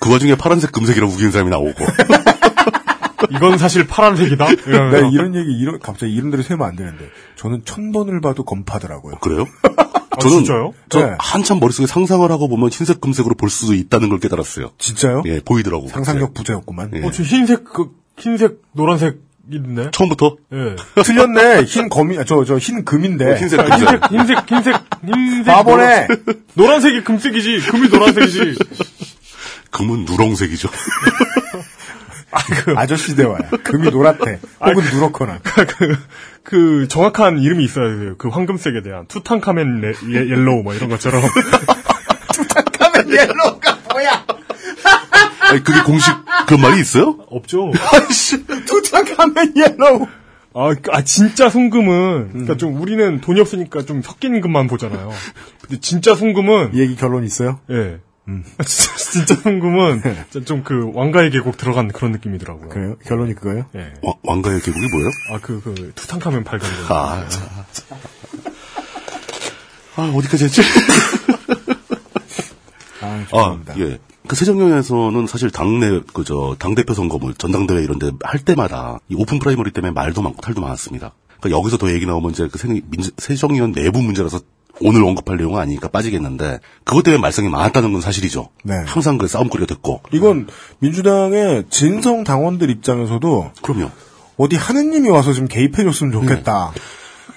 그 0.00 0.10
와중에 0.10 0.34
파란색 0.34 0.72
금색이라고 0.72 1.12
우기는 1.12 1.30
사람이 1.30 1.50
나오고. 1.50 1.84
이건 3.32 3.58
사실 3.58 3.86
파란색이다. 3.86 4.46
네, 4.46 5.10
이런 5.12 5.34
얘기 5.34 5.52
이런 5.58 5.78
갑자기 5.78 6.14
이름대로 6.14 6.42
세면 6.42 6.66
안 6.66 6.74
되는데 6.74 7.10
저는 7.36 7.62
천 7.66 7.92
번을 7.92 8.22
봐도 8.22 8.44
검파더라고요. 8.44 9.16
그래요? 9.16 9.44
아, 10.20 10.28
저는 10.28 10.36
진짜요? 10.44 10.74
저 10.88 11.00
네. 11.06 11.14
한참 11.18 11.58
머릿속에 11.60 11.86
상상을 11.86 12.30
하고 12.30 12.48
보면 12.48 12.68
흰색 12.70 13.00
금색으로 13.00 13.34
볼 13.34 13.50
수도 13.50 13.74
있다는 13.74 14.08
걸 14.08 14.20
깨달았어요. 14.20 14.70
진짜요? 14.78 15.22
예, 15.26 15.40
보이더라고. 15.40 15.88
상상력 15.88 16.34
부재였구만. 16.34 16.90
예. 16.94 17.02
어, 17.06 17.10
저 17.10 17.22
흰색 17.22 17.64
그 17.64 17.90
흰색 18.18 18.58
노란색인데. 18.72 19.90
처음부터 19.92 20.36
예. 20.52 20.76
틀렸네. 21.02 21.62
흰 21.64 21.88
검이 21.88 22.16
저 22.26 22.44
저 22.44 22.58
흰 22.58 22.84
금인데. 22.84 23.36
흰색 23.38 23.60
아, 23.60 23.76
흰색 23.76 24.10
흰색 24.12 24.50
흰색 24.50 24.76
흰색 25.06 25.46
바보네. 25.46 26.06
노란- 26.08 26.42
노란색이 26.54 27.04
금색이지 27.04 27.70
금이 27.70 27.88
노란색이지. 27.88 28.58
금은 29.70 30.04
누렁색이죠. 30.04 30.68
아저씨 32.76 33.16
대화야. 33.16 33.48
금이 33.64 33.90
노랗대. 33.90 34.40
혹은 34.64 34.84
누렇거나. 34.92 35.38
그, 35.42 35.96
그 36.42 36.88
정확한 36.88 37.38
이름이 37.38 37.64
있어야 37.64 37.88
돼요. 37.98 38.14
그 38.18 38.28
황금색에 38.28 38.82
대한 38.82 39.06
투탕카멘 39.06 39.80
레, 39.80 39.92
예, 40.10 40.28
yellow 40.30 40.62
뭐 40.62 40.74
이런 40.74 40.88
것처럼. 40.88 41.22
카멘 42.78 43.10
yellow가 43.10 43.78
뭐야? 43.92 44.24
아니, 45.40 45.64
그게 45.64 45.82
공식 45.82 46.12
그런 46.46 46.60
말이 46.60 46.80
있어요? 46.80 47.16
없죠. 47.28 47.72
아씨, 48.08 48.44
투탕카멘 48.46 49.54
yellow. 49.56 50.06
아, 50.52 50.74
그- 50.74 50.90
아, 50.92 51.02
진짜 51.02 51.48
순금은, 51.48 52.32
그니까 52.32 52.56
좀 52.56 52.80
우리는 52.80 53.20
돈이 53.20 53.40
없으니까 53.40 53.82
좀 53.82 54.02
섞인 54.02 54.40
금만 54.40 54.66
보잖아요. 54.66 55.12
근데 55.62 55.80
진짜 55.80 56.16
순금은, 56.16 56.70
이 56.74 56.80
얘기 56.80 56.96
결론 56.96 57.22
있어요? 57.24 57.60
예. 57.70 57.98
아, 58.58 58.62
진짜, 58.64 58.96
진짜 58.96 59.34
순금은, 59.36 60.02
좀 60.46 60.62
그 60.64 60.90
왕가의 60.94 61.30
계곡 61.30 61.56
들어간 61.56 61.88
그런 61.88 62.12
느낌이더라고요. 62.12 62.68
그래요? 62.68 62.96
결론이 63.06 63.34
그거예요? 63.34 63.66
예. 63.76 63.92
와- 64.02 64.14
왕가의 64.22 64.60
계곡이 64.60 64.86
뭐예요? 64.92 65.10
아, 65.32 65.38
그, 65.40 65.60
그, 65.62 65.92
투탕카멘 65.94 66.44
발견. 66.44 66.68
거. 66.86 66.94
아, 66.94 67.26
참. 67.28 67.98
아, 69.96 70.02
어디까지 70.14 70.44
했지? 70.44 70.60
아, 73.02 73.06
아, 73.06 73.24
죄송합니다. 73.24 73.78
예. 73.80 73.98
그 74.26 74.36
새정련에서는 74.36 75.26
사실 75.26 75.50
당내 75.50 76.00
그저 76.12 76.54
당 76.58 76.74
대표 76.74 76.94
선거 76.94 77.18
뭐 77.18 77.32
전당대회 77.32 77.82
이런데 77.82 78.10
할 78.22 78.38
때마다 78.40 78.98
이 79.08 79.14
open 79.16 79.38
primary 79.40 79.72
때문에 79.72 79.92
말도 79.92 80.22
많고 80.22 80.40
탈도 80.40 80.60
많았습니다. 80.60 81.12
그러니까 81.40 81.58
여기서 81.58 81.78
더 81.78 81.90
얘기 81.90 82.06
나오면 82.06 82.30
이제 82.32 82.46
그 82.52 82.58
세- 82.58 82.80
세정위원 83.16 83.72
내부 83.72 84.02
문제라서 84.02 84.40
오늘 84.80 85.04
언급할 85.04 85.36
내용은 85.36 85.60
아니니까 85.60 85.88
빠지겠는데 85.88 86.60
그것 86.84 87.02
때문에 87.02 87.20
말썽이 87.20 87.48
많았다는 87.48 87.92
건 87.92 88.00
사실이죠. 88.00 88.48
네. 88.64 88.74
항상 88.86 89.18
그 89.18 89.26
싸움거리가 89.28 89.66
됐고. 89.66 90.00
이건 90.12 90.46
민주당의 90.78 91.64
진성 91.70 92.24
당원들 92.24 92.70
입장에서도 92.70 93.50
그럼요. 93.62 93.90
어디 94.36 94.56
하느님이 94.56 95.08
와서 95.10 95.32
좀 95.32 95.46
개입해줬으면 95.46 96.12
좋겠다. 96.12 96.72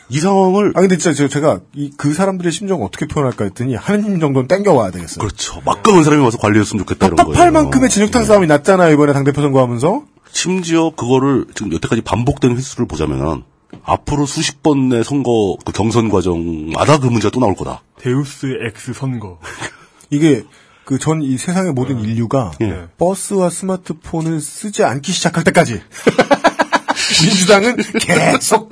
이 0.09 0.19
상황을 0.19 0.73
아 0.75 0.81
근데 0.81 0.97
진짜 0.97 1.13
저- 1.15 1.27
제가 1.27 1.59
이, 1.73 1.91
그 1.97 2.13
사람들의 2.13 2.51
심정을 2.51 2.85
어떻게 2.85 3.07
표현할까 3.07 3.45
했더니 3.45 3.75
하느님 3.75 4.19
정도는 4.19 4.47
땡겨와야 4.47 4.91
되겠어요. 4.91 5.19
그렇죠. 5.19 5.61
막강한 5.65 6.03
사람이 6.03 6.23
와서 6.23 6.37
관리했으면 6.37 6.79
좋겠다 6.85 7.07
이런 7.07 7.15
거예요. 7.17 7.27
답답할 7.33 7.51
만큼의 7.51 7.89
진흙탕 7.89 8.23
싸움이 8.25 8.47
났잖아요 8.47 8.93
이번에 8.93 9.11
당대표 9.13 9.41
선거하면서. 9.41 10.03
심지어 10.31 10.91
그거를 10.95 11.45
지금 11.55 11.73
여태까지 11.73 12.01
반복된 12.01 12.55
횟수를 12.57 12.87
보자면은 12.87 13.43
앞으로 13.83 14.25
수십 14.25 14.61
번의 14.63 15.03
선거 15.03 15.57
그 15.65 15.71
경선 15.71 16.09
과정마다 16.09 16.99
그 16.99 17.07
문제가 17.07 17.31
또 17.31 17.39
나올 17.39 17.55
거다. 17.55 17.81
deus 17.99 18.47
ex 18.67 18.93
선거. 18.93 19.39
이게 20.09 20.43
그 20.85 20.97
전 20.99 21.21
이 21.21 21.37
세상의 21.37 21.71
모든 21.73 21.99
인류가 21.99 22.51
예. 22.61 22.87
버스와 22.97 23.49
스마트폰을 23.49 24.41
쓰지 24.41 24.83
않기 24.83 25.11
시작할 25.13 25.43
때까지 25.45 25.81
민주당은 27.23 27.77
계속 27.99 28.69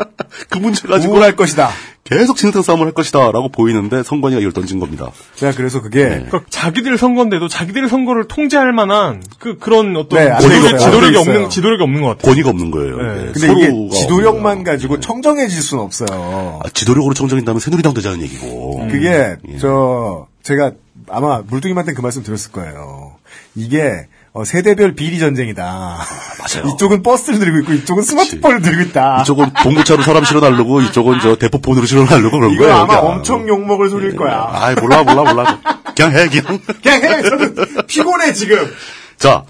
그 0.50 0.58
문제 0.58 0.88
가지고 0.88 1.14
우울할 1.14 1.36
것이다. 1.36 1.70
계속 2.12 2.36
진흙탕 2.36 2.62
싸움을 2.62 2.88
할 2.88 2.94
것이다라고 2.94 3.50
보이는데 3.50 4.04
선관위가 4.04 4.42
이걸 4.42 4.52
던진 4.52 4.80
겁니다. 4.80 5.12
제가 5.36 5.54
그래서 5.56 5.82
그게 5.82 6.04
그러니까 6.10 6.42
자기들 6.50 6.98
선거인데도 6.98 7.48
자기들 7.48 7.88
선거를 7.88 8.28
통제할 8.28 8.74
만한 8.74 9.24
그 9.40 9.58
그런 9.58 9.96
어떤 9.96 10.20
네, 10.20 10.30
안 10.30 10.42
지도력. 10.42 10.78
지도력이 10.78 11.18
없는. 11.18 11.50
지도력이 11.50 11.84
없는 11.84 12.02
것 12.02 12.08
같아요. 12.10 12.32
권위가 12.32 12.50
없는 12.50 12.72
거예요. 12.72 12.98
네. 12.98 13.28
예, 13.28 13.32
근데 13.32 13.52
이게 13.54 13.90
지도력만 13.96 14.64
가지고 14.66 15.00
청정해질 15.00 15.62
수는 15.62 15.84
없어요. 15.84 16.60
아, 16.64 16.70
지도력으로 16.74 17.14
청정인다면 17.14 17.62
새누리당 17.62 17.94
되자는 17.94 18.22
얘기고. 18.24 18.88
그게 18.92 19.38
예. 19.48 19.58
저 19.58 20.28
제가 20.44 20.74
아마 21.08 21.42
물뚱이한테 21.48 21.94
그 21.94 22.02
말씀 22.02 22.24
드렸을 22.24 22.52
거예요. 22.52 23.14
이게 23.56 24.08
어, 24.34 24.46
세대별 24.46 24.96
비리 24.96 25.20
전쟁이다. 25.20 25.64
맞아요. 25.64 26.74
이쪽은 26.74 27.04
버스를 27.04 27.40
들고 27.40 27.60
있고 27.60 27.74
이쪽은 27.74 28.04
스마트폰을 28.04 28.62
들고 28.62 28.82
있다. 28.84 29.22
이쪽은 29.22 29.52
봉구차로 29.62 30.04
사람 30.04 30.24
실어 30.24 30.40
날르고 30.40 30.82
이쪽은 30.84 31.20
저 31.20 31.36
대포폰으로 31.36 31.86
실어 31.86 32.06
날르고 32.06 32.40
그런 32.40 32.52
이거 32.52 32.64
거예요. 32.64 32.78
아마 32.78 33.02
그냥. 33.02 33.16
엄청 33.18 33.48
욕 33.50 33.66
먹을 33.66 33.90
소리일 33.90 34.16
거야. 34.16 34.48
아이 34.50 34.76
몰라 34.76 35.04
몰라 35.04 35.34
몰라. 35.34 35.60
그냥 35.96 36.14
해 36.14 36.30
그냥. 36.30 36.60
그냥 36.82 37.04
해. 37.04 37.22
저는 37.24 37.56
피곤해 37.88 38.32
지금. 38.32 38.72
자 39.18 39.44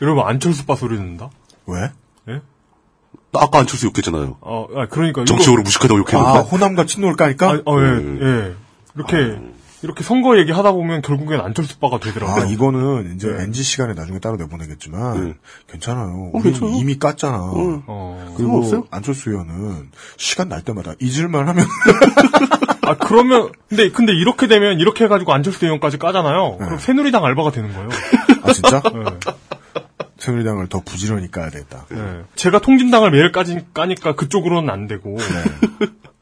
여러분 0.00 0.24
안철수 0.24 0.66
빠 0.66 0.76
소리 0.76 0.96
낸다. 0.96 1.30
왜? 1.66 1.90
예? 2.28 2.40
나 3.32 3.40
아까 3.42 3.58
안철수 3.58 3.86
욕했잖아요. 3.86 4.36
어, 4.40 4.66
아, 4.76 4.86
그러니까 4.86 5.24
정치적으로 5.24 5.62
무식하다고 5.64 5.98
욕했는데. 5.98 6.38
아 6.38 6.42
호남과 6.42 6.86
친노일까니까? 6.86 7.46
아, 7.48 7.60
어, 7.66 7.80
예, 7.80 8.20
예. 8.22 8.54
이렇게 8.94 9.36
이렇게 9.82 10.02
선거 10.02 10.38
얘기 10.38 10.50
하다 10.52 10.72
보면 10.72 11.02
결국엔 11.02 11.40
안철수 11.40 11.78
빠가 11.78 11.98
되더라고요. 12.00 12.44
아 12.44 12.46
이거는 12.46 13.14
이제 13.14 13.28
NG 13.28 13.62
시간에 13.62 13.94
나중에 13.94 14.18
따로 14.18 14.36
내보내겠지만 14.36 15.36
괜찮아요. 15.68 16.06
어, 16.06 16.30
우리 16.34 16.50
괜찮아. 16.50 16.72
이미 16.76 16.98
깠잖아. 16.98 17.36
어. 17.86 18.34
그리고? 18.36 18.86
안철수 18.90 19.30
의원은 19.30 19.90
시간 20.16 20.48
날 20.48 20.62
때마다 20.62 20.94
잊을만 21.00 21.48
하면 21.48 21.64
아 22.82 22.96
그러면 22.96 23.52
근데 23.68 23.90
근데 23.90 24.12
이렇게 24.12 24.48
되면 24.48 24.80
이렇게 24.80 25.04
해 25.04 25.08
가지고 25.08 25.32
안철수 25.32 25.64
의원까지 25.64 25.98
까잖아요. 25.98 26.56
그럼 26.58 26.78
새누리당 26.78 27.24
알바가 27.24 27.50
되는 27.52 27.72
거예요. 27.72 27.88
아 28.42 28.52
진짜? 28.52 28.82
네. 28.82 29.32
새누리당을 30.18 30.68
더 30.68 30.80
부지런히 30.84 31.30
까야 31.30 31.50
되겠다. 31.50 31.86
네. 31.90 32.22
제가 32.34 32.58
통진당을 32.58 33.12
매일 33.12 33.30
까지, 33.30 33.64
까니까 33.72 34.16
그쪽으로는 34.16 34.68
안 34.68 34.88
되고. 34.88 35.16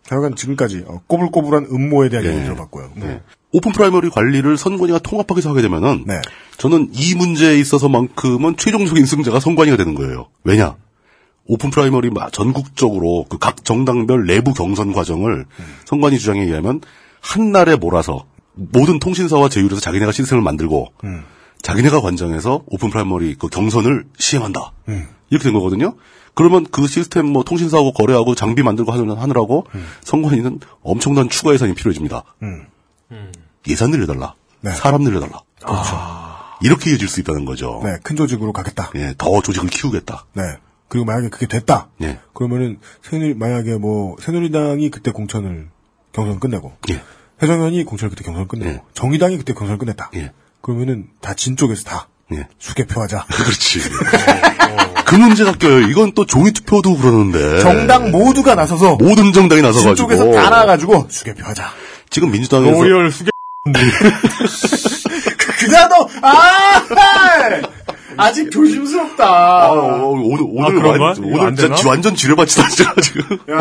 하여간 0.08 0.36
지금까지 0.36 0.84
어, 0.86 1.00
꼬불꼬불한 1.06 1.66
음모에 1.70 2.08
대한 2.08 2.24
네. 2.24 2.34
얘기 2.34 2.44
들어봤고요. 2.44 2.90
네. 2.96 3.22
오픈 3.56 3.72
프라이머리 3.72 4.10
관리를 4.10 4.58
선관위가 4.58 4.98
통합하게서 4.98 5.48
하게 5.48 5.62
되면은 5.62 6.04
네. 6.06 6.20
저는 6.58 6.90
이 6.92 7.14
문제에 7.14 7.58
있어서만큼은 7.58 8.58
최종적인 8.58 9.06
승자가 9.06 9.40
선관위가 9.40 9.78
되는 9.78 9.94
거예요. 9.94 10.28
왜냐? 10.44 10.76
오픈 11.46 11.70
프라이머리 11.70 12.10
마- 12.10 12.28
전국적으로 12.28 13.24
그 13.30 13.38
각 13.38 13.64
정당별 13.64 14.26
내부 14.26 14.52
경선 14.52 14.92
과정을 14.92 15.46
선관위 15.86 16.18
주장에 16.18 16.42
의하면 16.42 16.82
한 17.22 17.50
날에 17.50 17.76
몰아서 17.76 18.26
모든 18.52 18.98
통신사와 18.98 19.48
제휴해서 19.48 19.80
자기네가 19.80 20.12
시스템을 20.12 20.42
만들고 20.42 20.88
자기네가 21.62 22.02
관장해서 22.02 22.62
오픈 22.66 22.90
프라이머리 22.90 23.36
그 23.38 23.48
경선을 23.48 24.04
시행한다. 24.18 24.72
이렇게 25.30 25.44
된 25.44 25.54
거거든요. 25.54 25.94
그러면 26.34 26.66
그 26.70 26.86
시스템 26.86 27.24
뭐 27.26 27.42
통신사하고 27.42 27.92
거래하고 27.94 28.34
장비 28.34 28.62
만들고 28.62 28.92
하느- 28.92 29.12
하느라고 29.12 29.66
선관위는 30.04 30.60
엄청난 30.82 31.30
추가 31.30 31.54
예산이 31.54 31.74
필요해집니다. 31.74 32.22
음. 32.42 33.32
예산 33.68 33.90
늘려달라. 33.90 34.34
네. 34.60 34.72
사람 34.72 35.02
늘려달라. 35.02 35.40
그렇죠. 35.64 35.98
이렇게 36.62 36.90
이어질 36.90 37.08
수 37.08 37.20
있다는 37.20 37.44
거죠. 37.44 37.80
네, 37.84 37.96
큰 38.02 38.16
조직으로 38.16 38.52
가겠다. 38.52 38.90
예, 38.96 39.14
더 39.18 39.40
조직을 39.42 39.68
키우겠다. 39.68 40.24
네. 40.34 40.42
그리고 40.88 41.04
만약에 41.04 41.28
그게 41.28 41.46
됐다. 41.46 41.88
예. 42.02 42.18
그러면은 42.32 42.78
새누리 43.02 43.34
만약에 43.34 43.74
뭐 43.76 44.16
새누리당이 44.20 44.90
그때 44.90 45.10
공천을 45.10 45.68
경선 46.12 46.38
끝내고 46.38 46.72
예. 46.90 47.02
해정현이 47.42 47.84
공천을 47.84 48.10
그때 48.10 48.22
경선 48.24 48.46
끝내고 48.48 48.70
예. 48.70 48.82
정의당이 48.94 49.36
그때 49.36 49.52
경선 49.52 49.78
끝냈다. 49.78 50.10
예. 50.14 50.32
그러면은 50.62 51.08
다 51.20 51.34
진 51.34 51.56
쪽에서 51.56 51.82
다 51.84 52.08
예. 52.32 52.46
수개표하자. 52.58 53.26
그렇지. 53.30 53.80
그 55.06 55.14
문제가 55.16 55.52
껴요. 55.52 55.80
이건 55.88 56.12
또 56.14 56.24
종이 56.24 56.52
투표도 56.52 56.96
그러는데. 56.96 57.60
정당 57.60 58.10
모두가 58.12 58.54
나서서 58.54 58.96
모든 58.96 59.32
정당이 59.32 59.60
진 59.62 59.70
나서가지고. 59.70 59.94
쪽에서 59.94 60.30
다 60.32 60.50
나가지고 60.50 61.06
수개표하자. 61.10 61.68
지금 62.10 62.30
민주당에서. 62.30 62.80
로열 62.82 63.10
수개. 63.12 63.30
그 65.58 65.70
단어 65.70 66.08
아 66.22 66.82
아직 68.16 68.50
조심스럽다. 68.50 69.24
아, 69.26 69.68
어, 69.68 70.08
오늘, 70.08 70.46
오늘, 70.48 70.74
그런가? 70.74 71.04
완, 71.04 71.16
오늘 71.18 71.40
안 71.40 71.56
진짜 71.56 71.74
되나? 71.74 71.90
완전 71.90 72.14
지뢰밭이다, 72.14 72.68
진짜, 72.68 72.94
지금. 73.02 73.38
야 73.50 73.58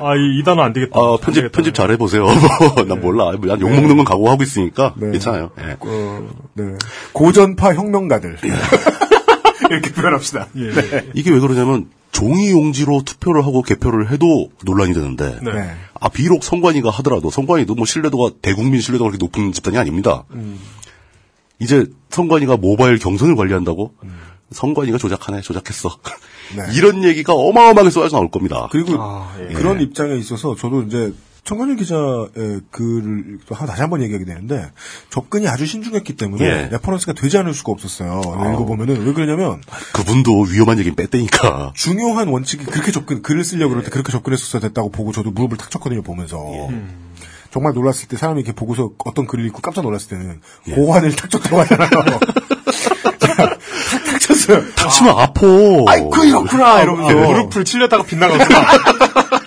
아, 0.00 0.16
이, 0.16 0.38
이 0.40 0.42
단어 0.44 0.62
안 0.62 0.72
되겠다. 0.72 0.98
아, 0.98 1.12
안 1.12 1.18
편집, 1.18 1.34
되겠다. 1.42 1.56
편집 1.56 1.74
잘 1.74 1.90
해보세요. 1.92 2.26
난 2.88 3.00
몰라. 3.00 3.30
난 3.40 3.60
욕먹는 3.60 3.96
건 3.96 4.04
각오하고 4.04 4.42
있으니까. 4.42 4.94
네. 4.96 5.12
괜찮아요. 5.12 5.50
예. 5.60 5.76
어, 5.78 6.28
네. 6.54 6.64
고전파 7.12 7.74
혁명가들 7.74 8.38
이렇게 9.70 9.92
표현합시다. 9.92 10.48
예, 10.56 10.66
예. 10.66 10.72
네. 10.72 11.06
이게 11.14 11.30
왜 11.30 11.38
그러냐면, 11.38 11.86
종이 12.12 12.50
용지로 12.50 13.02
투표를 13.04 13.44
하고 13.44 13.62
개표를 13.62 14.10
해도 14.10 14.50
논란이 14.64 14.94
되는데, 14.94 15.38
네. 15.42 15.52
네. 15.52 15.74
아, 15.98 16.08
비록 16.08 16.44
선관위가 16.44 16.90
하더라도, 16.90 17.30
선관위도 17.30 17.74
뭐 17.74 17.86
신뢰도가, 17.86 18.36
대국민 18.42 18.80
신뢰도가 18.80 19.10
그렇게 19.10 19.24
높은 19.24 19.52
집단이 19.52 19.78
아닙니다. 19.78 20.24
음. 20.32 20.60
이제 21.58 21.86
선관위가 22.10 22.58
모바일 22.58 22.98
경선을 22.98 23.34
관리한다고? 23.34 23.94
선관위가 24.50 24.98
조작하네, 24.98 25.40
조작했어. 25.40 25.96
네. 26.56 26.62
이런 26.76 27.02
얘기가 27.02 27.32
어마어마하게 27.34 27.90
쏟아져 27.90 28.16
나올 28.16 28.30
겁니다. 28.30 28.68
그리고 28.70 28.96
아, 28.98 29.34
예. 29.40 29.52
그런 29.54 29.80
입장에 29.80 30.14
있어서 30.16 30.54
저도 30.54 30.82
이제 30.82 31.12
천관율 31.44 31.74
기자의 31.76 32.60
글을 32.70 33.38
또 33.46 33.54
한- 33.56 33.66
다시 33.66 33.80
한 33.80 33.90
번 33.90 34.00
얘기하게 34.02 34.24
되는데 34.24 34.70
접근이 35.10 35.48
아주 35.48 35.66
신중했기 35.66 36.14
때문에 36.16 36.44
예. 36.44 36.68
reference가 36.70 37.14
되지 37.14 37.36
않을 37.38 37.52
수가 37.52 37.72
없었어요. 37.72 38.20
읽어보면은 38.54 39.04
왜 39.04 39.12
그러냐면 39.12 39.60
그분도 39.92 40.42
위험한 40.42 40.78
얘기는 40.78 40.94
뺐다니까. 40.94 41.72
중요한 41.74 42.28
원칙이 42.28 42.64
그렇게 42.66 42.92
접근 42.92 43.22
글을 43.22 43.42
쓰려고 43.44 43.70
그럴 43.70 43.82
때 43.84 43.90
그렇게 43.90 44.12
접근했었어야 44.12 44.60
됐다고 44.60 44.90
보고 44.90 45.10
저도 45.12 45.32
무릎을 45.32 45.56
탁 45.56 45.70
쳤거든요 45.70 46.02
보면서 46.02 46.38
정말 47.52 47.72
놀랐을 47.74 48.06
때 48.08 48.16
사람이 48.16 48.40
이렇게 48.40 48.52
보고서 48.54 48.90
어떤 49.04 49.26
글을 49.26 49.44
읽고 49.46 49.60
깜짝 49.62 49.82
놀랐을 49.82 50.08
때는 50.10 50.40
고환을 50.74 51.14
탁 51.16 51.28
쳤다고 51.28 51.58
하잖아요. 51.60 51.90
탁탁 53.20 54.20
쳤어요. 54.20 54.62
닥치면 54.74 55.18
아파. 55.18 55.40
아이고 55.88 56.24
이렇구나 56.24 56.82
이러면서 56.82 57.14
무릎을 57.14 57.64
칠렸다가 57.64 58.04
빗나가구나. 58.04 58.60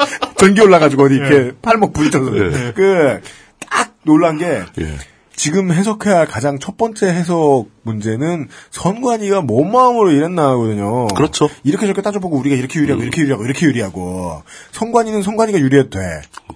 전기 0.46 0.62
올라가지고 0.62 1.04
어디 1.04 1.16
이렇게 1.16 1.52
팔목 1.62 1.94
부딪혀서 1.94 2.38
예. 2.38 2.72
그딱 2.76 3.94
놀란 4.04 4.38
게 4.38 4.46
예. 4.80 4.98
지금 5.36 5.72
해석해야 5.72 6.20
할 6.20 6.28
가장 6.28 6.60
첫 6.60 6.78
번째 6.78 7.08
해석 7.08 7.66
문제는 7.84 8.48
선관위가 8.72 9.42
뭔 9.42 9.70
마음으로 9.70 10.12
이랬나 10.12 10.52
하거든요. 10.52 11.08
그렇죠. 11.08 11.50
이렇게 11.66 11.86
저렇게 11.88 12.02
따져보고 12.02 12.38
우리가 12.38 12.56
이렇게 12.56 12.80
유리하고 12.80 13.04
이렇게 13.04 13.22
유리하고 13.22 13.44
이렇게 13.44 13.66
유리하고 13.66 14.44
선관위는 14.72 15.24
선관위가 15.24 15.60
유리해도 15.60 15.90
돼. 15.90 16.00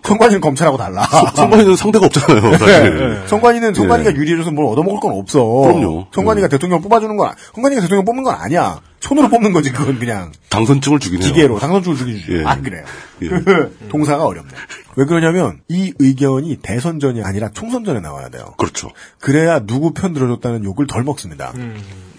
선관위는 0.03 0.39
검찰하고 0.39 0.77
달라. 0.77 1.03
선관위는 1.35 1.75
상대가 1.75 2.05
없잖아요, 2.05 2.57
사실. 2.57 2.97
네. 3.21 3.27
선관위는 3.27 3.73
선관위가 3.73 4.11
예. 4.11 4.15
유리해줘서 4.15 4.51
뭘 4.51 4.67
얻어먹을 4.67 5.01
건 5.01 5.11
없어. 5.19 5.43
그럼요. 5.43 6.07
선관위가 6.13 6.47
대통령 6.47 6.81
뽑아주는 6.81 7.17
건, 7.17 7.27
아- 7.27 7.35
선관위가 7.55 7.81
대통령 7.81 8.05
뽑는 8.05 8.23
건 8.23 8.35
아니야. 8.39 8.79
손으로 8.99 9.29
뽑는 9.29 9.53
거지, 9.53 9.71
그건 9.71 9.99
그냥. 9.99 10.31
당선증을 10.49 10.99
주긴 10.99 11.21
해요. 11.21 11.29
기계로 11.29 11.59
당선주를 11.59 11.97
주기 11.97 12.19
주죠. 12.19 12.39
예. 12.39 12.43
안 12.43 12.61
그래요. 12.63 12.83
예. 13.21 13.27
그 13.41 13.77
동사가 13.89 14.25
어렵네. 14.25 14.49
왜 14.95 15.05
그러냐면 15.05 15.61
이 15.67 15.93
의견이 15.99 16.57
대선 16.61 16.99
전이 16.99 17.23
아니라 17.23 17.49
총선 17.53 17.85
전에 17.85 17.99
나와야 18.01 18.29
돼요. 18.29 18.53
그렇죠. 18.57 18.89
그래야 19.19 19.59
누구 19.59 19.93
편 19.93 20.13
들어줬다는 20.13 20.63
욕을 20.65 20.87
덜 20.87 21.03
먹습니다. 21.03 21.53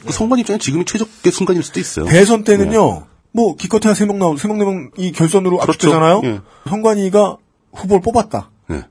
그 0.07 0.13
선관 0.13 0.39
입장에 0.39 0.59
지금이 0.59 0.85
최적의 0.87 1.31
순간일 1.33 1.63
수도 1.63 1.81
있어요. 1.81 2.07
대선 2.07 2.45
때는요. 2.45 3.07
뭐 3.33 3.55
기껏해야 3.57 3.95
세명 3.95 4.19
나오 4.19 4.37
세명 4.37 4.59
네명 4.59 4.91
이 4.97 5.13
결선으로 5.13 5.59
그렇죠. 5.59 5.73
압축되잖아요. 5.73 6.21
예. 6.25 6.41
선관위가 6.69 7.37
후보를 7.73 8.03
뽑았다. 8.03 8.51
예. 8.73 8.85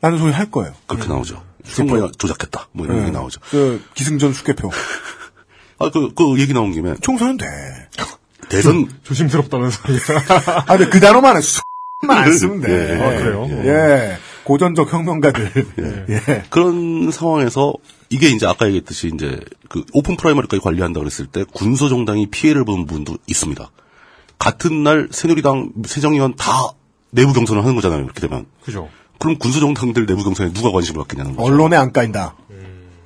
라는 0.00 0.18
소리 0.18 0.32
할 0.32 0.50
거예요. 0.50 0.74
그렇게 0.86 1.08
나오죠. 1.08 1.42
선관위가 1.64 2.10
조작했다. 2.18 2.68
뭐 2.72 2.86
이런 2.86 2.98
예. 2.98 3.02
얘기 3.02 3.12
나오죠. 3.12 3.40
그 3.50 3.82
기승전 3.94 4.32
수개표. 4.32 4.70
아, 5.78 5.90
그, 5.90 6.12
그 6.14 6.40
얘기 6.40 6.52
나온 6.52 6.72
김에. 6.72 6.94
총선은 7.00 7.36
돼. 7.36 7.46
대선, 8.48 8.88
조 9.02 9.14
심스럽다는 9.14 9.70
소리가. 9.70 10.64
아, 10.66 10.76
근데 10.76 10.88
그 10.88 11.00
단어만 11.00 11.40
수만 11.40 11.64
안 12.24 12.32
쓰면 12.32 12.60
돼. 12.60 12.70
예. 12.72 13.02
아, 13.02 13.08
그래요? 13.22 13.48
예. 13.64 14.18
고전적 14.44 14.92
혁명가들. 14.92 15.52
예. 16.08 16.42
그런 16.50 17.10
상황에서 17.10 17.74
이게 18.10 18.28
이제 18.28 18.46
아까 18.46 18.66
얘기했듯이 18.66 19.10
이제 19.12 19.40
그 19.68 19.84
오픈 19.92 20.16
프라이머리까지 20.16 20.62
관리한다 20.62 21.00
그랬을 21.00 21.26
때 21.26 21.44
군소 21.52 21.88
정당이 21.88 22.28
피해를 22.30 22.64
보는 22.64 22.86
부분도 22.86 23.16
있습니다. 23.26 23.68
같은 24.38 24.84
날 24.84 25.08
새누리당, 25.10 25.72
새정연 25.86 26.36
다 26.36 26.52
내부 27.10 27.32
경선을 27.32 27.62
하는 27.62 27.74
거잖아요. 27.74 28.04
이렇게 28.04 28.20
되면. 28.20 28.46
그죠. 28.62 28.88
그럼 29.18 29.38
군소정당들 29.38 30.06
내부 30.06 30.22
경선에 30.22 30.52
누가 30.52 30.70
관심을 30.70 31.00
갖겠냐는 31.02 31.34
거죠. 31.34 31.46
언론에 31.46 31.76
안 31.76 31.92
까인다. 31.92 32.36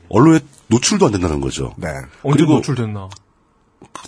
언론에 0.08 0.40
노출도 0.70 1.06
안 1.06 1.12
된다는 1.12 1.40
거죠. 1.40 1.74
네. 1.76 1.88
언제 2.22 2.44
노출됐나? 2.44 3.08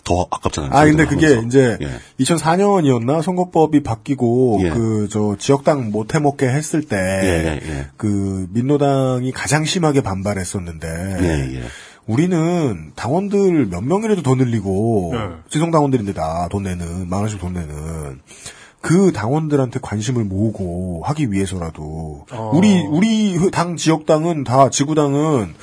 더 0.05 0.27
아깝잖아요. 0.31 0.71
아, 0.73 0.85
근데 0.85 1.07
그게 1.07 1.27
하면서. 1.27 1.47
이제 1.47 1.79
예. 1.81 2.25
2004년이었나 2.25 3.23
선거법이 3.23 3.83
바뀌고 3.83 4.61
예. 4.65 4.71
그저 4.71 5.37
지역당 5.39 5.91
못 5.91 6.15
해먹게 6.15 6.47
했을 6.49 6.83
때 6.83 6.97
예, 6.97 7.61
예, 7.63 7.71
예. 7.71 7.87
그 7.97 8.47
민노당이 8.51 9.33
가장 9.33 9.65
심하게 9.65 10.01
반발했었는데 10.03 10.89
예, 11.21 11.57
예. 11.57 11.63
우리는 12.07 12.93
당원들 12.97 13.67
몇 13.67 13.83
명이라도 13.83 14.23
더 14.23 14.35
늘리고 14.35 15.11
네. 15.15 15.19
지성 15.51 15.71
당원들인데 15.71 16.15
다 16.15 16.49
돈 16.51 16.65
내는 16.65 17.09
만 17.09 17.21
원씩 17.21 17.41
돈 17.41 17.53
내는 17.55 18.21
그 18.81 19.13
당원들한테 19.13 19.79
관심을 19.81 20.25
모으고 20.25 21.03
하기 21.05 21.31
위해서라도 21.31 22.27
어. 22.33 22.51
우리 22.55 22.81
우리 22.81 23.51
당 23.53 23.77
지역당은 23.77 24.43
다 24.45 24.69
지구당은 24.71 25.55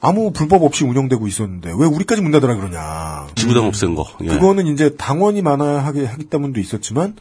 아무 0.00 0.32
불법 0.32 0.62
없이 0.62 0.84
운영되고 0.84 1.26
있었는데 1.26 1.72
왜 1.76 1.86
우리까지 1.86 2.22
문 2.22 2.30
닫으라 2.30 2.54
그러냐. 2.54 3.26
지구당 3.34 3.66
없앤 3.66 3.94
거. 3.94 4.06
예. 4.22 4.28
그거는 4.28 4.66
이제 4.66 4.94
당원이 4.96 5.42
많아야 5.42 5.84
하게 5.84 6.04
하기 6.04 6.24
때문도 6.24 6.60
있었지만 6.60 7.16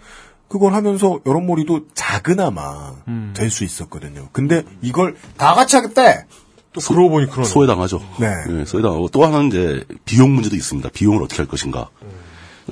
그걸 0.47 0.73
하면서 0.73 1.19
여론몰이도 1.25 1.87
작으나마 1.93 2.93
음. 3.07 3.33
될수 3.35 3.63
있었거든요. 3.63 4.29
근데 4.31 4.63
이걸 4.81 5.15
다 5.37 5.55
같이 5.55 5.75
하겠대. 5.75 6.25
또 6.73 6.81
그러고 6.81 7.09
보니 7.09 7.27
그러네. 7.27 7.47
소외당하죠. 7.49 8.01
네. 8.19 8.27
예, 8.49 8.65
소외당하고 8.65 9.09
또 9.09 9.25
하나는 9.25 9.47
이제 9.47 9.83
비용 10.05 10.33
문제도 10.33 10.55
있습니다. 10.55 10.89
비용을 10.89 11.23
어떻게 11.23 11.37
할 11.37 11.47
것인가. 11.47 11.89
음. 12.03 12.07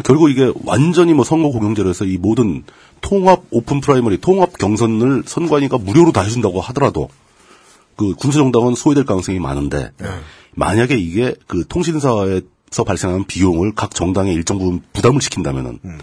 결국 0.04 0.30
이게 0.30 0.52
완전히 0.66 1.14
뭐 1.14 1.26
선거 1.26 1.50
공영제로 1.50 1.90
해서 1.90 2.06
이 2.06 2.18
모든 2.18 2.64
통합 3.02 3.44
오픈 3.50 3.82
프라이머리 3.82 4.20
통합 4.20 4.58
경선을 4.58 5.24
선관위가 5.26 5.78
무료로 5.78 6.12
다 6.12 6.22
해준다고 6.22 6.62
하더라도 6.62 7.10
그 7.96 8.14
군소정당은 8.16 8.76
소외될 8.76 9.06
가능성이 9.06 9.40
많은데 9.40 9.92
네. 9.98 10.08
만약에 10.56 10.96
이게 10.98 11.36
그 11.48 11.66
통신사에서 11.68 12.84
발생하는 12.86 13.26
비용을 13.26 13.74
각 13.76 13.94
정당에 13.96 14.34
일정 14.34 14.58
부분 14.60 14.82
부담을 14.94 15.22
시킨다면은 15.22 15.80
음. 15.86 15.98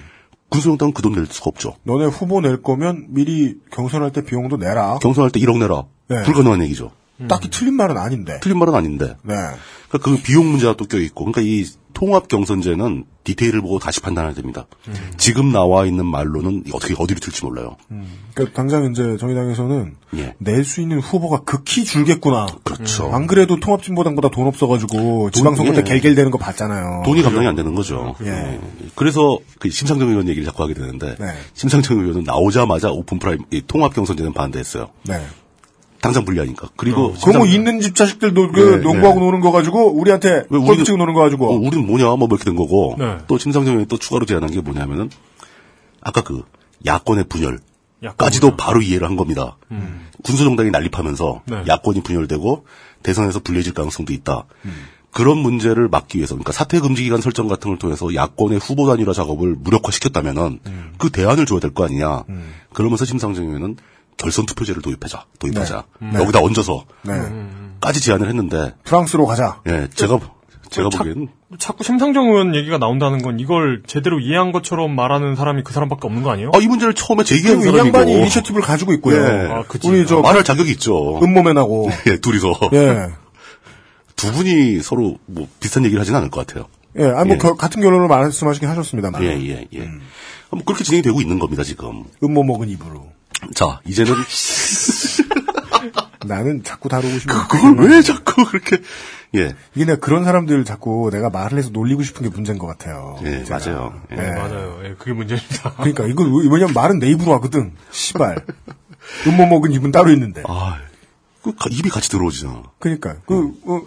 군소정당은 0.51 0.93
그 0.93 1.03
돈 1.03 1.15
낼 1.15 1.27
수가 1.27 1.49
없죠. 1.49 1.77
너네 1.85 2.07
후보 2.07 2.41
낼 2.41 2.63
거면 2.63 3.07
미리 3.09 3.57
경선할 3.71 4.13
때 4.13 4.23
비용도 4.25 4.57
내라. 4.59 4.99
경선할 5.01 5.31
때 5.31 5.41
1억 5.41 5.59
내라. 5.59 5.85
네. 6.09 6.23
불가능한 6.25 6.63
얘기죠. 6.65 6.91
딱히 7.29 7.51
틀린 7.51 7.75
말은 7.75 7.97
아닌데. 7.97 8.39
틀린 8.43 8.59
말은 8.59 8.75
아닌데. 8.75 9.17
네. 9.23 9.35
그러니까 9.89 10.11
그 10.11 10.23
비용 10.23 10.51
문제가 10.51 10.75
또 10.77 10.87
껴있고, 10.87 11.25
그러니까 11.25 11.43
이 11.43 11.65
통합 11.93 12.29
경선제는 12.29 13.05
디테일을 13.25 13.61
보고 13.61 13.79
다시 13.79 14.01
판단해야 14.01 14.35
됩니다. 14.35 14.67
지금 15.17 15.53
나와 15.53 15.87
있는 15.87 16.07
말로는 16.07 16.65
어떻게 16.73 16.95
어디로 16.99 17.21
튈지 17.21 17.45
몰라요. 17.45 17.77
그러니까 18.35 18.57
당장 18.57 18.91
이제 18.91 19.17
정의당에서는 19.19 19.95
예. 20.17 20.35
낼수 20.39 20.81
있는 20.81 20.99
후보가 20.99 21.43
극히 21.45 21.85
줄겠구나. 21.85 22.47
그렇죠. 22.65 23.13
안 23.13 23.27
그래도 23.27 23.61
통합진보당보다 23.61 24.31
돈 24.31 24.47
없어가지고 24.47 25.31
지방선거 25.31 25.73
때 25.73 25.79
예. 25.81 25.83
갤갤대는 25.83 26.31
거 26.31 26.39
봤잖아요. 26.39 27.03
돈이 27.05 27.23
감당이 27.23 27.47
안 27.47 27.55
되는 27.55 27.75
거죠. 27.75 28.17
예. 28.23 28.29
예. 28.29 28.61
그래서 28.97 29.39
그 29.61 29.71
심상정 29.71 30.09
의원 30.09 30.29
얘기를 30.29 30.45
자꾸 30.45 30.65
하게 30.65 30.75
되는데 30.75 31.15
네. 31.21 31.27
심상정 31.55 32.01
의원은 32.01 32.25
나오자마자 32.25 32.91
오픈 32.91 33.19
프라이머리 33.19 33.63
통합 33.67 33.95
경선제는 33.95 34.33
반대했어요. 34.33 34.89
네. 35.05 35.25
당장 36.03 36.25
불리하니까. 36.27 36.69
그리고 36.77 37.13
그거 37.13 37.33
뭐 37.39 37.47
심상- 37.47 37.49
있는 37.49 37.81
집 37.81 37.95
자식들 37.95 38.35
놀, 38.35 38.53
그 38.53 38.61
네, 38.61 38.77
농구하고 38.79 39.21
네. 39.21 39.25
노는 39.25 39.41
거 39.41 39.51
가지고 39.53 39.93
우리한테 39.93 40.45
왜 40.51 40.59
골프 40.59 40.85
치고 40.85 40.99
노는 40.99 41.15
거 41.15 41.21
가지고 41.21 41.51
어, 41.51 41.57
우리는 41.57 41.87
뭐냐 41.87 42.05
뭐 42.17 42.29
이렇게 42.29 42.45
된 42.45 42.57
거고 42.57 42.97
네. 42.99 43.19
또 43.29 43.39
심상정 43.39 43.73
의원이 43.73 43.89
또 43.89 43.97
추가로 43.97 44.27
제안한 44.27 44.51
게 44.51 44.61
뭐냐면은 44.61 45.09
아까 46.03 46.21
그 46.23 46.43
야권의 46.85 47.25
분열 47.31 47.59
까지도 48.19 48.57
바로 48.57 48.83
이해를 48.83 49.07
한 49.09 49.17
겁니다. 49.17 49.57
음. 49.71 50.09
군소정당이 50.25 50.71
난립하면서 50.73 51.43
네. 51.47 51.63
야권이 51.69 52.03
분열되고 52.03 52.67
대선에서 53.05 53.41
불리해질 53.41 53.73
가능성도 53.75 54.13
있다. 54.13 54.45
그런 55.13 55.39
문제를 55.39 55.89
막기 55.89 56.17
위해서, 56.19 56.35
그러니까 56.35 56.53
사퇴 56.53 56.81
금지 56.81 57.03
기간 57.05 57.21
설정 57.21 57.47
같은 57.47 57.71
걸 57.71 57.79
통해서 57.79 58.15
야권의 58.15 58.59
후보 58.61 58.89
단일화 58.89 59.13
작업을 59.13 59.55
무력화시켰다면은 59.59 60.61
그 60.99 61.11
대안을 61.11 61.45
줘야 61.47 61.61
될 61.61 61.71
거 61.75 61.85
아니냐. 61.85 62.25
그러면서 62.73 63.05
심상정 63.05 63.45
의원은 63.47 63.77
결선 64.23 64.47
투표제를 64.47 64.81
도입하자, 64.83 65.25
도입하자. 65.39 65.85
네. 66.01 66.11
네. 66.13 66.19
여기다 66.21 66.41
얹어서 66.41 66.85
네. 67.03 67.13
까지 67.81 68.01
제안을 68.01 68.29
했는데, 68.29 68.75
프랑스로 68.85 69.27
가자. 69.27 69.61
예, 69.69 69.89
제가 69.95 70.19
제가 70.71 70.89
자- 70.91 70.99
보기에는 70.99 71.29
자꾸 71.59 71.85
심상정 71.85 72.29
의원 72.29 72.55
얘기가 72.55 72.79
나온다는 72.79 73.21
건 73.21 73.39
이걸 73.41 73.83
제대로 73.87 74.21
이해한 74.21 74.53
것처럼 74.53 74.95
말하는 74.95 75.35
사람이 75.37 75.63
그 75.65 75.73
사람밖에 75.75 76.01
없는 76.07 76.23
거 76.23 76.31
아니에요? 76.31 76.51
아, 76.55 76.59
이 76.59 76.67
문제를 76.67 76.95
처음에 76.95 77.25
제기한 77.25 77.61
사람이고. 77.61 77.79
양반이 77.87 78.13
이니셔티브를 78.21 78.63
가지고 78.65 78.93
있고요. 78.95 79.17
예. 79.23 79.49
아, 79.53 79.63
그치. 79.69 79.89
우리 79.89 80.07
저 80.07 80.21
말할 80.23 80.45
자격이 80.45 80.71
있죠. 80.73 81.19
음모맨하고 81.23 81.91
예, 82.09 82.17
둘이서. 82.19 82.53
예. 82.73 83.09
두 84.17 84.33
분이 84.33 84.81
서로 84.81 85.19
뭐 85.27 85.47
비슷한 85.61 85.85
얘기를 85.85 86.01
하지는 86.01 86.19
않을 86.21 86.31
것 86.31 86.47
같아요. 86.47 86.69
예, 86.99 87.05
아니 87.05 87.29
뭐 87.29 87.35
예. 87.35 87.39
겨- 87.39 87.55
같은 87.57 87.83
결론을 87.83 88.07
말씀하시긴 88.09 88.69
하셨습니다만. 88.69 89.23
예, 89.25 89.29
예, 89.49 89.67
예. 89.75 89.89
뭐 90.51 90.63
그렇게 90.65 90.85
진행이 90.85 91.03
되고 91.03 91.21
있는 91.21 91.39
겁니다, 91.39 91.63
지금. 91.65 92.05
음모 92.23 92.45
먹은 92.45 92.69
입으로. 92.69 93.09
자, 93.55 93.81
이제는 93.85 94.15
나는 96.25 96.63
자꾸 96.63 96.89
다루고 96.89 97.19
싶은 97.19 97.35
그걸 97.49 97.89
왜 97.91 98.01
자꾸 98.03 98.45
그렇게 98.45 98.79
예. 99.35 99.55
이게 99.75 99.85
내가 99.85 99.99
그런 99.99 100.25
사람들 100.25 100.65
자꾸 100.65 101.11
내가 101.13 101.31
말을 101.31 101.59
해서 101.59 101.71
놀리고 101.71 102.03
싶은 102.03 102.23
게 102.23 102.29
문제인 102.29 102.59
것 102.59 102.67
같아요. 102.67 103.19
예, 103.25 103.45
제가. 103.45 103.59
맞아요. 103.59 104.01
예. 104.13 104.17
예. 104.17 104.31
맞아요. 104.31 104.81
예, 104.85 104.95
그게 104.99 105.13
문제입니다. 105.13 105.75
그러니까 105.79 106.05
이거 106.07 106.23
왜- 106.25 106.49
왜냐면 106.51 106.75
말은 106.75 106.99
내 107.01 107.09
입으로 107.11 107.33
하거든. 107.35 107.73
시발. 107.91 108.45
음모 109.27 109.47
먹은 109.47 109.73
입은 109.73 109.91
따로 109.91 110.11
있는데. 110.13 110.43
아, 110.47 110.79
그 111.43 111.55
가- 111.57 111.67
입이 111.71 111.89
같이 111.91 112.09
들어오잖아. 112.09 112.63
그러니까 112.79 113.17
그 113.27 113.53
어, 113.67 113.81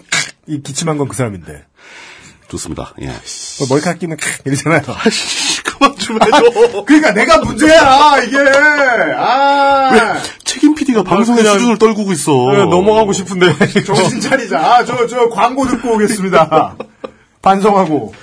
이 0.47 0.61
기침한 0.61 0.97
건 0.97 1.07
그 1.07 1.15
사람인데 1.15 1.65
좋습니다. 2.49 2.93
예. 3.01 3.07
어, 3.09 3.65
머리카락 3.69 3.99
끼면 3.99 4.17
이러잖아요. 4.45 4.81
그만 5.77 5.95
좀 5.97 6.19
해줘. 6.21 6.83
그러니까 6.85 7.11
내가 7.13 7.37
문제야 7.39 8.17
이게. 8.23 8.37
아 9.17 10.17
책임 10.43 10.75
PD가 10.75 11.03
방송의 11.03 11.41
그냥- 11.43 11.57
수준을 11.57 11.77
떨구고 11.77 12.11
있어. 12.13 12.31
예, 12.53 12.57
넘어가고 12.65 13.13
싶은데. 13.13 13.47
정신 13.85 14.19
차리자. 14.19 14.59
아, 14.59 14.85
저, 14.85 15.05
저 15.07 15.29
광고 15.29 15.65
듣고 15.67 15.93
오겠습니다. 15.95 16.75
반성하고. 17.41 18.13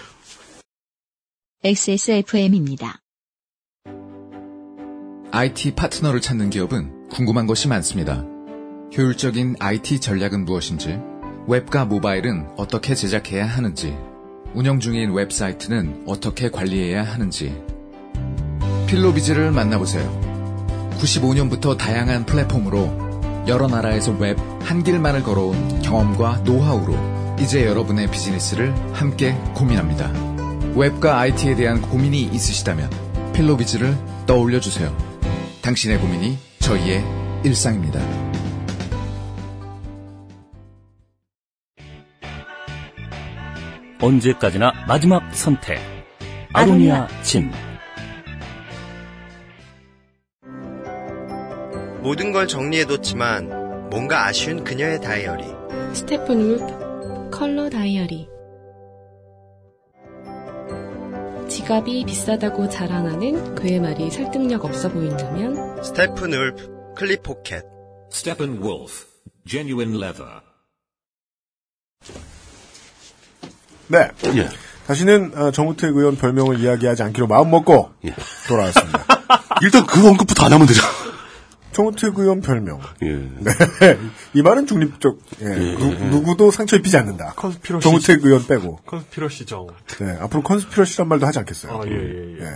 XSFM입니다. 1.65 2.99
IT 5.31 5.75
파트너를 5.75 6.21
찾는 6.21 6.51
기업은 6.51 7.09
궁금한 7.09 7.47
것이 7.47 7.69
많습니다. 7.69 8.25
효율적인 8.97 9.57
IT 9.61 10.01
전략은 10.01 10.45
무엇인지, 10.45 10.99
웹과 11.47 11.87
모바일은 11.87 12.49
어떻게 12.57 12.95
제작해야 12.95 13.47
하는지, 13.47 13.97
운영 14.55 14.81
중인 14.81 15.13
웹사이트는 15.13 16.05
어떻게 16.07 16.51
관리해야 16.51 17.03
하는지. 17.03 17.57
필로비즈를 18.87 19.51
만나보세요. 19.51 20.03
95년부터 20.99 21.77
다양한 21.77 22.27
플랫폼으로 22.27 23.45
여러 23.49 23.67
나라에서 23.67 24.13
웹 24.13 24.53
한 24.65 24.83
길만을 24.83 25.23
걸어온 25.23 25.83
경험과 25.83 26.39
노하우로 26.45 27.37
이제 27.41 27.67
여러분의 27.67 28.11
비즈니스를 28.11 28.75
함께 28.95 29.33
고민합니다. 29.55 30.11
웹과 30.75 31.19
IT에 31.19 31.57
대한 31.57 31.83
고민이 31.83 32.23
있으시다면 32.23 32.91
필로비즈를 33.33 33.97
떠올려 34.27 34.61
주세요. 34.61 34.97
당신의 35.61 35.99
고민이 36.01 36.39
저희의 36.61 37.05
일상입니다. 37.45 38.32
언제까지나 44.03 44.73
마지막 44.89 45.33
선택. 45.33 45.79
아로니아 46.53 47.07
진. 47.23 47.53
모든 52.03 52.33
걸 52.33 52.49
정리해뒀지만 52.49 53.89
뭔가 53.91 54.27
아쉬운 54.27 54.65
그녀의 54.65 55.01
다이어리. 55.01 55.45
Steppenwolf 55.95 57.31
컬러 57.31 57.71
다이어리 57.71 58.29
지갑이 61.49 62.05
비싸다고 62.05 62.69
자랑하는 62.69 63.55
그의 63.55 63.79
말이 63.79 64.11
설득력 64.11 64.65
없어 64.65 64.91
보인다면 64.91 65.83
Steppenwolf 65.85 66.95
클립 66.97 67.23
포켓. 67.23 67.63
Steppenwolf, 68.11 69.07
genuine 69.47 69.97
leather. 69.97 70.43
네. 73.93 74.09
예. 74.37 74.49
다시는 74.87 75.33
어, 75.37 75.51
정우택 75.51 75.95
의원 75.95 76.17
별명을 76.17 76.59
이야기하지 76.61 77.03
않기로 77.05 77.27
마음먹고 77.27 77.91
예. 78.07 78.15
돌아왔습니다. 78.49 79.05
일단 79.63 79.87
그 79.87 80.09
언급부터 80.09 80.47
안 80.47 80.53
하면 80.55 80.67
되죠. 80.67 80.83
정우택 81.73 82.19
의원 82.19 82.41
별명. 82.41 82.81
예. 83.03 83.09
네. 83.09 83.99
이 84.35 84.43
말은 84.43 84.67
중립적. 84.67 85.19
예. 85.43 85.47
예, 85.47 85.77
누, 85.77 85.93
예. 85.93 86.05
누구도 86.07 86.51
상처 86.51 86.77
입히지 86.77 86.97
않는다. 86.97 87.35
Conspiracy. 87.37 87.83
정우택 87.83 88.25
의원 88.25 88.47
빼고. 88.47 88.81
Conspiracy죠. 88.87 89.69
네. 90.01 90.17
앞으로 90.21 90.43
conspiracy란 90.43 91.09
말도 91.09 91.27
하지 91.27 91.39
않겠어요. 91.39 91.73
아, 91.73 91.87
예, 91.87 91.93
예, 91.93 92.45
예. 92.45 92.51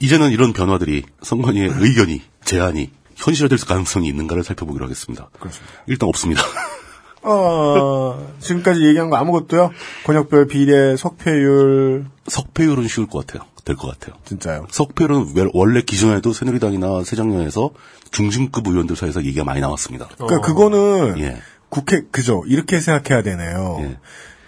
이제는 0.00 0.30
이런 0.30 0.52
변화들이 0.52 1.04
선관위의 1.22 1.70
의견이, 1.78 2.22
제안이 2.44 2.90
현실화될 3.16 3.58
가능성이 3.58 4.08
있는가를 4.08 4.44
살펴보기로 4.44 4.84
하겠습니다. 4.84 5.30
그렇습니다. 5.38 5.74
일단 5.86 6.08
없습니다. 6.08 6.42
어, 7.26 8.34
지금까지 8.40 8.86
얘기한 8.86 9.10
거 9.10 9.16
아무것도요? 9.16 9.70
권역별 10.04 10.46
비례, 10.46 10.96
석패율. 10.96 12.06
석패율은 12.28 12.88
쉬울 12.88 13.06
것 13.08 13.26
같아요. 13.26 13.46
될 13.64 13.74
것 13.76 13.88
같아요. 13.98 14.16
진짜요? 14.24 14.66
석패율은 14.70 15.32
왜- 15.34 15.48
원래 15.52 15.82
기존에도 15.82 16.32
새누리당이나 16.32 17.02
새정연에서 17.02 17.70
중진급 18.12 18.68
의원들 18.68 18.94
사이에서 18.94 19.24
얘기가 19.24 19.42
많이 19.44 19.60
나왔습니다. 19.60 20.06
그러니까 20.16 20.40
그거는 20.40 21.18
예. 21.18 21.38
국회 21.68 22.02
그죠 22.12 22.44
이렇게 22.46 22.78
생각해야 22.80 23.24
되네요. 23.24 23.96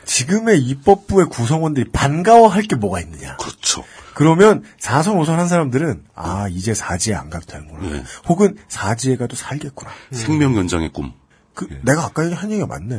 지금의 0.04 0.60
입법부의 0.60 1.26
구성원들이 1.26 1.90
반가워할 1.90 2.62
게 2.62 2.76
뭐가 2.76 3.00
있느냐. 3.00 3.36
그렇죠. 3.38 3.82
그러면 4.14 4.62
4선 4.80 5.16
5선 5.20 5.32
한 5.36 5.48
사람들은 5.48 6.04
아 6.14 6.46
이제 6.48 6.72
사지에 6.72 7.14
안 7.16 7.28
가도 7.28 7.44
되는구나. 7.46 7.96
예. 7.96 8.04
혹은 8.28 8.56
사지에 8.68 9.16
가도 9.16 9.34
살겠구나. 9.34 9.90
생명 10.12 10.56
연장의 10.56 10.92
꿈. 10.92 11.12
그 11.58 11.66
내가 11.82 12.04
아까 12.04 12.22
한 12.22 12.52
얘기가 12.52 12.68
맞네. 12.68 12.96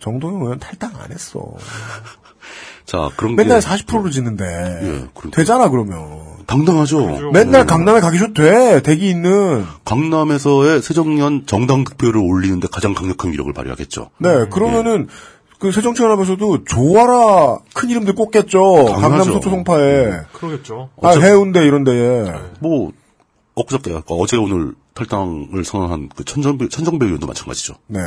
정동영 0.00 0.40
의원 0.40 0.58
탈당 0.58 0.92
안 0.98 1.12
했어. 1.12 1.52
자, 2.86 3.10
그런 3.16 3.36
맨날 3.36 3.60
게 3.60 3.66
40%로 3.66 4.08
짓는데 4.08 4.44
예, 4.82 5.30
되잖아 5.30 5.68
그러면. 5.68 6.36
당당하죠. 6.46 7.32
맨날 7.32 7.62
네. 7.62 7.64
강남에 7.66 8.00
가기 8.00 8.18
줘도 8.18 8.32
돼. 8.34 8.80
대기 8.80 9.10
있는. 9.10 9.66
강남에서의 9.84 10.80
새정년 10.80 11.44
정당 11.44 11.84
득표를 11.84 12.18
올리는데 12.18 12.68
가장 12.72 12.94
강력한 12.94 13.32
위력을 13.32 13.52
발휘하겠죠. 13.52 14.10
네, 14.18 14.46
그러면은 14.48 15.08
그 15.58 15.70
새정치연합에서도 15.70 16.64
조아라 16.64 17.58
큰 17.74 17.90
이름들 17.90 18.14
꼽겠죠. 18.14 18.86
강남 18.86 19.02
당연하죠. 19.02 19.32
서초 19.32 19.50
송파에. 19.50 20.20
그러겠죠. 20.32 20.88
아 21.02 21.10
해운대 21.10 21.64
이런 21.66 21.84
데에. 21.84 22.32
뭐 22.60 22.92
엊그저께 23.54 24.00
어제 24.08 24.36
오늘 24.38 24.74
탈당을 24.96 25.64
선언한 25.64 26.08
그 26.16 26.24
천정배, 26.24 26.68
천정배 26.70 27.04
의원도 27.06 27.26
마찬가지죠. 27.26 27.74
네. 27.86 28.00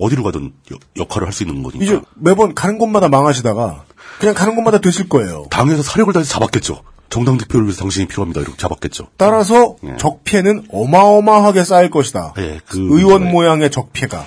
어디로 0.00 0.22
가든 0.24 0.52
여- 0.72 0.76
역할을 0.96 1.26
할 1.28 1.32
수 1.32 1.44
있는 1.44 1.62
거니까. 1.62 1.82
이제 1.84 2.00
매번 2.16 2.54
가는 2.54 2.76
곳마다 2.78 3.08
망하시다가 3.08 3.84
그냥 4.18 4.34
가는 4.34 4.54
곳마다 4.56 4.78
되실 4.78 5.08
거예요. 5.08 5.46
당에서 5.50 5.82
사력을 5.82 6.12
다해서 6.12 6.30
잡았겠죠. 6.30 6.82
정당 7.10 7.38
득표를 7.38 7.66
위해서 7.66 7.80
당신이 7.80 8.06
필요합니다. 8.08 8.40
이렇게 8.40 8.56
잡았겠죠. 8.56 9.08
따라서 9.16 9.76
예. 9.84 9.96
적폐는 9.98 10.66
어마어마하게 10.70 11.62
쌓일 11.64 11.90
것이다. 11.90 12.34
예, 12.38 12.58
그 12.66 12.78
의원 12.98 13.30
모양의 13.30 13.70
적폐가. 13.70 14.24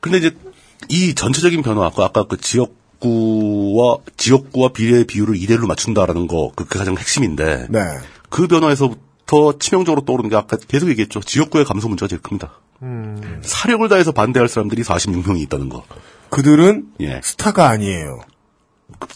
근데 0.00 0.18
이제 0.18 0.30
이 0.88 1.14
전체적인 1.14 1.62
변화, 1.62 1.84
아까, 1.86 2.04
아까 2.04 2.24
그 2.28 2.36
지역구와, 2.40 3.98
지역구와 4.16 4.70
비례 4.72 5.04
비율을 5.04 5.34
2대1로 5.34 5.66
맞춘다라는 5.66 6.28
거, 6.28 6.52
그, 6.54 6.64
그 6.64 6.78
가장 6.78 6.96
핵심인데. 6.96 7.66
네. 7.70 7.80
그 8.30 8.46
변화에서 8.46 8.90
부터 9.26 9.58
치명적으로 9.58 10.04
떠오르는 10.04 10.30
게 10.30 10.36
아까 10.36 10.56
계속 10.56 10.88
얘기했죠. 10.88 11.20
지역구의 11.20 11.64
감소 11.64 11.88
문제가 11.88 12.08
제일 12.08 12.22
큽니다. 12.22 12.52
음. 12.82 13.40
사력을 13.42 13.86
다해서 13.88 14.12
반대할 14.12 14.48
사람들이 14.48 14.82
46명이 14.82 15.40
있다는 15.42 15.68
거. 15.68 15.84
그들은 16.30 16.86
예. 17.00 17.20
스타가 17.22 17.68
아니에요. 17.68 18.20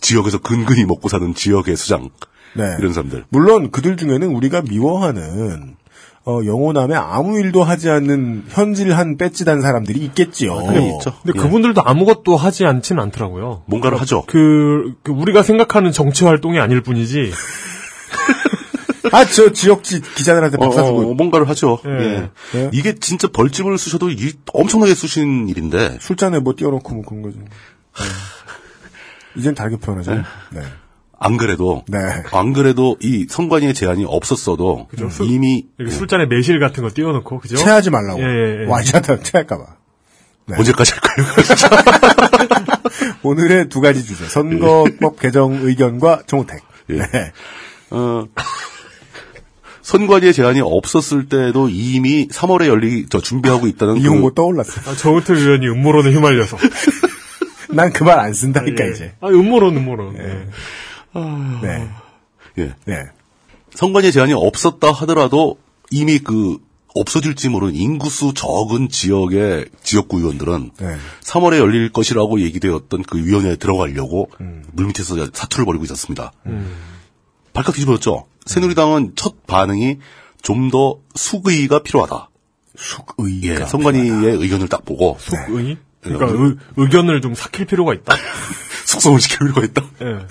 지역에서 0.00 0.38
근근히 0.38 0.84
먹고 0.84 1.08
사는 1.08 1.32
지역의 1.34 1.76
수장. 1.76 2.10
네. 2.54 2.76
이런 2.80 2.92
사람들. 2.92 3.24
물론 3.28 3.70
그들 3.70 3.96
중에는 3.96 4.28
우리가 4.28 4.62
미워하는 4.62 5.76
어, 6.26 6.40
영호남에 6.44 6.94
아무 6.94 7.38
일도 7.38 7.62
하지 7.62 7.88
않는 7.88 8.44
현질한 8.48 9.16
배지단 9.16 9.62
사람들이 9.62 10.00
있겠지요. 10.00 10.54
근데, 10.56 10.98
근데 11.22 11.38
그분들도 11.38 11.82
아무것도 11.82 12.36
하지 12.36 12.66
않지는 12.66 13.02
않더라고요. 13.04 13.62
뭔가를 13.66 14.00
하죠. 14.00 14.24
그, 14.26 14.94
그 15.02 15.12
우리가 15.12 15.42
생각하는 15.42 15.92
정치 15.92 16.24
활동이 16.24 16.58
아닐 16.58 16.82
뿐이지. 16.82 17.32
아, 19.12 19.24
저 19.24 19.52
지역지 19.52 20.00
기자들한테 20.14 20.56
밥 20.56 20.72
사주고. 20.72 21.00
어, 21.00 21.10
어, 21.10 21.14
뭔가를 21.14 21.48
하죠. 21.48 21.78
예. 21.86 22.30
예. 22.54 22.70
이게 22.72 22.94
진짜 22.94 23.28
벌집을 23.28 23.78
쑤셔도 23.78 24.10
이 24.10 24.32
엄청나게 24.52 24.94
쑤신 24.94 25.48
일인데. 25.48 25.98
술잔에 26.00 26.38
뭐 26.40 26.54
띄워놓고 26.56 26.94
뭐 26.94 27.04
그런 27.04 27.22
거죠. 27.22 27.38
네. 27.38 27.46
이젠 29.36 29.54
다르게 29.54 29.76
표현하죠. 29.76 30.14
네. 30.50 30.62
안 31.22 31.36
그래도 31.36 31.84
네. 31.86 31.98
안 32.32 32.52
그래도 32.54 32.96
이 33.00 33.26
성관위의 33.28 33.74
제안이 33.74 34.06
없었어도 34.06 34.88
이미 35.24 35.66
이렇게 35.78 35.94
술잔에 35.94 36.26
매실 36.26 36.58
같은 36.60 36.82
거 36.82 36.90
띄워놓고, 36.92 37.40
그죠? 37.40 37.56
체하지 37.56 37.90
말라고. 37.90 38.20
예, 38.20 38.24
예, 38.24 38.62
예. 38.62 38.66
와이자다 38.66 39.20
체할까봐. 39.20 39.64
네. 40.46 40.56
언제까지 40.56 40.92
할 40.92 41.00
거예요? 41.00 41.28
오늘의 43.22 43.68
두 43.68 43.80
가지 43.80 44.04
주제. 44.04 44.24
선거법 44.26 45.20
개정 45.20 45.52
의견과 45.62 46.22
정우택. 46.26 46.62
예. 46.90 46.96
네. 46.96 47.32
어, 47.90 48.24
선관위의 49.90 50.32
제안이 50.32 50.60
없었을 50.60 51.28
때도 51.28 51.68
이미 51.68 52.28
3월에 52.28 52.66
열리 52.68 53.06
저 53.10 53.20
준비하고 53.20 53.66
있다는 53.66 53.96
이용고 53.96 54.28
그, 54.28 54.34
떠올랐어. 54.34 54.88
아, 54.88 54.94
정우택 54.94 55.36
의원이 55.36 55.66
음모론에 55.68 56.12
휘말려서. 56.12 56.56
난 57.74 57.92
그 57.92 58.04
말 58.04 58.20
안 58.20 58.32
쓴다니까, 58.32 58.86
예. 58.86 58.90
이제. 58.90 59.12
아, 59.20 59.28
음모론, 59.28 59.76
음모론. 59.76 60.16
예. 60.16 60.46
네. 61.62 61.88
예. 62.58 62.74
네. 62.84 63.04
선관위의 63.74 64.12
제안이 64.12 64.32
없었다 64.32 64.92
하더라도 64.92 65.58
이미 65.90 66.20
그 66.20 66.58
없어질지 66.94 67.48
모르는 67.48 67.74
인구수 67.74 68.32
적은 68.34 68.90
지역의 68.90 69.66
지역구 69.82 70.18
의원들은 70.18 70.70
네. 70.78 70.96
3월에 71.22 71.58
열릴 71.58 71.92
것이라고 71.92 72.40
얘기되었던 72.42 73.02
그 73.04 73.18
위원회에 73.24 73.56
들어가려고 73.56 74.28
음. 74.40 74.64
물밑에서 74.72 75.16
사투를 75.32 75.64
벌이고 75.64 75.82
있었습니다. 75.84 76.32
발칵 77.52 77.74
뒤집어졌죠. 77.74 78.26
새누리당은 78.46 79.12
첫 79.16 79.46
반응이 79.46 79.98
좀 80.42 80.70
더 80.70 80.98
숙의가 81.14 81.82
필요하다. 81.82 82.30
숙의가 82.76 83.62
예, 83.62 83.66
선관위의 83.66 84.36
의견을 84.36 84.68
딱 84.68 84.84
보고 84.84 85.18
의? 85.50 85.76
그러니까 86.00 86.26
의, 86.28 86.56
의견을 86.76 87.20
좀 87.20 87.34
삭힐 87.34 87.66
필요가 87.66 87.92
있다. 87.92 88.14
숙성을 88.86 89.20
시킬 89.20 89.38
필요가 89.38 89.62
있다. 89.64 89.82
예. 90.02 90.26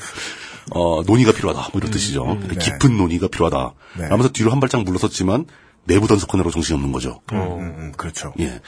어, 0.71 1.03
논의가 1.03 1.31
필요하다. 1.31 1.69
뭐 1.71 1.79
이런 1.79 1.91
뜻이죠. 1.91 2.37
네. 2.47 2.55
깊은 2.55 2.97
논의가 2.97 3.27
필요하다. 3.27 3.73
네. 3.97 4.07
라면서 4.07 4.29
뒤로 4.31 4.51
한 4.51 4.59
발짝 4.59 4.83
물러섰지만 4.83 5.45
내부 5.85 6.07
단속하느라 6.07 6.51
정신이 6.51 6.75
없는 6.75 6.91
거죠. 6.91 7.21
음, 7.33 7.37
음, 7.37 7.75
음, 7.77 7.91
그렇죠. 7.97 8.33
예. 8.39 8.61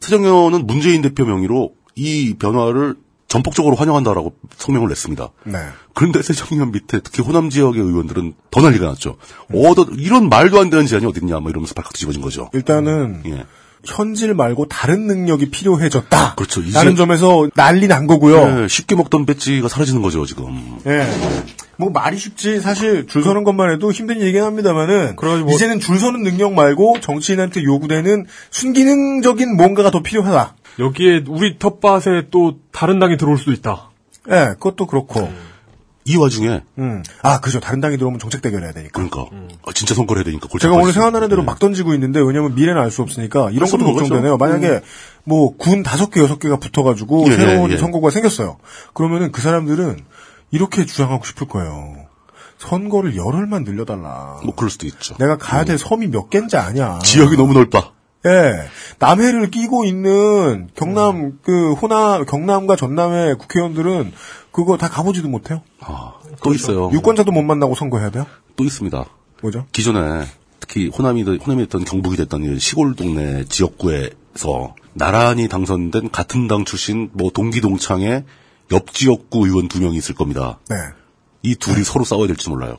새정년은 0.00 0.66
문재인 0.66 1.02
대표 1.02 1.24
명의로 1.24 1.74
이 1.94 2.34
변화를 2.38 2.96
전폭적으로 3.36 3.76
환영한다라고 3.76 4.34
성명을 4.56 4.88
냈습니다. 4.88 5.28
네. 5.44 5.58
그런데 5.94 6.22
새정년 6.22 6.72
밑에 6.72 7.00
특히 7.00 7.22
호남 7.22 7.50
지역의 7.50 7.82
의원들은 7.82 8.34
더 8.50 8.60
난리가 8.62 8.86
났죠. 8.86 9.16
어더 9.52 9.88
이런 9.98 10.28
말도 10.28 10.58
안 10.60 10.70
되는 10.70 10.86
제안이 10.86 11.04
어딨냐, 11.06 11.40
뭐 11.40 11.50
이러면서 11.50 11.74
발칵 11.74 11.92
뒤집어진 11.92 12.22
거죠. 12.22 12.48
일단은 12.54 13.22
예. 13.26 13.44
현질 13.84 14.34
말고 14.34 14.66
다른 14.66 15.06
능력이 15.06 15.50
필요해졌다. 15.50 16.34
그렇죠. 16.34 16.60
이제- 16.62 16.76
라는 16.76 16.96
점에서 16.96 17.48
난리 17.54 17.86
난 17.86 18.06
거고요. 18.06 18.62
예, 18.64 18.68
쉽게 18.68 18.96
먹던 18.96 19.26
배지가 19.26 19.68
사라지는 19.68 20.02
거죠, 20.02 20.24
지금. 20.26 20.78
예. 20.86 21.06
뭐 21.78 21.90
말이 21.90 22.16
쉽지 22.16 22.58
사실 22.60 23.06
줄 23.06 23.22
서는 23.22 23.44
것만 23.44 23.70
해도 23.70 23.92
힘든 23.92 24.20
얘기긴 24.22 24.42
합니다만은 24.42 25.14
뭐- 25.44 25.52
이제는 25.52 25.78
줄 25.78 25.98
서는 25.98 26.22
능력 26.22 26.54
말고 26.54 27.00
정치인한테 27.00 27.62
요구되는 27.64 28.24
순기능적인 28.50 29.56
뭔가가 29.56 29.90
더 29.90 30.02
필요하다. 30.02 30.54
여기에 30.78 31.24
우리 31.28 31.58
텃밭에 31.58 32.28
또 32.30 32.58
다른 32.72 32.98
당이 32.98 33.16
들어올 33.16 33.38
수도 33.38 33.52
있다. 33.52 33.90
예, 34.30 34.54
그것도 34.54 34.86
그렇고. 34.86 35.30
이 36.08 36.14
와중에 36.16 36.60
음. 36.78 37.02
아, 37.22 37.40
그죠. 37.40 37.58
다른 37.58 37.80
당이 37.80 37.96
들어오면 37.96 38.20
정책 38.20 38.40
대결해야 38.40 38.72
되니까. 38.72 38.92
그러니까 38.92 39.22
어, 39.62 39.72
진짜 39.74 39.92
선거를 39.94 40.20
해야 40.20 40.24
되니까 40.26 40.46
골치 40.46 40.62
제가 40.62 40.76
오늘. 40.76 40.92
생각나는 40.92 41.28
대로 41.28 41.42
예. 41.42 41.44
막 41.44 41.58
던지고 41.58 41.94
있는데 41.94 42.20
왜냐면 42.20 42.54
미래는 42.54 42.80
알 42.80 42.92
수 42.92 43.02
없으니까 43.02 43.50
이런 43.50 43.68
것도. 43.68 43.84
걱정되네요. 43.92 44.36
만약에 44.36 44.82
뭐 45.24 45.56
군 45.56 45.82
다섯 45.82 46.10
개 46.10 46.20
여섯 46.20 46.38
개가 46.38 46.58
붙어가지고 46.58 47.24
예, 47.28 47.32
새로운 47.36 47.70
예, 47.70 47.74
예. 47.74 47.78
선거가 47.78 48.10
생겼어요. 48.10 48.58
그러면은 48.94 49.32
그 49.32 49.42
사람들은 49.42 49.98
이렇게 50.52 50.86
주장하고 50.86 51.24
싶을 51.24 51.48
거예요. 51.48 51.96
선거를 52.58 53.16
열흘만 53.16 53.64
늘려달라. 53.64 54.38
뭐 54.44 54.54
그럴 54.54 54.70
수도 54.70 54.86
있죠. 54.86 55.16
내가 55.18 55.36
가야 55.36 55.64
될 55.64 55.76
섬이 55.76 56.06
몇 56.06 56.30
개인지 56.30 56.56
아냐. 56.56 57.00
지역이 57.00 57.36
너무 57.36 57.52
넓다. 57.52 57.92
예. 58.26 58.68
남해를 58.98 59.50
끼고 59.50 59.84
있는 59.84 60.68
경남 60.74 61.38
그 61.42 61.74
호남 61.74 62.24
경남과 62.24 62.76
전남의 62.76 63.36
국회의원들은 63.38 64.12
그거 64.50 64.76
다 64.76 64.88
가보지도 64.88 65.28
못해요. 65.28 65.62
아, 65.80 66.14
또 66.42 66.54
있어요. 66.54 66.90
유권자도 66.92 67.30
못 67.30 67.42
만나고 67.42 67.74
선거해야 67.74 68.10
돼요? 68.10 68.26
또 68.56 68.64
있습니다. 68.64 69.04
뭐죠? 69.42 69.66
기존에 69.72 70.24
특히 70.60 70.88
호남이 70.88 71.22
호남이 71.22 71.64
됐던 71.64 71.84
경북이 71.84 72.16
됐던 72.16 72.42
이 72.44 72.58
시골 72.58 72.96
동네 72.96 73.44
지역구에서 73.44 74.74
나란히 74.94 75.48
당선된 75.48 76.10
같은 76.10 76.48
당 76.48 76.64
출신 76.64 77.10
뭐 77.12 77.30
동기 77.30 77.60
동창의 77.60 78.24
옆 78.72 78.92
지역구 78.92 79.46
의원 79.46 79.68
두 79.68 79.80
명이 79.80 79.96
있을 79.96 80.14
겁니다. 80.14 80.58
네. 80.68 80.76
이 81.42 81.54
둘이 81.54 81.84
서로 81.84 82.04
싸워야 82.04 82.26
될지 82.26 82.48
몰라요. 82.48 82.76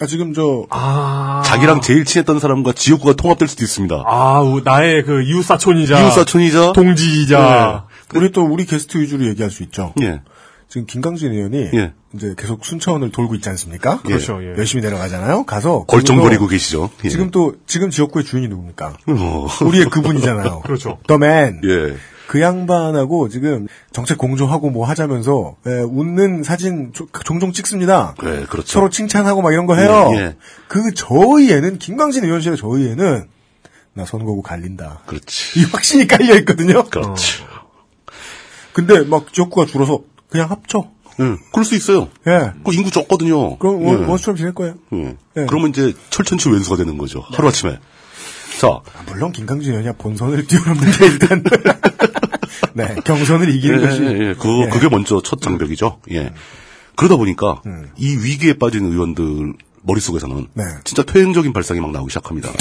아 0.00 0.06
지금 0.06 0.32
저 0.32 0.64
아. 0.70 1.42
자기랑 1.44 1.80
제일 1.80 2.04
친했던 2.04 2.38
사람과 2.38 2.72
지역구가 2.72 3.14
통합될 3.14 3.48
수도 3.48 3.64
있습니다. 3.64 4.04
아, 4.06 4.40
우- 4.40 4.60
나의 4.60 5.02
그 5.04 5.22
이웃사촌이자. 5.22 6.00
이웃사촌이자 6.00 6.72
동지이자. 6.72 7.86
우리 8.14 8.30
또 8.30 8.44
우리 8.44 8.64
게스트 8.64 8.98
위주로 8.98 9.26
얘기할 9.26 9.50
수 9.50 9.62
있죠. 9.64 9.92
예. 10.02 10.20
지금 10.68 10.86
김강진 10.86 11.32
의원이 11.32 11.70
예. 11.74 11.92
이제 12.14 12.34
계속 12.38 12.64
순천을 12.64 13.10
돌고 13.10 13.34
있지 13.36 13.48
않습니까? 13.48 14.00
그렇죠, 14.02 14.38
예. 14.42 14.48
열심히 14.56 14.82
내려가잖아요. 14.82 15.44
가서 15.44 15.84
걸정거리고 15.84 16.46
계시죠. 16.46 16.90
예. 17.04 17.08
지금 17.08 17.30
또 17.30 17.54
지금 17.66 17.90
지역구의 17.90 18.24
주인이 18.24 18.48
누굽니까? 18.48 18.96
어. 19.08 19.46
우리의 19.64 19.86
그분이잖아요. 19.86 20.60
그렇죠. 20.64 20.98
더맨. 21.06 21.62
예. 21.64 21.96
그 22.28 22.42
양반하고 22.42 23.30
지금 23.30 23.66
정책 23.90 24.18
공조하고 24.18 24.68
뭐 24.68 24.86
하자면서 24.86 25.56
예, 25.66 25.70
웃는 25.80 26.42
사진 26.42 26.92
조- 26.92 27.08
종종 27.24 27.52
찍습니다. 27.52 28.14
네, 28.22 28.44
그렇죠. 28.44 28.68
서로 28.68 28.90
칭찬하고 28.90 29.40
막 29.40 29.50
이런 29.52 29.64
거 29.66 29.74
해요. 29.74 30.10
예, 30.14 30.18
예. 30.18 30.36
그 30.68 30.92
저희 30.94 31.50
애는 31.50 31.78
김광진 31.78 32.24
의원실의 32.24 32.58
저희 32.58 32.88
애는 32.90 33.26
나 33.94 34.04
선거구 34.04 34.42
갈린다. 34.42 35.00
그렇지. 35.06 35.58
이 35.60 35.64
확신이 35.64 36.06
깔려 36.06 36.36
있거든요. 36.40 36.84
그렇지. 36.84 37.44
근데 38.74 39.00
막 39.04 39.32
지역구가 39.32 39.64
줄어서 39.66 40.00
그냥 40.28 40.50
합쳐. 40.50 40.90
예, 41.20 41.34
그럴 41.50 41.64
수 41.64 41.74
있어요. 41.74 42.08
예. 42.26 42.52
그 42.62 42.74
인구 42.74 42.90
적거든요. 42.90 43.56
그럼 43.58 43.82
예. 43.82 43.86
원- 43.86 44.04
원수처럼 44.04 44.36
지낼 44.36 44.52
거예요. 44.54 44.74
예. 44.92 45.16
예. 45.38 45.46
그러면 45.46 45.70
이제 45.70 45.94
철천치 46.10 46.50
왼수가 46.50 46.76
되는 46.76 46.98
거죠. 46.98 47.20
하루아침에. 47.32 47.78
자, 48.60 48.66
아, 48.68 48.82
물론 49.06 49.32
김강진 49.32 49.72
의원이 49.72 49.96
본선을 49.98 50.46
뛰어넘는 50.46 50.90
게 50.92 51.06
일단 51.06 51.42
네 52.74 52.96
경선을 53.04 53.54
이기는 53.54 53.82
예, 53.82 53.86
것이 53.86 54.02
예, 54.02 54.06
예. 54.06 54.34
그, 54.34 54.64
예. 54.64 54.68
그게 54.68 54.88
먼저 54.88 55.20
첫 55.22 55.40
장벽이죠. 55.40 56.00
예. 56.12 56.32
그러다 56.96 57.16
보니까 57.16 57.62
이 57.96 58.16
위기에 58.16 58.54
빠진 58.54 58.86
의원들 58.86 59.54
머릿속에서는 59.82 60.48
네. 60.54 60.64
진짜 60.84 61.04
퇴행적인 61.04 61.52
발상이 61.52 61.80
막 61.80 61.92
나오기 61.92 62.10
시작합니다. 62.10 62.50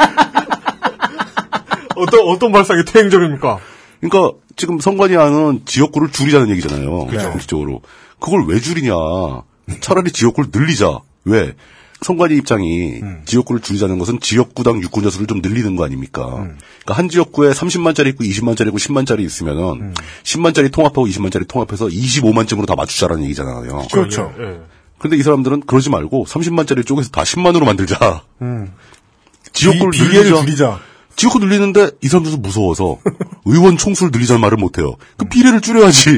어떤 1.96 2.20
어떤 2.26 2.52
발상이 2.52 2.84
퇴행적입니까? 2.84 3.58
그러니까 4.00 4.38
지금 4.56 4.80
선관위 4.80 5.16
안은 5.16 5.62
지역구를 5.66 6.10
줄이자는 6.10 6.48
얘기잖아요. 6.50 7.06
그렇죠. 7.06 7.30
공식적으로. 7.30 7.82
그걸 8.18 8.44
왜 8.46 8.58
줄이냐. 8.60 8.94
차라리 9.80 10.10
지역구를 10.10 10.50
늘리자. 10.52 10.98
왜? 11.24 11.54
선관위 12.02 12.36
입장이 12.38 13.00
음. 13.02 13.22
지역구를 13.26 13.60
줄이자는 13.60 13.98
것은 13.98 14.20
지역구당 14.20 14.82
유권자 14.82 15.10
수를 15.10 15.26
좀 15.26 15.40
늘리는 15.42 15.76
거 15.76 15.84
아닙니까? 15.84 16.24
음. 16.38 16.56
그러니까 16.82 16.94
한 16.94 17.08
지역구에 17.08 17.50
30만짜리 17.50 18.06
있고 18.08 18.24
20만짜리 18.24 18.68
있고 18.68 18.78
10만짜리 18.78 19.20
있으면은 19.20 19.62
음. 19.80 19.94
10만짜리 20.24 20.72
통합하고 20.72 21.06
20만짜리 21.06 21.46
통합해서 21.46 21.86
25만쯤으로 21.86 22.66
다 22.66 22.74
맞추자라는 22.74 23.24
얘기잖아요. 23.24 23.86
그렇죠. 23.92 24.32
예. 24.40 24.60
근데 24.98 25.16
이 25.16 25.22
사람들은 25.22 25.60
그러지 25.66 25.90
말고 25.90 26.24
30만짜리 26.26 26.86
쪽에서 26.86 27.10
다 27.10 27.22
10만으로 27.22 27.64
만들자. 27.64 28.22
음. 28.42 28.72
지역구를 29.52 29.90
비- 29.92 30.02
늘리자. 30.02 30.40
줄이자. 30.40 30.80
지역구 31.16 31.38
늘리는데 31.40 31.90
이 32.02 32.08
사람들도 32.08 32.38
무서워서 32.38 32.98
의원 33.44 33.76
총수를 33.76 34.10
늘리자는 34.12 34.40
말을 34.40 34.58
못해요. 34.58 34.94
그 35.16 35.24
비례를 35.26 35.60
줄여야지. 35.60 36.10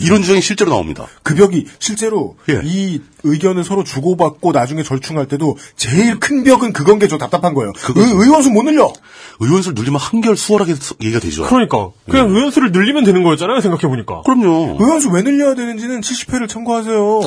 이런 0.00 0.22
주장이 0.22 0.40
실제로 0.40 0.70
나옵니다. 0.70 1.06
그 1.22 1.34
벽이 1.34 1.66
실제로 1.78 2.36
예. 2.48 2.60
이 2.64 3.00
의견을 3.24 3.64
서로 3.64 3.84
주고받고 3.84 4.52
나중에 4.52 4.82
절충할 4.82 5.26
때도 5.28 5.56
제일 5.76 6.20
큰 6.20 6.44
벽은 6.44 6.72
그건 6.72 6.98
게저 6.98 7.18
답답한 7.18 7.54
거예요. 7.54 7.72
의, 7.96 8.04
의원수 8.04 8.50
못 8.50 8.62
늘려. 8.62 8.92
의원수를 9.40 9.74
늘리면 9.74 10.00
한결 10.00 10.36
수월하게 10.36 10.74
서- 10.76 10.94
얘기가 11.02 11.18
되죠. 11.20 11.44
그러니까 11.46 11.90
그냥 12.08 12.28
의원수를 12.30 12.72
늘리면 12.72 13.04
되는 13.04 13.22
거였잖아요. 13.22 13.60
생각해 13.60 13.82
보니까. 13.88 14.22
그럼요. 14.22 14.76
의원수 14.80 15.10
왜 15.10 15.22
늘려야 15.22 15.54
되는지는 15.54 16.00
70회를 16.00 16.48
청구하세요. 16.48 17.20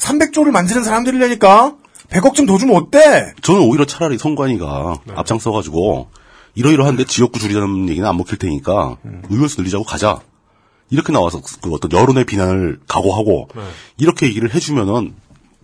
300조를 0.00 0.50
만드는 0.50 0.84
사람들이라니까. 0.84 1.74
100억쯤 2.10 2.46
더 2.46 2.58
주면 2.58 2.76
어때? 2.76 3.32
저는 3.40 3.60
오히려 3.62 3.84
차라리 3.86 4.18
선관위가 4.18 4.94
네. 5.06 5.12
앞장서가지고 5.16 6.08
이러이러한데 6.54 7.04
지역구 7.04 7.38
줄이자는 7.38 7.88
얘기는 7.88 8.08
안 8.08 8.16
먹힐 8.16 8.38
테니까 8.38 8.96
음. 9.04 9.22
의원수 9.28 9.60
늘리자고 9.60 9.84
가자. 9.84 10.20
이렇게 10.90 11.12
나와서 11.12 11.40
그 11.62 11.72
어떤 11.72 11.92
여론의 11.92 12.24
비난을 12.24 12.80
각오하고 12.88 13.48
네. 13.54 13.62
이렇게 13.96 14.26
얘기를 14.26 14.52
해주면은 14.52 15.14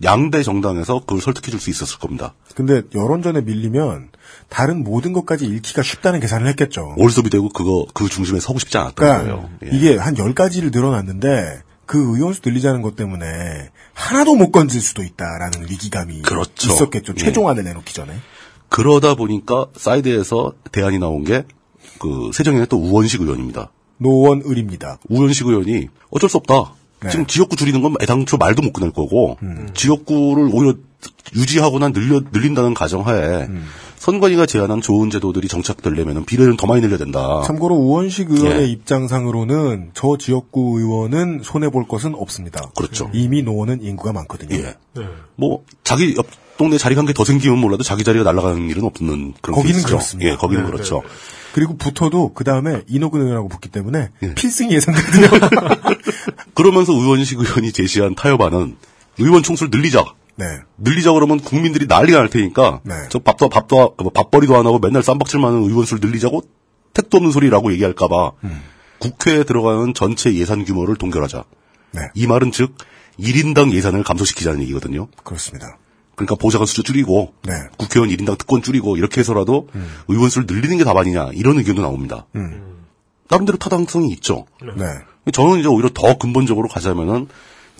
양대 0.03 0.43
정당에서 0.43 0.99
그걸 1.01 1.21
설득해줄 1.21 1.59
수 1.59 1.69
있었을 1.69 1.99
겁니다. 1.99 2.33
근데 2.55 2.83
여론전에 2.93 3.41
밀리면 3.41 4.09
다른 4.47 4.83
모든 4.83 5.11
것까지 5.11 5.45
잃기가 5.45 5.81
쉽다는 5.81 6.19
계산을 6.19 6.47
했겠죠. 6.47 6.93
올섭이 6.97 7.29
되고 7.29 7.49
그거 7.49 7.85
그 7.93 8.07
중심에 8.07 8.39
서고 8.39 8.59
싶지 8.59 8.77
않았던 8.77 8.95
그러니까 8.95 9.23
거예요. 9.23 9.49
예. 9.65 9.75
이게 9.75 9.97
한 9.97 10.15
10가지를 10.15 10.71
늘어났는데 10.71 11.61
그 11.85 11.97
의원수 12.15 12.41
늘리자는 12.45 12.81
것 12.81 12.95
때문에 12.95 13.69
하나도 13.93 14.35
못 14.35 14.51
건질 14.51 14.81
수도 14.81 15.03
있다라는 15.03 15.69
위기감이 15.69 16.21
그렇죠. 16.21 16.71
있었겠죠. 16.71 17.13
예. 17.17 17.23
최종안을 17.23 17.63
내놓기 17.63 17.93
전에. 17.93 18.13
그러다 18.69 19.15
보니까 19.15 19.67
사이드에서 19.75 20.53
대안이 20.71 20.99
나온 20.99 21.23
게 21.23 21.45
그 21.97 22.31
새정연의 22.33 22.67
또 22.67 22.77
우원식 22.77 23.21
의원입니다. 23.21 23.71
노원 23.97 24.43
을입니다. 24.45 24.99
우원식 25.09 25.47
의원이 25.47 25.87
어쩔 26.11 26.29
수 26.29 26.37
없다. 26.37 26.73
네. 27.01 27.09
지금 27.09 27.25
지역구 27.27 27.55
줄이는 27.55 27.81
건 27.81 27.95
애당초 28.01 28.37
말도 28.37 28.61
못 28.61 28.73
꺼낼 28.73 28.91
거고 28.91 29.37
음. 29.43 29.69
지역구를 29.73 30.49
오히려 30.51 30.75
유지하거나 31.35 31.89
늘려 31.89 32.21
늘린다는 32.31 32.73
가정하에 32.73 33.45
음. 33.45 33.65
선관위가 33.97 34.45
제안한 34.45 34.81
좋은 34.81 35.09
제도들이 35.09 35.47
정착되려면 35.47 36.25
비례는 36.25 36.57
더 36.57 36.67
많이 36.67 36.81
늘려야 36.81 36.97
된다. 36.97 37.41
참고로 37.45 37.75
우원식 37.75 38.31
의원의 38.31 38.61
예. 38.61 38.65
입장상으로는 38.67 39.91
저 39.93 40.17
지역구 40.19 40.79
의원은 40.79 41.41
손해 41.43 41.69
볼 41.69 41.87
것은 41.87 42.13
없습니다. 42.15 42.71
그렇죠. 42.75 43.09
이미 43.13 43.41
노원은 43.41 43.81
인구가 43.83 44.13
많거든요. 44.13 44.55
예. 44.55 44.75
뭐 45.35 45.63
자기 45.83 46.15
옆 46.15 46.27
동네 46.57 46.77
자리 46.77 46.95
관계 46.95 47.13
더 47.13 47.23
생기면 47.23 47.59
몰라도 47.59 47.83
자기 47.83 48.03
자리가 48.03 48.23
날아가는 48.23 48.69
일은 48.69 48.83
없는 48.83 49.33
그런 49.41 49.55
거기는. 49.55 49.81
그렇습니다. 49.83 50.31
예, 50.31 50.35
거기는 50.35 50.63
네, 50.63 50.71
그렇죠. 50.71 51.03
그리고 51.53 51.77
붙어도 51.77 52.33
그 52.33 52.43
다음에 52.43 52.83
이노근 52.87 53.21
의원하고 53.21 53.47
붙기 53.47 53.69
때문에 53.69 54.09
예. 54.21 54.33
필승이 54.33 54.73
예상되거든요. 54.73 55.27
그러면서 56.53 56.93
우원식 56.93 57.39
의원이 57.39 57.71
제시한 57.71 58.15
타협안은 58.15 58.75
의원 59.17 59.43
총수를 59.43 59.71
늘리자. 59.71 60.03
네. 60.35 60.45
늘리자 60.77 61.13
그러면 61.13 61.39
국민들이 61.39 61.87
난리가 61.87 62.19
날 62.19 62.29
테니까 62.29 62.81
네. 62.83 62.93
저 63.09 63.17
밥도 63.19 63.49
밥도 63.49 63.95
그 63.95 64.09
밥벌이도 64.11 64.55
안 64.55 64.67
하고 64.67 64.77
맨날 64.77 65.01
쌈박질만 65.01 65.51
하는 65.51 65.63
의원 65.67 65.85
수를 65.85 66.07
늘리자고 66.07 66.43
택도 66.93 67.17
없는 67.17 67.31
소리라고 67.31 67.71
얘기할까봐 67.73 68.33
음. 68.43 68.61
국회에 68.99 69.43
들어가는 69.43 69.93
전체 69.93 70.33
예산 70.35 70.63
규모를 70.63 70.95
동결하자. 70.95 71.43
네. 71.91 72.01
이 72.13 72.27
말은 72.27 72.51
즉 72.51 72.75
1인당 73.19 73.71
예산을 73.71 74.03
감소시키자는 74.03 74.61
얘기거든요. 74.61 75.07
그렇습니다. 75.23 75.77
그러니까 76.17 76.35
보좌관 76.35 76.65
숫자 76.65 76.81
줄이고 76.81 77.31
네. 77.43 77.53
국회의원 77.77 78.09
1인당 78.09 78.39
특권 78.39 78.63
줄이고 78.63 78.97
이렇게 78.97 79.21
해서라도 79.21 79.69
의원 80.07 80.29
수를 80.29 80.47
늘리는 80.49 80.77
게 80.77 80.83
답아니냐 80.83 81.29
이런 81.33 81.59
의견도 81.59 81.83
나옵니다. 81.83 82.25
음. 82.35 82.85
나름대로 83.29 83.57
타당성이 83.57 84.09
있죠. 84.13 84.45
네. 84.61 84.85
저는 85.31 85.59
이제 85.59 85.67
오히려 85.67 85.89
더 85.93 86.17
근본적으로 86.17 86.67
가자면은 86.69 87.27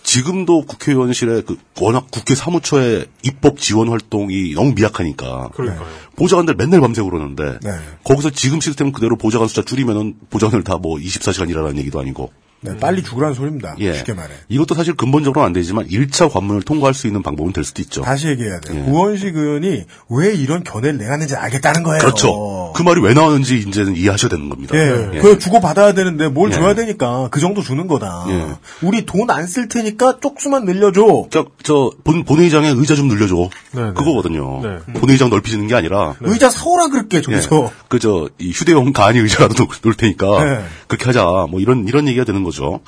지금도 0.03 0.65
국회의원실에 0.67 1.41
그 1.41 1.57
워낙 1.81 2.07
국회 2.11 2.35
사무처의 2.35 3.07
입법 3.23 3.57
지원 3.57 3.89
활동이 3.89 4.53
너무 4.53 4.73
미약하니까 4.73 5.49
그러니까요. 5.55 5.87
보좌관들 6.15 6.55
맨날 6.55 6.79
밤새고 6.79 7.09
그러는데 7.09 7.57
네. 7.63 7.71
거기서 8.03 8.29
지금 8.29 8.61
시스템 8.61 8.91
그대로 8.91 9.17
보좌관 9.17 9.47
숫자 9.47 9.63
줄이면은 9.63 10.15
보좌관들 10.29 10.63
다뭐 10.63 10.97
24시간 10.97 11.49
일하라는 11.49 11.77
얘기도 11.79 11.99
아니고 11.99 12.31
네, 12.61 12.75
빨리 12.77 13.03
죽으라는 13.03 13.35
소리입니다. 13.35 13.75
예. 13.79 13.93
쉽게 13.93 14.13
말해. 14.13 14.33
이것도 14.49 14.73
사실 14.73 14.95
근본적으로는 14.95 15.45
안 15.45 15.53
되지만 15.53 15.87
1차 15.87 16.31
관문을 16.31 16.63
통과할 16.63 16.93
수 16.95 17.05
있는 17.05 17.21
방법은 17.21 17.53
될 17.53 17.63
수도 17.63 17.81
있죠. 17.83 18.01
다시 18.01 18.27
얘기해야 18.29 18.59
돼요. 18.59 18.83
예. 18.85 18.89
우원식 18.89 19.35
의원이 19.37 19.83
왜 20.09 20.33
이런 20.33 20.63
견해를 20.63 20.97
내놨는지 20.97 21.35
알겠다는 21.35 21.83
거예요. 21.83 21.99
그렇죠. 21.99 22.73
그 22.75 22.81
말이 22.81 22.99
왜 23.01 23.13
나왔는지 23.13 23.59
이제는 23.59 23.95
이해하셔야 23.95 24.29
되는 24.29 24.49
겁니다. 24.49 24.75
예, 24.75 25.11
예. 25.13 25.19
그거 25.19 25.37
주고 25.37 25.59
받아야 25.61 25.93
되는데 25.93 26.27
뭘 26.29 26.49
예. 26.51 26.55
줘야 26.55 26.73
되니까 26.73 27.27
그 27.31 27.39
정도 27.39 27.61
주는 27.61 27.87
거다. 27.87 28.25
예. 28.29 28.47
우리 28.85 29.05
돈 29.05 29.29
안 29.29 29.45
쓸 29.47 29.67
테니까 29.69 30.17
쪽수만 30.21 30.65
늘려줘. 30.65 31.27
저, 31.29 31.45
저, 31.63 31.91
본, 32.03 32.23
본회의장에 32.23 32.69
의자 32.69 32.95
좀 32.95 33.07
늘려줘. 33.07 33.49
네, 33.73 33.81
그거거든요. 33.93 34.61
네. 34.63 34.93
본회의장 34.93 35.29
넓히는 35.29 35.67
게 35.67 35.75
아니라. 35.75 36.15
의자 36.21 36.49
사오라 36.49 36.87
그럴게 36.87 37.21
저기서. 37.21 37.63
예. 37.65 37.69
그, 37.87 37.99
저, 37.99 38.29
이 38.39 38.49
휴대용 38.51 38.93
간이 38.93 39.19
의자라도 39.19 39.53
놓- 39.53 39.69
놓을 39.83 39.93
테니까. 39.95 40.43
네. 40.43 40.65
그렇게 40.87 41.05
하자. 41.05 41.45
뭐 41.49 41.59
이런, 41.59 41.87
이런 41.87 42.07
얘기가 42.07 42.25
되는 42.25 42.43
거죠. 42.47 42.79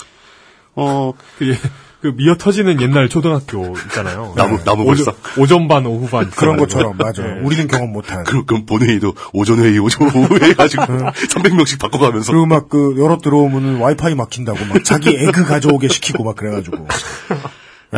어, 0.75 1.13
그, 1.37 1.49
예, 1.49 1.57
그 2.01 2.13
미어 2.15 2.35
터지는 2.37 2.79
옛날 2.81 3.09
초등학교 3.09 3.75
있잖아요. 3.87 4.33
나무- 4.37 4.63
나무 4.63 4.83
오전, 4.83 5.05
벌써? 5.13 5.13
오전 5.41 5.67
반, 5.67 5.85
오후 5.85 6.07
반. 6.07 6.29
그런. 6.31 6.55
것처럼 6.57 6.95
맞아. 6.97 7.21
예. 7.23 7.41
우리는 7.41 7.67
경험 7.67 7.91
못한. 7.91 8.23
그럼, 8.23 8.45
그럼 8.45 8.65
본회의도 8.65 9.13
오전 9.33 9.59
회의, 9.59 9.77
오전 9.79 10.07
오후 10.07 10.37
회의 10.39 10.51
해가지고 10.51 10.83
300명씩 10.83 11.77
바꿔가면서. 11.79 12.31
그리고 12.31 12.45
막 12.45 12.69
그 12.69 12.95
열어 12.97 13.17
들어오면은 13.17 13.79
와이파이 13.79 14.15
막힌다고 14.15 14.63
막 14.65 14.83
자기 14.85 15.09
에그 15.09 15.43
가져오게 15.45 15.89
시키고 15.89 16.23
막 16.23 16.35
그래가지고. 16.37 16.87
예. 17.93 17.97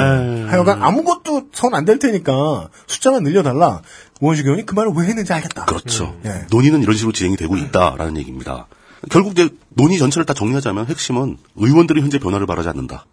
하여간 0.49 0.81
아무것도 0.81 1.49
선 1.53 1.75
안 1.75 1.85
될 1.85 1.99
테니까 1.99 2.69
숫자만 2.87 3.23
늘려달라. 3.23 3.81
우원식 4.21 4.45
의원이 4.45 4.65
그 4.65 4.73
말을 4.73 4.93
왜 4.95 5.05
했는지 5.07 5.33
알겠다. 5.33 5.65
그렇죠. 5.65 6.15
예. 6.25 6.45
논의는 6.49 6.81
이런 6.81 6.95
식으로 6.95 7.11
진행이 7.11 7.35
되고 7.37 7.57
있다라는 7.57 8.17
얘기입니다. 8.17 8.67
결국 9.09 9.31
이제 9.31 9.49
논의 9.69 9.97
전체를 9.97 10.25
다 10.25 10.33
정리하자면 10.33 10.87
핵심은 10.87 11.37
의원들이 11.55 12.01
현재 12.01 12.19
변화를 12.19 12.45
바라지 12.45 12.69
않는다. 12.69 13.05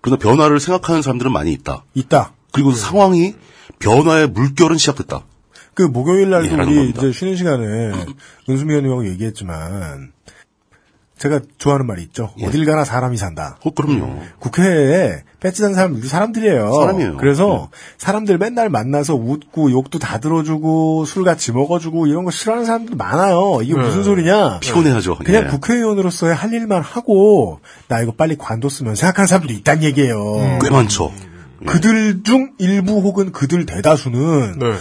그러나 0.00 0.18
변화를 0.18 0.60
생각하는 0.60 1.02
사람들은 1.02 1.32
많이 1.32 1.52
있다. 1.52 1.84
있다. 1.94 2.34
그리고 2.52 2.72
상황이 2.72 3.34
변화의 3.78 4.28
물결은 4.28 4.78
시작됐다. 4.78 5.24
그 5.74 5.82
목요일 5.82 6.30
날도 6.30 6.48
예, 6.48 6.52
우리 6.52 6.76
겁니다. 6.76 7.02
이제 7.02 7.12
쉬는 7.12 7.36
시간에 7.36 7.92
은수미 8.48 8.72
의원님하고 8.72 9.08
얘기했지만 9.08 10.12
제가 11.22 11.38
좋아하는 11.56 11.86
말이 11.86 12.02
있죠. 12.02 12.30
어딜 12.42 12.66
가나 12.66 12.84
사람이 12.84 13.16
산다. 13.16 13.56
어, 13.64 13.70
그럼요. 13.70 14.18
국회에 14.40 15.22
배지 15.38 15.62
단 15.62 15.72
사람들도 15.72 16.08
사람들이에요. 16.08 16.72
사람이에요. 16.72 17.16
그래서 17.16 17.70
사람들 17.96 18.38
맨날 18.38 18.68
만나서 18.68 19.14
웃고 19.14 19.70
욕도 19.70 20.00
다 20.00 20.18
들어주고 20.18 21.04
술 21.04 21.22
같이 21.22 21.52
먹어주고 21.52 22.08
이런 22.08 22.24
거 22.24 22.32
싫어하는 22.32 22.66
사람들 22.66 22.96
많아요. 22.96 23.60
이게 23.62 23.72
네. 23.72 23.82
무슨 23.82 24.02
소리냐? 24.02 24.58
피곤해하죠. 24.58 25.18
그냥 25.18 25.44
예. 25.44 25.48
국회의원으로서의 25.48 26.34
할 26.34 26.52
일만 26.52 26.82
하고 26.82 27.60
나 27.86 28.00
이거 28.00 28.10
빨리 28.10 28.36
관뒀으면 28.36 28.96
생각하는 28.96 29.28
사람들이 29.28 29.54
있단 29.58 29.84
얘기예요. 29.84 30.58
꽤 30.60 30.70
많죠. 30.70 31.12
그들 31.64 32.24
중 32.24 32.50
일부 32.58 32.98
혹은 32.98 33.30
그들 33.30 33.64
대다수는 33.64 34.58
네. 34.58 34.72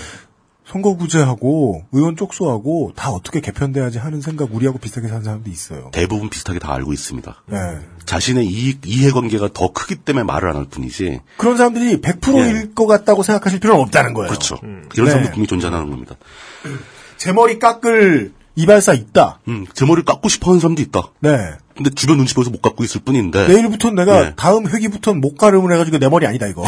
선거구제하고 0.71 1.83
의원 1.91 2.15
쪽수하고 2.15 2.93
다 2.95 3.09
어떻게 3.11 3.41
개편돼야지 3.41 3.97
하는 3.97 4.21
생각 4.21 4.53
우리하고 4.53 4.77
비슷하게 4.79 5.07
사는 5.07 5.23
사람도 5.23 5.49
있어요. 5.49 5.89
대부분 5.91 6.29
비슷하게 6.29 6.59
다 6.59 6.73
알고 6.73 6.93
있습니다. 6.93 7.43
네. 7.47 7.57
자신의 8.05 8.45
이익, 8.47 8.81
이해관계가 8.85 9.49
더 9.53 9.71
크기 9.73 9.95
때문에 9.95 10.23
말을 10.23 10.49
안 10.49 10.55
할 10.61 10.65
뿐이지. 10.65 11.21
그런 11.37 11.57
사람들이 11.57 12.01
100%일 12.01 12.75
것 12.75 12.85
같다고 12.87 13.23
생각하실 13.23 13.59
필요는 13.59 13.81
없다는 13.81 14.13
거예요. 14.13 14.27
그렇죠. 14.29 14.57
음. 14.63 14.87
이런 14.93 15.05
네. 15.05 15.11
사람도 15.11 15.31
분명히 15.31 15.47
존재하는 15.47 15.89
겁니다. 15.89 16.15
제 17.17 17.31
머리 17.31 17.57
깎을 17.59 18.33
이발사 18.55 18.93
있다. 18.93 19.39
음, 19.47 19.65
제 19.73 19.85
머리를 19.85 20.03
깎고 20.05 20.27
싶어 20.29 20.51
하는 20.51 20.59
사람도 20.59 20.81
있다. 20.81 21.01
네. 21.21 21.51
근데 21.75 21.89
주변 21.91 22.17
눈치 22.17 22.33
보여서 22.35 22.51
못 22.51 22.61
깎고 22.61 22.83
있을 22.83 23.01
뿐인데. 23.01 23.47
내일부터 23.47 23.91
내가 23.91 24.21
네. 24.23 24.33
다음 24.35 24.67
회기부터는 24.67 25.21
목 25.21 25.37
가름을 25.37 25.71
해가지고 25.73 25.97
내 25.99 26.09
머리 26.09 26.27
아니다 26.27 26.47
이거. 26.47 26.63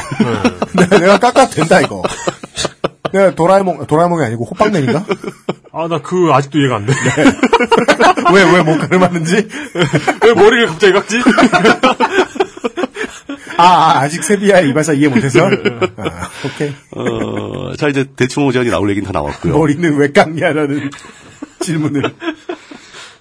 내가, 0.76 0.98
내가 1.00 1.20
깎아도 1.20 1.52
된다 1.52 1.82
이거. 1.82 2.02
내가 3.14 3.36
도라에몽 3.36 3.86
도라에몽이 3.86 4.24
아니고 4.26 4.46
호빵맨인가? 4.46 5.06
아, 5.72 5.88
나 5.88 6.00
그 6.00 6.32
아직도 6.32 6.60
이해가 6.60 6.76
안 6.78 6.86
돼. 6.86 6.94
왜왜목 8.34 8.80
가름하는지? 8.80 9.48
왜 10.24 10.34
머리를 10.34 10.68
갑자기 10.68 10.94
깎지? 10.94 11.18
아, 13.58 13.64
아 13.66 14.00
아직 14.02 14.24
세비야의 14.24 14.70
이발사 14.70 14.94
이해 14.94 15.08
못해서. 15.08 15.46
아, 15.46 15.50
오케이. 16.46 16.74
어, 16.92 17.76
자, 17.76 17.88
이제 17.88 18.06
대충 18.16 18.46
오제안이 18.48 18.70
나올 18.70 18.90
얘기는 18.90 19.06
다 19.06 19.12
나왔고요. 19.12 19.58
머리는 19.58 19.96
왜 19.98 20.12
깎냐라는 20.12 20.90
질문을. 21.60 22.04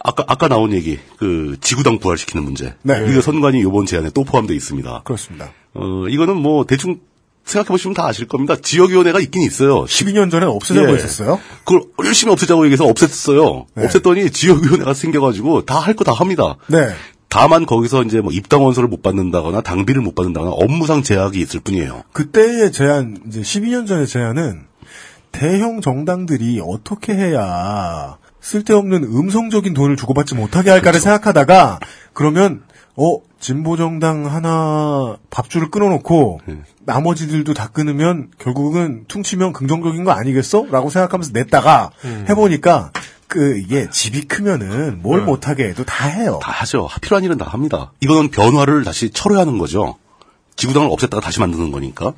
아까, 0.04 0.24
아까 0.26 0.48
나온 0.48 0.72
얘기, 0.72 0.98
그, 1.18 1.56
지구당 1.60 2.00
부활시키는 2.00 2.42
문제. 2.42 2.74
네. 2.82 3.06
이거 3.08 3.20
선관위 3.20 3.60
이번 3.60 3.86
제안에 3.86 4.10
또 4.14 4.24
포함되어 4.24 4.56
있습니다. 4.56 5.02
그렇습니다. 5.04 5.52
어, 5.74 6.08
이거는 6.08 6.36
뭐, 6.36 6.64
대충 6.66 6.98
생각해보시면 7.44 7.94
다 7.94 8.06
아실 8.06 8.26
겁니다. 8.28 8.56
지역위원회가 8.60 9.20
있긴 9.20 9.42
있어요. 9.42 9.84
12년 9.84 10.30
전에 10.30 10.46
없애자고 10.46 10.88
했었어요. 10.94 11.40
그걸 11.64 11.82
열심히 12.04 12.32
없애자고 12.32 12.64
얘기해서 12.66 12.84
없앴어요. 12.86 13.66
네. 13.74 13.86
없앴더니 13.86 14.32
지역위원회가 14.32 14.94
생겨가지고 14.94 15.64
다 15.66 15.80
할 15.80 15.94
거 15.96 16.04
다 16.04 16.12
합니다. 16.12 16.56
네. 16.68 16.88
다만 17.28 17.64
거기서 17.66 18.02
이제 18.04 18.20
뭐 18.20 18.30
입당 18.32 18.62
원서를 18.64 18.88
못 18.88 19.02
받는다거나 19.02 19.62
당비를 19.62 20.02
못 20.02 20.14
받는다거나 20.14 20.52
업무상 20.52 21.02
제약이 21.02 21.40
있을 21.40 21.60
뿐이에요. 21.60 22.02
그때의 22.12 22.72
제안, 22.72 23.16
이제 23.26 23.40
12년 23.40 23.86
전의 23.86 24.06
제안은 24.06 24.62
대형 25.32 25.80
정당들이 25.80 26.60
어떻게 26.62 27.14
해야 27.14 28.18
쓸데없는 28.42 29.04
음성적인 29.04 29.72
돈을 29.72 29.96
주고받지 29.96 30.34
못하게 30.34 30.70
할까를 30.70 31.00
생각하다가 31.00 31.78
그러면 32.12 32.62
어 32.96 33.18
진보 33.40 33.76
정당 33.76 34.26
하나 34.26 35.16
밥줄을 35.30 35.70
끊어놓고 35.70 36.40
나머지들도 36.84 37.54
다 37.54 37.68
끊으면 37.68 38.30
결국은 38.38 39.04
퉁치면 39.08 39.52
긍정적인 39.52 40.04
거 40.04 40.10
아니겠어?라고 40.12 40.90
생각하면서 40.90 41.30
냈다가 41.32 41.90
해보니까 42.28 42.92
그 43.28 43.56
이게 43.58 43.88
집이 43.90 44.22
크면은 44.28 45.00
뭘 45.02 45.20
못하게 45.24 45.68
해도 45.68 45.84
다 45.84 46.06
해요. 46.06 46.38
다 46.42 46.52
하죠. 46.52 46.88
필요한 47.00 47.24
일은 47.24 47.38
다 47.38 47.46
합니다. 47.46 47.92
이거는 48.00 48.30
변화를 48.30 48.84
다시 48.84 49.10
철회하는 49.10 49.56
거죠. 49.58 49.96
지구당을 50.56 50.90
없앴다가 50.90 51.22
다시 51.22 51.40
만드는 51.40 51.72
거니까. 51.72 52.12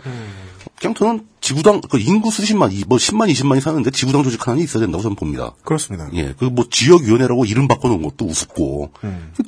그냥 0.81 0.95
저는 0.95 1.25
지구당 1.41 1.83
그 1.89 1.99
인구 2.01 2.33
수십만, 2.33 2.73
이- 2.73 2.83
뭐 2.89 2.99
10만, 2.99 3.31
20만이 3.33 3.61
사는데 3.61 3.91
지구당 3.93 4.25
조직 4.25 4.45
하나는 4.47 4.65
있어야 4.65 4.81
된다고 4.83 5.03
저는 5.03 5.15
봅니다. 5.15 5.53
그렇습니다. 5.63 6.09
예, 6.15 6.33
그 6.37 6.47
뭐 6.47 6.65
지역위원회라고 6.69 7.45
이름 7.45 7.69
바꿔놓은 7.69 8.03
것도 8.03 8.25
우습고, 8.27 8.91
그 9.37 9.43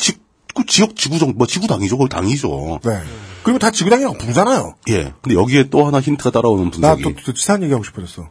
지, 0.63 0.63
그 0.63 0.65
지역 0.67 0.97
지구정, 0.97 1.35
뭐 1.37 1.47
지구당이죠, 1.47 1.99
거기 1.99 2.09
당이죠. 2.09 2.81
네. 2.85 3.01
그리고 3.43 3.59
다 3.59 3.71
지구당이라고 3.71 4.19
부르잖아요. 4.19 4.75
예, 4.91 5.13
근데 5.23 5.39
여기에 5.39 5.69
또 5.71 5.87
하나 5.87 6.01
힌트가 6.01 6.31
따라오는 6.31 6.71
나 6.81 6.95
분석이. 6.95 7.03
또, 7.03 7.15
또 7.25 7.33
치사한 7.33 7.63
얘기하고 7.63 7.85
싶어졌어. 7.85 8.29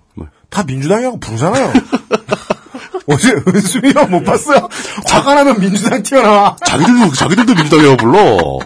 다 0.49 0.63
민주당이라고 0.63 1.19
부르잖아요. 1.19 1.71
어제 3.07 3.35
은수미랑 3.47 4.09
못 4.09 4.23
봤어요? 4.23 4.67
화가 5.07 5.35
나면 5.35 5.59
민주당 5.59 6.01
튀어나와. 6.01 6.57
자기들도, 6.65 7.13
자기들도 7.13 7.53
민주당이라고 7.53 7.97
불러. 7.97 8.59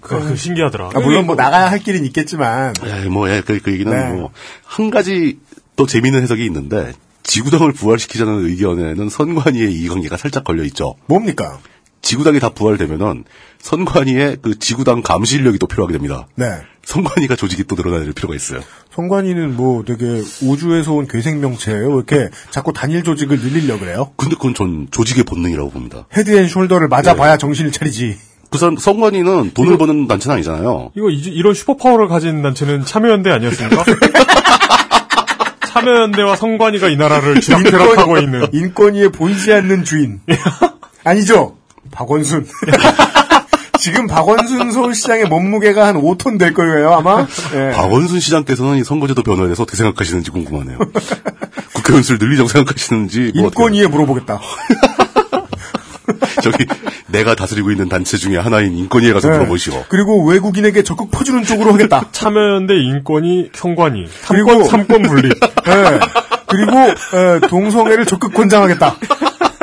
그, 0.00 0.20
그 0.20 0.36
신기하더라. 0.36 0.90
아, 0.94 1.00
물론 1.00 1.26
뭐 1.26 1.34
나가야 1.34 1.70
할 1.70 1.78
길은 1.78 2.04
있겠지만. 2.06 2.74
예, 2.84 3.08
뭐, 3.08 3.28
예, 3.30 3.40
그, 3.40 3.58
그 3.60 3.72
얘기는 3.72 3.90
네. 3.92 4.12
뭐, 4.12 4.30
한 4.64 4.90
가지 4.90 5.38
또 5.74 5.86
재미있는 5.86 6.22
해석이 6.22 6.44
있는데, 6.44 6.92
지구당을 7.24 7.72
부활시키자는 7.72 8.46
의견에는 8.46 9.08
선관위의 9.08 9.74
이해관계가 9.74 10.16
살짝 10.16 10.44
걸려있죠. 10.44 10.94
뭡니까? 11.06 11.58
지구당이 12.06 12.38
다 12.38 12.50
부활되면은, 12.50 13.24
선관위의 13.58 14.36
그 14.40 14.58
지구당 14.58 15.02
감시 15.02 15.36
인력이 15.36 15.58
또 15.58 15.66
필요하게 15.66 15.92
됩니다. 15.94 16.28
네. 16.36 16.46
선관위가 16.84 17.34
조직이 17.34 17.64
또 17.64 17.74
늘어날 17.74 18.12
필요가 18.12 18.36
있어요. 18.36 18.60
성관이는 18.94 19.56
뭐 19.56 19.82
되게 19.84 20.22
우주에서 20.42 20.92
온 20.92 21.08
괴생명체예요. 21.08 21.88
왜 21.88 21.94
이렇게 21.96 22.30
자꾸 22.50 22.72
단일 22.72 23.02
조직을 23.02 23.40
늘리려고 23.40 23.80
그래요? 23.80 24.12
근데 24.16 24.36
그건 24.36 24.54
전 24.54 24.86
조직의 24.92 25.24
본능이라고 25.24 25.70
봅니다. 25.70 26.06
헤드앤숄더를 26.14 26.88
맞아봐야 26.88 27.36
정신을 27.38 27.72
차리지. 27.72 28.16
부산 28.52 28.76
선관위는 28.78 29.50
돈을 29.54 29.76
버는 29.76 30.06
단체는 30.06 30.34
아니잖아요. 30.36 30.92
이거 30.96 31.10
이- 31.10 31.16
이런 31.18 31.52
슈퍼파워를 31.54 32.06
가진 32.06 32.40
단체는 32.42 32.84
참여연대 32.84 33.30
아니었습니까? 33.30 33.84
참여연대와 35.72 36.36
성관이가 36.36 36.88
이 36.88 36.96
나라를 36.96 37.40
지금 37.40 37.64
괴롭하고 37.64 38.18
있는. 38.18 38.46
인권위에 38.52 39.08
보이지 39.08 39.52
않는 39.52 39.82
주인. 39.84 40.20
아니죠. 41.04 41.56
박원순. 41.96 42.46
지금 43.80 44.06
박원순 44.06 44.72
서울시장의 44.72 45.26
몸무게가 45.28 45.86
한 45.86 45.96
5톤 45.96 46.38
될 46.38 46.52
거예요, 46.52 46.92
아마. 46.92 47.26
예. 47.54 47.70
박원순 47.74 48.20
시장께서는 48.20 48.78
이 48.78 48.84
선거제도 48.84 49.22
변화에 49.22 49.46
대해서 49.46 49.62
어떻게 49.62 49.76
생각하시는지 49.78 50.30
궁금하네요. 50.30 50.78
국회의원 51.74 52.02
수를 52.02 52.18
늘리자고 52.18 52.48
생각하시는지. 52.48 53.32
뭐 53.36 53.44
인권위에 53.46 53.86
물어보겠다. 53.86 54.40
저기 56.42 56.66
내가 57.06 57.34
다스리고 57.34 57.70
있는 57.70 57.88
단체 57.88 58.16
중에 58.18 58.36
하나인 58.36 58.76
인권위에 58.76 59.12
가서 59.12 59.28
네. 59.30 59.36
물어보시오. 59.38 59.84
그리고 59.88 60.24
외국인에게 60.26 60.82
적극 60.82 61.10
퍼주는 61.10 61.42
쪽으로 61.44 61.72
하겠다. 61.72 62.08
참여연대 62.12 62.74
인권위 62.74 63.50
선관위. 63.54 64.06
그리고- 64.28 64.64
삼권, 64.64 64.68
삼권 64.68 65.02
분립. 65.02 65.32
예. 65.68 66.00
그리고 66.46 66.72
예, 67.14 67.40
동성애를 67.48 68.06
적극 68.06 68.34
권장하겠다. 68.34 68.96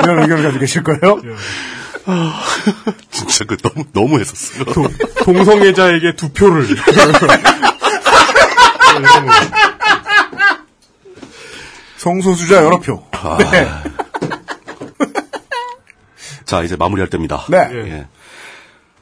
이런 0.04 0.22
의견을 0.24 0.44
가지고 0.44 0.60
계실 0.60 0.84
거예요. 0.84 1.20
진짜 3.12 3.46
그 3.46 3.56
너무 3.58 3.86
너무 3.94 4.20
했었어요. 4.20 4.66
동성애자에게 5.24 6.16
두 6.16 6.30
표를. 6.30 6.68
성소수자 11.98 12.64
여러 12.66 12.80
표. 12.80 13.06
아. 13.12 13.38
네. 13.38 13.68
자 16.46 16.64
이제 16.64 16.76
마무리할 16.76 17.10
때입니다. 17.10 17.46
네. 17.50 17.58
예. 17.72 18.08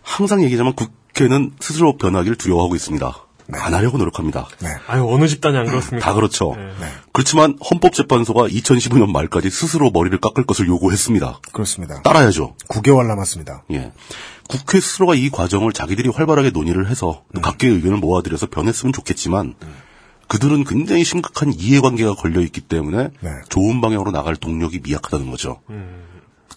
항상 0.03 0.43
얘기하지만 0.43 0.73
국회는 0.73 1.53
스스로 1.59 1.97
변하기를 1.97 2.37
두려워하고 2.37 2.75
있습니다. 2.75 3.25
안 3.51 3.73
하려고 3.73 3.97
노력합니다. 3.97 4.47
아유, 4.87 5.07
어느 5.09 5.27
집단이 5.27 5.57
안 5.57 5.65
그렇습니까? 5.65 6.05
다 6.05 6.13
그렇죠. 6.13 6.55
네. 6.57 6.87
그렇지만 7.13 7.57
헌법재판소가 7.69 8.47
2015년 8.47 9.11
말까지 9.11 9.49
스스로 9.49 9.91
머리를 9.91 10.17
깎을 10.19 10.45
것을 10.45 10.67
요구했습니다. 10.67 11.39
그렇습니다. 11.51 12.01
따라야죠. 12.01 12.55
9개월 12.69 13.07
남았습니다. 13.07 13.63
예. 13.71 13.91
국회 14.47 14.79
스스로가 14.79 15.15
이 15.15 15.29
과정을 15.29 15.73
자기들이 15.73 16.09
활발하게 16.09 16.49
논의를 16.51 16.89
해서 16.89 17.23
또 17.33 17.41
각계의 17.41 17.75
의견을 17.75 17.97
모아들여서 17.97 18.47
변했으면 18.47 18.91
좋겠지만 18.93 19.55
그들은 20.27 20.63
굉장히 20.63 21.03
심각한 21.03 21.53
이해관계가 21.53 22.15
걸려 22.15 22.41
있기 22.41 22.61
때문에 22.61 23.09
좋은 23.49 23.81
방향으로 23.81 24.11
나갈 24.11 24.35
동력이 24.35 24.79
미약하다는 24.83 25.29
거죠. 25.31 25.61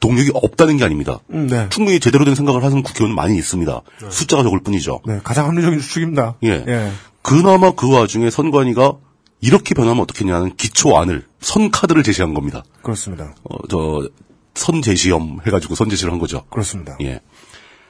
동력이 0.05 0.33
없다는 0.35 0.77
게 0.77 0.85
아닙니다. 0.85 1.21
음, 1.31 1.47
네. 1.47 1.67
충분히 1.71 1.99
제대로 1.99 2.27
된 2.27 2.35
생각을 2.35 2.63
하는 2.63 2.83
국회의원 2.83 3.15
많이 3.15 3.39
있습니다. 3.39 3.81
숫자가 4.11 4.43
적을 4.43 4.61
뿐이죠. 4.61 5.01
네, 5.07 5.19
가장 5.25 5.47
합리적인 5.47 5.81
추측입니다. 5.81 6.37
예. 6.45 6.63
예. 6.69 6.93
그나마 7.23 7.71
그 7.71 7.91
와중에 7.91 8.29
선관위가 8.29 8.99
이렇게 9.41 9.75
변하면 9.75 10.03
어떻겠냐는 10.03 10.57
기초안을 10.57 11.25
선카드를 11.41 12.03
제시한 12.03 12.35
겁니다. 12.35 12.63
그렇습니다. 12.83 13.35
어, 13.45 13.57
저 13.71 14.07
선제시험 14.55 15.39
해가지고 15.47 15.75
선제시를 15.75 16.13
한 16.13 16.19
거죠. 16.19 16.45
그렇습니다. 16.51 16.99
예. 17.01 17.23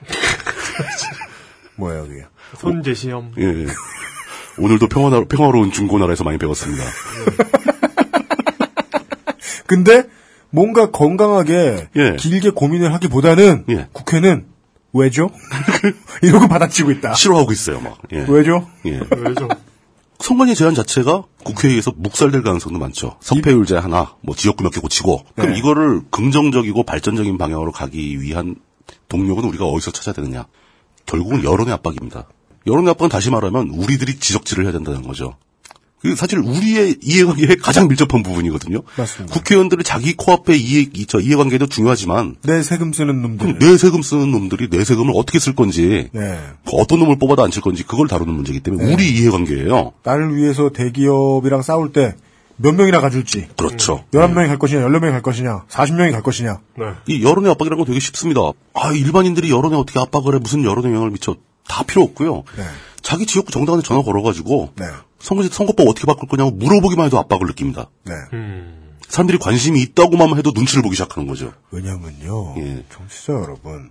뭐예요, 1.77 2.07
그게? 2.07 2.27
선제시험. 2.59 3.32
예. 3.39 3.66
오늘도 4.57 4.86
평화, 4.86 5.11
평화로운 5.24 5.73
중고나라에서 5.73 6.23
많이 6.23 6.39
배웠습니다. 6.39 6.85
근데 9.66 10.05
뭔가 10.55 10.90
건강하게 10.93 11.89
예. 11.97 12.16
길게 12.16 12.51
고민을 12.51 12.93
하기보다는 12.94 13.64
국회는 13.93 14.47
왜죠? 14.93 15.31
이러고 16.22 16.47
받아치고 16.47 16.93
있다. 16.93 17.14
싫어하고 17.14 17.51
있어요, 17.51 17.81
막. 17.81 17.98
예. 18.12 18.24
왜죠? 18.28 18.68
예. 18.86 19.01
왜죠? 19.16 19.48
선관위 20.20 20.55
제안 20.55 20.76
자체가 20.76 21.24
국회에서 21.43 21.93
묵살될 21.97 22.44
가능성도 22.44 22.78
많죠. 22.78 23.16
석패율제 23.20 23.76
하나, 23.78 24.14
뭐 24.20 24.36
지역구 24.36 24.62
몇 24.62 24.70
개 24.72 24.81
고치고. 24.81 25.24
그럼 25.35 25.52
네. 25.52 25.59
이거를 25.59 26.02
긍정적이고 26.10 26.85
발전적인 26.85 27.36
방향으로 27.36 27.72
가기 27.72 28.20
위한 28.20 28.55
동력은 29.09 29.43
우리가 29.44 29.64
어디서 29.66 29.90
찾아야 29.90 30.14
되느냐? 30.14 30.47
결국은 31.05 31.43
여론의 31.43 31.74
압박입니다. 31.74 32.28
여론의 32.68 32.93
압박은 32.93 33.10
다시 33.10 33.31
말하면 33.31 33.70
우리들이 33.70 34.20
지적질을 34.20 34.64
해야 34.64 34.72
된다는 34.72 35.02
거죠. 35.02 35.36
그 36.05 36.14
사실 36.16 36.39
우리의 36.39 36.98
이해관계에 37.02 37.56
가장 37.62 37.89
밀접한 37.89 38.22
부분이거든요. 38.22 38.82
맞습니다. 38.97 39.35
국회의원들이 39.35 39.85
자기 39.85 40.14
코앞에 40.14 40.55
이해, 40.55 40.86
이- 40.93 41.06
저 41.06 41.18
이해관계도 41.18 41.66
중요하지만 41.68 42.36
내 42.43 42.62
세금 42.62 42.93
쓰는 42.93 43.22
놈들. 43.22 43.59
내 43.59 43.78
세금 43.78 44.02
쓰는 44.02 44.31
놈들이 44.31 44.68
내 44.68 44.85
세금을 44.85 45.14
어떻게 45.16 45.39
쓸 45.39 45.55
건지 45.55 46.10
네. 46.12 46.39
어떤 46.70 46.98
놈을 46.98 47.18
뽑아도 47.18 47.43
안칠 47.43 47.62
건지 47.62 47.85
그걸 47.85 48.06
다루는 48.06 48.35
문제이기 48.35 48.60
때문에 48.60 48.85
네. 48.85 48.93
우리 48.94 49.10
이해관계예요. 49.12 49.93
나를 50.02 50.36
위해서 50.36 50.68
대기업이랑 50.70 51.62
싸울 51.62 51.93
때 51.93 52.14
몇 52.56 52.72
명이나 52.72 53.01
가줄지. 53.01 53.48
그렇죠. 53.56 54.05
11명이 54.12 54.47
갈 54.47 54.59
것이냐, 54.60 54.86
14명이 54.86 55.10
갈 55.10 55.22
것이냐, 55.22 55.64
40명이 55.68 56.12
갈 56.12 56.22
것이냐. 56.22 56.60
이 57.09 57.24
여론의 57.24 57.51
압박이라는 57.51 57.78
건 57.78 57.86
되게 57.86 57.98
쉽습니다. 57.98 58.43
아, 58.74 58.93
일반인들이 58.93 59.51
여론에 59.51 59.74
어떻게 59.74 59.98
압박을 59.98 60.35
해, 60.36 60.39
무슨 60.39 60.62
여론에 60.64 60.86
영향을 60.89 61.10
미쳐. 61.10 61.35
다 61.66 61.82
필요 61.82 62.02
없고요. 62.02 62.44
네. 62.56 62.62
자기 63.02 63.26
지역구 63.26 63.51
정당한테 63.51 63.85
전화 63.85 64.02
걸어가지고, 64.02 64.70
선거, 65.24 65.42
선거법 65.48 65.88
어떻게 65.88 66.06
바꿀 66.06 66.28
거냐고 66.28 66.51
물어보기만 66.51 67.06
해도 67.06 67.18
압박을 67.18 67.46
느낍니다. 67.46 67.88
네. 68.05 68.12
사람들이 69.09 69.38
관심이 69.38 69.80
있다고만 69.80 70.36
해도 70.36 70.52
눈치를 70.55 70.82
보기 70.82 70.94
시작하는 70.96 71.26
거죠. 71.26 71.52
왜냐면요. 71.70 72.55
예. 72.59 72.84
정치자 72.92 73.32
여러분. 73.32 73.90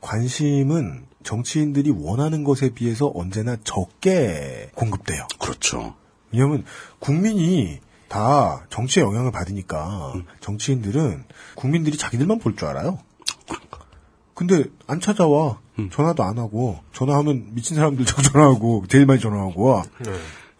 관심은 0.00 1.04
정치인들이 1.22 1.90
원하는 1.90 2.44
것에 2.44 2.70
비해서 2.70 3.12
언제나 3.14 3.56
적게 3.62 4.70
공급돼요. 4.74 5.26
그렇죠. 5.38 5.94
왜냐면 6.32 6.64
국민이 6.98 7.80
다 8.08 8.64
정치에 8.70 9.02
영향을 9.02 9.30
받으니까 9.32 10.14
정치인들은 10.40 11.24
국민들이 11.56 11.98
자기들만 11.98 12.38
볼 12.38 12.56
줄 12.56 12.68
알아요. 12.68 12.98
근데 14.34 14.64
안 14.86 15.00
찾아와. 15.00 15.58
전화도 15.92 16.22
안 16.22 16.38
하고 16.38 16.78
전화하면 16.92 17.54
미친 17.54 17.74
사람들 17.76 18.04
자꾸 18.04 18.22
전화하고 18.22 18.84
제일 18.88 19.06
많이 19.06 19.18
전화하고 19.18 19.62
와. 19.62 19.82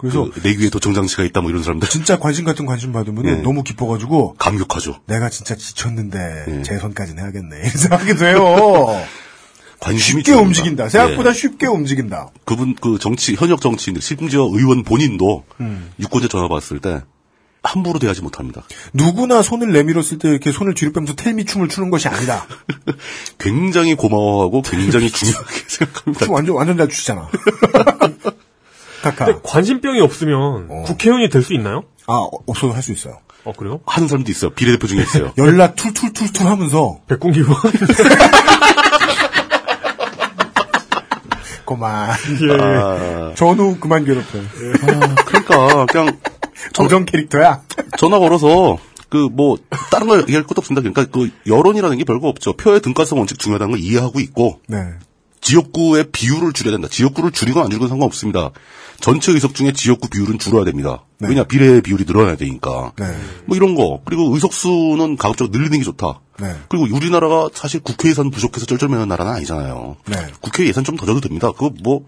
그래서 0.01 0.31
그, 0.33 0.41
내 0.41 0.55
귀에 0.55 0.71
도청 0.71 0.95
장치가 0.95 1.25
있다 1.25 1.43
뭐 1.43 1.51
이런 1.51 1.63
사람들. 1.63 1.89
진짜 1.89 2.19
관심 2.19 2.45
같은 2.45 2.65
관심 2.65 2.93
받으면 2.93 3.27
예. 3.27 3.43
너무 3.43 3.63
기뻐가지고 3.63 4.35
감격하죠. 4.39 5.01
내가 5.07 5.29
진짜 5.29 5.55
지쳤는데 5.55 6.45
예. 6.49 6.63
제 6.63 6.79
손까지는 6.79 7.23
해야겠네 7.23 7.57
이런 7.59 7.71
생각이 7.71 8.15
돼요. 8.17 8.87
관심이 9.79 10.21
쉽게 10.21 10.23
중요합니다. 10.25 10.47
움직인다. 10.49 10.89
생각보다 10.89 11.31
예. 11.31 11.35
쉽게 11.35 11.67
움직인다. 11.67 12.29
그분, 12.45 12.75
그 12.75 12.99
정치, 12.99 13.35
현역 13.35 13.61
정치인들, 13.61 14.03
심지어 14.03 14.43
의원 14.53 14.85
본인도 14.85 15.45
음. 15.61 15.91
유권자 15.99 16.29
전화 16.29 16.49
받았을 16.49 16.81
때 16.81 17.03
함부로 17.63 17.99
대하지 17.99 18.23
못합니다. 18.23 18.63
누구나 18.93 19.43
손을 19.43 19.73
내밀었을 19.73 20.19
때 20.19 20.29
이렇게 20.29 20.51
손을 20.53 20.75
뒤로 20.75 20.93
빼면서 20.93 21.15
텔미 21.15 21.45
춤을 21.45 21.69
추는 21.69 21.91
것이 21.91 22.09
아니다. 22.09 22.47
굉장히 23.39 23.95
고마워하고 23.95 24.63
굉장히 24.63 25.11
중요하게 25.11 25.55
생각합니다. 25.69 26.25
춤 26.25 26.35
완전 26.35 26.57
완전 26.57 26.77
잘 26.79 26.89
추시잖아. 26.89 27.29
카카. 29.03 29.25
근데 29.27 29.41
관심병이 29.45 30.01
없으면 30.01 30.85
국회의원이 30.85 31.29
될 31.31 31.43
수 31.43 31.55
있나요? 31.55 31.85
아 32.07 32.27
없어도 32.47 32.73
할 32.73 32.83
수 32.83 32.93
있어요. 32.93 33.19
어 33.45 33.53
그래요? 33.53 33.81
하는 33.87 34.07
사람도 34.09 34.31
있어요. 34.31 34.51
비례대표 34.51 34.87
중에 34.87 35.03
있어요. 35.03 35.33
연락 35.39 35.75
툴툴툴툴 35.77 36.47
하면서 36.47 36.99
백군기 37.09 37.41
의원 37.41 37.57
그만. 41.67 42.11
아. 42.61 43.33
전후 43.37 43.77
그만 43.79 44.05
괴롭혀. 44.05 44.39
아, 44.39 45.15
그러니까 45.25 45.87
그냥 45.87 46.19
고정 46.77 47.05
캐릭터야. 47.05 47.63
전화 47.97 48.19
걸어서 48.19 48.77
그뭐 49.09 49.57
다른 49.91 50.07
걸 50.09 50.21
얘기할 50.23 50.43
것도 50.45 50.61
없습니다. 50.61 50.81
그러니까 50.89 51.07
그 51.17 51.31
여론이라는 51.47 51.97
게 51.99 52.05
별거 52.05 52.29
없죠. 52.29 52.55
표의 52.55 52.81
등가성 52.81 53.19
원칙 53.19 53.39
중요하다는 53.39 53.73
걸 53.73 53.81
이해하고 53.81 54.21
있고 54.21 54.61
네. 54.67 54.79
지역구의 55.41 56.11
비율을 56.13 56.53
줄여야 56.53 56.73
된다. 56.73 56.89
지역구를 56.89 57.31
줄이건 57.33 57.65
안 57.65 57.71
줄이건 57.71 57.89
상관없습니다. 57.89 58.51
전체 59.01 59.33
의석 59.33 59.55
중에 59.55 59.73
지역구 59.73 60.09
비율은 60.09 60.39
줄어야 60.39 60.65
됩니다. 60.65 61.05
왜냐 61.21 61.45
비례 61.45 61.81
비율이 61.81 62.05
늘어나야 62.07 62.37
되니까. 62.37 62.93
네. 62.97 63.07
뭐 63.47 63.57
이런 63.57 63.75
거 63.75 64.01
그리고 64.05 64.35
의석수는 64.35 65.17
가급적 65.17 65.51
늘리는 65.51 65.79
게 65.79 65.85
좋다. 65.85 66.21
네. 66.41 66.55
그리고 66.69 66.87
우리나라가 66.95 67.49
사실 67.55 67.81
국회 67.81 68.11
예산 68.11 68.31
부족해서 68.31 68.67
쩔쩔매는 68.67 69.09
나라는 69.09 69.33
아니잖아요. 69.33 69.97
네. 70.07 70.27
국회 70.41 70.67
예산 70.67 70.85
좀 70.85 70.97
더 70.97 71.07
줘도 71.07 71.21
됩니다. 71.21 71.51
그거 71.53 71.73
뭐 71.83 72.05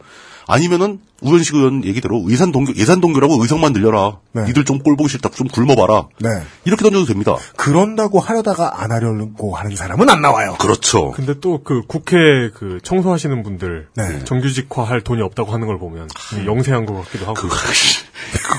아니면은 0.47 1.01
우현식 1.23 1.55
의원 1.55 1.85
얘기대로 1.85 2.25
예산 2.31 2.51
동결 2.51 2.77
예산 2.77 3.01
동결하고 3.01 3.41
의석만 3.43 3.73
늘려라. 3.73 4.19
네. 4.33 4.45
니들 4.45 4.65
좀 4.65 4.81
꼴 4.83 4.97
보기 4.97 5.09
싫다. 5.11 5.31
좀 5.31 5.47
굶어봐라. 5.49 6.09
네. 6.21 6.29
이렇게 6.65 6.83
던져도 6.83 7.05
됩니다. 7.07 7.37
그런다고 7.57 8.19
하려다가 8.19 8.83
안 8.83 8.91
하려고 8.91 9.55
하는 9.55 9.77
사람은 9.77 10.09
안 10.11 10.21
나와요. 10.21 10.57
그렇죠. 10.59 11.13
근데 11.13 11.39
또 11.39 11.63
그 11.63 11.83
국회 11.87 12.51
그 12.55 12.81
청소하시는 12.83 13.43
분들 13.45 13.89
네. 13.95 14.25
정규직화할 14.25 15.03
돈이 15.03 15.23
없다고 15.23 15.53
하는 15.53 15.67
걸 15.69 15.79
보면 15.79 16.09
영세한 16.45 16.87
것 16.87 16.95
같기도 17.05 17.27
하고. 17.27 17.35
그, 17.35 17.49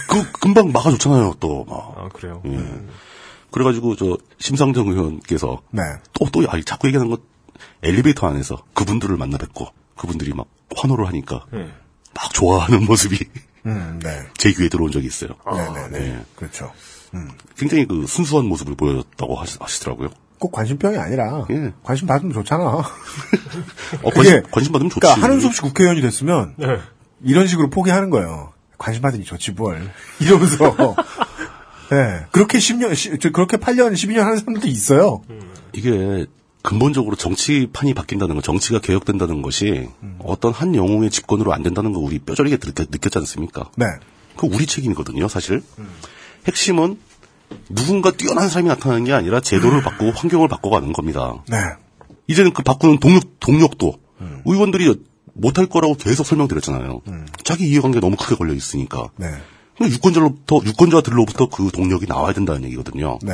그 0.07 0.31
금방 0.39 0.72
막아줬잖아요. 0.72 1.35
또. 1.39 1.65
막. 1.68 1.95
아 1.97 2.10
그래요. 2.14 2.41
예. 2.45 2.60
그래가지고 3.51 3.95
저 3.97 4.18
심상정 4.39 4.88
의원께서 4.88 5.61
네. 5.72 5.84
또또 6.14 6.43
아니 6.49 6.64
자꾸 6.64 6.88
얘기하는 6.88 7.11
것 7.11 7.22
엘리베이터 7.84 8.27
안에서 8.27 8.57
그분들을 8.73 9.15
만나 9.18 9.38
뵙고 9.38 9.68
그분들이 9.98 10.34
막 10.34 10.48
환호를 10.76 11.07
하니까 11.07 11.45
네. 11.52 11.70
막 12.14 12.34
좋아하는 12.34 12.86
모습이 12.86 13.18
음, 13.65 13.99
네. 14.03 14.28
제 14.38 14.52
귀에 14.52 14.68
들어온 14.70 14.91
적이 14.91 15.07
있어요. 15.07 15.30
네네네. 15.45 15.99
예. 16.06 16.20
그렇죠. 16.36 16.72
음. 17.14 17.30
굉장히 17.57 17.86
그 17.88 18.06
순수한 18.07 18.45
모습을 18.45 18.76
보였다고 18.76 19.36
하시, 19.36 19.57
하시더라고요. 19.60 20.10
꼭 20.40 20.52
관심병이 20.52 20.98
아니라 20.98 21.45
관심 21.84 22.07
받으면 22.07 22.34
좋잖아. 22.34 22.64
어, 22.65 22.84
그게- 24.14 24.14
관심, 24.14 24.41
관심 24.52 24.72
받으면 24.74 24.90
좋지. 24.90 24.99
그러니까 24.99 25.22
하는 25.24 25.40
수 25.40 25.48
없이 25.48 25.61
국회의원이 25.61 26.02
됐으면 26.02 26.56
네. 26.57 26.68
이런 27.24 27.48
식으로 27.48 27.70
포기하는 27.70 28.10
거예요. 28.10 28.52
관심 28.78 29.02
받으니 29.02 29.24
좋지 29.24 29.52
뭘. 29.52 29.90
이러면서 30.20 30.76
네. 31.90 32.26
그렇게 32.32 32.57
10년 32.57 32.94
시- 32.95 33.18
저 33.20 33.30
그렇게 33.32 33.56
8년 33.57 33.94
12년 33.94 34.18
하는 34.22 34.38
사람들도 34.40 34.68
있어요. 34.68 35.22
이게 35.72 36.26
근본적으로 36.64 37.15
정치판이 37.15 37.94
바뀐다는 37.94 38.35
거, 38.35 38.41
정치가 38.41 38.80
개혁된다는 38.80 39.41
것이 39.41 39.90
어떤 40.19 40.53
한 40.53 40.76
영웅의 40.76 41.11
집권으로 41.11 41.53
안 41.53 41.61
된다는 41.61 41.91
거 41.91 41.99
우리 41.99 42.19
뼈저리게 42.19 42.57
느꼈, 42.57 42.88
느꼈지 42.90 43.18
않습니까? 43.19 43.69
네. 43.76 43.85
그 44.38 44.48
우리 44.48 44.65
책임이거든요, 44.65 45.27
사실. 45.27 45.61
핵심은 46.48 46.98
누군가 47.69 48.11
뛰어난 48.11 48.49
사람이 48.49 48.69
나타나는 48.69 49.03
게 49.03 49.14
아니라 49.14 49.41
제도를 49.41 49.84
바꾸고 49.84 50.11
환경을 50.11 50.48
바꿔가는 50.48 50.94
겁니다. 50.94 51.44
네. 51.49 51.57
이제는 52.27 52.53
그 52.53 52.64
바꾸는 52.64 52.99
동력, 52.99 53.40
동력도 53.41 53.99
의원들이 54.45 54.95
못할 55.34 55.65
거라고 55.65 55.95
계속 55.95 56.26
설명드렸잖아요. 56.26 57.02
자기 57.44 57.68
이해관계 57.69 57.99
너무 57.99 58.15
크게 58.15 58.35
걸려 58.35 58.53
있으니까. 58.53 59.10
네. 59.18 59.27
그러니까 59.76 59.95
유권자로부터, 59.98 60.61
유권자들로부터 60.65 61.49
그 61.49 61.69
동력이 61.72 62.06
나와야 62.07 62.31
된다는 62.34 62.64
얘기거든요. 62.65 63.19
네. 63.22 63.34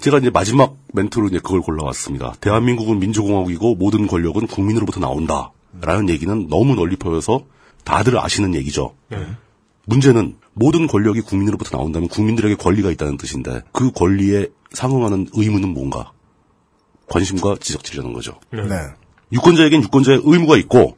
제가 0.00 0.18
이제 0.18 0.30
마지막 0.30 0.76
멘트로 0.92 1.28
이제 1.28 1.38
그걸 1.38 1.60
골라왔습니다. 1.60 2.34
대한민국은 2.40 2.98
민주공화국이고 3.00 3.74
모든 3.76 4.06
권력은 4.06 4.46
국민으로부터 4.46 5.00
나온다. 5.00 5.52
라는 5.80 6.08
얘기는 6.08 6.48
너무 6.48 6.74
널리 6.74 6.96
퍼져서 6.96 7.44
다들 7.84 8.18
아시는 8.18 8.54
얘기죠. 8.54 8.94
문제는 9.86 10.36
모든 10.54 10.86
권력이 10.86 11.20
국민으로부터 11.20 11.76
나온다면 11.76 12.08
국민들에게 12.08 12.54
권리가 12.56 12.90
있다는 12.92 13.16
뜻인데 13.18 13.62
그 13.72 13.90
권리에 13.92 14.48
상응하는 14.72 15.28
의무는 15.32 15.68
뭔가? 15.74 16.12
관심과 17.08 17.56
지적질이라는 17.60 18.12
거죠. 18.14 18.40
네. 18.50 18.62
유권자에겐 19.32 19.82
유권자의 19.82 20.22
의무가 20.24 20.56
있고 20.56 20.96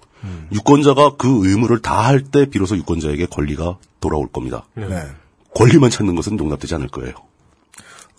유권자가 0.52 1.16
그 1.16 1.46
의무를 1.48 1.80
다 1.80 2.02
할 2.02 2.22
때 2.22 2.46
비로소 2.46 2.76
유권자에게 2.76 3.26
권리가 3.26 3.78
돌아올 4.00 4.28
겁니다. 4.28 4.64
네. 4.74 4.86
권리만 5.54 5.90
찾는 5.90 6.14
것은 6.14 6.38
용납되지 6.38 6.74
않을 6.76 6.88
거예요. 6.88 7.14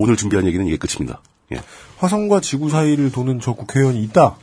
오늘 0.02 0.16
준비한 0.16 0.48
얘기는 0.48 0.66
이게 0.66 0.78
끝입니다. 0.78 1.22
예. 1.52 1.62
화성과 1.98 2.40
지구 2.40 2.70
사이를 2.70 3.12
도는 3.12 3.42
저 3.42 3.54
국회의원이 3.54 4.02
있다. 4.06 4.38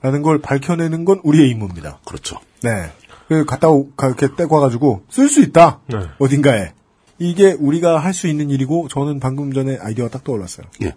라는 0.00 0.22
걸 0.22 0.40
밝혀내는 0.40 1.04
건 1.04 1.20
우리의 1.24 1.50
임무입니다. 1.50 1.98
그렇죠. 2.06 2.38
네. 2.62 2.90
그 3.28 3.44
갔다 3.44 3.68
오, 3.68 3.90
가- 3.90 4.06
이렇게 4.06 4.28
떼고 4.34 4.54
와가지고 4.56 5.04
쓸 5.10 5.28
수 5.28 5.42
있다. 5.42 5.80
네. 5.88 5.98
어딘가에. 6.18 6.72
이게 7.18 7.52
우리가 7.52 7.98
할 7.98 8.14
수 8.14 8.28
있는 8.28 8.48
일이고 8.48 8.88
저는 8.88 9.20
방금 9.20 9.52
전에 9.52 9.76
아이디어가 9.78 10.10
딱 10.10 10.24
떠올랐어요. 10.24 10.66
예. 10.82 10.94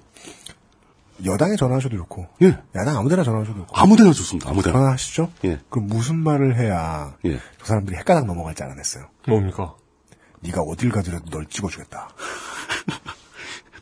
여당에 1.26 1.56
전화하셔도 1.58 1.98
좋고. 1.98 2.28
예. 2.44 2.58
야당 2.76 2.96
아무데나 2.98 3.24
전화하셔도 3.24 3.60
좋고. 3.60 3.76
아무데나 3.76 4.14
좋습니다. 4.14 4.50
아무데나. 4.50 4.78
전화하시죠? 4.78 5.32
예. 5.46 5.60
그럼 5.70 5.88
무슨 5.88 6.16
말을 6.18 6.58
해야 6.58 7.14
예. 7.26 7.40
저 7.60 7.66
사람들이 7.66 7.98
헷가닥 7.98 8.26
넘어갈지 8.26 8.64
알아냈어요. 8.64 9.06
뭡니까? 9.28 9.76
네가 10.42 10.62
어딜 10.62 10.92
가더라도 10.92 11.26
널 11.30 11.46
찍어주겠다. 11.48 12.10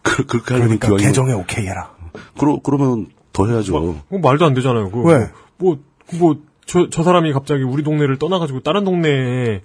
그, 0.09 0.25
그렇게 0.25 0.53
하려면 0.55 0.79
그러니까 0.79 0.87
기왕이면- 0.89 1.01
개정에 1.07 1.33
오케이 1.33 1.65
해라. 1.67 1.91
그러, 2.37 2.59
그러면 2.63 3.07
더 3.33 3.47
해야죠. 3.47 3.73
그거 4.09 4.17
말도 4.19 4.45
안 4.45 4.53
되잖아요. 4.53 4.89
그, 4.91 5.03
왜? 5.03 5.29
뭐, 5.57 5.77
뭐, 6.17 6.37
저, 6.65 6.87
저 6.89 7.01
사람이 7.03 7.33
갑자기 7.33 7.63
우리 7.63 7.81
동네를 7.83 8.19
떠나가지고 8.19 8.59
다른 8.61 8.83
동네에 8.83 9.61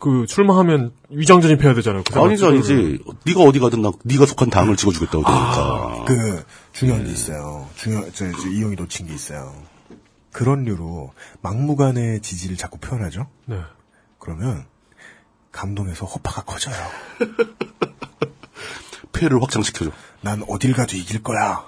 그 0.00 0.26
출마하면 0.26 0.92
위장 1.08 1.40
전입해야 1.40 1.72
되잖아요. 1.74 2.02
그 2.10 2.18
아니지. 2.20 2.44
아니지. 2.44 2.98
네가 3.26 3.42
어디 3.42 3.60
가든 3.60 3.80
나, 3.82 3.92
네가 4.02 4.26
속한 4.26 4.50
당을 4.50 4.74
찍어주겠다고 4.76 5.22
그러니까. 5.22 6.04
그 6.06 6.42
중요한 6.72 7.04
게 7.04 7.10
있어요. 7.12 7.68
중요 7.76 8.02
저, 8.12 8.30
저 8.32 8.48
이용이 8.48 8.74
놓친 8.74 9.06
게 9.06 9.14
있어요. 9.14 9.54
그런 10.32 10.64
류로 10.64 11.12
막무가내 11.42 12.18
지지를 12.20 12.56
자꾸 12.56 12.78
표현하죠. 12.78 13.28
네. 13.46 13.60
그러면 14.18 14.64
감동에서 15.52 16.06
호파가 16.06 16.42
커져요. 16.42 16.74
폐를 19.18 19.42
확장시켜줘. 19.42 19.90
난 20.20 20.42
어딜 20.48 20.72
가도 20.74 20.96
이길 20.96 21.22
거야. 21.22 21.64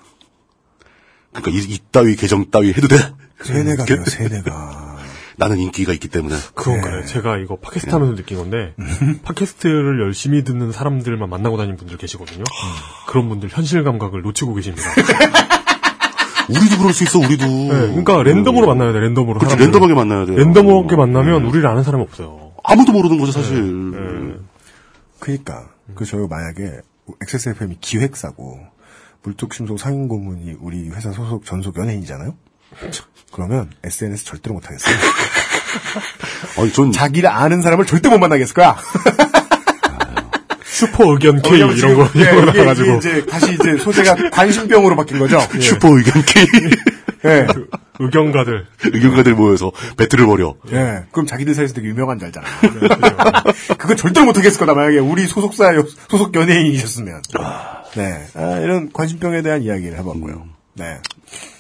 그러니까 1.33 1.51
이, 1.53 1.65
이따위 1.75 2.17
개정 2.17 2.51
따위 2.51 2.71
해도 2.73 2.89
돼. 2.89 2.97
세뇌가 3.43 3.85
그- 3.85 3.95
돼요, 3.95 4.05
세뇌가. 4.05 4.91
나는 5.37 5.57
인기가 5.59 5.95
있기 5.95 6.09
때문에. 6.09 6.37
그건가요? 6.55 7.07
제가 7.07 7.39
이거 7.39 7.57
팟캐스트 7.57 7.89
하면서 7.91 8.15
느낀 8.15 8.37
건데, 8.37 8.75
팟캐스트를 9.23 10.01
열심히 10.03 10.45
듣는 10.45 10.71
사람들만 10.71 11.31
만나고 11.31 11.57
다니는 11.57 11.79
분들 11.79 11.97
계시거든요. 11.97 12.45
그런 13.09 13.31
분들 13.31 13.49
현실 13.51 13.83
감각을 13.83 14.21
놓치고 14.21 14.53
계십니다. 14.55 14.87
우리도 16.51 16.79
그럴 16.79 16.93
수 16.93 17.05
있어, 17.05 17.21
우리도. 17.21 17.47
네, 17.47 17.69
그러니까 17.69 18.23
랜덤으로 18.23 18.67
만나야 18.67 18.93
돼, 18.93 18.99
랜덤으로. 19.01 19.39
사람들을. 19.41 19.65
랜덤하게 19.67 19.95
만나야 19.95 20.27
돼요. 20.27 20.37
랜덤하게 20.37 20.97
만나면 20.97 21.45
우리를 21.45 21.67
아는 21.67 21.85
사람이 21.85 22.03
없어요. 22.03 22.53
아무도 22.65 22.93
모르는 22.93 23.19
거죠, 23.19 23.33
사실. 23.33 24.39
그니까. 25.21 25.69
그, 25.95 26.05
저희가 26.05 26.27
만약에 26.29 26.81
XSFM이 27.21 27.79
기획사고, 27.81 28.61
물뚝심송 29.23 29.77
상임 29.77 30.09
고문이 30.09 30.57
우리 30.61 30.89
회사 30.91 31.13
소속 31.13 31.45
전속 31.45 31.77
연예인이잖아요? 31.79 32.35
그러면 33.33 33.71
SNS 33.85 34.25
절대로 34.25 34.55
못 34.55 34.67
하겠어요. 34.67 34.97
아니, 36.59 36.73
전. 36.73 36.93
자기를 36.93 37.29
아는 37.29 37.63
사람을 37.63 37.87
절대 37.87 38.09
못 38.09 38.19
만나겠을 38.19 38.55
거야. 38.55 38.77
슈퍼 40.65 41.13
의견 41.13 41.43
K 41.43 41.53
왜냐면 41.53 41.77
이런 41.77 41.95
거, 41.95 42.07
지금, 42.07 42.21
이런 42.21 42.47
거 42.47 42.53
예, 42.55 42.59
나가지고. 42.61 42.89
이게 42.89 42.97
이제 42.97 43.27
다시 43.27 43.53
이제 43.53 43.77
소재가 43.77 44.31
관심병으로 44.31 44.97
바뀐 44.97 45.19
거죠. 45.19 45.39
예. 45.55 45.61
슈퍼 45.61 45.89
의견 45.97 46.23
K. 46.25 46.47
예. 47.27 47.47
의견가들. 48.01 48.67
의견가들 48.85 49.35
모여서 49.35 49.71
배틀을 49.97 50.27
벌여. 50.27 50.57
예. 50.73 51.05
그럼 51.13 51.27
자기들 51.27 51.55
사이에서 51.55 51.75
되게 51.75 51.89
유명한 51.89 52.19
줄 52.19 52.27
알잖아. 52.27 52.47
그거 53.79 53.95
절대로 53.95 54.27
못하겠을 54.27 54.59
거다, 54.59 54.75
만약에 54.75 54.99
우리 54.99 55.27
소속사, 55.27 55.73
소속 56.09 56.35
연예인이셨으면. 56.35 57.23
네. 57.97 58.27
아, 58.35 58.59
이런 58.59 58.91
관심병에 58.93 59.43
대한 59.43 59.63
이야기를 59.63 59.99
해봤고요. 59.99 60.47
네. 60.75 60.99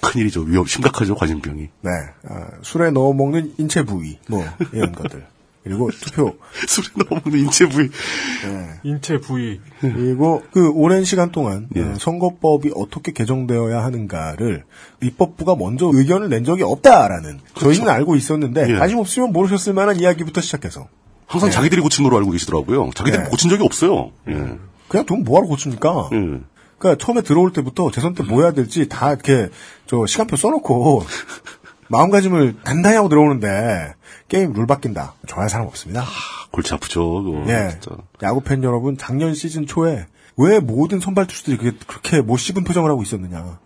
큰일이죠. 0.01 0.43
위험, 0.43 0.65
심각하죠, 0.67 1.15
관심병이. 1.15 1.69
네. 1.83 1.91
아, 2.29 2.47
술에 2.63 2.91
넣어 2.91 3.13
먹는 3.13 3.55
인체 3.59 3.85
부위, 3.85 4.19
뭐, 4.29 4.45
이런 4.73 4.93
것들. 4.93 5.25
그리고 5.63 5.91
투표. 5.91 6.37
술에 6.67 6.87
넣어 6.97 7.21
먹는 7.25 7.39
인체 7.39 7.69
부위. 7.69 7.89
네. 7.89 8.69
인체 8.83 9.19
부위. 9.19 9.61
그리고 9.81 10.43
그 10.53 10.71
오랜 10.71 11.05
시간 11.05 11.33
동안 11.33 11.69
예. 11.77 11.83
어, 11.83 11.95
선거법이 11.99 12.73
어떻게 12.75 13.13
개정되어야 13.13 13.85
하는가를 13.85 14.65
입법부가 15.03 15.57
먼저 15.57 15.91
의견을 15.93 16.31
낸 16.31 16.45
적이 16.45 16.63
없다라는 16.63 17.41
저희는 17.57 17.89
알고 17.89 18.17
있었는데 18.17 18.61
그렇죠. 18.63 18.75
예. 18.75 18.79
관심 18.79 18.99
없으면 18.99 19.33
모르셨을 19.33 19.75
만한 19.75 20.01
이야기부터 20.01 20.41
시작해서 20.41 20.89
항상 21.27 21.51
네. 21.51 21.55
자기들이 21.55 21.83
고친 21.83 22.05
거로 22.05 22.17
알고 22.17 22.31
계시더라고요. 22.31 22.91
자기들이 22.95 23.23
네. 23.25 23.29
고친 23.29 23.51
적이 23.51 23.63
없어요. 23.65 24.13
예. 24.29 24.57
그냥 24.89 25.07
돈 25.07 25.25
뭐하러 25.25 25.47
고칩니까? 25.47 26.09
예. 26.13 26.41
그러니까 26.79 27.05
처음에 27.05 27.21
들어올 27.21 27.53
때부터 27.53 27.91
재선 27.91 28.15
때 28.15 28.23
뭐 28.23 28.41
해야 28.43 28.53
될지 28.53 28.89
다 28.89 29.11
이렇게 29.11 29.51
저 29.87 30.07
시간표 30.07 30.37
써놓고 30.37 31.05
마음가짐을 31.89 32.57
단단히 32.65 32.97
하고 32.97 33.09
들어오는데 33.11 33.95
게임 34.31 34.53
룰 34.53 34.67
바뀐다. 34.67 35.15
좋아할 35.27 35.51
사람 35.51 35.67
없습니다. 35.67 36.05
골치 36.53 36.73
아프죠. 36.73 37.23
그거. 37.23 37.45
예. 37.49 37.71
진짜. 37.73 37.97
야구 38.23 38.41
팬 38.41 38.63
여러분, 38.63 38.97
작년 38.97 39.35
시즌 39.35 39.67
초에 39.67 40.07
왜 40.37 40.61
모든 40.61 41.01
선발 41.01 41.27
투수들이 41.27 41.57
그게 41.57 41.77
그렇게 41.87 42.23
똥 42.23 42.39
씹은 42.39 42.63
표정을 42.65 42.91
하고 42.91 43.03
있었느냐. 43.03 43.59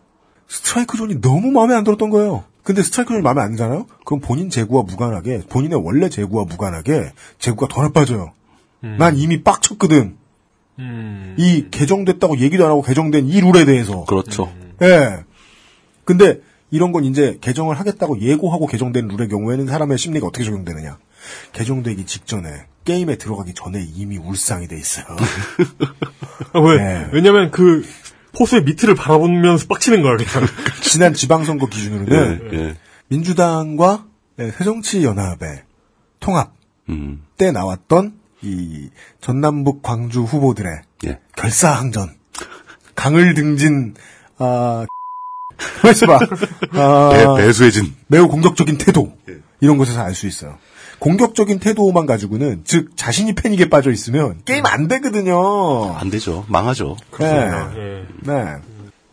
스트라이크 0.48 0.96
존이 0.96 1.20
너무 1.20 1.50
마음에 1.50 1.74
안 1.74 1.84
들었던 1.84 2.08
거예요. 2.08 2.44
근데 2.62 2.82
스트라이크 2.82 3.12
존이 3.12 3.22
마음에 3.22 3.42
안 3.42 3.50
들잖아요? 3.50 3.86
그럼 4.06 4.20
본인 4.20 4.48
제구와 4.48 4.84
무관하게, 4.84 5.42
본인의 5.50 5.80
원래 5.84 6.08
제구와 6.08 6.44
무관하게 6.46 7.12
재구가 7.38 7.68
더 7.68 7.82
나빠져요. 7.82 8.32
난 8.80 9.16
이미 9.16 9.42
빡쳤거든. 9.42 10.16
이 11.36 11.66
개정됐다고 11.70 12.38
얘기도 12.38 12.64
안 12.64 12.70
하고 12.70 12.80
개정된 12.80 13.26
이 13.28 13.40
룰에 13.42 13.66
대해서. 13.66 14.04
그렇죠. 14.04 14.50
예. 14.82 15.24
근데 16.04 16.40
이런 16.74 16.90
건 16.90 17.04
이제 17.04 17.38
개정을 17.40 17.78
하겠다고 17.78 18.20
예고하고 18.20 18.66
개정된 18.66 19.06
룰의 19.06 19.28
경우에는 19.28 19.68
사람의 19.68 19.96
심리가 19.96 20.26
어떻게 20.26 20.44
적용되느냐. 20.44 20.98
개정되기 21.52 22.04
직전에 22.04 22.66
게임에 22.84 23.16
들어가기 23.16 23.54
전에 23.54 23.86
이미 23.94 24.18
울상이 24.18 24.66
돼 24.66 24.76
있어요. 24.76 25.06
아, 26.52 26.58
왜? 26.58 26.76
네. 26.76 27.08
왜냐면 27.12 27.52
그 27.52 27.86
포수의 28.36 28.64
밑을 28.64 28.96
바라보면서 28.96 29.68
빡치는 29.68 30.02
거야, 30.02 30.16
그냥. 30.16 30.48
지난 30.82 31.14
지방선거 31.14 31.66
기준으로는 31.66 32.50
예, 32.52 32.58
예. 32.58 32.76
민주당과 33.06 34.06
네, 34.34 34.50
새정치연합의 34.50 35.62
통합 36.18 36.54
음. 36.88 37.22
때 37.36 37.52
나왔던 37.52 38.18
이 38.42 38.90
전남북 39.20 39.80
광주 39.84 40.22
후보들의 40.22 40.82
예. 41.06 41.20
결사항전 41.36 42.16
강을 42.96 43.34
등진 43.34 43.94
아 44.38 44.86
말씀봐 45.82 46.18
아, 46.72 47.34
배, 47.36 47.42
배수해진. 47.46 47.94
매우 48.06 48.28
공격적인 48.28 48.78
태도 48.78 49.16
이런 49.60 49.76
것에서 49.78 50.02
알 50.02 50.14
수 50.14 50.26
있어요. 50.26 50.58
공격적인 51.00 51.58
태도만 51.58 52.06
가지고는 52.06 52.62
즉 52.64 52.96
자신이 52.96 53.34
패닉에 53.34 53.68
빠져 53.68 53.90
있으면 53.90 54.40
게임 54.44 54.64
안 54.66 54.88
되거든요. 54.88 55.92
안 55.96 56.08
되죠. 56.10 56.44
망하죠. 56.48 56.96
네. 57.18 57.26
예. 57.76 58.06
네. 58.22 58.44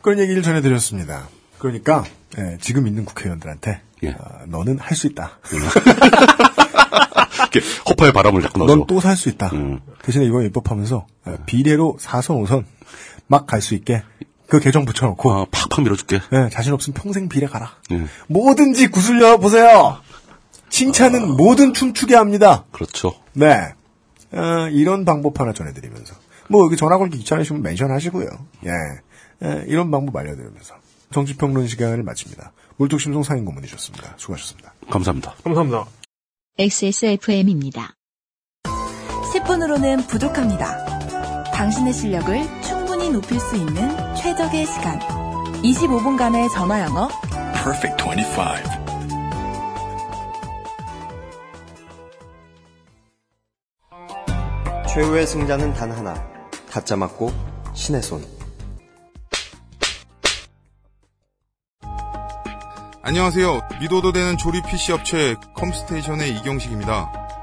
그런 0.02 0.20
얘기를 0.20 0.42
전해드렸습니다. 0.42 1.28
그러니까 1.58 2.04
예, 2.38 2.58
지금 2.62 2.88
있는 2.88 3.04
국회의원들한테 3.06 3.82
예. 4.04 4.10
아, 4.12 4.46
너는 4.48 4.80
할 4.80 4.96
수 4.96 5.08
있다. 5.08 5.40
이렇게 7.52 7.60
허파에 7.90 8.12
바람을 8.14 8.42
자꾸 8.42 8.60
넣어줘. 8.60 8.76
넌또 8.76 9.00
살 9.00 9.16
수 9.18 9.30
있다. 9.30 9.50
음. 9.54 9.80
대신에 10.04 10.26
이번에 10.26 10.46
입법하면서 10.48 11.08
아, 11.26 11.38
비례로 11.46 11.98
4선 12.00 12.46
5선 12.46 12.64
막 13.28 13.46
갈 13.48 13.62
수 13.62 13.76
있게 13.76 14.04
그 14.52 14.60
개정 14.60 14.84
붙여놓고 14.84 15.32
아, 15.32 15.45
팍팍 15.49 15.82
밀어줄게. 15.82 16.19
예, 16.34 16.49
자신 16.52 16.73
없으면 16.73 16.94
평생 16.94 17.30
비례 17.30 17.48
가라. 17.48 17.72
예. 17.91 18.03
뭐든지 18.28 18.88
구슬려 18.88 19.38
보세요. 19.38 20.02
칭찬은 20.69 21.38
뭐든 21.38 21.73
춤추게 21.73 22.15
합니다. 22.15 22.65
그렇죠. 22.73 23.14
네. 23.32 23.73
아, 24.34 24.68
이런 24.69 25.06
방법 25.06 25.40
하나 25.40 25.53
전해드리면서. 25.53 26.15
뭐, 26.49 26.65
여기 26.65 26.76
전화 26.76 26.98
걸기 26.98 27.18
귀찮으시면 27.19 27.61
멘션 27.61 27.91
하시고요. 27.91 28.28
예. 28.65 28.72
예, 29.48 29.64
이런 29.68 29.90
방법 29.90 30.18
알려드리면서. 30.18 30.76
정치평론 31.14 31.68
시간을 31.68 32.03
마칩니다. 32.03 32.52
물뚝심송 32.76 33.23
상인 33.23 33.45
고문이셨습니다. 33.45 34.15
수고하셨습니다. 34.18 34.73
감사합니다. 34.90 35.34
감사합니다. 35.45 35.86
XSFM입니다. 36.60 37.94
10분으로는 39.34 40.10
부족합니다. 40.10 40.99
당신의 41.53 41.94
실력을 41.94 42.61
충 42.61 42.81
높일 43.12 43.40
수 43.40 43.56
있는 43.56 44.16
최적의 44.16 44.66
시간. 44.66 45.00
25분간의 45.62 46.52
전화 46.54 46.82
영어. 46.82 47.10
Perfect 47.54 48.04
25. 48.04 48.82
최후의 54.88 55.28
승자는 55.28 55.74
단 55.74 55.92
하나. 55.92 56.14
가짜 56.70 56.96
맞고 56.96 57.32
신의 57.74 58.02
손. 58.02 58.24
안녕하세요. 63.04 63.62
믿어도 63.82 64.12
되는 64.12 64.38
조립 64.38 64.66
PC 64.66 64.94
업체 64.94 65.36
컴스테이션의 65.56 66.38
이경식입니다. 66.38 67.20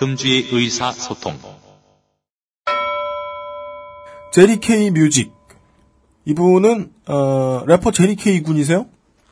금주의 0.00 0.48
의사소통. 0.50 1.36
제리 4.32 4.58
케이 4.58 4.90
뮤직. 4.90 5.30
이분은 6.24 6.90
어, 7.06 7.64
래퍼 7.66 7.92
제리 7.92 8.16
케이 8.16 8.42
군이세요? 8.42 8.86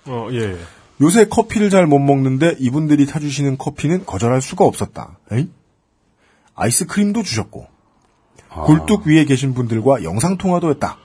어, 0.05 0.29
예. 0.33 0.59
요새 1.01 1.25
커피를 1.25 1.71
잘 1.71 1.87
못 1.87 1.99
먹는데 2.01 2.57
이분들이 2.59 3.07
타주시는 3.07 3.57
커피는 3.57 4.05
거절할 4.05 4.43
수가 4.43 4.67
없었다. 4.67 5.19
에이? 5.33 5.49
아이스크림도 6.55 7.23
주셨고 7.23 7.67
굴뚝 8.67 9.07
위에 9.07 9.25
계신 9.25 9.55
분들과 9.55 10.03
영상 10.03 10.37
통화도 10.37 10.69
했다. 10.69 10.99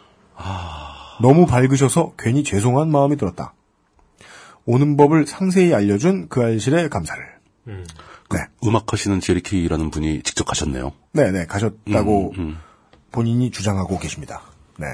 너무 1.22 1.46
밝으셔서 1.46 2.16
괜히 2.20 2.44
죄송한 2.44 2.92
마음이 2.92 3.16
들었다. 3.16 3.54
오는 4.66 4.98
법을 4.98 5.26
상세히 5.26 5.74
알려준 5.74 6.28
그 6.28 6.42
알실에 6.42 6.90
감사를. 6.90 7.24
그 8.62 8.68
음악 8.68 8.92
하시는 8.94 9.20
제리키라는 9.20 9.90
분이 9.92 10.24
직접 10.24 10.46
가셨네요. 10.46 10.92
네 11.14 11.32
네 11.32 11.46
가셨다고 11.46 12.34
음, 12.38 12.40
음. 12.40 12.58
본인이 13.12 13.52
주장하고 13.52 14.00
계십니다. 14.00 14.42
네. 14.78 14.88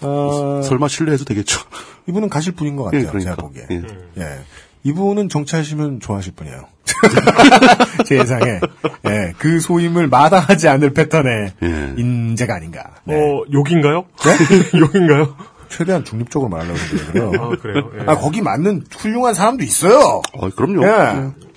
어, 0.00 0.60
설마 0.62 0.86
신뢰해도 0.88 1.24
되겠죠? 1.24 1.60
이분은 2.08 2.28
가실 2.28 2.52
분인 2.54 2.76
것 2.76 2.84
같아요. 2.84 3.00
예, 3.02 3.06
그러니까. 3.06 3.30
제가 3.30 3.42
보기에. 3.42 3.66
예. 3.72 4.22
예. 4.22 4.38
이분은 4.84 5.28
정치하시면 5.28 5.98
좋아하실 6.00 6.34
분이에요. 6.36 6.68
제 8.06 8.16
예상에. 8.18 8.60
예, 9.06 9.32
그 9.38 9.58
소임을 9.60 10.06
마다하지 10.08 10.68
않을 10.68 10.94
패턴의 10.94 11.52
예. 11.62 11.94
인재가 11.96 12.54
아닌가. 12.54 12.84
네. 13.04 13.14
어, 13.16 13.44
욕인가요? 13.52 14.04
네? 14.24 14.78
욕인가요? 14.78 15.34
최대한 15.68 16.04
중립적으로 16.04 16.48
말하려고 16.48 16.78
그래요. 17.12 17.32
아, 17.34 17.48
그래요? 17.60 17.90
예. 17.98 18.04
아, 18.06 18.16
거기 18.16 18.40
맞는 18.40 18.84
훌륭한 18.96 19.34
사람도 19.34 19.64
있어요. 19.64 20.22
어, 20.32 20.50
그럼요. 20.50 20.84
예. 20.86 21.47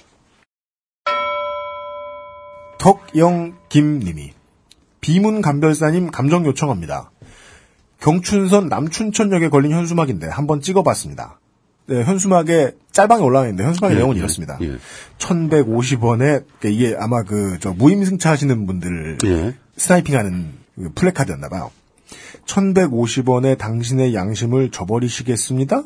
덕영 2.81 3.53
김님이 3.69 4.33
비문 5.01 5.43
감별사님 5.43 6.09
감정 6.09 6.45
요청합니다. 6.47 7.11
경춘선 7.99 8.69
남춘천역에 8.69 9.49
걸린 9.49 9.71
현수막인데 9.71 10.27
한번 10.27 10.61
찍어봤습니다. 10.61 11.39
네, 11.85 12.03
현수막에 12.03 12.71
짤방에 12.91 13.21
올라와 13.21 13.45
있는데 13.45 13.65
현수막의 13.65 13.95
예, 13.95 13.99
내용은 13.99 14.15
예, 14.15 14.19
이렇습니다. 14.19 14.57
예. 14.61 14.77
1150원에 15.19 16.43
이게 16.65 16.95
아마 16.99 17.21
그 17.21 17.57
저 17.61 17.71
무임승차 17.71 18.31
하시는 18.31 18.65
분들 18.65 19.19
예. 19.25 19.53
스나이핑하는 19.77 20.53
그 20.75 20.91
플래카드였나 20.95 21.49
봐요. 21.49 21.69
1150원에 22.47 23.59
당신의 23.59 24.15
양심을 24.15 24.71
저버리시겠습니다? 24.71 25.83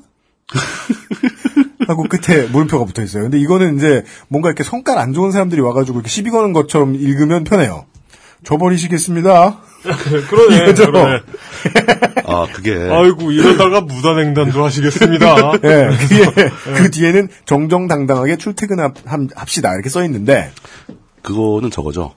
하고 1.88 2.04
끝에 2.04 2.48
물음표가 2.48 2.86
붙어 2.86 3.02
있어요. 3.02 3.24
근데 3.24 3.40
이거는 3.40 3.78
이제 3.78 4.04
뭔가 4.28 4.50
이렇게 4.50 4.64
성깔 4.64 4.98
안 4.98 5.14
좋은 5.14 5.32
사람들이 5.32 5.62
와가지고 5.62 6.00
이렇게 6.00 6.10
시비 6.10 6.30
거는 6.30 6.54
것처럼 6.54 6.96
읽으면 6.96 7.44
편해요. 7.44 7.86
저버리시겠습니다. 8.44 9.60
그러네. 10.30 10.74
그러네. 10.74 11.20
아, 12.26 12.48
그게. 12.52 12.74
아이고, 12.74 13.32
이러다가 13.32 13.82
무단횡단도 13.82 14.64
하시겠습니다. 14.64 15.54
예, 15.64 15.90
그게 16.00 16.50
그 16.76 16.92
뒤에는 16.92 17.30
정정당당하게 17.46 18.38
출퇴근합시다 18.38 19.74
이렇게 19.74 19.90
써 19.90 20.04
있는데 20.06 20.52
그거는 21.22 21.70
저거죠. 21.72 22.14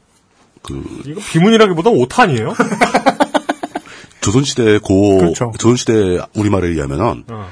그, 0.62 0.82
이거 1.06 1.20
비문이라기보다 1.32 1.90
오탄이에요? 1.90 2.54
조선시대 4.20 4.78
고, 4.78 5.18
그렇죠. 5.18 5.52
조선시대 5.58 6.18
우리말에 6.34 6.68
의하면은, 6.68 7.24
어. 7.30 7.48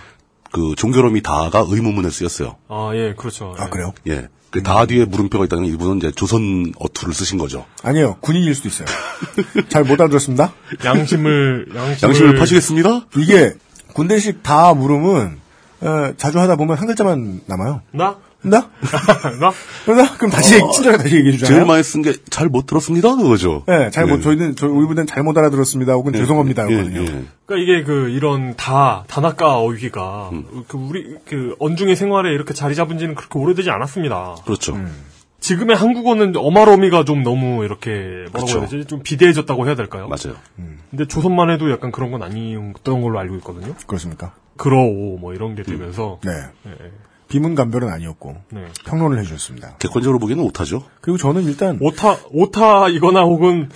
그 0.52 0.74
종결음이 0.77 1.23
다가 1.23 1.64
의문문에 1.68 2.10
쓰였어요. 2.10 2.56
아, 2.68 2.90
예, 2.94 3.14
그렇죠. 3.16 3.55
아 3.59 3.68
그래요? 3.68 3.93
예. 4.09 4.28
그다 4.51 4.86
뒤에 4.86 5.05
물음표가 5.05 5.44
있다는 5.47 5.66
이분은 5.66 5.98
이제 5.98 6.10
조선 6.12 6.73
어투를 6.78 7.12
쓰신 7.12 7.36
거죠. 7.36 7.66
아니에요. 7.82 8.16
군인일 8.20 8.55
수도 8.55 8.68
있어요. 8.68 8.86
잘 9.68 9.85
못 9.85 10.01
알아들었습니다. 10.01 10.52
양심을, 10.85 11.66
양심을. 11.74 11.98
양심을 12.02 12.35
파시겠습니다? 12.36 13.06
이게 13.16 13.55
군대식 13.93 14.43
다 14.43 14.73
물음은 14.73 15.40
어, 15.82 16.12
자주 16.16 16.39
하다 16.40 16.56
보면 16.56 16.77
한 16.78 16.86
글자만 16.86 17.43
남아요. 17.47 17.82
나? 17.93 18.16
나? 18.48 18.70
나? 19.40 19.52
나? 19.94 20.16
그럼 20.16 20.31
다시 20.31 20.60
어, 20.62 20.70
친절하게 20.70 21.02
다시 21.02 21.16
얘기해 21.16 21.32
주잖아요. 21.36 21.55
제일 21.56 21.66
많이 21.66 21.82
쓴 21.82 22.02
게 22.02 22.12
잘 22.31 22.48
못 22.48 22.66
들었습니다. 22.66 23.14
그거죠. 23.16 23.64
네, 23.66 23.90
잘 23.90 24.06
못, 24.06 24.16
예. 24.18 24.20
저희는, 24.20 24.56
저희, 24.56 24.70
우리 24.70 24.86
분들은 24.86 25.06
잘못 25.06 25.36
알아들었습니다. 25.36 25.93
혹은 25.94 26.14
예, 26.14 26.18
죄송합니다거든요. 26.18 27.01
예, 27.01 27.05
예. 27.05 27.24
그러니까 27.47 27.56
이게 27.56 27.82
그 27.85 28.09
이런 28.10 28.55
다 28.56 29.05
단아까 29.09 29.59
어휘가 29.59 30.31
음. 30.32 30.44
그 30.68 30.77
우리 30.78 31.16
그 31.28 31.56
언중의 31.59 31.97
생활에 31.97 32.32
이렇게 32.32 32.55
자리 32.55 32.74
잡은 32.74 32.98
지는 32.98 33.14
그렇게 33.14 33.39
오래되지 33.39 33.70
않았습니다. 33.70 34.36
그렇죠. 34.44 34.74
음. 34.74 34.93
지금의 35.40 35.77
한국어는 35.77 36.32
어말어미가 36.36 37.05
좀 37.05 37.23
너무 37.23 37.64
이렇게 37.64 37.90
뭐라고 38.32 38.47
그쵸. 38.47 38.59
해야 38.60 38.66
되지? 38.68 38.85
좀 38.86 39.02
비대해졌다고 39.02 39.66
해야 39.66 39.74
될까요? 39.77 40.09
맞아요. 40.09 40.36
근데 40.90 41.06
조선만 41.06 41.51
해도 41.51 41.70
약간 41.70 41.93
그런 41.93 42.10
건 42.10 42.23
아니었던 42.23 43.01
걸로 43.02 43.18
알고 43.18 43.36
있거든요. 43.36 43.74
그렇습니까? 43.86 44.32
그러오 44.56 45.18
뭐 45.18 45.35
이런 45.35 45.55
게 45.55 45.62
되면서 45.62 46.18
네. 46.24 46.31
예, 46.66 46.70
비문 47.28 47.55
감별은 47.55 47.89
아니었고, 47.89 48.36
네. 48.53 48.66
평론을 48.85 49.19
해주셨습니다. 49.19 49.77
객관적으로 49.78 50.19
보기에는 50.19 50.44
오타죠. 50.44 50.85
그리고 51.01 51.19
저는 51.19 51.44
일단, 51.44 51.78
오타 51.81 52.16
오타이거나 52.31 53.23
혹은 53.23 53.69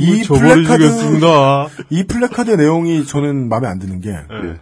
이 0.00 0.22
저버리시겠습니다. 0.24 1.68
이 1.90 2.04
플래카드의 2.04 2.56
내용이 2.56 3.06
저는 3.06 3.48
마음에 3.48 3.68
안 3.68 3.78
드는 3.78 4.00
게, 4.00 4.10
예. 4.10 4.60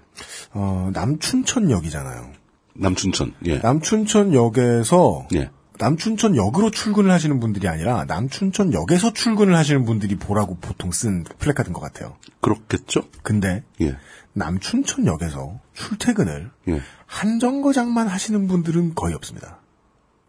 어, 0.53 0.91
남춘천역이잖아요. 0.93 2.31
남춘천. 2.75 3.35
예. 3.47 3.59
남춘천역에서, 3.59 5.29
예. 5.35 5.51
남춘천역으로 5.79 6.71
출근을 6.71 7.11
하시는 7.11 7.41
분들이 7.41 7.69
아니라, 7.69 8.05
남춘천역에서 8.05 9.15
출근을 9.15 9.57
하시는 9.57 9.87
분들이 9.87 10.17
보라고 10.17 10.59
보통 10.61 10.93
쓴 10.93 11.25
플래카드인 11.39 11.73
것 11.73 11.81
같아요. 11.81 12.17
그렇겠죠? 12.43 13.03
근데, 13.23 13.65
예. 13.81 13.97
남춘천역에서 14.33 15.59
출퇴근을 15.75 16.51
예. 16.69 16.81
한 17.11 17.41
정거장만 17.41 18.07
하시는 18.07 18.47
분들은 18.47 18.95
거의 18.95 19.15
없습니다. 19.15 19.59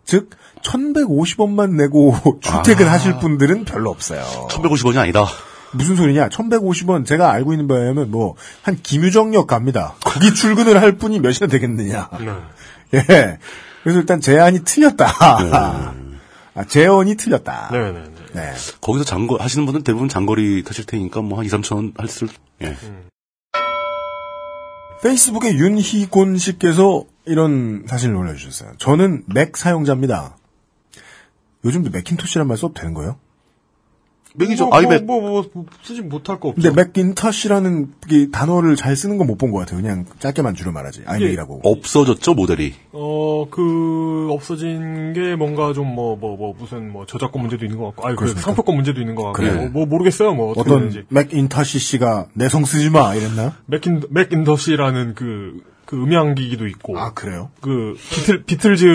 즉 0.04 0.32
1150원만 0.64 1.76
내고 1.76 2.16
출퇴근 2.42 2.88
아. 2.88 2.94
하실 2.94 3.20
분들은 3.20 3.66
별로 3.66 3.92
없어요. 3.92 4.24
1150원이 4.50 4.98
아니다. 4.98 5.26
무슨 5.74 5.96
소리냐? 5.96 6.28
1150원 6.30 7.06
제가 7.06 7.32
알고 7.32 7.54
있는 7.54 7.68
바에 7.68 7.88
하면 7.88 8.10
뭐 8.12 8.36
한 8.64 8.76
김유정역 8.82 9.48
갑니다. 9.48 9.94
거기 10.04 10.34
출근을 10.34 10.82
할 10.82 10.98
분이 10.98 11.20
몇이나 11.20 11.48
되겠느냐. 11.48 12.10
네. 12.20 12.26
예. 13.00 13.38
그래서 13.84 14.00
일단 14.00 14.20
제안이 14.20 14.64
틀렸다. 14.66 15.06
아, 16.54 16.64
재원이 16.68 17.16
틀렸다. 17.16 17.70
네, 17.72 17.92
네, 17.92 18.04
네. 18.04 18.04
네. 18.34 18.54
거기서 18.82 19.06
장거 19.06 19.38
하시는 19.38 19.66
분은 19.66 19.84
대부분 19.84 20.10
장거리 20.10 20.64
타실 20.64 20.86
테니까 20.86 21.22
뭐 21.22 21.40
한 21.40 21.46
2, 21.46 21.50
3천 21.50 21.76
원 21.76 21.94
할 21.98 22.08
수 22.10 22.28
예. 22.64 22.76
페이스북에 25.02 25.56
윤희곤 25.56 26.38
씨께서 26.38 27.06
이런 27.26 27.86
사실을 27.88 28.16
올려주셨어요. 28.16 28.74
저는 28.78 29.24
맥 29.28 29.58
사용자입니다. 29.58 30.38
요즘도 31.66 31.90
맥킨토시란 31.92 32.48
말 32.48 32.58
써도 32.58 32.74
되는 32.74 32.94
거예요? 32.94 33.18
Mac이죠. 34.34 34.68
뭐, 34.68 34.78
iMac. 34.78 35.06
뭐, 35.06 35.20
뭐, 35.22 35.44
뭐, 35.54 35.66
쓰지 35.84 36.02
못할 36.02 36.40
거 36.40 36.50
없죠. 36.50 36.62
근데 36.62 36.84
Macintosh라는 36.84 37.92
이 38.10 38.30
단어를 38.32 38.76
잘 38.76 38.96
쓰는 38.96 39.18
건 39.18 39.28
못 39.28 39.38
본 39.38 39.52
것 39.52 39.60
같아요. 39.60 39.82
그냥 39.82 40.06
짧게만 40.20 40.56
줄여 40.56 40.72
말하지. 40.72 41.02
iMac이라고. 41.06 41.62
없어졌죠 41.64 42.34
모델이. 42.34 42.74
어, 42.94 43.48
그, 43.50 44.28
없어진 44.32 45.14
게 45.14 45.36
뭔가 45.36 45.74
좀 45.74 45.94
뭐, 45.94 46.16
뭐, 46.16 46.38
뭐, 46.38 46.54
무슨 46.58 46.92
뭐 46.92 47.06
저작권 47.06 47.42
문제도 47.42 47.66
있는 47.66 47.78
것 47.78 47.88
같고, 47.88 48.06
아니, 48.08 48.16
그 48.16 48.20
그렇습니까? 48.22 48.46
상표권 48.46 48.76
문제도 48.76 49.00
있는 49.00 49.16
것 49.16 49.24
같고, 49.24 49.38
그래. 49.42 49.54
뭐, 49.54 49.68
뭐 49.70 49.86
모르겠어요, 49.86 50.34
뭐, 50.34 50.54
어떤. 50.56 50.92
McIntosh 51.10 51.80
씨가 51.80 52.28
내 52.34 52.48
성 52.48 52.66
쓰지 52.66 52.90
마 52.90 53.14
이랬나요? 53.16 53.54
McIn, 53.66 54.02
McIntosh라는 54.10 55.14
그, 55.16 55.62
그 55.86 55.96
음향기기도 56.02 56.68
있고. 56.68 56.98
아 56.98 57.14
그래요? 57.14 57.50
그, 57.62 57.96
비틀, 58.12 58.44
비틀즈 58.44 58.86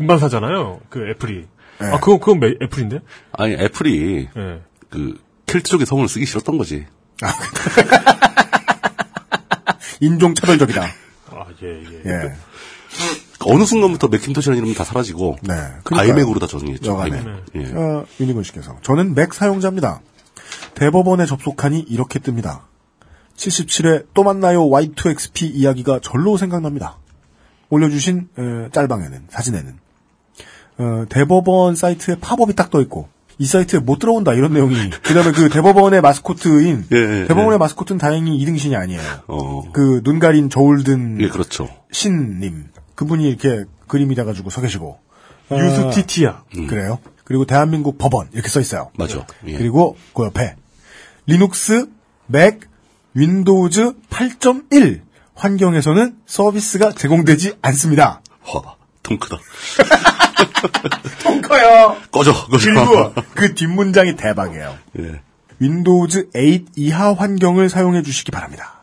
음반사잖아요. 0.00 0.80
그 0.88 1.08
애플이. 1.10 1.44
네. 1.80 1.86
아, 1.86 2.00
그건, 2.00 2.18
그건 2.18 2.40
매- 2.40 2.54
애플인데? 2.62 2.98
아니 3.32 3.54
애플이 3.54 4.28
예. 4.36 4.60
그 4.90 5.18
켈트 5.46 5.70
쪽의 5.70 5.86
성을 5.86 6.06
쓰기 6.08 6.26
싫었던 6.26 6.58
거지. 6.58 6.86
인종 10.00 10.34
차별적이다. 10.34 10.82
아, 11.30 11.44
예, 11.62 11.82
예. 12.04 12.10
예. 12.10 12.34
어느 13.46 13.64
순간부터 13.64 14.08
맥킨토시라는 14.08 14.58
이름이 14.58 14.74
다 14.74 14.84
사라지고 14.84 15.36
네. 15.42 15.54
아이맥으로 15.90 16.38
다 16.40 16.46
정리했죠. 16.46 17.00
아이맥. 17.00 17.24
예. 17.56 17.72
어, 17.72 18.04
윤희근 18.18 18.42
씨께서 18.42 18.76
저는 18.82 19.14
맥 19.14 19.32
사용자입니다. 19.32 20.00
대법원에 20.74 21.24
접속하니 21.26 21.80
이렇게 21.88 22.18
뜹니다. 22.18 22.62
77회 23.36 24.06
또 24.12 24.22
만나요 24.22 24.68
Y2XP 24.68 25.54
이야기가 25.54 26.00
절로 26.02 26.36
생각납니다. 26.36 26.98
올려주신 27.70 28.28
에, 28.38 28.68
짤방에는 28.72 29.26
사진에는 29.30 29.78
어, 30.78 31.04
대법원 31.08 31.76
사이트에 31.76 32.16
팝업이 32.20 32.54
딱 32.54 32.70
떠 32.70 32.80
있고 32.82 33.08
이 33.40 33.46
사이트에 33.46 33.80
못 33.80 33.98
들어온다 33.98 34.34
이런 34.34 34.52
내용이 34.52 34.90
그다음에 35.02 35.32
그 35.32 35.48
대법원의 35.48 36.02
마스코트인 36.02 36.84
예, 36.92 36.96
예, 36.96 37.26
대법원의 37.26 37.54
예. 37.54 37.58
마스코트는 37.58 37.98
다행히 37.98 38.36
이등신이 38.36 38.76
아니에요. 38.76 39.00
어. 39.28 39.72
그 39.72 40.02
눈 40.04 40.18
가린 40.18 40.50
저울 40.50 40.84
든 40.84 41.18
예, 41.22 41.28
그렇죠. 41.28 41.68
신님 41.90 42.66
그분이 42.94 43.26
이렇게 43.26 43.64
그림이 43.88 44.14
돼가지고 44.14 44.50
서 44.50 44.60
계시고 44.60 44.98
어, 45.48 45.56
유스티티아. 45.58 46.42
그래요. 46.68 46.98
그리고 47.24 47.46
대한민국 47.46 47.96
법원 47.96 48.28
이렇게 48.32 48.48
써 48.50 48.60
있어요. 48.60 48.90
맞아. 48.98 49.26
예. 49.46 49.56
그리고 49.56 49.96
그 50.14 50.24
옆에 50.26 50.54
Linux 51.26 51.86
Mac, 52.26 52.60
Windows 53.14 53.94
8.1 54.10 55.00
환경에서는 55.34 56.16
서비스가 56.26 56.92
제공되지 56.92 57.54
않습니다. 57.62 58.20
와, 58.54 58.76
통 59.02 59.18
크다. 59.18 59.38
통 61.22 61.40
커요. 61.40 61.96
꺼져, 62.10 62.32
꺼져. 62.32 62.58
그리고 62.58 63.14
그 63.34 63.54
뒷문장이 63.54 64.16
대박이에요. 64.16 64.76
예. 65.00 65.20
Windows 65.58 66.30
8 66.32 66.64
이하 66.76 67.12
환경을 67.12 67.68
사용해 67.68 68.02
주시기 68.02 68.30
바랍니다. 68.30 68.80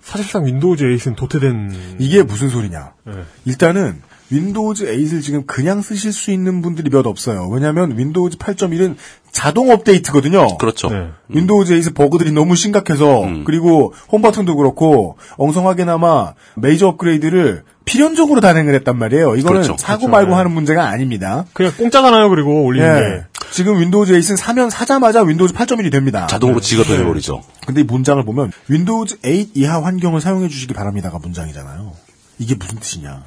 사실상 0.00 0.46
Windows 0.46 0.84
8은 0.84 1.16
도태된 1.16 1.96
이게 1.98 2.22
무슨 2.22 2.48
소리냐? 2.48 2.92
네. 3.04 3.12
일단은 3.44 4.00
Windows 4.30 4.86
8을 4.86 5.22
지금 5.22 5.46
그냥 5.46 5.82
쓰실 5.82 6.12
수 6.12 6.30
있는 6.30 6.62
분들이 6.62 6.90
몇 6.90 7.06
없어요. 7.06 7.48
왜냐하면 7.48 7.98
Windows 7.98 8.38
8.1은 8.38 8.96
자동 9.32 9.70
업데이트거든요. 9.70 10.56
그렇죠. 10.58 10.88
네. 10.88 11.08
Windows 11.28 11.82
8 11.82 11.94
버그들이 11.94 12.30
너무 12.30 12.54
심각해서 12.54 13.24
음. 13.24 13.44
그리고 13.44 13.92
홈 14.08 14.22
버튼도 14.22 14.56
그렇고 14.56 15.18
엉성하게나마 15.36 16.34
메이저 16.54 16.86
업그레이드를 16.88 17.64
필연적으로 17.86 18.40
단행을 18.40 18.74
했단 18.74 18.98
말이에요. 18.98 19.36
이거는 19.36 19.62
그렇죠. 19.62 19.76
사고 19.78 20.00
그렇죠. 20.00 20.08
말고 20.10 20.30
네. 20.32 20.36
하는 20.36 20.50
문제가 20.50 20.88
아닙니다. 20.88 21.46
그냥 21.54 21.72
공짜잖아요. 21.78 22.28
그리고 22.28 22.64
올리는 22.64 22.88
예. 22.88 23.00
게. 23.00 23.24
지금 23.52 23.80
Windows 23.80 24.12
8은 24.12 24.36
사면 24.36 24.68
사자마자 24.70 25.22
Windows 25.22 25.54
8.1이 25.54 25.90
됩니다. 25.90 26.26
자동으로 26.26 26.60
지가 26.60 26.82
네. 26.82 26.96
되어버리죠. 26.96 27.42
근데 27.64 27.80
이 27.82 27.84
문장을 27.84 28.22
보면 28.24 28.52
Windows 28.68 29.20
8 29.20 29.46
이하 29.54 29.82
환경을 29.82 30.20
사용해 30.20 30.48
주시기 30.48 30.74
바랍니다가 30.74 31.18
문장이잖아요. 31.18 31.92
이게 32.38 32.56
무슨 32.56 32.78
뜻이냐? 32.78 33.24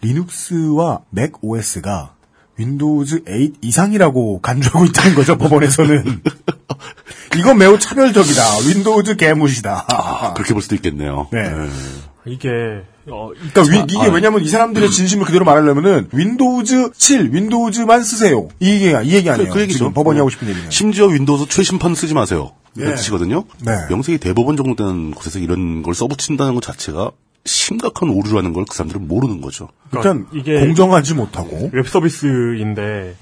리눅스와 0.00 1.00
맥 1.10 1.32
OS가 1.42 2.14
Windows 2.56 3.24
8 3.24 3.52
이상이라고 3.60 4.40
간주하고 4.40 4.86
있다는 4.86 5.14
거죠, 5.14 5.36
법원에서는. 5.36 6.22
이건 7.36 7.58
매우 7.58 7.78
차별적이다. 7.78 8.42
Windows 8.68 9.16
개무시다. 9.16 9.86
아, 9.88 10.32
그렇게 10.32 10.54
볼 10.54 10.62
수도 10.62 10.74
있겠네요. 10.76 11.28
네. 11.30 11.40
예. 11.40 11.68
이게 12.24 12.48
어, 13.08 13.30
그러니까 13.52 13.62
위- 13.62 13.84
이게 13.88 13.98
아, 14.08 14.12
왜냐면 14.12 14.42
이 14.42 14.48
사람들의 14.48 14.90
진심을 14.90 15.26
그대로 15.26 15.44
말하려면은 15.44 16.08
Windows 16.12 16.92
7, 16.96 17.34
Windows만 17.34 18.02
쓰세요. 18.04 18.48
이 18.60 18.70
얘기 18.70 18.84
이 18.86 19.14
얘기 19.14 19.28
아니에요. 19.28 19.48
그, 19.48 19.54
그 19.54 19.60
얘기죠. 19.62 19.92
법원이 19.92 20.18
어. 20.18 20.22
하고 20.22 20.30
싶은 20.30 20.48
얘기는. 20.48 20.70
심지어 20.70 21.06
Windows 21.06 21.48
최신판 21.48 21.94
쓰지 21.96 22.14
마세요. 22.14 22.52
예. 22.78 22.82
이런 22.82 22.94
뜻이거든요. 22.94 23.44
네. 23.64 23.72
명색이 23.90 24.18
대법원 24.18 24.56
정도 24.56 24.76
되는 24.76 25.10
곳에서 25.10 25.38
이런 25.40 25.82
걸 25.82 25.94
써붙인다는 25.94 26.54
것 26.54 26.62
자체가 26.62 27.10
심각한 27.44 28.08
오류라는 28.08 28.52
걸 28.52 28.64
그 28.68 28.76
사람들은 28.76 29.08
모르는 29.08 29.40
거죠. 29.40 29.68
일단 29.92 30.26
이게- 30.32 30.60
공정하지 30.60 31.14
못하고 31.14 31.70
웹 31.72 31.88
서비스인데 31.88 33.16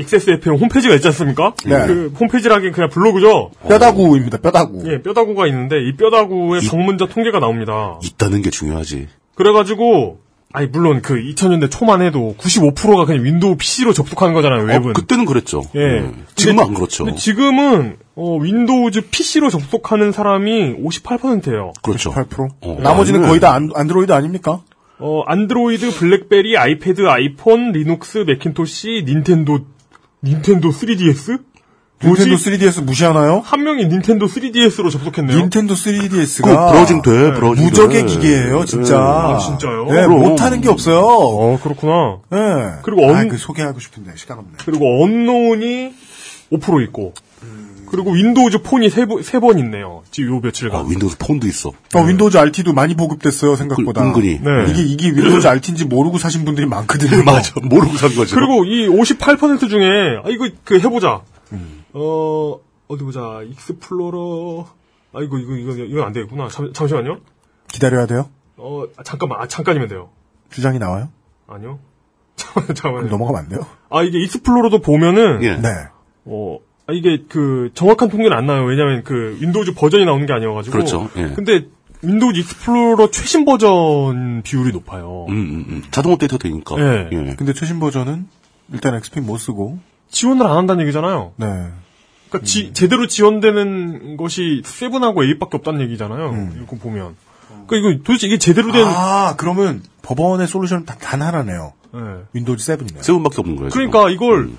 XSFM 0.00 0.56
홈페이지가 0.56 0.94
있지 0.94 1.06
않습니까? 1.08 1.54
네. 1.64 1.86
그 1.86 2.12
홈페이지라기엔 2.18 2.72
그냥 2.72 2.90
블로그죠. 2.90 3.50
뼈다구입니다. 3.68 4.38
뼈다구. 4.38 4.82
예, 4.92 5.02
뼈다구가 5.02 5.46
있는데 5.48 5.76
이 5.86 5.96
뼈다구의 5.96 6.62
방문자 6.70 7.06
통계가 7.06 7.38
나옵니다. 7.40 7.98
있다는 8.02 8.42
게 8.42 8.50
중요하지. 8.50 9.08
그래가지고 9.34 10.18
아니 10.52 10.66
물론 10.66 11.00
그 11.00 11.14
2000년대 11.14 11.70
초만 11.70 12.02
해도 12.02 12.34
95%가 12.38 13.04
그냥 13.04 13.24
Window 13.24 13.56
PC로 13.56 13.92
접속하는 13.92 14.34
거잖아요. 14.34 14.64
웹은. 14.64 14.90
어, 14.90 14.92
그때는 14.92 15.24
그랬죠. 15.24 15.62
예. 15.76 16.00
음. 16.00 16.26
지금은 16.34 16.64
안 16.64 16.74
그렇죠. 16.74 17.04
근데 17.04 17.18
지금은 17.18 17.96
어, 18.16 18.36
Windows 18.36 19.10
PC로 19.10 19.48
접속하는 19.50 20.10
사람이 20.12 20.74
58%예요. 20.82 21.72
그렇죠. 21.82 22.10
8%? 22.12 22.48
어. 22.62 22.78
나머지는 22.82 23.20
나는- 23.22 23.28
거의 23.28 23.40
다 23.40 23.54
안, 23.54 23.70
안드로이드 23.74 24.10
아닙니까? 24.12 24.62
어, 24.98 25.22
Android, 25.26 25.92
BlackBerry, 25.92 26.58
iPad, 26.58 27.06
iPhone, 27.08 27.72
Linux, 27.72 28.24
Macintosh, 28.26 29.04
Nintendo 29.06 29.60
닌텐도 30.22 30.70
3DS? 30.70 31.40
뭐지? 32.02 32.24
닌텐도 32.30 32.36
3DS 32.42 32.82
무시하나요? 32.84 33.40
한 33.44 33.62
명이 33.62 33.86
닌텐도 33.86 34.26
3DS로 34.26 34.90
접속했네요. 34.90 35.36
닌텐도 35.38 35.74
3DS가 35.74 36.44
그 36.44 36.50
browsing 36.50 37.02
돼, 37.02 37.32
browsing 37.34 37.64
무적의 37.64 38.02
돼. 38.02 38.06
기계예요, 38.06 38.64
진짜. 38.64 38.94
네. 38.96 39.00
아, 39.02 39.38
진짜요? 39.38 39.84
네, 39.86 40.06
그럼. 40.06 40.18
못하는 40.20 40.60
게 40.62 40.68
없어요. 40.70 41.00
어, 41.00 41.58
그렇구나. 41.62 42.20
네. 42.30 42.78
그리고 42.82 43.06
언- 43.06 43.16
아, 43.16 43.24
그 43.26 43.36
소개하고 43.36 43.80
싶은데 43.80 44.12
시간 44.16 44.38
없네. 44.38 44.52
그리고 44.64 45.04
언노운이 45.04 45.92
5% 46.52 46.82
있고. 46.84 47.12
그리고 47.90 48.12
Windows 48.12 48.62
Phone이 48.62 48.88
세, 48.90 49.04
번- 49.06 49.22
세번 49.22 49.58
있네요. 49.58 50.02
지금 50.10 50.36
요 50.36 50.40
며칠간. 50.40 50.80
아, 50.80 50.88
Windows 50.88 51.18
Phone도 51.18 51.46
있어. 51.48 51.70
어, 51.94 52.00
Windows 52.00 52.38
RT도 52.38 52.72
많이 52.72 52.94
보급됐어요, 52.94 53.56
생각보다. 53.56 54.02
그, 54.02 54.08
은근히. 54.08 54.38
네. 54.40 54.70
이게, 54.70 54.82
이게 54.82 55.08
Windows 55.10 55.46
RT인지 55.46 55.86
모르고 55.86 56.18
사신 56.18 56.44
분들이 56.44 56.66
많거든요. 56.66 57.22
맞아. 57.26 57.52
모르고 57.62 57.96
산 57.96 58.14
거죠. 58.14 58.36
그리고 58.36 58.64
이 58.64 58.88
58% 58.88 59.68
중에, 59.68 60.18
아, 60.24 60.28
이거, 60.28 60.48
그, 60.64 60.78
해보자. 60.78 61.22
어, 61.92 62.56
어디 62.88 63.02
보자. 63.04 63.40
Explorer. 63.48 64.66
아, 65.12 65.20
이거, 65.22 65.38
이거, 65.38 65.54
이거, 65.56 65.72
이건 65.72 66.04
안 66.06 66.12
되겠구나. 66.12 66.48
잠, 66.48 66.72
잠시만요. 66.72 67.18
기다려야 67.68 68.06
돼요? 68.06 68.28
어, 68.56 68.84
아, 68.96 69.02
잠깐만. 69.02 69.40
아, 69.40 69.46
잠깐이면 69.48 69.88
돼요. 69.88 70.10
주장이 70.50 70.78
나와요? 70.78 71.08
아니요. 71.48 71.78
잠깐만요, 72.36 72.74
잠깐만요. 72.74 73.08
넘어가면 73.10 73.40
안 73.42 73.48
돼요? 73.48 73.66
아, 73.90 74.02
이게 74.02 74.22
Explorer도 74.22 74.80
보면은, 74.80 75.42
예. 75.42 75.56
네. 75.56 75.68
어, 76.26 76.58
아, 76.60 76.69
이게 76.92 77.22
그, 77.28 77.70
정확한 77.74 78.08
통계는 78.08 78.36
안 78.36 78.46
나요. 78.46 78.64
왜냐면 78.64 79.02
그, 79.04 79.36
Windows 79.40 79.74
버전이 79.74 80.04
나오는 80.04 80.24
게 80.26 80.32
아니어가지고. 80.32 80.72
그렇죠. 80.72 81.08
예. 81.16 81.28
근데, 81.34 81.66
Windows 82.02 82.40
Explorer 82.40 83.10
최신 83.10 83.44
버전 83.44 84.42
비율이 84.42 84.72
높아요. 84.72 85.26
음, 85.28 85.34
음, 85.34 85.64
음. 85.68 85.82
자동 85.90 86.12
업데이트 86.12 86.38
되니까. 86.38 86.76
예. 86.78 87.08
예. 87.12 87.34
근데 87.36 87.52
최신 87.52 87.78
버전은 87.80 88.26
일단 88.72 88.94
XP 88.94 89.22
못 89.24 89.38
쓰고, 89.38 89.78
지원을 90.10 90.46
안 90.46 90.56
한다는 90.56 90.82
얘기잖아요. 90.82 91.32
네. 91.36 91.46
그러니까 92.28 92.46
지- 92.46 92.72
제대로 92.72 93.06
지원되는 93.06 94.16
것이 94.16 94.62
seven하고 94.64 95.24
eight밖에 95.24 95.56
없다는 95.58 95.80
얘기잖아요. 95.82 96.30
음. 96.30 96.60
이거 96.64 96.76
보면. 96.76 97.16
그러니까 97.66 97.90
이거 97.90 98.02
도대체 98.04 98.26
이게 98.28 98.38
제대로 98.38 98.72
된 98.72 98.84
아, 98.86 99.34
그러면 99.36 99.82
법원의 100.02 100.46
솔루션은 100.46 100.84
단, 100.86 100.96
단 100.98 101.22
하나네요. 101.22 101.72
예. 101.94 101.98
Windows 102.32 102.64
7이네요. 102.76 103.02
seven밖에 103.02 103.36
없는 103.38 103.56
거예요. 103.56 103.70
그러니까 103.70 104.08
이걸 104.10 104.50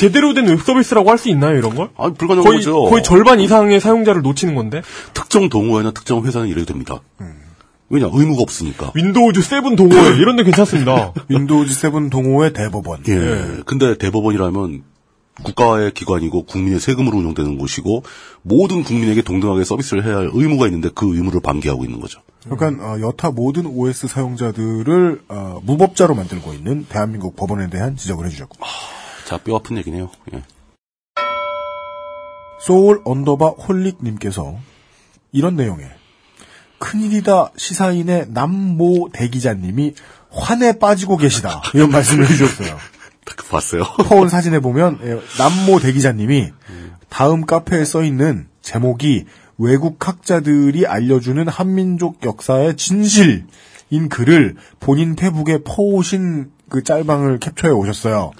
제대로 0.00 0.34
된 0.34 0.46
웹 0.46 0.60
서비스라고 0.62 1.10
할 1.10 1.18
수 1.18 1.28
있나요, 1.28 1.56
이런 1.58 1.74
걸? 1.74 1.90
아, 1.96 2.10
불가능한 2.10 2.44
거의 2.44 2.58
거죠. 2.58 2.84
거의 2.84 3.02
절반 3.02 3.40
이상의 3.40 3.80
사용자를 3.80 4.22
놓치는 4.22 4.54
건데. 4.54 4.82
특정 5.14 5.48
동호회나 5.48 5.90
특정 5.92 6.24
회사는 6.24 6.48
이래도 6.48 6.66
됩니다. 6.66 7.00
왜냐, 7.90 8.08
의무가 8.12 8.42
없으니까. 8.42 8.92
Windows 8.94 9.42
seven 9.42 9.76
동호회 9.76 10.16
이런 10.22 10.36
데 10.36 10.44
괜찮습니다. 10.44 11.12
Windows 11.28 11.74
7 11.74 12.08
동호회 12.08 12.52
대법원. 12.52 13.02
예. 13.08 13.62
근데 13.66 13.98
대법원이라면 13.98 14.84
국가의 15.42 15.92
기관이고 15.92 16.44
국민의 16.44 16.80
세금으로 16.80 17.16
운영되는 17.18 17.58
곳이고 17.58 18.02
모든 18.42 18.84
국민에게 18.84 19.22
동등하게 19.22 19.64
서비스를 19.64 20.04
해야 20.04 20.16
할 20.18 20.30
의무가 20.32 20.66
있는데 20.66 20.90
그 20.94 21.16
의무를 21.16 21.40
방기하고 21.40 21.84
있는 21.84 22.00
거죠. 22.00 22.20
그러니까 22.48 22.84
어, 22.84 23.00
여타 23.00 23.30
모든 23.30 23.66
OS 23.66 24.06
사용자들을 24.06 25.22
어, 25.28 25.60
무법자로 25.64 26.14
만들고 26.14 26.52
있는 26.52 26.86
대한민국 26.88 27.36
법원에 27.36 27.68
대한 27.70 27.96
지적을 27.96 28.26
해주셨고 28.26 28.56
자, 29.30 29.38
뼈 29.38 29.54
아픈 29.54 29.76
얘기네요. 29.76 30.10
예. 30.34 30.42
Soul 32.60 33.00
underbar 33.04 33.50
holic님께서 33.50 34.56
이런 35.30 35.54
내용의 35.54 35.88
큰일이다 36.80 37.52
시사인의 37.56 38.26
남모 38.30 39.10
대기자님이 39.12 39.94
환에 40.30 40.80
빠지고 40.80 41.16
계시다 41.16 41.62
이런 41.74 41.92
말씀을 41.92 42.28
해주셨어요. 42.28 42.76
딱 43.24 43.48
봤어요. 43.48 43.84
퍼온 44.08 44.28
사진에 44.28 44.58
보면 44.58 44.98
예, 45.04 45.20
남모 45.38 45.78
대기자님이 45.78 46.50
다음 47.08 47.46
카페에 47.46 47.84
써 47.84 48.02
있는 48.02 48.48
제목이 48.62 49.26
외국 49.58 50.08
학자들이 50.08 50.88
알려주는 50.88 51.46
한민족 51.46 52.24
역사의 52.24 52.76
진실인 52.76 53.46
글을 54.10 54.56
본인 54.80 55.14
페북에 55.14 55.58
퍼오신 55.62 56.50
그 56.68 56.82
짤방을 56.82 57.38
캡처해 57.38 57.72
오셨어요. 57.72 58.32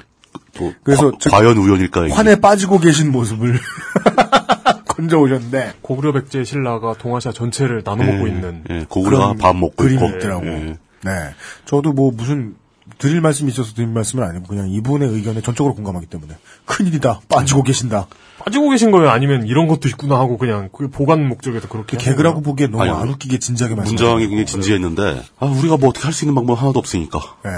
또 0.55 0.73
그래서 0.83 1.11
과, 1.11 1.17
저- 1.21 1.31
과연 1.31 1.57
우연일까? 1.57 2.07
이게. 2.07 2.15
환에 2.15 2.37
빠지고 2.37 2.79
계신 2.79 3.13
모습을 3.13 3.59
건져 4.87 5.19
오셨는데 5.19 5.75
고구려 5.83 6.13
백제 6.13 6.45
신라가 6.45 6.95
동아시아 6.95 7.33
전체를 7.33 7.83
나눠 7.85 8.05
먹고 8.05 8.29
예, 8.29 8.33
있는 8.33 8.65
예, 8.71 8.87
고구려가 8.89 9.35
밥 9.35 9.57
먹고 9.57 9.77
그림이. 9.77 10.05
있더라고. 10.17 10.47
예. 10.47 10.77
네. 11.03 11.11
저도 11.65 11.93
뭐 11.93 12.11
무슨 12.15 12.55
드릴 12.99 13.21
말씀이 13.21 13.51
있어서 13.51 13.73
드릴 13.73 13.89
말씀은 13.89 14.25
아니고 14.25 14.47
그냥 14.47 14.69
이분의 14.69 15.09
의견에 15.09 15.41
전적으로 15.41 15.75
공감하기 15.75 16.07
때문에 16.07 16.35
큰일이다. 16.67 17.21
빠지고 17.29 17.63
계신다. 17.63 18.07
빠지고 18.45 18.71
계신 18.71 18.91
거예요? 18.91 19.11
아니면 19.11 19.47
이런 19.47 19.69
것도 19.69 19.89
있구나 19.89 20.17
하고 20.19 20.37
그냥 20.37 20.69
그 20.77 20.89
보관 20.89 21.27
목적에서 21.29 21.69
그렇게 21.69 21.97
하는 21.97 22.05
개그라고? 22.11 22.43
보기엔 22.43 22.71
너무 22.73 22.83
아니, 22.83 22.91
안 22.93 23.09
웃기게 23.09 23.39
진지하게 23.39 23.77
말씀. 23.77 23.95
문장이 23.95 24.21
굉장히 24.27 24.45
진지했는데 24.47 25.23
아, 25.39 25.47
우리가 25.47 25.77
뭐 25.77 25.91
어떻게 25.91 26.05
할 26.05 26.13
수 26.13 26.25
있는 26.25 26.35
방법 26.35 26.61
하나도 26.61 26.79
없으니까. 26.79 27.19
네. 27.45 27.51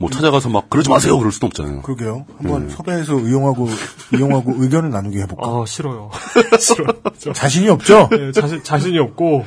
뭐 0.00 0.08
찾아가서 0.10 0.48
막 0.48 0.70
그러지 0.70 0.88
마세요 0.90 1.18
그럴 1.18 1.32
수는 1.32 1.48
없잖아요. 1.48 1.82
그러게요. 1.82 2.24
한번 2.38 2.70
섭외해서 2.70 3.18
이용하고 3.18 3.68
이용하고 4.14 4.54
의견을 4.62 4.90
나누게 4.90 5.20
해볼까. 5.22 5.42
아 5.44 5.64
싫어요. 5.66 6.10
싫어요. 6.60 6.88
저- 7.18 7.32
자신이 7.32 7.68
없죠? 7.68 8.08
네, 8.10 8.30
자신 8.32 8.62
자신이 8.62 8.98
없고 8.98 9.44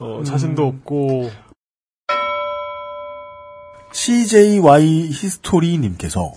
어, 0.00 0.22
자신도 0.24 0.66
없고 0.66 1.30
CJY 3.92 5.08
히스토리님께서 5.12 6.32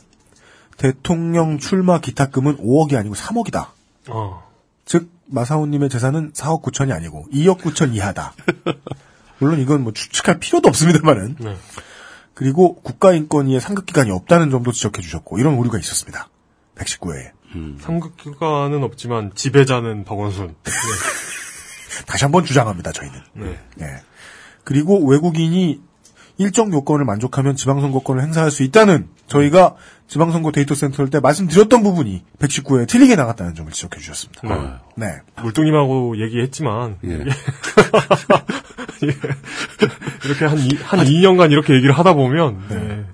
대통령 0.78 1.58
출마 1.58 2.00
기탁금은 2.00 2.58
5억이 2.58 2.96
아니고 2.96 3.16
3억이다. 3.16 3.68
어. 4.10 4.44
즉 4.86 5.10
마사오님의 5.26 5.90
재산은 5.90 6.32
4억 6.34 6.62
9천이 6.62 6.94
아니고 6.94 7.26
2억 7.34 7.60
9천 7.60 7.94
이하다. 7.96 8.34
물론 9.40 9.60
이건 9.60 9.84
뭐 9.84 9.92
추측할 9.92 10.40
필요도 10.40 10.70
없습니다만은. 10.70 11.36
네. 11.40 11.56
그리고 12.38 12.76
국가인권위에 12.84 13.60
상급기관이 13.60 14.12
없다는 14.12 14.52
점도 14.52 14.72
지적해 14.72 15.02
주셨고 15.02 15.40
이런 15.40 15.56
오류가 15.58 15.80
있었습니다. 15.80 16.30
119회에. 16.76 17.32
상급기관은 17.80 18.84
없지만 18.84 19.32
지배자는 19.34 20.04
박원순. 20.04 20.54
네. 20.64 20.72
다시 22.06 22.26
한번 22.26 22.46
주장합니다. 22.46 22.92
저희는. 22.92 23.20
네. 23.34 23.60
예. 23.82 23.86
그리고 24.64 25.04
외국인이 25.04 25.82
일정 26.38 26.72
요건을 26.72 27.06
만족하면 27.06 27.56
지방선거권을 27.56 28.22
행사할 28.22 28.52
수 28.52 28.62
있다는 28.62 29.10
저희가 29.26 29.76
지방선거 30.08 30.52
데이터 30.52 30.76
센터를 30.76 31.10
때 31.10 31.20
말씀드렸던 31.20 31.82
부분이 31.82 32.24
119에 32.38 32.88
틀리게 32.88 33.16
나갔다는 33.16 33.56
점을 33.56 33.72
지적해 33.72 34.00
주셨습니다. 34.00 34.80
네. 34.96 35.08
네. 35.08 35.22
물뚱님하고 35.42 36.22
얘기했지만 36.22 37.00
예. 37.04 37.26
예. 39.04 39.08
이렇게 40.26 40.46
한, 40.46 40.58
이, 40.60 40.70
한 40.84 41.00
2년간 41.06 41.52
이렇게 41.52 41.74
얘기를 41.74 41.98
하다 41.98 42.14
보면 42.14 43.06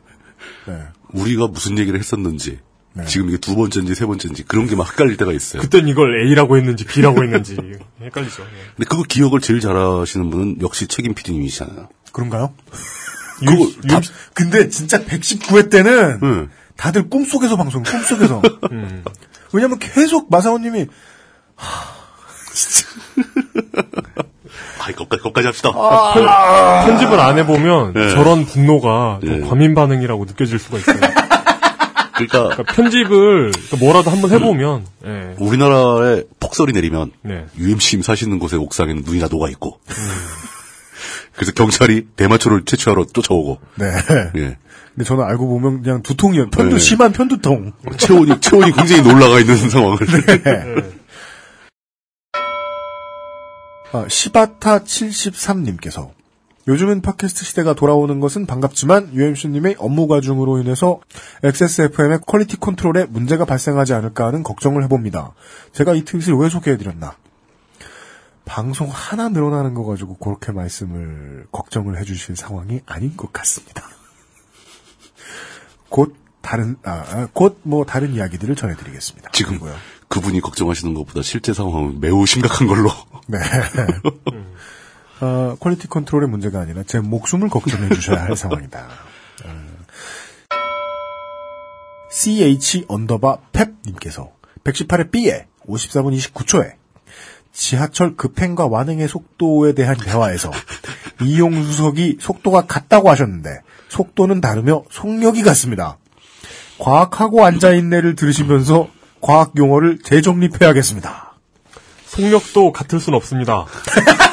네. 0.65 0.77
우리가 1.14 1.47
무슨 1.47 1.77
얘기를 1.77 1.99
했었는지 1.99 2.60
네. 2.93 3.05
지금 3.05 3.27
이게 3.30 3.38
두 3.38 3.55
번째인지 3.55 3.95
세 3.95 4.05
번째인지 4.05 4.43
그런 4.43 4.68
게 4.68 4.76
막 4.76 4.88
헷갈릴 4.91 5.18
때가 5.18 5.31
있어요. 5.34 5.61
그땐 5.61 5.88
이걸 5.88 6.27
A라고 6.27 6.57
했는지 6.57 6.85
B라고 6.85 7.23
했는지 7.23 7.55
헷갈리죠. 8.01 8.43
예. 8.43 8.47
근데 8.76 8.85
그거 8.88 9.03
기억을 9.07 9.41
제일 9.41 9.60
잘하시는 9.60 10.30
분은 10.30 10.61
역시 10.61 10.88
책임 10.88 11.14
PD님이시잖아요. 11.14 11.89
그런가요? 12.11 12.53
그거 13.39 13.68
다- 13.88 13.99
근데 14.34 14.69
진짜 14.69 15.03
119회 15.03 15.69
때는 15.72 16.19
응. 16.23 16.49
다들 16.77 17.10
꿈속에서 17.10 17.55
방송, 17.57 17.84
꿈속에서. 17.84 18.41
음. 18.72 19.03
왜냐면 19.53 19.80
계속 19.80 20.30
마사오님이 20.31 20.88
아, 24.84 24.91
거기까지, 24.91 25.22
거기까지 25.23 25.47
합시다. 25.47 25.72
편- 25.72 26.26
편집을 26.88 27.19
안 27.19 27.38
해보면 27.39 27.93
예. 27.95 28.10
저런 28.10 28.45
분노가 28.45 29.19
또 29.26 29.27
예. 29.35 29.39
과민 29.41 29.73
반응이라고 29.76 30.26
느껴질 30.26 30.60
수가 30.60 30.77
있어요. 30.80 30.97
그러니까, 32.15 32.43
그러니까 32.49 32.64
편집을 32.73 33.51
그러니까 33.51 33.77
뭐라도 33.80 34.11
한번 34.11 34.31
해보면 34.31 34.85
예. 35.05 35.35
우리나라에 35.39 36.23
폭설이 36.39 36.72
내리면 36.73 37.11
네. 37.23 37.45
UMC님 37.57 38.03
사시는 38.03 38.38
곳의 38.39 38.60
옥상에는 38.60 39.03
눈이 39.05 39.19
다 39.19 39.27
녹아 39.31 39.49
있고. 39.49 39.80
그래서 41.35 41.51
경찰이 41.53 42.05
대마초를 42.15 42.65
채취하러 42.65 43.05
쫓아오고. 43.11 43.60
네. 43.76 43.85
예. 44.35 44.57
근데 44.93 45.03
저는 45.05 45.23
알고 45.23 45.47
보면 45.47 45.81
그냥 45.81 46.03
두통이요. 46.03 46.51
편두 46.51 46.76
네. 46.76 46.80
심한 46.80 47.11
편두통. 47.11 47.72
체온이 47.97 48.39
체온이 48.39 48.72
굉장히 48.73 49.01
놀라가 49.01 49.39
있는 49.39 49.57
상황을. 49.69 49.97
네. 49.97 50.76
아, 53.94 54.07
시바타 54.10 54.80
73님께서 54.80 56.10
요즘은 56.68 57.02
팟캐스트 57.02 57.45
시대가 57.45 57.76
돌아오는 57.76 58.20
것은 58.20 58.48
반갑지만 58.48 59.14
UMC님의 59.14 59.76
업무 59.78 60.07
과중으로 60.07 60.60
인해서 60.60 60.99
XSFM의 61.44 62.22
quality 62.26 62.57
control에 62.57 63.05
문제가 63.06 63.45
발생하지 63.45 63.94
않을까 63.94 64.26
하는 64.26 64.41
걱정을 64.41 64.84
해봅니다. 64.84 65.34
제가 65.74 65.94
이 65.94 66.06
트윗을 66.06 66.34
왜 66.34 66.49
소개해드렸나? 66.49 67.15
방송 68.45 68.90
하나 68.90 69.30
늘어나는 69.30 69.76
거 69.76 69.86
가지고 69.86 70.15
그렇게 70.15 70.52
말씀을 70.52 71.45
걱정을 71.52 71.99
해주실 71.99 72.36
상황이 72.36 72.82
아닌 72.88 73.15
것 73.15 73.32
같습니다. 73.32 73.88
곧 75.90 76.15
다른 76.41 76.78
아, 76.84 77.28
곧 77.34 77.60
뭐 77.61 77.86
다른 77.86 78.14
이야기들을 78.15 78.56
전해드리겠습니다. 78.56 79.30
지금 79.34 79.60
그리고요. 79.60 79.76
그분이 80.14 80.41
걱정하시는 80.41 80.94
것보다 80.94 81.23
실제 81.23 81.53
상황은 81.53 81.99
매우 81.99 82.27
심각한 82.27 82.68
걸로. 82.68 82.91
네. 83.26 83.40
어, 85.22 85.57
quality 85.60 85.88
control의 85.88 86.30
문제가 86.30 86.60
아니라 86.60 86.84
제 86.85 86.99
목숨을 86.99 87.49
걱정해 87.49 87.90
주셔야 87.95 88.26
할 88.26 88.38
상황이다. 88.38 88.90
어, 89.45 89.65
CH 92.11 92.85
underbar 92.88 93.38
펩님께서 93.53 94.30
118회 94.64 95.10
B에 95.10 95.48
54분 95.68 96.15
29초에 96.15 96.73
지하철 97.52 98.15
급행과 98.15 98.68
완행의 98.68 99.07
속도에 99.07 99.73
대한 99.73 99.98
대화에서 99.98 100.52
이용수석이 101.23 102.18
속도가 102.19 102.68
같다고 102.68 103.10
하셨는데 103.10 103.61
속도는 103.90 104.41
다르며 104.41 104.84
속력이 104.91 105.41
같습니다. 105.41 105.98
과학하고 106.77 107.44
앉아있네를 107.45 108.15
들으시면서 108.15 108.90
과학 109.23 109.53
용어를 109.57 109.99
재정립해야겠습니다. 110.03 111.33
속력도 112.07 112.73
같을 112.73 112.99
순 112.99 113.13
없습니다. 113.15 113.65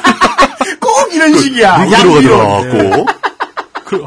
꼭 0.79 1.13
이런 1.13 1.35
식이야. 1.35 1.77
물고 1.77 2.21
들어가더라, 2.21 2.95
꼭. 2.95 3.09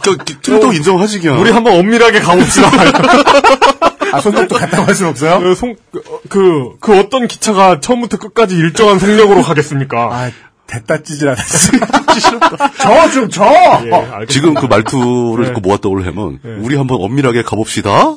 저, 0.02 0.16
틀도 0.42 0.72
인정하지, 0.74 1.20
그냥. 1.20 1.40
우리 1.40 1.50
한번 1.50 1.78
엄밀하게 1.78 2.20
가봅시다. 2.20 2.70
아, 4.12 4.20
속력도 4.20 4.56
같다고 4.56 4.84
할순 4.84 5.08
없어요? 5.08 5.40
그, 5.40 5.54
송, 5.54 5.74
그, 6.28 6.76
그 6.80 6.98
어떤 6.98 7.26
기차가 7.26 7.80
처음부터 7.80 8.18
끝까지 8.18 8.54
일정한 8.54 8.98
속력으로 8.98 9.42
가겠습니까? 9.42 10.10
아, 10.12 10.30
됐다 10.66 11.02
찌질하다. 11.02 11.42
저좀 12.80 13.28
저. 13.30 13.44
예, 13.44 13.92
알겠습니다. 13.92 14.26
지금 14.26 14.54
그 14.54 14.66
말투를 14.66 15.44
네. 15.44 15.48
듣고 15.48 15.60
모았다 15.60 15.88
올려면 15.88 16.38
네. 16.42 16.52
우리 16.60 16.76
한번 16.76 16.98
엄밀하게 17.00 17.42
가봅시다. 17.42 18.16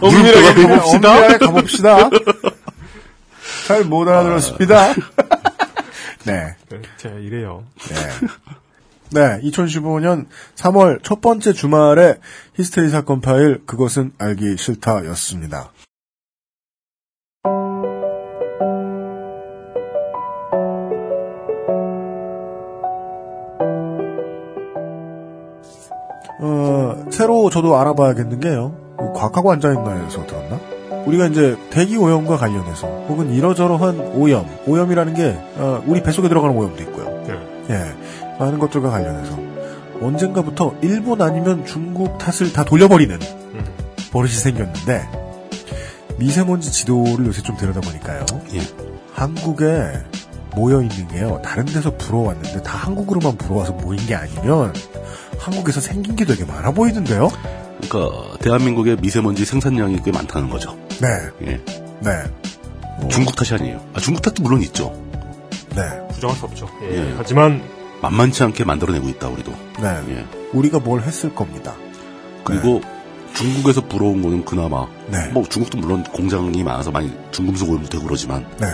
엄밀하게 0.00 0.62
가봅시다. 0.66 1.10
엄밀하게 1.12 1.38
가봅시다. 1.38 2.10
잘 3.66 3.84
못 3.84 4.06
알아들었습니다. 4.08 4.94
네. 6.24 6.54
네, 6.70 6.82
제가 6.98 7.14
이래요. 7.16 7.64
네, 9.10 9.40
2015년 9.42 10.26
3월 10.56 11.02
첫 11.02 11.20
번째 11.20 11.52
주말에 11.52 12.16
히스테리 12.56 12.88
사건 12.90 13.20
파일 13.20 13.62
그것은 13.66 14.12
알기 14.18 14.56
싫다 14.58 15.04
였습니다. 15.06 15.70
어, 26.46 27.06
새로 27.10 27.48
저도 27.48 27.78
알아봐야겠는 27.78 28.40
게요. 28.40 28.76
그 28.98 29.12
과학하고 29.14 29.50
앉아있나에서 29.52 30.26
들었나? 30.26 30.60
우리가 31.06 31.26
이제 31.26 31.56
대기 31.70 31.96
오염과 31.96 32.36
관련해서 32.36 32.86
혹은 33.08 33.32
이러저러한 33.32 34.12
오염, 34.14 34.46
오염이라는 34.66 35.14
게 35.14 35.38
어, 35.56 35.82
우리 35.86 36.02
뱃속에 36.02 36.28
들어가는 36.28 36.54
오염도 36.54 36.82
있고요. 36.82 37.24
예, 37.70 38.36
많은 38.38 38.58
것들과 38.58 38.90
관련해서 38.90 39.38
언젠가부터 40.02 40.74
일본 40.82 41.22
아니면 41.22 41.64
중국 41.64 42.18
탓을 42.18 42.52
다 42.52 42.62
돌려버리는 42.62 43.18
버릇이 44.12 44.32
생겼는데 44.32 45.08
미세먼지 46.18 46.70
지도를 46.70 47.26
요새 47.26 47.40
좀 47.42 47.56
들여다보니까요. 47.56 48.26
한국에 49.14 49.92
모여 50.54 50.82
있는 50.82 51.08
게요. 51.08 51.40
다른 51.42 51.64
데서 51.64 51.96
불어왔는데 51.96 52.62
다 52.62 52.76
한국으로만 52.78 53.36
불어와서 53.36 53.72
모인 53.72 53.98
게 54.06 54.14
아니면 54.14 54.72
한국에서 55.38 55.80
생긴 55.80 56.16
게 56.16 56.24
되게 56.24 56.44
많아 56.44 56.72
보이던데요. 56.72 57.30
그러니까 57.80 58.38
대한민국의 58.38 58.96
미세먼지 59.00 59.44
생산량이 59.44 60.00
꽤 60.04 60.12
많다는 60.12 60.48
거죠. 60.48 60.76
네, 61.00 61.08
예. 61.46 61.60
네, 62.00 63.08
중국 63.10 63.36
탓이 63.36 63.54
아니에요. 63.54 63.80
아, 63.94 64.00
중국 64.00 64.22
탓도 64.22 64.42
물론 64.42 64.62
있죠. 64.62 64.94
네, 65.74 65.82
부정할 66.12 66.36
수 66.36 66.44
없죠. 66.44 66.68
예. 66.82 66.96
예. 66.96 67.14
하지만 67.16 67.62
만만치 68.00 68.42
않게 68.42 68.64
만들어내고 68.64 69.08
있다 69.08 69.28
우리도. 69.28 69.52
네. 69.80 70.00
예. 70.10 70.26
우리가 70.52 70.78
뭘 70.78 71.02
했을 71.02 71.34
겁니다. 71.34 71.74
그리고 72.44 72.80
중국에서 73.34 73.80
불어온 73.80 74.22
거는 74.22 74.44
그나마 74.44 74.86
네. 75.08 75.28
뭐 75.28 75.44
중국도 75.44 75.78
물론 75.78 76.04
공장이 76.04 76.62
많아서 76.62 76.90
많이 76.90 77.12
중금속 77.32 77.70
오염도 77.70 77.88
되고 77.88 78.04
그러지만 78.04 78.46
네, 78.60 78.66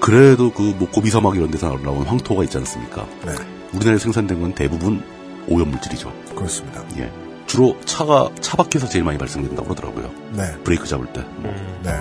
그래도 0.00 0.50
그뭐 0.52 0.90
고비 0.90 1.10
사막 1.10 1.36
이런 1.36 1.50
데서 1.50 1.78
나온 1.82 2.04
황토가 2.04 2.42
있지 2.44 2.58
않습니까? 2.58 3.06
네, 3.24 3.32
우리나라에 3.72 3.98
생산된 3.98 4.40
건 4.40 4.54
대부분 4.54 5.02
오염 5.48 5.70
물질이죠. 5.70 6.12
그렇습니다. 6.34 6.82
예. 6.98 7.10
주로 7.46 7.76
차가 7.84 8.30
차 8.40 8.56
밖에서 8.56 8.88
제일 8.88 9.04
많이 9.04 9.18
발생된다고 9.18 9.68
그러더라고요. 9.68 10.10
네, 10.32 10.56
브레이크 10.64 10.86
잡을 10.86 11.06
때. 11.12 11.22
뭐. 11.36 11.52
네. 11.82 11.92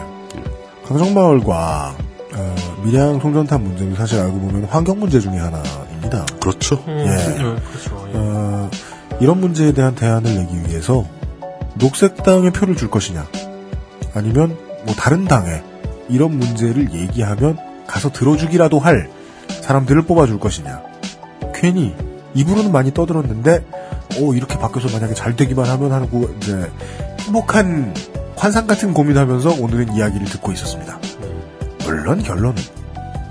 강정마을과 0.86 1.96
어, 2.36 2.56
밀양 2.84 3.20
송전탑 3.20 3.62
문제는 3.62 3.96
사실 3.96 4.20
알고 4.20 4.40
보면 4.40 4.66
환경 4.66 5.00
문제 5.00 5.20
중에 5.20 5.38
하나입니다. 5.38 6.26
그렇죠. 6.42 6.84
음, 6.88 7.00
예. 7.00 7.06
네, 7.06 7.36
그렇죠. 7.36 8.08
예. 8.08 8.12
어, 8.16 8.70
이런 9.20 9.40
문제에 9.40 9.74
대한 9.74 9.96
대안을 9.96 10.36
내기 10.36 10.70
위해서 10.70 11.06
녹색당에 11.76 12.52
표를 12.52 12.76
줄 12.76 12.90
것이냐, 12.90 13.26
아니면 14.14 14.58
뭐 14.86 14.96
다른 14.96 15.26
당에 15.26 15.62
이런 16.10 16.38
문제를 16.38 16.94
얘기하면 16.94 17.58
가서 17.88 18.12
들어주기라도 18.12 18.80
할 18.80 19.10
사람들을 19.62 20.02
뽑아줄 20.04 20.40
것이냐. 20.40 20.82
괜히 21.54 21.96
입으로는 22.36 22.72
많이 22.72 22.94
떠들었는데, 22.94 23.66
오 24.20 24.34
이렇게 24.34 24.58
바뀌어서 24.58 24.90
만약에 24.90 25.14
잘 25.14 25.36
되기만 25.36 25.66
하면 25.66 25.92
하고 25.92 26.30
이제 26.38 26.70
행복한 27.22 27.94
환상 28.36 28.68
같은 28.68 28.94
고민하면서 28.94 29.62
오늘은 29.62 29.96
이야기를 29.96 30.28
듣고 30.28 30.52
있었습니다. 30.52 31.00
물론 31.86 32.22
결론은 32.22 32.62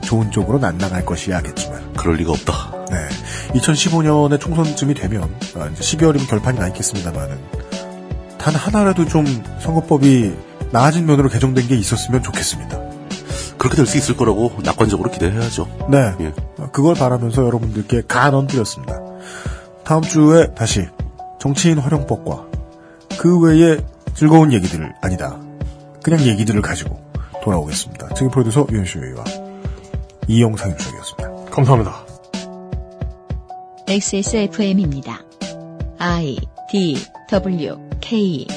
좋은 0.03 0.31
쪽으로는 0.31 0.69
안 0.69 0.79
나갈 0.79 1.05
것이야겠지만 1.05 1.93
그럴 1.95 2.17
리가 2.17 2.33
없다. 2.33 2.73
네. 2.91 3.09
2015년에 3.59 4.41
총선쯤이 4.41 4.95
되면 4.95 5.23
아, 5.57 5.67
이제 5.67 5.83
12월이면 5.83 6.29
결판이 6.29 6.59
나 6.59 6.69
있겠습니다만은 6.69 7.39
단 8.39 8.55
하나라도 8.55 9.07
좀 9.07 9.25
선거법이 9.61 10.35
나아진 10.71 11.07
면으로 11.07 11.29
개정된 11.29 11.69
게 11.69 11.77
있었으면 11.77 12.23
좋겠습니다. 12.23 12.92
그렇게 13.63 13.77
될 13.77 13.87
수 13.87 13.97
있을 13.97 14.17
거라고 14.17 14.51
낙관적으로 14.65 15.09
기대해야죠. 15.09 15.69
네. 15.89 16.13
예. 16.19 16.33
그걸 16.73 16.97
바라면서 16.97 17.45
여러분들께 17.47 18.03
간언드렸습니다. 18.09 19.01
다음 19.85 20.03
주에 20.03 20.53
다시 20.53 20.89
정치인 21.39 21.79
활용법과 21.79 22.45
그 23.19 23.39
외의 23.39 23.79
즐거운 24.15 24.53
얘기들을 24.53 24.95
아니다. 25.01 25.39
그냥 26.03 26.23
얘기들을 26.23 26.61
가지고 26.61 27.01
돌아오겠습니다. 27.45 28.09
책임 28.15 28.33
프로듀서 28.33 28.67
유현수와 28.69 29.23
이영상 30.27 30.73
유석이었습니다. 30.73 31.51
감사합니다. 31.53 32.05
XSFM입니다. 33.87 35.21
I 35.99 36.37
D 36.69 36.97
W 37.31 37.79
K 38.01 38.49